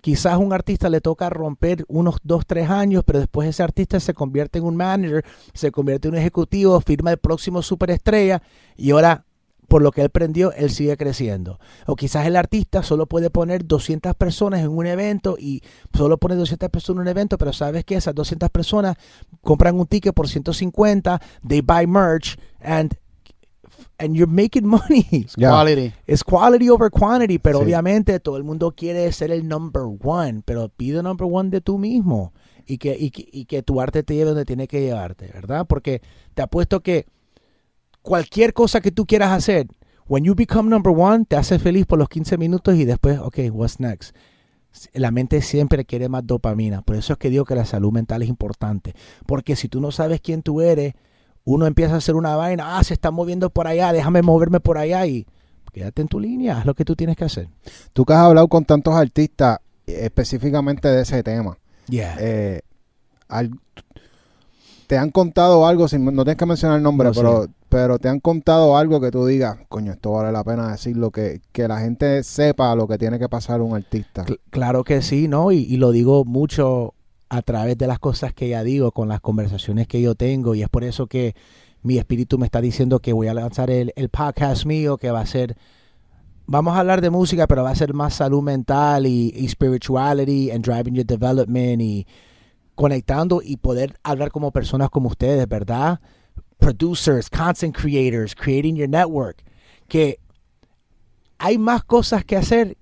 Quizás 0.00 0.38
un 0.38 0.52
artista 0.52 0.88
le 0.88 1.00
toca 1.00 1.30
romper 1.30 1.84
unos 1.88 2.16
dos, 2.22 2.46
tres 2.46 2.68
años, 2.68 3.04
pero 3.06 3.18
después 3.18 3.48
ese 3.48 3.62
artista 3.62 4.00
se 4.00 4.14
convierte 4.14 4.58
en 4.58 4.64
un 4.64 4.76
manager, 4.76 5.24
se 5.52 5.70
convierte 5.70 6.08
en 6.08 6.14
un 6.14 6.20
ejecutivo, 6.20 6.80
firma 6.80 7.10
el 7.10 7.18
próximo 7.18 7.62
superestrella 7.62 8.42
y 8.76 8.90
ahora, 8.90 9.24
por 9.66 9.82
lo 9.82 9.92
que 9.92 10.02
él 10.02 10.10
prendió, 10.10 10.52
él 10.52 10.70
sigue 10.70 10.96
creciendo. 10.98 11.58
O 11.86 11.96
quizás 11.96 12.26
el 12.26 12.36
artista 12.36 12.82
solo 12.82 13.06
puede 13.06 13.30
poner 13.30 13.66
200 13.66 14.14
personas 14.14 14.60
en 14.60 14.68
un 14.68 14.86
evento 14.86 15.36
y 15.38 15.62
solo 15.94 16.18
pone 16.18 16.34
200 16.34 16.68
personas 16.68 16.98
en 16.98 17.02
un 17.02 17.08
evento, 17.08 17.38
pero 17.38 17.54
sabes 17.54 17.84
que 17.84 17.96
esas 17.96 18.14
200 18.14 18.50
personas 18.50 18.96
compran 19.42 19.78
un 19.78 19.86
ticket 19.86 20.14
por 20.14 20.28
150, 20.28 21.20
they 21.46 21.62
buy 21.62 21.86
merch 21.86 22.38
and 22.60 22.94
and 23.98 24.14
you're 24.16 24.30
making 24.30 24.66
money. 24.66 25.06
Ya. 25.36 25.50
Quality. 25.50 25.92
Es 26.06 26.22
quality 26.24 26.68
over 26.70 26.90
quantity, 26.90 27.38
pero 27.38 27.58
Sí. 27.60 27.64
obviamente 27.64 28.18
todo 28.20 28.36
el 28.36 28.44
mundo 28.44 28.72
quiere 28.76 29.10
ser 29.12 29.30
el 29.30 29.46
number 29.48 29.82
one, 30.02 30.42
pero 30.44 30.68
pide 30.68 31.02
number 31.02 31.26
one 31.30 31.50
de 31.50 31.60
tú 31.60 31.78
mismo 31.78 32.32
y 32.66 32.78
que, 32.78 32.96
y, 32.98 33.10
que- 33.10 33.28
y 33.30 33.44
que 33.46 33.62
tu 33.62 33.80
arte 33.80 34.02
te 34.02 34.14
lleve 34.14 34.30
donde 34.30 34.44
tiene 34.44 34.66
que 34.68 34.80
llevarte, 34.80 35.30
¿verdad? 35.32 35.66
Porque 35.68 36.00
te 36.34 36.42
apuesto 36.42 36.80
que 36.80 37.06
cualquier 38.02 38.52
cosa 38.52 38.80
que 38.80 38.90
tú 38.92 39.06
quieras 39.06 39.32
hacer, 39.32 39.66
when 40.06 40.24
you 40.24 40.34
become 40.34 40.68
number 40.68 40.92
one, 40.96 41.24
te 41.26 41.36
hace 41.36 41.58
feliz 41.58 41.86
por 41.86 41.98
los 41.98 42.08
15 42.08 42.36
minutos 42.38 42.74
y 42.76 42.84
después, 42.84 43.18
ok, 43.18 43.38
what's 43.52 43.80
next? 43.80 44.14
La 44.92 45.10
mente 45.12 45.40
siempre 45.40 45.84
quiere 45.84 46.08
más 46.08 46.26
dopamina. 46.26 46.82
Por 46.82 46.96
eso 46.96 47.12
es 47.12 47.18
que 47.18 47.30
digo 47.30 47.44
que 47.44 47.54
la 47.54 47.64
salud 47.64 47.92
mental 47.92 48.22
es 48.22 48.28
importante. 48.28 48.92
Porque 49.24 49.54
si 49.54 49.68
tú 49.68 49.80
no 49.80 49.92
sabes 49.92 50.20
quién 50.20 50.42
tú 50.42 50.60
eres, 50.60 50.94
uno 51.44 51.66
empieza 51.66 51.94
a 51.94 51.98
hacer 51.98 52.14
una 52.14 52.36
vaina, 52.36 52.78
ah, 52.78 52.84
se 52.84 52.94
está 52.94 53.10
moviendo 53.10 53.50
por 53.50 53.66
allá, 53.66 53.92
déjame 53.92 54.22
moverme 54.22 54.60
por 54.60 54.78
allá 54.78 55.06
y 55.06 55.26
quédate 55.72 56.02
en 56.02 56.08
tu 56.08 56.20
línea, 56.20 56.58
haz 56.58 56.66
lo 56.66 56.74
que 56.74 56.84
tú 56.84 56.94
tienes 56.96 57.16
que 57.16 57.24
hacer. 57.24 57.48
Tú 57.92 58.04
que 58.04 58.12
has 58.12 58.20
hablado 58.20 58.48
con 58.48 58.64
tantos 58.64 58.94
artistas 58.94 59.58
específicamente 59.86 60.88
de 60.88 61.02
ese 61.02 61.22
tema, 61.22 61.58
Yeah. 61.88 62.16
eh, 62.18 62.60
al- 63.28 63.50
te 64.86 64.96
han 64.98 65.10
contado 65.10 65.66
algo, 65.66 65.88
sin, 65.88 66.04
no 66.04 66.24
tienes 66.24 66.36
que 66.36 66.46
mencionar 66.46 66.76
el 66.78 66.82
nombre, 66.82 67.08
No, 67.08 67.14
sí. 67.14 67.20
pero, 67.20 67.46
pero 67.68 67.98
te 67.98 68.08
han 68.08 68.20
contado 68.20 68.76
algo 68.76 69.00
que 69.00 69.10
tú 69.10 69.26
digas, 69.26 69.58
coño, 69.68 69.92
esto 69.92 70.12
vale 70.12 70.30
la 70.30 70.44
pena 70.44 70.70
decirlo, 70.70 71.10
que, 71.10 71.40
que 71.52 71.66
la 71.66 71.80
gente 71.80 72.22
sepa 72.22 72.74
lo 72.74 72.86
que 72.86 72.98
tiene 72.98 73.18
que 73.18 73.28
pasar 73.28 73.60
un 73.62 73.74
artista. 73.74 74.24
Cl- 74.24 74.38
claro 74.50 74.84
que 74.84 75.02
sí, 75.02 75.26
¿no? 75.26 75.52
Y, 75.52 75.58
y 75.58 75.76
lo 75.78 75.90
digo 75.90 76.24
mucho 76.24 76.94
a 77.28 77.42
través 77.42 77.78
de 77.78 77.86
las 77.86 77.98
cosas 77.98 78.32
que 78.32 78.48
ya 78.48 78.62
digo, 78.62 78.92
con 78.92 79.08
las 79.08 79.20
conversaciones 79.20 79.86
que 79.86 80.00
yo 80.00 80.14
tengo, 80.14 80.54
y 80.54 80.62
es 80.62 80.68
por 80.68 80.84
eso 80.84 81.06
que 81.06 81.34
mi 81.82 81.98
espíritu 81.98 82.38
me 82.38 82.46
está 82.46 82.60
diciendo 82.60 83.00
que 83.00 83.12
voy 83.12 83.28
a 83.28 83.34
lanzar 83.34 83.70
el, 83.70 83.92
el 83.96 84.08
podcast 84.08 84.64
mío, 84.64 84.96
que 84.96 85.10
va 85.10 85.20
a 85.20 85.26
ser, 85.26 85.56
vamos 86.46 86.74
a 86.76 86.80
hablar 86.80 87.00
de 87.00 87.10
música, 87.10 87.46
pero 87.46 87.62
va 87.62 87.70
a 87.70 87.74
ser 87.74 87.92
más 87.92 88.14
salud 88.14 88.42
mental 88.42 89.06
y, 89.06 89.32
y 89.36 89.48
spirituality 89.48 90.50
and 90.50 90.64
driving 90.64 90.94
your 90.94 91.06
development 91.06 91.82
y 91.82 92.06
conectando 92.74 93.40
y 93.42 93.56
poder 93.56 93.98
hablar 94.02 94.30
como 94.30 94.50
personas 94.50 94.90
como 94.90 95.08
ustedes, 95.08 95.46
¿verdad? 95.48 96.00
Producers, 96.58 97.28
content 97.28 97.76
creators, 97.76 98.34
creating 98.34 98.76
your 98.76 98.88
network, 98.88 99.44
que 99.86 100.18
hay 101.38 101.58
más 101.58 101.84
cosas 101.84 102.24
que 102.24 102.36
hacer 102.36 102.78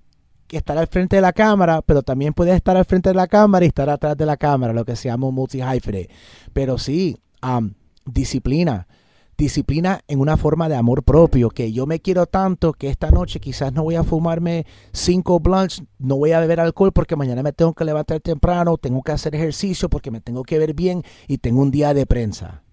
estar 0.57 0.77
al 0.77 0.87
frente 0.87 1.17
de 1.17 1.21
la 1.21 1.33
cámara, 1.33 1.81
pero 1.81 2.01
también 2.03 2.33
puedes 2.33 2.55
estar 2.55 2.77
al 2.77 2.85
frente 2.85 3.09
de 3.09 3.15
la 3.15 3.27
cámara 3.27 3.65
y 3.65 3.67
estar 3.67 3.89
atrás 3.89 4.17
de 4.17 4.25
la 4.25 4.37
cámara, 4.37 4.73
lo 4.73 4.85
que 4.85 4.95
se 4.95 5.09
llama 5.09 5.29
multi-hyphenate. 5.31 6.09
Pero 6.53 6.77
sí, 6.77 7.17
um, 7.41 7.73
disciplina. 8.05 8.87
Disciplina 9.35 10.01
en 10.07 10.19
una 10.19 10.37
forma 10.37 10.69
de 10.69 10.75
amor 10.75 11.03
propio, 11.03 11.49
que 11.49 11.71
yo 11.71 11.87
me 11.87 11.99
quiero 11.99 12.27
tanto 12.27 12.73
que 12.73 12.89
esta 12.89 13.09
noche 13.09 13.39
quizás 13.39 13.73
no 13.73 13.83
voy 13.83 13.95
a 13.95 14.03
fumarme 14.03 14.67
cinco 14.91 15.39
blunts, 15.39 15.83
no 15.97 16.17
voy 16.17 16.33
a 16.33 16.39
beber 16.39 16.59
alcohol 16.59 16.91
porque 16.93 17.15
mañana 17.15 17.41
me 17.41 17.51
tengo 17.51 17.73
que 17.73 17.83
levantar 17.83 18.19
temprano, 18.19 18.77
tengo 18.77 19.01
que 19.01 19.11
hacer 19.11 19.33
ejercicio 19.33 19.89
porque 19.89 20.11
me 20.11 20.21
tengo 20.21 20.43
que 20.43 20.59
ver 20.59 20.75
bien 20.75 21.03
y 21.27 21.39
tengo 21.39 21.61
un 21.61 21.71
día 21.71 21.95
de 21.95 22.05
prensa 22.05 22.63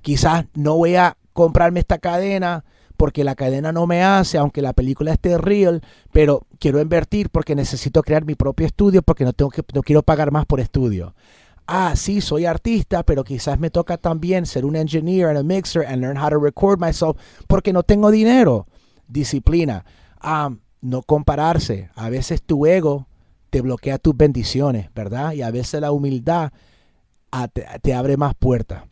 quizás 0.00 0.46
no 0.54 0.76
voy 0.76 0.96
a 0.96 1.16
comprarme 1.32 1.80
esta 1.80 1.98
cadena 1.98 2.64
porque 3.02 3.24
la 3.24 3.34
cadena 3.34 3.72
no 3.72 3.88
me 3.88 4.04
hace, 4.04 4.38
aunque 4.38 4.62
la 4.62 4.74
película 4.74 5.12
esté 5.12 5.36
real, 5.36 5.82
pero 6.12 6.46
quiero 6.60 6.80
invertir 6.80 7.30
porque 7.30 7.56
necesito 7.56 8.00
crear 8.04 8.24
mi 8.24 8.36
propio 8.36 8.64
estudio 8.64 9.02
porque 9.02 9.24
no 9.24 9.32
tengo 9.32 9.50
que 9.50 9.64
no 9.74 9.82
quiero 9.82 10.04
pagar 10.04 10.30
más 10.30 10.46
por 10.46 10.60
estudio. 10.60 11.12
Ah, 11.66 11.94
sí, 11.96 12.20
soy 12.20 12.46
artista, 12.46 13.02
pero 13.02 13.24
quizás 13.24 13.58
me 13.58 13.70
toca 13.70 13.96
también 13.96 14.46
ser 14.46 14.64
un 14.64 14.76
engineer 14.76 15.30
and 15.30 15.38
a 15.38 15.42
mixer 15.42 15.84
and 15.84 16.00
learn 16.00 16.16
how 16.16 16.28
to 16.28 16.38
record 16.38 16.78
myself 16.78 17.16
porque 17.48 17.72
no 17.72 17.82
tengo 17.82 18.12
dinero. 18.12 18.68
Disciplina. 19.08 19.84
Ah, 20.20 20.54
no 20.80 21.02
compararse. 21.02 21.90
A 21.96 22.08
veces 22.08 22.40
tu 22.40 22.66
ego 22.66 23.08
te 23.50 23.62
bloquea 23.62 23.98
tus 23.98 24.16
bendiciones, 24.16 24.90
¿verdad? 24.94 25.32
Y 25.32 25.42
a 25.42 25.50
veces 25.50 25.80
la 25.80 25.90
humildad 25.90 26.52
ah, 27.32 27.48
te, 27.48 27.94
abre 27.94 28.16
más 28.16 28.36
puertas. 28.36 28.84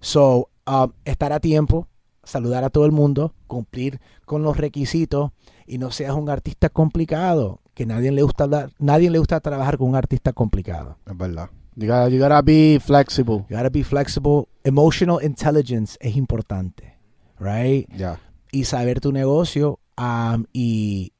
So, 0.00 0.48
um, 0.66 0.90
estar 1.04 1.34
a 1.34 1.40
tiempo, 1.40 1.86
saludar 2.28 2.64
a 2.64 2.70
todo 2.70 2.84
el 2.86 2.92
mundo, 2.92 3.34
cumplir 3.46 4.00
con 4.24 4.42
los 4.42 4.56
requisitos 4.56 5.32
y 5.66 5.78
no 5.78 5.90
seas 5.90 6.14
un 6.14 6.28
artista 6.30 6.68
complicado, 6.68 7.60
que 7.74 7.86
nadie 7.86 8.12
le 8.12 8.22
gusta 8.22 8.44
hablar, 8.44 8.70
nadie 8.78 9.10
le 9.10 9.18
gusta 9.18 9.40
trabajar 9.40 9.78
con 9.78 9.88
un 9.88 9.96
artista 9.96 10.32
complicado. 10.32 10.98
Es 11.06 11.16
verdad. 11.16 11.50
You 11.76 11.86
gotta, 11.86 12.08
you 12.08 12.18
gotta 12.18 12.42
be 12.42 12.80
flexible. 12.80 13.44
You 13.48 13.56
gotta 13.56 13.70
be 13.70 13.84
flexible. 13.84 14.48
Emotional 14.64 15.22
intelligence 15.22 15.96
es 16.00 16.16
importante, 16.16 16.98
right? 17.38 17.88
Ya. 17.96 18.18
y 18.50 18.64
saber 18.64 19.00
tu 19.00 19.12
negocio. 19.12 19.78
um, 19.98 20.46
y 20.52 21.12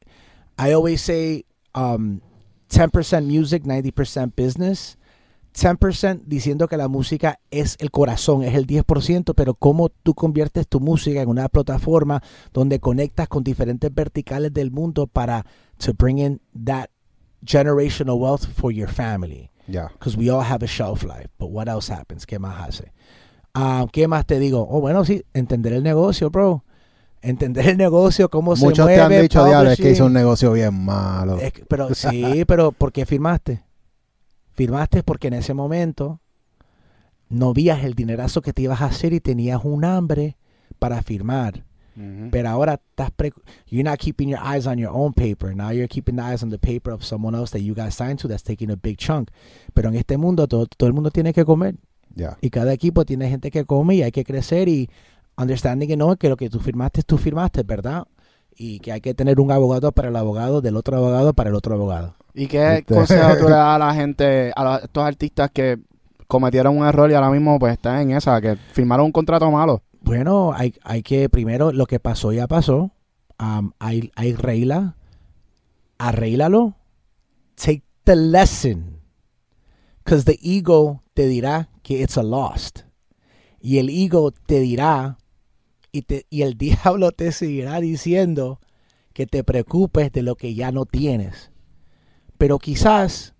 I 0.58 0.72
always 0.72 1.00
say, 1.00 1.44
um, 1.74 2.20
10% 2.70 3.26
music, 3.26 3.64
90% 3.64 4.34
business. 4.36 4.96
10% 5.54 6.22
diciendo 6.26 6.68
que 6.68 6.76
la 6.76 6.88
música 6.88 7.40
es 7.50 7.76
el 7.80 7.90
corazón, 7.90 8.42
es 8.42 8.54
el 8.54 8.66
10%, 8.66 9.34
pero 9.34 9.54
cómo 9.54 9.88
tú 9.88 10.14
conviertes 10.14 10.68
tu 10.68 10.80
música 10.80 11.20
en 11.22 11.28
una 11.28 11.48
plataforma 11.48 12.22
donde 12.52 12.78
conectas 12.80 13.28
con 13.28 13.42
diferentes 13.42 13.92
verticales 13.94 14.52
del 14.52 14.70
mundo 14.70 15.06
para 15.06 15.44
to 15.78 15.92
bring 15.94 16.18
in 16.18 16.40
that 16.64 16.86
generational 17.44 18.16
wealth 18.18 18.46
for 18.46 18.72
your 18.72 18.88
family. 18.88 19.50
Ya. 19.66 19.88
Because 19.98 20.16
we 20.16 20.30
all 20.30 20.42
have 20.42 20.64
a 20.64 20.68
shelf 20.68 21.02
life. 21.02 21.28
But 21.38 21.50
what 21.50 21.68
else 21.68 21.92
happens? 21.92 22.24
¿Qué 22.26 22.38
más 22.38 22.68
hace? 22.68 22.92
Ah, 23.54 23.86
¿Qué 23.92 24.06
más 24.08 24.24
te 24.26 24.38
digo? 24.38 24.66
Oh, 24.70 24.80
bueno, 24.80 25.04
sí, 25.04 25.24
entender 25.34 25.72
el 25.72 25.82
negocio, 25.82 26.30
bro. 26.30 26.64
Entender 27.20 27.68
el 27.70 27.76
negocio, 27.76 28.28
cómo 28.30 28.54
se 28.54 28.64
Muchos 28.64 28.84
mueve. 28.86 28.96
te 29.08 29.16
han 29.16 29.22
dicho, 29.22 29.44
diablo, 29.44 29.70
es 29.70 29.76
que 29.76 29.82
publishing". 29.82 29.94
hizo 29.96 30.06
un 30.06 30.12
negocio 30.12 30.52
bien 30.52 30.72
malo. 30.72 31.36
Es 31.38 31.52
que- 31.52 31.64
pero 31.66 31.88
sí, 31.94 32.44
pero 32.46 32.70
¿por 32.72 32.92
qué 32.92 33.04
firmaste? 33.06 33.64
Firmaste 34.58 35.04
porque 35.04 35.28
en 35.28 35.34
ese 35.34 35.54
momento 35.54 36.20
no 37.28 37.54
vías 37.54 37.84
el 37.84 37.94
dinerazo 37.94 38.42
que 38.42 38.52
te 38.52 38.62
ibas 38.62 38.80
a 38.80 38.86
hacer 38.86 39.12
y 39.12 39.20
tenías 39.20 39.60
un 39.64 39.84
hambre 39.84 40.36
para 40.80 41.00
firmar. 41.00 41.64
Pero 42.32 42.48
ahora 42.48 42.74
estás 42.74 43.10
pre 43.12 43.32
you're 43.68 43.88
not 43.88 43.98
keeping 44.00 44.28
your 44.28 44.40
eyes 44.44 44.66
on 44.66 44.78
your 44.78 44.90
own 44.92 45.12
paper. 45.12 45.54
Now 45.54 45.70
you're 45.70 45.86
keeping 45.88 46.16
the 46.16 46.22
eyes 46.22 46.42
on 46.42 46.50
the 46.50 46.58
paper 46.58 46.92
of 46.92 47.04
someone 47.04 47.36
else 47.36 47.52
that 47.52 47.60
you 47.64 47.72
got 47.74 47.92
signed 47.92 48.18
to 48.20 48.28
that's 48.28 48.42
taking 48.42 48.70
a 48.72 48.76
big 48.76 48.96
chunk. 48.98 49.30
Pero 49.74 49.88
en 49.90 49.94
este 49.94 50.16
mundo 50.16 50.48
todo, 50.48 50.66
todo 50.66 50.88
el 50.88 50.92
mundo 50.94 51.10
tiene 51.12 51.32
que 51.32 51.44
comer 51.44 51.76
Ya. 52.16 52.36
y 52.40 52.50
cada 52.50 52.72
equipo 52.72 53.04
tiene 53.04 53.28
gente 53.28 53.52
que 53.52 53.64
come 53.64 53.94
y 53.94 54.02
hay 54.02 54.10
que 54.10 54.24
crecer 54.24 54.68
y 54.68 54.88
understanding 55.36 55.86
que 55.88 55.96
no 55.96 56.16
que 56.16 56.28
lo 56.28 56.36
que 56.36 56.50
tú 56.50 56.58
firmaste 56.58 57.02
tú 57.04 57.16
firmaste, 57.16 57.62
¿verdad? 57.62 58.06
Y 58.60 58.80
que 58.80 58.90
hay 58.92 59.00
que 59.00 59.14
tener 59.14 59.38
un 59.40 59.52
abogado 59.52 59.92
para 59.92 60.08
el 60.08 60.16
abogado 60.16 60.60
del 60.60 60.76
otro 60.76 60.96
abogado 60.96 61.32
para 61.32 61.48
el 61.50 61.54
otro 61.56 61.74
abogado. 61.76 62.16
¿Y 62.34 62.48
qué 62.48 62.78
Este- 62.78 62.94
consejo 62.94 63.36
tú 63.38 63.44
le 63.44 63.50
das 63.50 63.76
a 63.76 63.78
la 63.78 63.94
gente, 63.94 64.52
a 64.56 64.64
los- 64.64 64.82
estos 64.82 65.04
artistas 65.04 65.50
que 65.52 65.78
cometieron 66.26 66.76
un 66.76 66.84
error 66.86 67.10
y 67.10 67.14
ahora 67.14 67.30
mismo 67.30 67.58
pues 67.58 67.72
están 67.74 68.00
en 68.00 68.10
esa, 68.16 68.40
que 68.40 68.56
firmaron 68.56 69.06
un 69.06 69.12
contrato 69.12 69.50
malo? 69.50 69.82
Bueno, 70.00 70.52
hay, 70.54 70.74
hay 70.82 71.02
que 71.02 71.28
primero 71.28 71.70
lo 71.72 71.86
que 71.86 72.00
pasó 72.00 72.32
ya 72.32 72.46
pasó. 72.48 72.90
Um, 73.40 73.70
hay, 73.78 74.10
hay 74.16 74.34
regla. 74.34 74.96
Arréglalo. 75.98 76.74
Take 77.54 77.82
the 78.04 78.16
lesson. 78.16 79.00
Because 80.04 80.24
the 80.24 80.38
ego 80.42 81.02
te 81.14 81.26
dirá 81.26 81.68
que 81.82 82.02
it's 82.02 82.16
a 82.18 82.22
lost. 82.22 82.80
Y 83.60 83.78
el 83.78 83.88
ego 83.90 84.30
te 84.32 84.60
dirá 84.60 85.18
y, 85.98 86.02
te, 86.02 86.26
y 86.30 86.42
el 86.42 86.54
diablo 86.58 87.12
te 87.12 87.32
seguirá 87.32 87.80
diciendo 87.80 88.60
que 89.12 89.26
te 89.26 89.44
preocupes 89.44 90.12
de 90.12 90.22
lo 90.22 90.36
que 90.36 90.54
ya 90.54 90.70
no 90.72 90.86
tienes. 90.86 91.50
Pero 92.38 92.58
quizás 92.58 93.34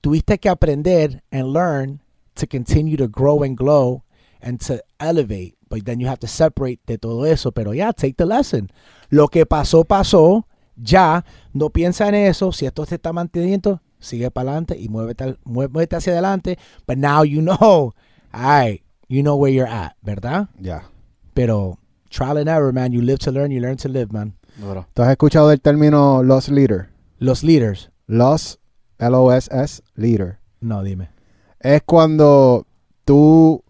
tuviste 0.00 0.38
que 0.38 0.48
aprender 0.48 1.22
and 1.30 1.52
learn 1.52 2.00
to 2.34 2.46
continue 2.46 2.96
to 2.96 3.08
grow 3.08 3.42
and 3.44 3.56
glow 3.56 4.02
and 4.40 4.60
to 4.66 4.80
elevate. 4.98 5.54
But 5.68 5.84
then 5.84 6.00
you 6.00 6.08
have 6.08 6.20
to 6.20 6.26
separate 6.26 6.80
de 6.86 6.98
todo 6.98 7.24
eso. 7.24 7.52
Pero 7.52 7.72
ya, 7.72 7.92
take 7.92 8.14
the 8.14 8.26
lesson. 8.26 8.70
Lo 9.10 9.28
que 9.28 9.46
pasó, 9.46 9.84
pasó. 9.84 10.46
Ya, 10.76 11.24
no 11.52 11.68
piensa 11.68 12.08
en 12.08 12.14
eso. 12.14 12.50
Si 12.52 12.64
esto 12.64 12.86
se 12.86 12.94
está 12.94 13.12
manteniendo, 13.12 13.82
sigue 13.98 14.30
para 14.30 14.50
adelante 14.50 14.78
y 14.78 14.88
muévete, 14.88 15.36
muévete 15.44 15.96
hacia 15.96 16.12
adelante. 16.12 16.58
But 16.86 16.96
now 16.96 17.24
you 17.24 17.42
know, 17.42 17.92
alright, 18.32 18.82
you 19.08 19.22
know 19.22 19.36
where 19.36 19.52
you're 19.52 19.70
at, 19.70 19.96
¿verdad? 20.02 20.48
Ya. 20.58 20.91
Pero 21.34 21.78
trial 22.10 22.38
and 22.38 22.48
error, 22.48 22.72
man. 22.72 22.92
You 22.92 23.02
live 23.02 23.18
to 23.20 23.30
learn, 23.30 23.50
you 23.50 23.60
learn 23.60 23.76
to 23.78 23.88
live, 23.88 24.12
man. 24.12 24.34
Duro. 24.56 24.86
¿Tú 24.94 25.02
has 25.02 25.10
escuchado 25.10 25.48
del 25.48 25.60
término 25.60 26.22
loss 26.22 26.48
leader? 26.48 26.90
Los 27.18 27.42
leaders. 27.42 27.90
Loss, 28.06 28.58
L-O-S-S, 28.98 29.82
leader. 29.96 30.38
No, 30.60 30.82
dime. 30.82 31.08
Es 31.60 31.82
cuando 31.82 32.66
tú 33.04 33.62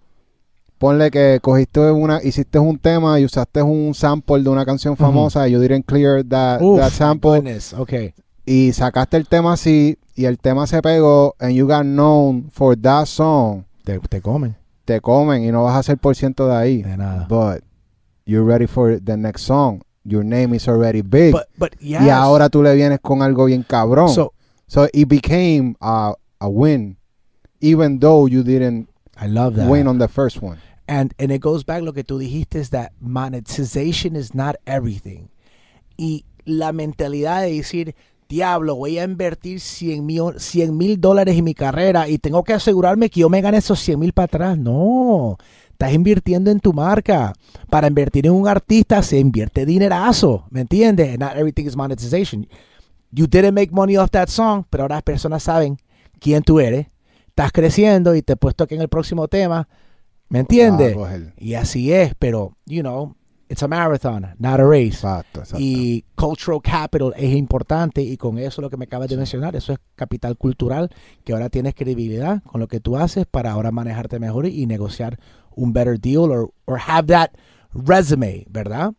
ponle 0.79 1.11
que 1.13 1.39
cogiste 1.41 1.79
una, 1.93 2.21
hiciste 2.23 2.59
un 2.59 2.79
tema 2.79 3.21
y 3.21 3.25
usaste 3.25 3.63
un 3.63 3.95
sample 3.95 4.43
de 4.43 4.49
una 4.49 4.65
canción 4.65 4.97
famosa, 4.97 5.47
you 5.47 5.61
didn't 5.61 5.87
clear 5.87 6.25
that 6.25 6.61
sample, 6.91 7.31
goodness. 7.31 7.73
Okay. 7.73 8.15
y 8.45 8.73
sacaste 8.73 9.17
el 9.17 9.29
tema 9.29 9.53
así, 9.53 9.97
y 10.17 10.25
el 10.25 10.39
tema 10.39 10.67
se 10.67 10.83
pegó, 10.83 11.37
and 11.39 11.53
you 11.53 11.67
got 11.69 11.83
known 11.85 12.51
for 12.51 12.77
that 12.77 13.07
song, 13.07 13.63
Te, 13.85 14.01
te 14.01 14.21
comen. 14.21 14.57
Te 14.85 15.01
comen 15.01 15.45
y 15.45 15.51
no 15.53 15.65
vas 15.65 15.75
a 15.75 15.79
hacer 15.79 15.99
por 15.99 16.15
ciento 16.17 16.47
de 16.49 16.55
ahí. 16.57 16.83
De 16.83 16.97
nada. 16.97 17.27
But 17.29 17.63
you're 18.25 18.45
ready 18.45 18.67
for 18.67 18.99
the 19.01 19.17
next 19.17 19.43
song. 19.43 19.83
Your 20.05 20.25
name 20.25 20.55
is 20.55 20.67
already 20.69 21.03
big. 21.03 21.33
But, 21.33 21.49
but 21.57 21.75
yes. 21.81 22.03
Y 22.03 22.11
ahora 22.11 22.49
tú 22.49 22.63
le 22.63 22.75
vienes 22.75 22.99
con 23.01 23.23
algo 23.23 23.45
bien 23.47 23.63
cabrón. 23.63 24.09
So, 24.09 24.33
So, 24.67 24.89
it 24.95 25.07
became 25.07 25.77
a, 25.83 26.15
a 26.41 26.49
win, 26.49 26.97
even 27.61 27.99
though 28.01 28.27
you 28.27 28.43
didn't 28.43 28.89
I 29.21 29.27
love 29.27 29.55
that. 29.57 29.69
win 29.69 29.87
on 29.87 29.99
the 29.99 30.09
first 30.09 30.41
one. 30.41 30.59
And, 30.89 31.13
and 31.19 31.31
it 31.31 31.41
goes 31.43 31.63
back 31.63 31.83
lo 31.83 31.93
que 31.93 32.03
tú 32.03 32.19
dijiste 32.19 32.57
is 32.57 32.71
that 32.71 32.93
monetization 32.99 34.17
is 34.17 34.35
not 34.35 34.57
everything. 34.67 35.29
Y 35.99 36.25
la 36.47 36.73
mentalidad 36.73 37.43
de 37.43 37.53
decir, 37.53 37.95
diablo, 38.33 38.77
voy 38.77 38.99
a 38.99 39.05
invertir 39.05 39.61
100 39.61 40.07
mil 40.07 41.01
dólares 41.01 41.37
en 41.37 41.45
mi 41.45 41.53
carrera 41.53 42.09
y 42.09 42.17
tengo 42.17 42.43
que 42.45 42.55
asegurarme 42.55 43.11
que 43.11 43.21
yo 43.21 43.29
me 43.29 43.43
gane 43.43 43.59
esos 43.59 43.79
100 43.81 43.99
mil 44.01 44.13
para 44.15 44.25
atrás. 44.25 44.59
No, 44.59 45.37
estás 45.71 45.93
invirtiendo 45.93 46.51
en 46.51 46.59
tu 46.59 46.73
marca. 46.73 47.35
Para 47.69 47.89
invertir 47.89 48.27
en 48.27 48.33
un 48.33 48.49
artista 48.49 49.03
se 49.03 49.19
invierte 49.19 49.67
dinerazo, 49.67 50.47
¿me 50.49 50.63
entiendes? 50.63 51.19
Not 51.19 51.37
everything 51.37 51.67
is 51.67 51.77
monetization. 51.77 52.49
You 53.11 53.27
didn't 53.27 53.53
make 53.53 53.71
money 53.71 53.99
off 53.99 54.11
that 54.13 54.29
song, 54.29 54.65
pero 54.71 54.85
ahora 54.85 54.97
las 54.97 55.03
personas 55.03 55.43
saben 55.43 55.77
quién 56.19 56.43
tú 56.43 56.59
eres. 56.59 56.87
Estás 57.29 57.53
creciendo 57.53 58.15
y 58.15 58.23
te 58.23 58.33
he 58.33 58.37
puesto 58.37 58.67
que 58.67 58.77
en 58.77 58.81
el 58.81 58.89
próximo 58.89 59.29
tema, 59.29 59.69
¿me 60.31 60.39
entiendes? 60.39 60.97
Ah. 60.99 61.19
Y 61.37 61.53
así 61.53 61.93
es, 61.93 62.15
pero, 62.19 62.57
you 62.65 62.81
know, 62.81 63.15
it's 63.53 63.63
a 63.63 63.69
marathon, 63.69 64.35
not 64.39 64.61
a 64.61 64.65
race. 64.67 64.95
Exacto, 64.95 65.41
exacto. 65.41 65.59
Y 65.61 66.07
cultural 66.15 66.63
capital 66.63 67.13
es 67.17 67.35
importante 67.35 68.01
y 68.01 68.17
con 68.17 68.39
eso 68.39 68.63
lo 68.63 68.71
que 68.71 68.79
me 68.79 68.87
acabas 68.87 69.11
de 69.11 69.19
mencionar, 69.19 69.55
eso 69.55 69.75
es 69.75 69.79
capital 69.95 70.39
cultural, 70.39 70.89
que 71.23 71.35
ahora 71.35 71.51
tienes 71.51 71.75
credibilidad 71.75 72.43
con 72.45 72.63
lo 72.63 72.67
que 72.67 72.81
tú 72.81 72.97
haces 72.97 73.27
para 73.27 73.53
ahora 73.53 73.71
manejarte 73.71 74.19
mejor 74.19 74.47
y 74.47 74.65
negociar 74.65 75.19
un 75.55 75.75
better 75.75 76.01
deal 76.01 76.31
or, 76.31 76.51
or 76.65 76.81
have 76.87 77.09
that 77.09 77.33
resume, 77.75 78.47
¿verdad? 78.49 78.95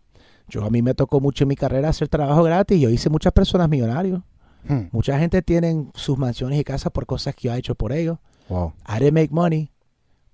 Yo 0.48 0.64
a 0.64 0.70
mí 0.70 0.84
me 0.84 0.94
tocó 0.94 1.20
mucho 1.20 1.46
en 1.46 1.48
mi 1.48 1.56
carrera 1.56 1.90
hacer 1.90 2.08
trabajo 2.08 2.44
gratis, 2.44 2.80
yo 2.80 2.92
hice 2.92 3.10
muchas 3.10 3.34
personas 3.34 3.68
millonarios. 3.70 4.22
Hmm. 4.68 4.84
Mucha 4.92 5.18
gente 5.18 5.42
tiene 5.42 5.88
sus 5.96 6.20
mansiones 6.20 6.60
y 6.60 6.64
casas 6.64 6.92
por 6.92 7.08
cosas 7.08 7.34
que 7.34 7.48
yo 7.48 7.56
he 7.56 7.58
hecho 7.58 7.74
por 7.74 7.92
ellos. 7.92 8.20
Wow. 8.50 8.74
I 8.88 9.00
didn't 9.00 9.16
make 9.16 9.34
money, 9.34 9.72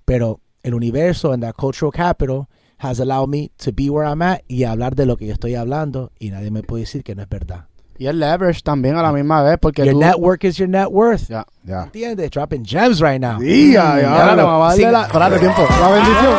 pero 0.03 0.41
el 0.61 0.73
universo 0.73 1.31
and 1.31 1.41
that 1.41 1.55
cultural 1.55 1.93
capital 1.93 2.49
has 2.79 2.99
allowed 2.99 3.29
me 3.29 3.51
to 3.63 3.71
be 3.71 3.89
where 3.89 4.07
I'm 4.09 4.21
at 4.21 4.39
y 4.47 4.63
hablar 4.63 4.95
de 4.95 5.05
lo 5.05 5.15
que 5.17 5.27
yo 5.27 5.33
estoy 5.33 5.55
hablando 5.55 6.11
y 6.19 6.31
nadie 6.31 6.49
me 6.51 6.63
puede 6.63 6.83
decir 6.83 7.03
que 7.03 7.13
no 7.15 7.21
es 7.21 7.29
verdad. 7.29 7.65
Y 7.97 8.07
el 8.07 8.17
leverage 8.19 8.61
también 8.63 8.95
a 8.95 9.01
la 9.03 9.11
misma 9.11 9.43
vez, 9.43 9.57
porque 9.61 9.83
Your 9.83 9.93
tú... 9.95 9.99
network 9.99 10.43
is 10.45 10.55
your 10.55 10.69
net 10.69 10.87
worth. 10.89 11.27
Ya. 11.27 11.45
Ya. 11.65 11.83
¿Entiendes? 11.83 12.31
Dropping 12.31 12.63
gems 12.63 13.01
right 13.01 13.19
now. 13.21 13.39
Sí, 13.41 13.73
ya, 13.73 13.99
ya. 13.99 14.15
Espérate, 14.15 14.41
vamos 14.41 14.73
a 14.73 14.77
darle 14.77 14.85
Sí. 14.85 14.91
la... 14.91 15.39
Tiempo. 15.39 15.67
La 15.81 15.89
bendición. 15.89 16.33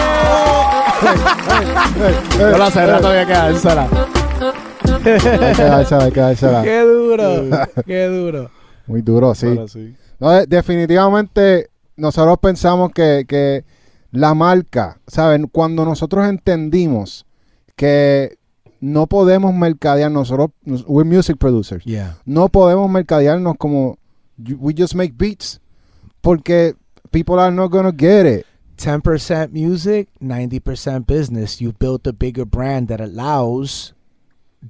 Yo 2.38 2.58
la 2.58 2.70
cerré, 2.70 2.98
todavía 2.98 3.26
que 3.26 3.32
dársela. 3.32 3.88
Hay 6.02 6.10
que 6.12 6.20
dársela. 6.20 6.62
Qué 6.62 6.80
duro, 6.80 7.66
qué 7.86 8.06
duro. 8.06 8.50
Muy 8.86 9.02
duro, 9.02 9.34
sí. 9.34 9.46
Ahora 9.46 9.68
sí. 9.68 9.94
No, 10.18 10.30
de- 10.30 10.46
definitivamente 10.46 11.68
nosotros 11.96 12.38
pensamos 12.40 12.90
que, 12.92 13.24
que 13.28 13.64
la 14.12 14.34
marca, 14.34 15.00
¿saben? 15.06 15.46
Cuando 15.46 15.84
nosotros 15.84 16.26
entendimos 16.26 17.26
que 17.76 18.36
no 18.80 19.06
podemos 19.06 19.54
mercadear 19.54 20.10
nosotros, 20.10 20.50
nos- 20.64 20.84
we're 20.88 21.04
music 21.08 21.36
producers, 21.38 21.84
Yeah. 21.84 22.18
no 22.24 22.48
podemos 22.48 22.90
mercadearnos 22.90 23.56
como 23.58 23.96
we 24.58 24.72
just 24.76 24.94
make 24.94 25.14
beats 25.16 25.60
porque 26.22 26.74
people 27.10 27.38
are 27.38 27.54
not 27.54 27.70
gonna 27.70 27.92
get 27.92 28.24
it. 28.26 28.46
10% 28.76 29.52
music, 29.52 30.08
90% 30.20 31.06
business. 31.06 31.60
You 31.60 31.74
built 31.78 32.06
a 32.06 32.12
bigger 32.12 32.46
brand 32.46 32.88
that 32.88 33.00
allows 33.00 33.94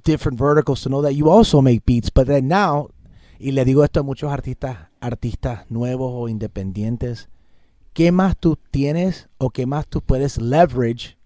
different 0.03 0.37
verticals 0.37 0.81
to 0.83 0.89
know 0.89 1.01
that 1.01 1.13
you 1.13 1.29
also 1.29 1.61
make 1.61 1.83
beats. 1.85 2.09
But 2.13 2.27
then 2.27 2.49
now, 2.49 2.89
y 3.39 3.51
le 3.51 3.63
digo 3.63 3.85
esto 3.85 4.01
a 4.01 4.03
muchos 4.03 4.29
artistas, 4.31 4.77
artistas 4.99 5.61
nuevos 5.69 6.11
o 6.13 6.27
independientes, 6.27 7.29
¿qué 7.93 8.11
más 8.11 8.37
tú 8.37 8.57
tienes 8.71 9.27
o 9.37 9.49
qué 9.49 9.65
más 9.65 9.87
tú 9.87 10.01
puedes 10.01 10.37
leverage 10.39 11.17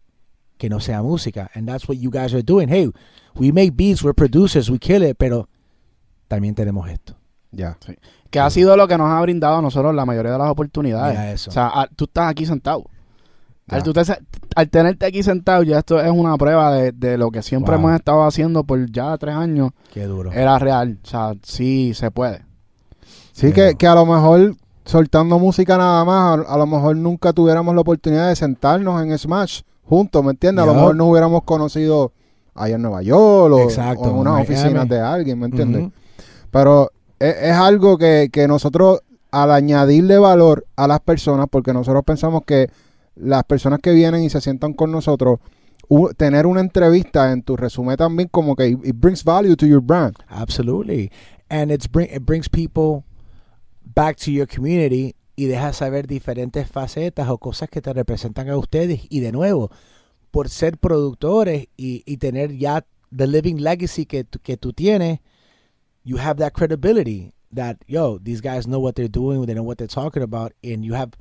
que 0.57 0.69
no 0.69 0.79
sea 0.79 1.01
música? 1.01 1.49
And 1.53 1.67
that's 1.67 1.87
what 1.87 1.97
you 1.97 2.09
guys 2.11 2.33
are 2.33 2.43
doing. 2.43 2.67
Hey, 2.69 2.89
we 3.35 3.51
make 3.51 3.71
beats, 3.75 4.03
we're 4.03 4.13
producers, 4.13 4.69
we 4.69 4.79
kill 4.79 5.03
it, 5.03 5.15
pero 5.17 5.47
también 6.27 6.55
tenemos 6.55 6.89
esto. 6.89 7.15
Ya. 7.51 7.77
Que 8.29 8.39
ha 8.39 8.49
sido 8.49 8.75
lo 8.75 8.87
que 8.87 8.97
nos 8.97 9.09
ha 9.09 9.21
brindado 9.21 9.57
a 9.57 9.61
nosotros 9.61 9.95
la 9.95 10.05
mayoría 10.05 10.33
de 10.33 10.37
las 10.39 10.49
oportunidades. 10.49 11.17
Eso. 11.35 11.49
O 11.51 11.53
sea, 11.53 11.67
a- 11.67 11.87
tú 11.87 12.05
estás 12.05 12.29
aquí 12.29 12.45
sentado. 12.45 12.83
Al, 13.67 13.81
tú 13.81 13.93
te 13.93 14.03
se- 14.05 14.19
al 14.55 14.69
tenerte 14.69 15.05
aquí 15.07 15.23
sentado, 15.23 15.63
ya 15.63 15.79
esto 15.79 15.99
es 15.99 16.11
una 16.11 16.37
prueba 16.37 16.71
de, 16.73 16.91
de 16.91 17.17
lo 17.17 17.31
que 17.31 17.41
siempre 17.41 17.75
Wow. 17.75 17.79
hemos 17.85 17.95
estado 17.99 18.23
haciendo 18.23 18.63
por 18.63 18.91
ya 18.91 19.17
tres 19.17 19.33
años. 19.35 19.71
Qué 19.93 20.03
duro. 20.05 20.31
Era 20.31 20.59
real. 20.59 20.99
O 21.03 21.07
sea, 21.07 21.33
sí 21.43 21.93
se 21.95 22.11
puede. 22.11 22.43
Sí, 23.31 23.51
que, 23.53 23.75
que 23.75 23.87
a 23.87 23.95
lo 23.95 24.05
mejor 24.05 24.55
soltando 24.86 25.40
música 25.40 25.78
nada 25.78 26.06
más, 26.06 26.40
a, 26.48 26.53
a 26.53 26.57
lo 26.57 26.66
mejor 26.68 26.95
nunca 26.95 27.34
tuviéramos 27.34 27.74
la 27.76 27.82
oportunidad 27.82 28.30
de 28.30 28.36
sentarnos 28.36 29.02
en 29.03 29.18
Smash 29.18 29.62
juntos, 29.84 30.24
¿me 30.24 30.32
entiendes? 30.32 30.64
A 30.64 30.68
lo 30.68 30.74
mejor 30.74 30.95
no 30.95 31.06
hubiéramos 31.06 31.44
conocido 31.44 32.12
allá 32.53 32.76
en 32.76 32.82
Nueva 32.84 33.02
York 33.02 33.53
o, 33.53 33.60
Exacto, 33.62 34.03
o 34.03 34.07
en 34.10 34.16
unas 34.16 34.41
oficinas 34.41 34.88
de 34.88 34.99
alguien, 34.99 35.40
¿me 35.40 35.45
entiendes? 35.48 35.90
Pero 36.52 36.91
es, 37.20 37.36
es 37.36 37.53
algo 37.56 37.98
que, 37.98 38.30
que 38.32 38.48
nosotros, 38.48 39.02
al 39.32 39.52
añadirle 39.52 40.18
valor 40.18 40.66
a 40.76 40.88
las 40.88 40.99
personas, 41.02 41.48
porque 41.49 41.74
nosotros 41.74 42.03
pensamos 42.06 42.44
que 42.45 42.70
las 43.16 43.44
personas 43.44 43.80
que 43.80 43.91
vienen 43.91 44.24
y 44.24 44.30
se 44.30 44.40
sientan 44.41 44.74
con 44.74 44.91
nosotros, 44.91 45.40
u- 45.88 46.10
tener 46.16 46.45
una 46.45 46.62
entrevista 46.62 47.32
en 47.32 47.41
tu 47.44 47.56
resumen 47.57 47.98
también 47.98 48.30
como 48.32 48.56
que 48.56 48.68
it 48.70 48.95
brings 48.98 49.24
value 49.24 49.56
to 49.56 49.66
your 49.66 49.82
brand. 49.82 50.16
Absolutely. 50.30 51.12
And 51.49 51.72
it's 51.72 51.88
bring 51.91 52.10
it 52.14 52.24
brings 52.26 52.49
people 52.49 53.03
back 53.95 54.17
to 54.17 54.31
your 54.31 54.47
community 54.47 55.15
y 55.35 55.45
deja 55.45 55.73
saber 55.73 56.07
diferentes 56.07 56.69
facetas 56.69 57.30
o 57.30 57.38
cosas 57.38 57.69
que 57.69 57.81
te 57.81 57.93
representan 57.93 58.49
a 58.49 58.57
ustedes. 58.57 59.01
Y 59.09 59.19
de 59.22 59.31
nuevo, 59.31 59.69
por 60.31 60.49
ser 60.49 60.77
productores 60.77 61.67
y, 61.77 62.03
y 62.05 62.17
tener 62.17 62.57
ya 62.57 62.85
the 63.15 63.27
living 63.27 63.55
legacy 63.61 64.05
que, 64.05 64.23
tú- 64.26 64.39
que 64.41 64.57
tú 64.57 64.73
tienes, 64.73 65.19
you 66.03 66.17
have 66.17 66.35
that 66.38 66.51
credibility 66.53 67.34
that, 67.53 67.77
yo, 67.88 68.19
these 68.22 68.41
guys 68.41 68.65
know 68.65 68.80
what 68.80 68.95
they're 68.95 69.07
doing, 69.09 69.45
they 69.45 69.53
know 69.53 69.63
what 69.63 69.77
they're 69.77 69.88
talking 69.88 70.22
about, 70.23 70.51
and 70.63 70.84
you 70.84 70.93
have 70.93 71.11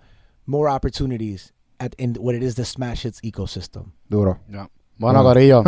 more 0.47 0.69
opportunities 0.69 1.53
at 1.79 1.95
in 1.99 2.15
what 2.19 2.35
it 2.35 2.43
is 2.43 2.55
the 2.57 2.65
Smash 2.65 3.05
Hits 3.05 3.21
ecosystem. 3.23 3.93
Duro. 4.11 4.39
Bueno, 4.49 4.69
Bueno. 4.99 5.23
Corillo. 5.23 5.63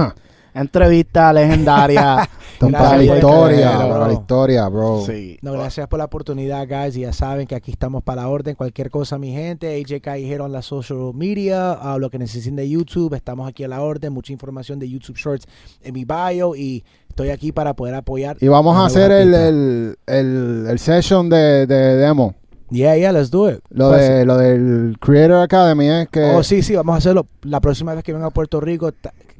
Entrevista 0.60 1.32
legendaria. 1.32 2.28
Esto 2.52 2.66
es 2.66 2.72
Gracias 2.72 2.82
para 2.82 2.96
la 2.96 3.04
historia, 3.04 3.70
para 3.72 3.88
la 3.88 4.04
bro. 4.06 4.12
historia, 4.12 4.68
bro. 4.68 5.02
sí. 5.06 5.38
No, 5.42 5.52
gracias 5.52 5.86
por 5.88 5.98
la 5.98 6.06
oportunidad, 6.06 6.66
guys. 6.68 6.96
Y 6.96 7.00
ya 7.02 7.12
saben 7.12 7.46
que 7.46 7.54
aquí 7.54 7.70
estamos 7.70 8.02
para 8.02 8.22
la 8.22 8.28
orden. 8.28 8.54
Cualquier 8.54 8.90
cosa, 8.90 9.18
mi 9.18 9.32
gente. 9.32 9.68
AJ 9.80 10.00
Callejero 10.00 10.46
en 10.46 10.52
la 10.52 10.62
social 10.62 11.12
media. 11.14 11.72
a 11.72 11.98
lo 11.98 12.08
que 12.10 12.18
necesiten 12.18 12.56
de 12.56 12.68
YouTube. 12.68 13.14
Estamos 13.14 13.48
aquí 13.48 13.64
a 13.64 13.68
la 13.68 13.82
orden. 13.82 14.12
Mucha 14.12 14.32
información 14.32 14.78
de 14.78 14.88
YouTube 14.88 15.16
Shorts 15.16 15.46
en 15.82 15.92
mi 15.94 16.04
bio. 16.04 16.56
Y 16.56 16.84
estoy 17.08 17.30
aquí 17.30 17.52
para 17.52 17.74
poder 17.74 17.94
apoyar. 17.94 18.36
Y 18.40 18.48
vamos 18.48 18.76
a 18.76 18.86
hacer 18.86 19.12
el, 19.12 19.34
el, 19.34 19.98
el, 20.06 20.66
el 20.70 20.78
session 20.78 21.28
de, 21.28 21.66
de 21.66 21.96
demo. 21.96 22.34
Yeah, 22.70 22.96
yeah, 22.96 23.12
let's 23.12 23.30
do 23.30 23.48
it. 23.48 23.60
Lo, 23.70 23.90
Pues, 23.90 24.08
de, 24.08 24.24
lo 24.24 24.36
del 24.38 24.96
Creator 24.98 25.40
Academy 25.40 25.86
es 25.88 26.08
que... 26.08 26.24
Oh, 26.24 26.42
sí, 26.42 26.62
sí, 26.62 26.74
vamos 26.74 26.94
a 26.94 26.98
hacerlo. 26.98 27.28
La 27.42 27.60
próxima 27.60 27.94
vez 27.94 28.02
que 28.02 28.12
venga 28.12 28.26
a 28.26 28.30
Puerto 28.30 28.60
Rico, 28.60 28.90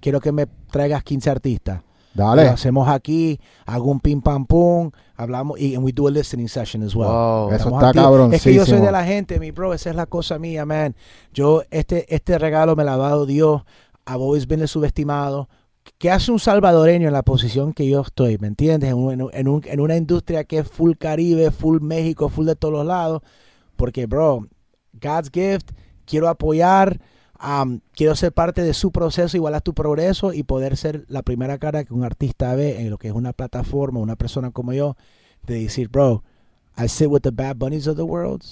quiero 0.06 0.20
que 0.20 0.30
me 0.30 0.46
traigas 0.70 1.02
15 1.02 1.30
artistas. 1.30 1.80
Lo 2.14 2.26
Dale. 2.28 2.42
hacemos 2.42 2.86
aquí, 2.88 3.40
hago 3.66 3.90
un 3.90 3.98
pim 3.98 4.20
pam 4.22 4.46
pum, 4.46 4.92
hablamos 5.16 5.58
y 5.58 5.76
we 5.78 5.90
do 5.92 6.06
a 6.06 6.12
listening 6.12 6.46
session 6.46 6.84
as 6.84 6.94
well. 6.94 7.08
Wow. 7.08 7.50
Eso 7.52 7.70
está 7.70 7.92
cabroncísimo. 7.92 8.32
Es 8.36 8.42
que 8.44 8.54
yo 8.54 8.64
soy 8.64 8.80
de 8.86 8.92
la 8.92 9.04
gente, 9.04 9.40
mi 9.40 9.50
bro, 9.50 9.74
esa 9.74 9.90
es 9.90 9.96
la 9.96 10.06
cosa 10.06 10.38
mía, 10.38 10.64
man. 10.64 10.94
Yo, 11.34 11.64
este, 11.72 12.06
este 12.14 12.38
regalo 12.38 12.76
me 12.76 12.84
lo 12.84 12.92
ha 12.92 12.96
dado 12.96 13.26
Dios. 13.26 13.62
I've 14.06 14.22
always 14.22 14.46
been 14.46 14.64
subestimado. 14.68 15.48
¿Qué 15.98 16.12
hace 16.12 16.30
un 16.30 16.38
salvadoreño 16.38 17.08
en 17.08 17.12
la 17.12 17.24
posición 17.24 17.72
que 17.72 17.88
yo 17.88 18.02
estoy? 18.02 18.38
¿Me 18.38 18.46
entiendes? 18.46 18.90
En 18.90 18.96
un- 18.98 19.28
en 19.32 19.48
un- 19.48 19.62
en 19.64 19.80
una 19.80 19.96
industria 19.96 20.44
que 20.44 20.58
es 20.58 20.68
full 20.68 20.92
Caribe, 20.96 21.50
full 21.50 21.80
México, 21.80 22.28
full 22.28 22.46
de 22.46 22.54
todos 22.54 22.72
los 22.74 22.86
lados. 22.86 23.22
Porque, 23.74 24.06
bro, 24.06 24.46
God's 25.02 25.30
gift, 25.32 25.72
quiero 26.04 26.28
apoyar, 26.28 27.00
um, 27.42 27.80
quiero 27.94 28.14
ser 28.16 28.32
parte 28.32 28.62
de 28.62 28.74
su 28.74 28.90
proceso, 28.90 29.36
igual 29.36 29.54
a 29.54 29.60
tu 29.60 29.74
progreso 29.74 30.32
y 30.32 30.42
poder 30.42 30.76
ser 30.76 31.04
la 31.08 31.22
primera 31.22 31.58
cara 31.58 31.84
que 31.84 31.94
un 31.94 32.04
artista 32.04 32.54
ve 32.54 32.80
en 32.80 32.90
lo 32.90 32.98
que 32.98 33.08
es 33.08 33.14
una 33.14 33.32
plataforma, 33.32 34.00
una 34.00 34.16
persona 34.16 34.50
como 34.50 34.72
yo, 34.72 34.96
de 35.46 35.62
decir, 35.62 35.88
bro, 35.88 36.22
I 36.78 36.88
sit 36.88 37.08
with 37.08 37.22
the 37.22 37.30
bad 37.30 37.56
bunnies 37.56 37.86
of 37.86 37.96
the 37.96 38.02
world, 38.02 38.42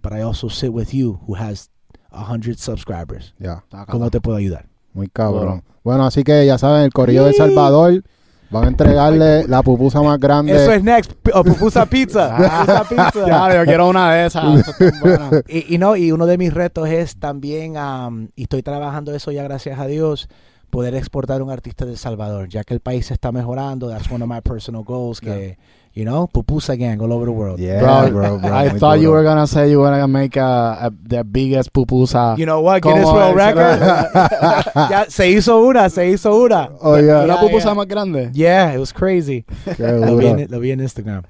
but 0.00 0.12
I 0.12 0.22
also 0.22 0.48
sit 0.48 0.70
with 0.70 0.90
you 0.92 1.18
who 1.26 1.34
has 1.36 1.70
a 2.10 2.22
hundred 2.22 2.58
subscribers. 2.58 3.34
Ya, 3.38 3.64
¿Cómo 3.88 4.10
te 4.10 4.20
puedo 4.20 4.36
ayudar? 4.36 4.68
muy 4.94 5.08
cabrón. 5.08 5.44
Bueno. 5.44 5.62
Bueno, 5.82 6.06
así 6.06 6.24
que 6.24 6.46
ya 6.46 6.56
saben, 6.56 6.84
el 6.84 6.92
Corillo 6.92 7.24
de. 7.26 7.34
Salvador 7.34 8.02
van 8.50 8.64
a 8.64 8.68
entregarle 8.68 9.46
la 9.48 9.62
pupusa 9.62 10.00
más 10.02 10.18
grande. 10.20 10.52
Eso 10.54 10.72
es 10.72 10.82
next, 10.82 11.12
P- 11.12 11.30
o 11.34 11.42
pupusa 11.42 11.86
pizza. 11.86 12.36
pupusa 12.36 12.84
pizza. 12.88 13.26
Ya, 13.26 13.54
yo 13.56 13.64
quiero 13.64 13.88
una 13.88 14.12
de 14.14 14.26
esas. 14.26 14.60
Esas 14.60 14.80
están 14.80 15.00
buenas. 15.02 15.42
Y, 15.48 15.74
y 15.74 15.78
no, 15.78 15.96
y 15.96 16.12
uno 16.12 16.26
de 16.26 16.38
mis 16.38 16.52
retos 16.54 16.88
es 16.88 17.16
también, 17.16 17.76
am, 17.76 18.28
y 18.36 18.42
estoy 18.42 18.62
trabajando 18.62 19.14
eso 19.14 19.30
ya 19.32 19.42
gracias 19.42 19.78
a 19.78 19.86
Dios, 19.86 20.28
poder 20.70 20.94
exportar 20.94 21.42
un 21.42 21.50
artista 21.50 21.84
de 21.84 21.92
El 21.92 21.98
Salvador, 21.98 22.48
ya 22.48 22.64
que 22.64 22.74
el 22.74 22.80
país 22.80 23.06
se 23.06 23.14
está 23.14 23.32
mejorando. 23.32 23.88
That's 23.88 24.10
one 24.10 24.22
of 24.24 24.30
my 24.30 24.40
personal 24.40 24.82
goals. 24.84 25.20
Que, 25.20 25.58
you 25.94 26.04
know, 26.04 26.26
pupusa 26.26 26.76
gang 26.76 27.00
all 27.00 27.12
over 27.12 27.24
the 27.26 27.30
world. 27.32 27.58
Yeah, 27.60 27.80
Bro, 27.80 28.10
bro, 28.10 28.38
bro, 28.38 28.52
I 28.52 28.68
thought 28.70 28.98
you 29.00 29.10
were 29.12 29.22
gonna 29.22 29.46
say 29.46 29.70
you 29.70 29.78
were 29.80 29.90
gonna 29.90 30.08
make 30.08 30.36
a, 30.36 30.86
a- 30.86 30.90
the 30.90 31.22
biggest 31.24 31.72
pupusa. 31.72 32.36
You 32.36 32.46
know 32.46 32.60
what? 32.60 32.82
¿Cómo 32.82 32.94
Guinness 32.94 33.12
World 33.12 33.38
es? 33.38 33.54
Record. 33.54 34.64
ya 34.90 35.06
se 35.08 35.30
hizo 35.30 35.60
una, 35.64 35.88
se 35.90 36.08
hizo 36.10 36.34
una. 36.36 36.70
Oh, 36.80 36.98
yeah. 36.98 37.22
¿Una 37.24 37.34
Yeah, 37.34 37.40
pupusa 37.40 37.64
yeah. 37.66 37.74
más 37.74 37.86
grande? 37.86 38.30
Yeah, 38.32 38.74
it 38.74 38.78
was 38.80 38.92
crazy. 38.92 39.44
Lo 39.78 40.16
vi, 40.16 40.26
en, 40.26 40.46
lo 40.50 40.58
vi 40.60 40.72
en 40.72 40.80
Instagram. 40.80 41.22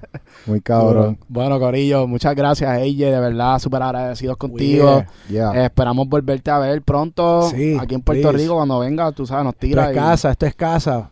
Muy 0.47 0.61
cabrón. 0.61 1.17
Bueno, 1.27 1.59
Corillo, 1.59 2.07
muchas 2.07 2.35
gracias, 2.35 2.69
AJ. 2.69 2.83
De 3.11 3.19
verdad, 3.19 3.59
súper 3.59 3.81
agradecidos 3.83 4.37
contigo. 4.37 5.03
Yeah. 5.29 5.51
Yeah. 5.53 5.61
Eh, 5.61 5.65
esperamos 5.65 6.07
volverte 6.09 6.49
a 6.51 6.59
ver 6.59 6.81
pronto 6.81 7.49
Sí, 7.49 7.77
aquí 7.79 7.95
en 7.95 8.01
Puerto 8.01 8.29
please. 8.29 8.43
Rico. 8.43 8.55
Cuando 8.55 8.79
venga, 8.79 9.11
tú 9.11 9.25
sabes, 9.25 9.43
nos 9.45 9.53
Esto 9.53 9.67
tira. 9.67 9.85
es 9.85 9.91
y- 9.91 9.99
casa, 9.99 10.31
esto 10.31 10.45
es 10.47 10.55
casa. 10.55 11.09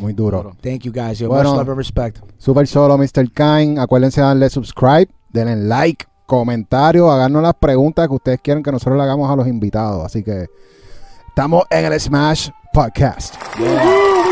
Muy 0.00 0.12
duro. 0.12 0.52
Thank 0.62 0.80
you 0.82 0.92
guys. 0.92 1.18
Yo, 1.18 1.28
Bueno. 1.28 1.50
much 1.50 1.58
love 1.58 1.68
and 1.70 1.78
respect. 1.78 2.18
Super 2.38 2.66
solo, 2.66 2.96
Mr. 2.98 3.30
Kine. 3.32 3.80
Acuérdense 3.80 4.20
de 4.20 4.26
darle 4.26 4.50
subscribe, 4.50 5.08
denle 5.32 5.56
like, 5.56 6.06
comentario, 6.26 7.10
háganos 7.10 7.42
las 7.42 7.54
preguntas 7.54 8.06
que 8.06 8.14
ustedes 8.14 8.40
quieren 8.42 8.62
que 8.62 8.70
nosotros 8.70 8.96
le 8.98 9.02
hagamos 9.02 9.30
a 9.30 9.36
los 9.36 9.46
invitados. 9.46 10.04
Así 10.04 10.22
que 10.22 10.46
estamos 11.28 11.64
en 11.70 11.84
el 11.92 11.98
Smash 11.98 12.50
Podcast. 12.72 13.34
Yeah. 13.58 14.27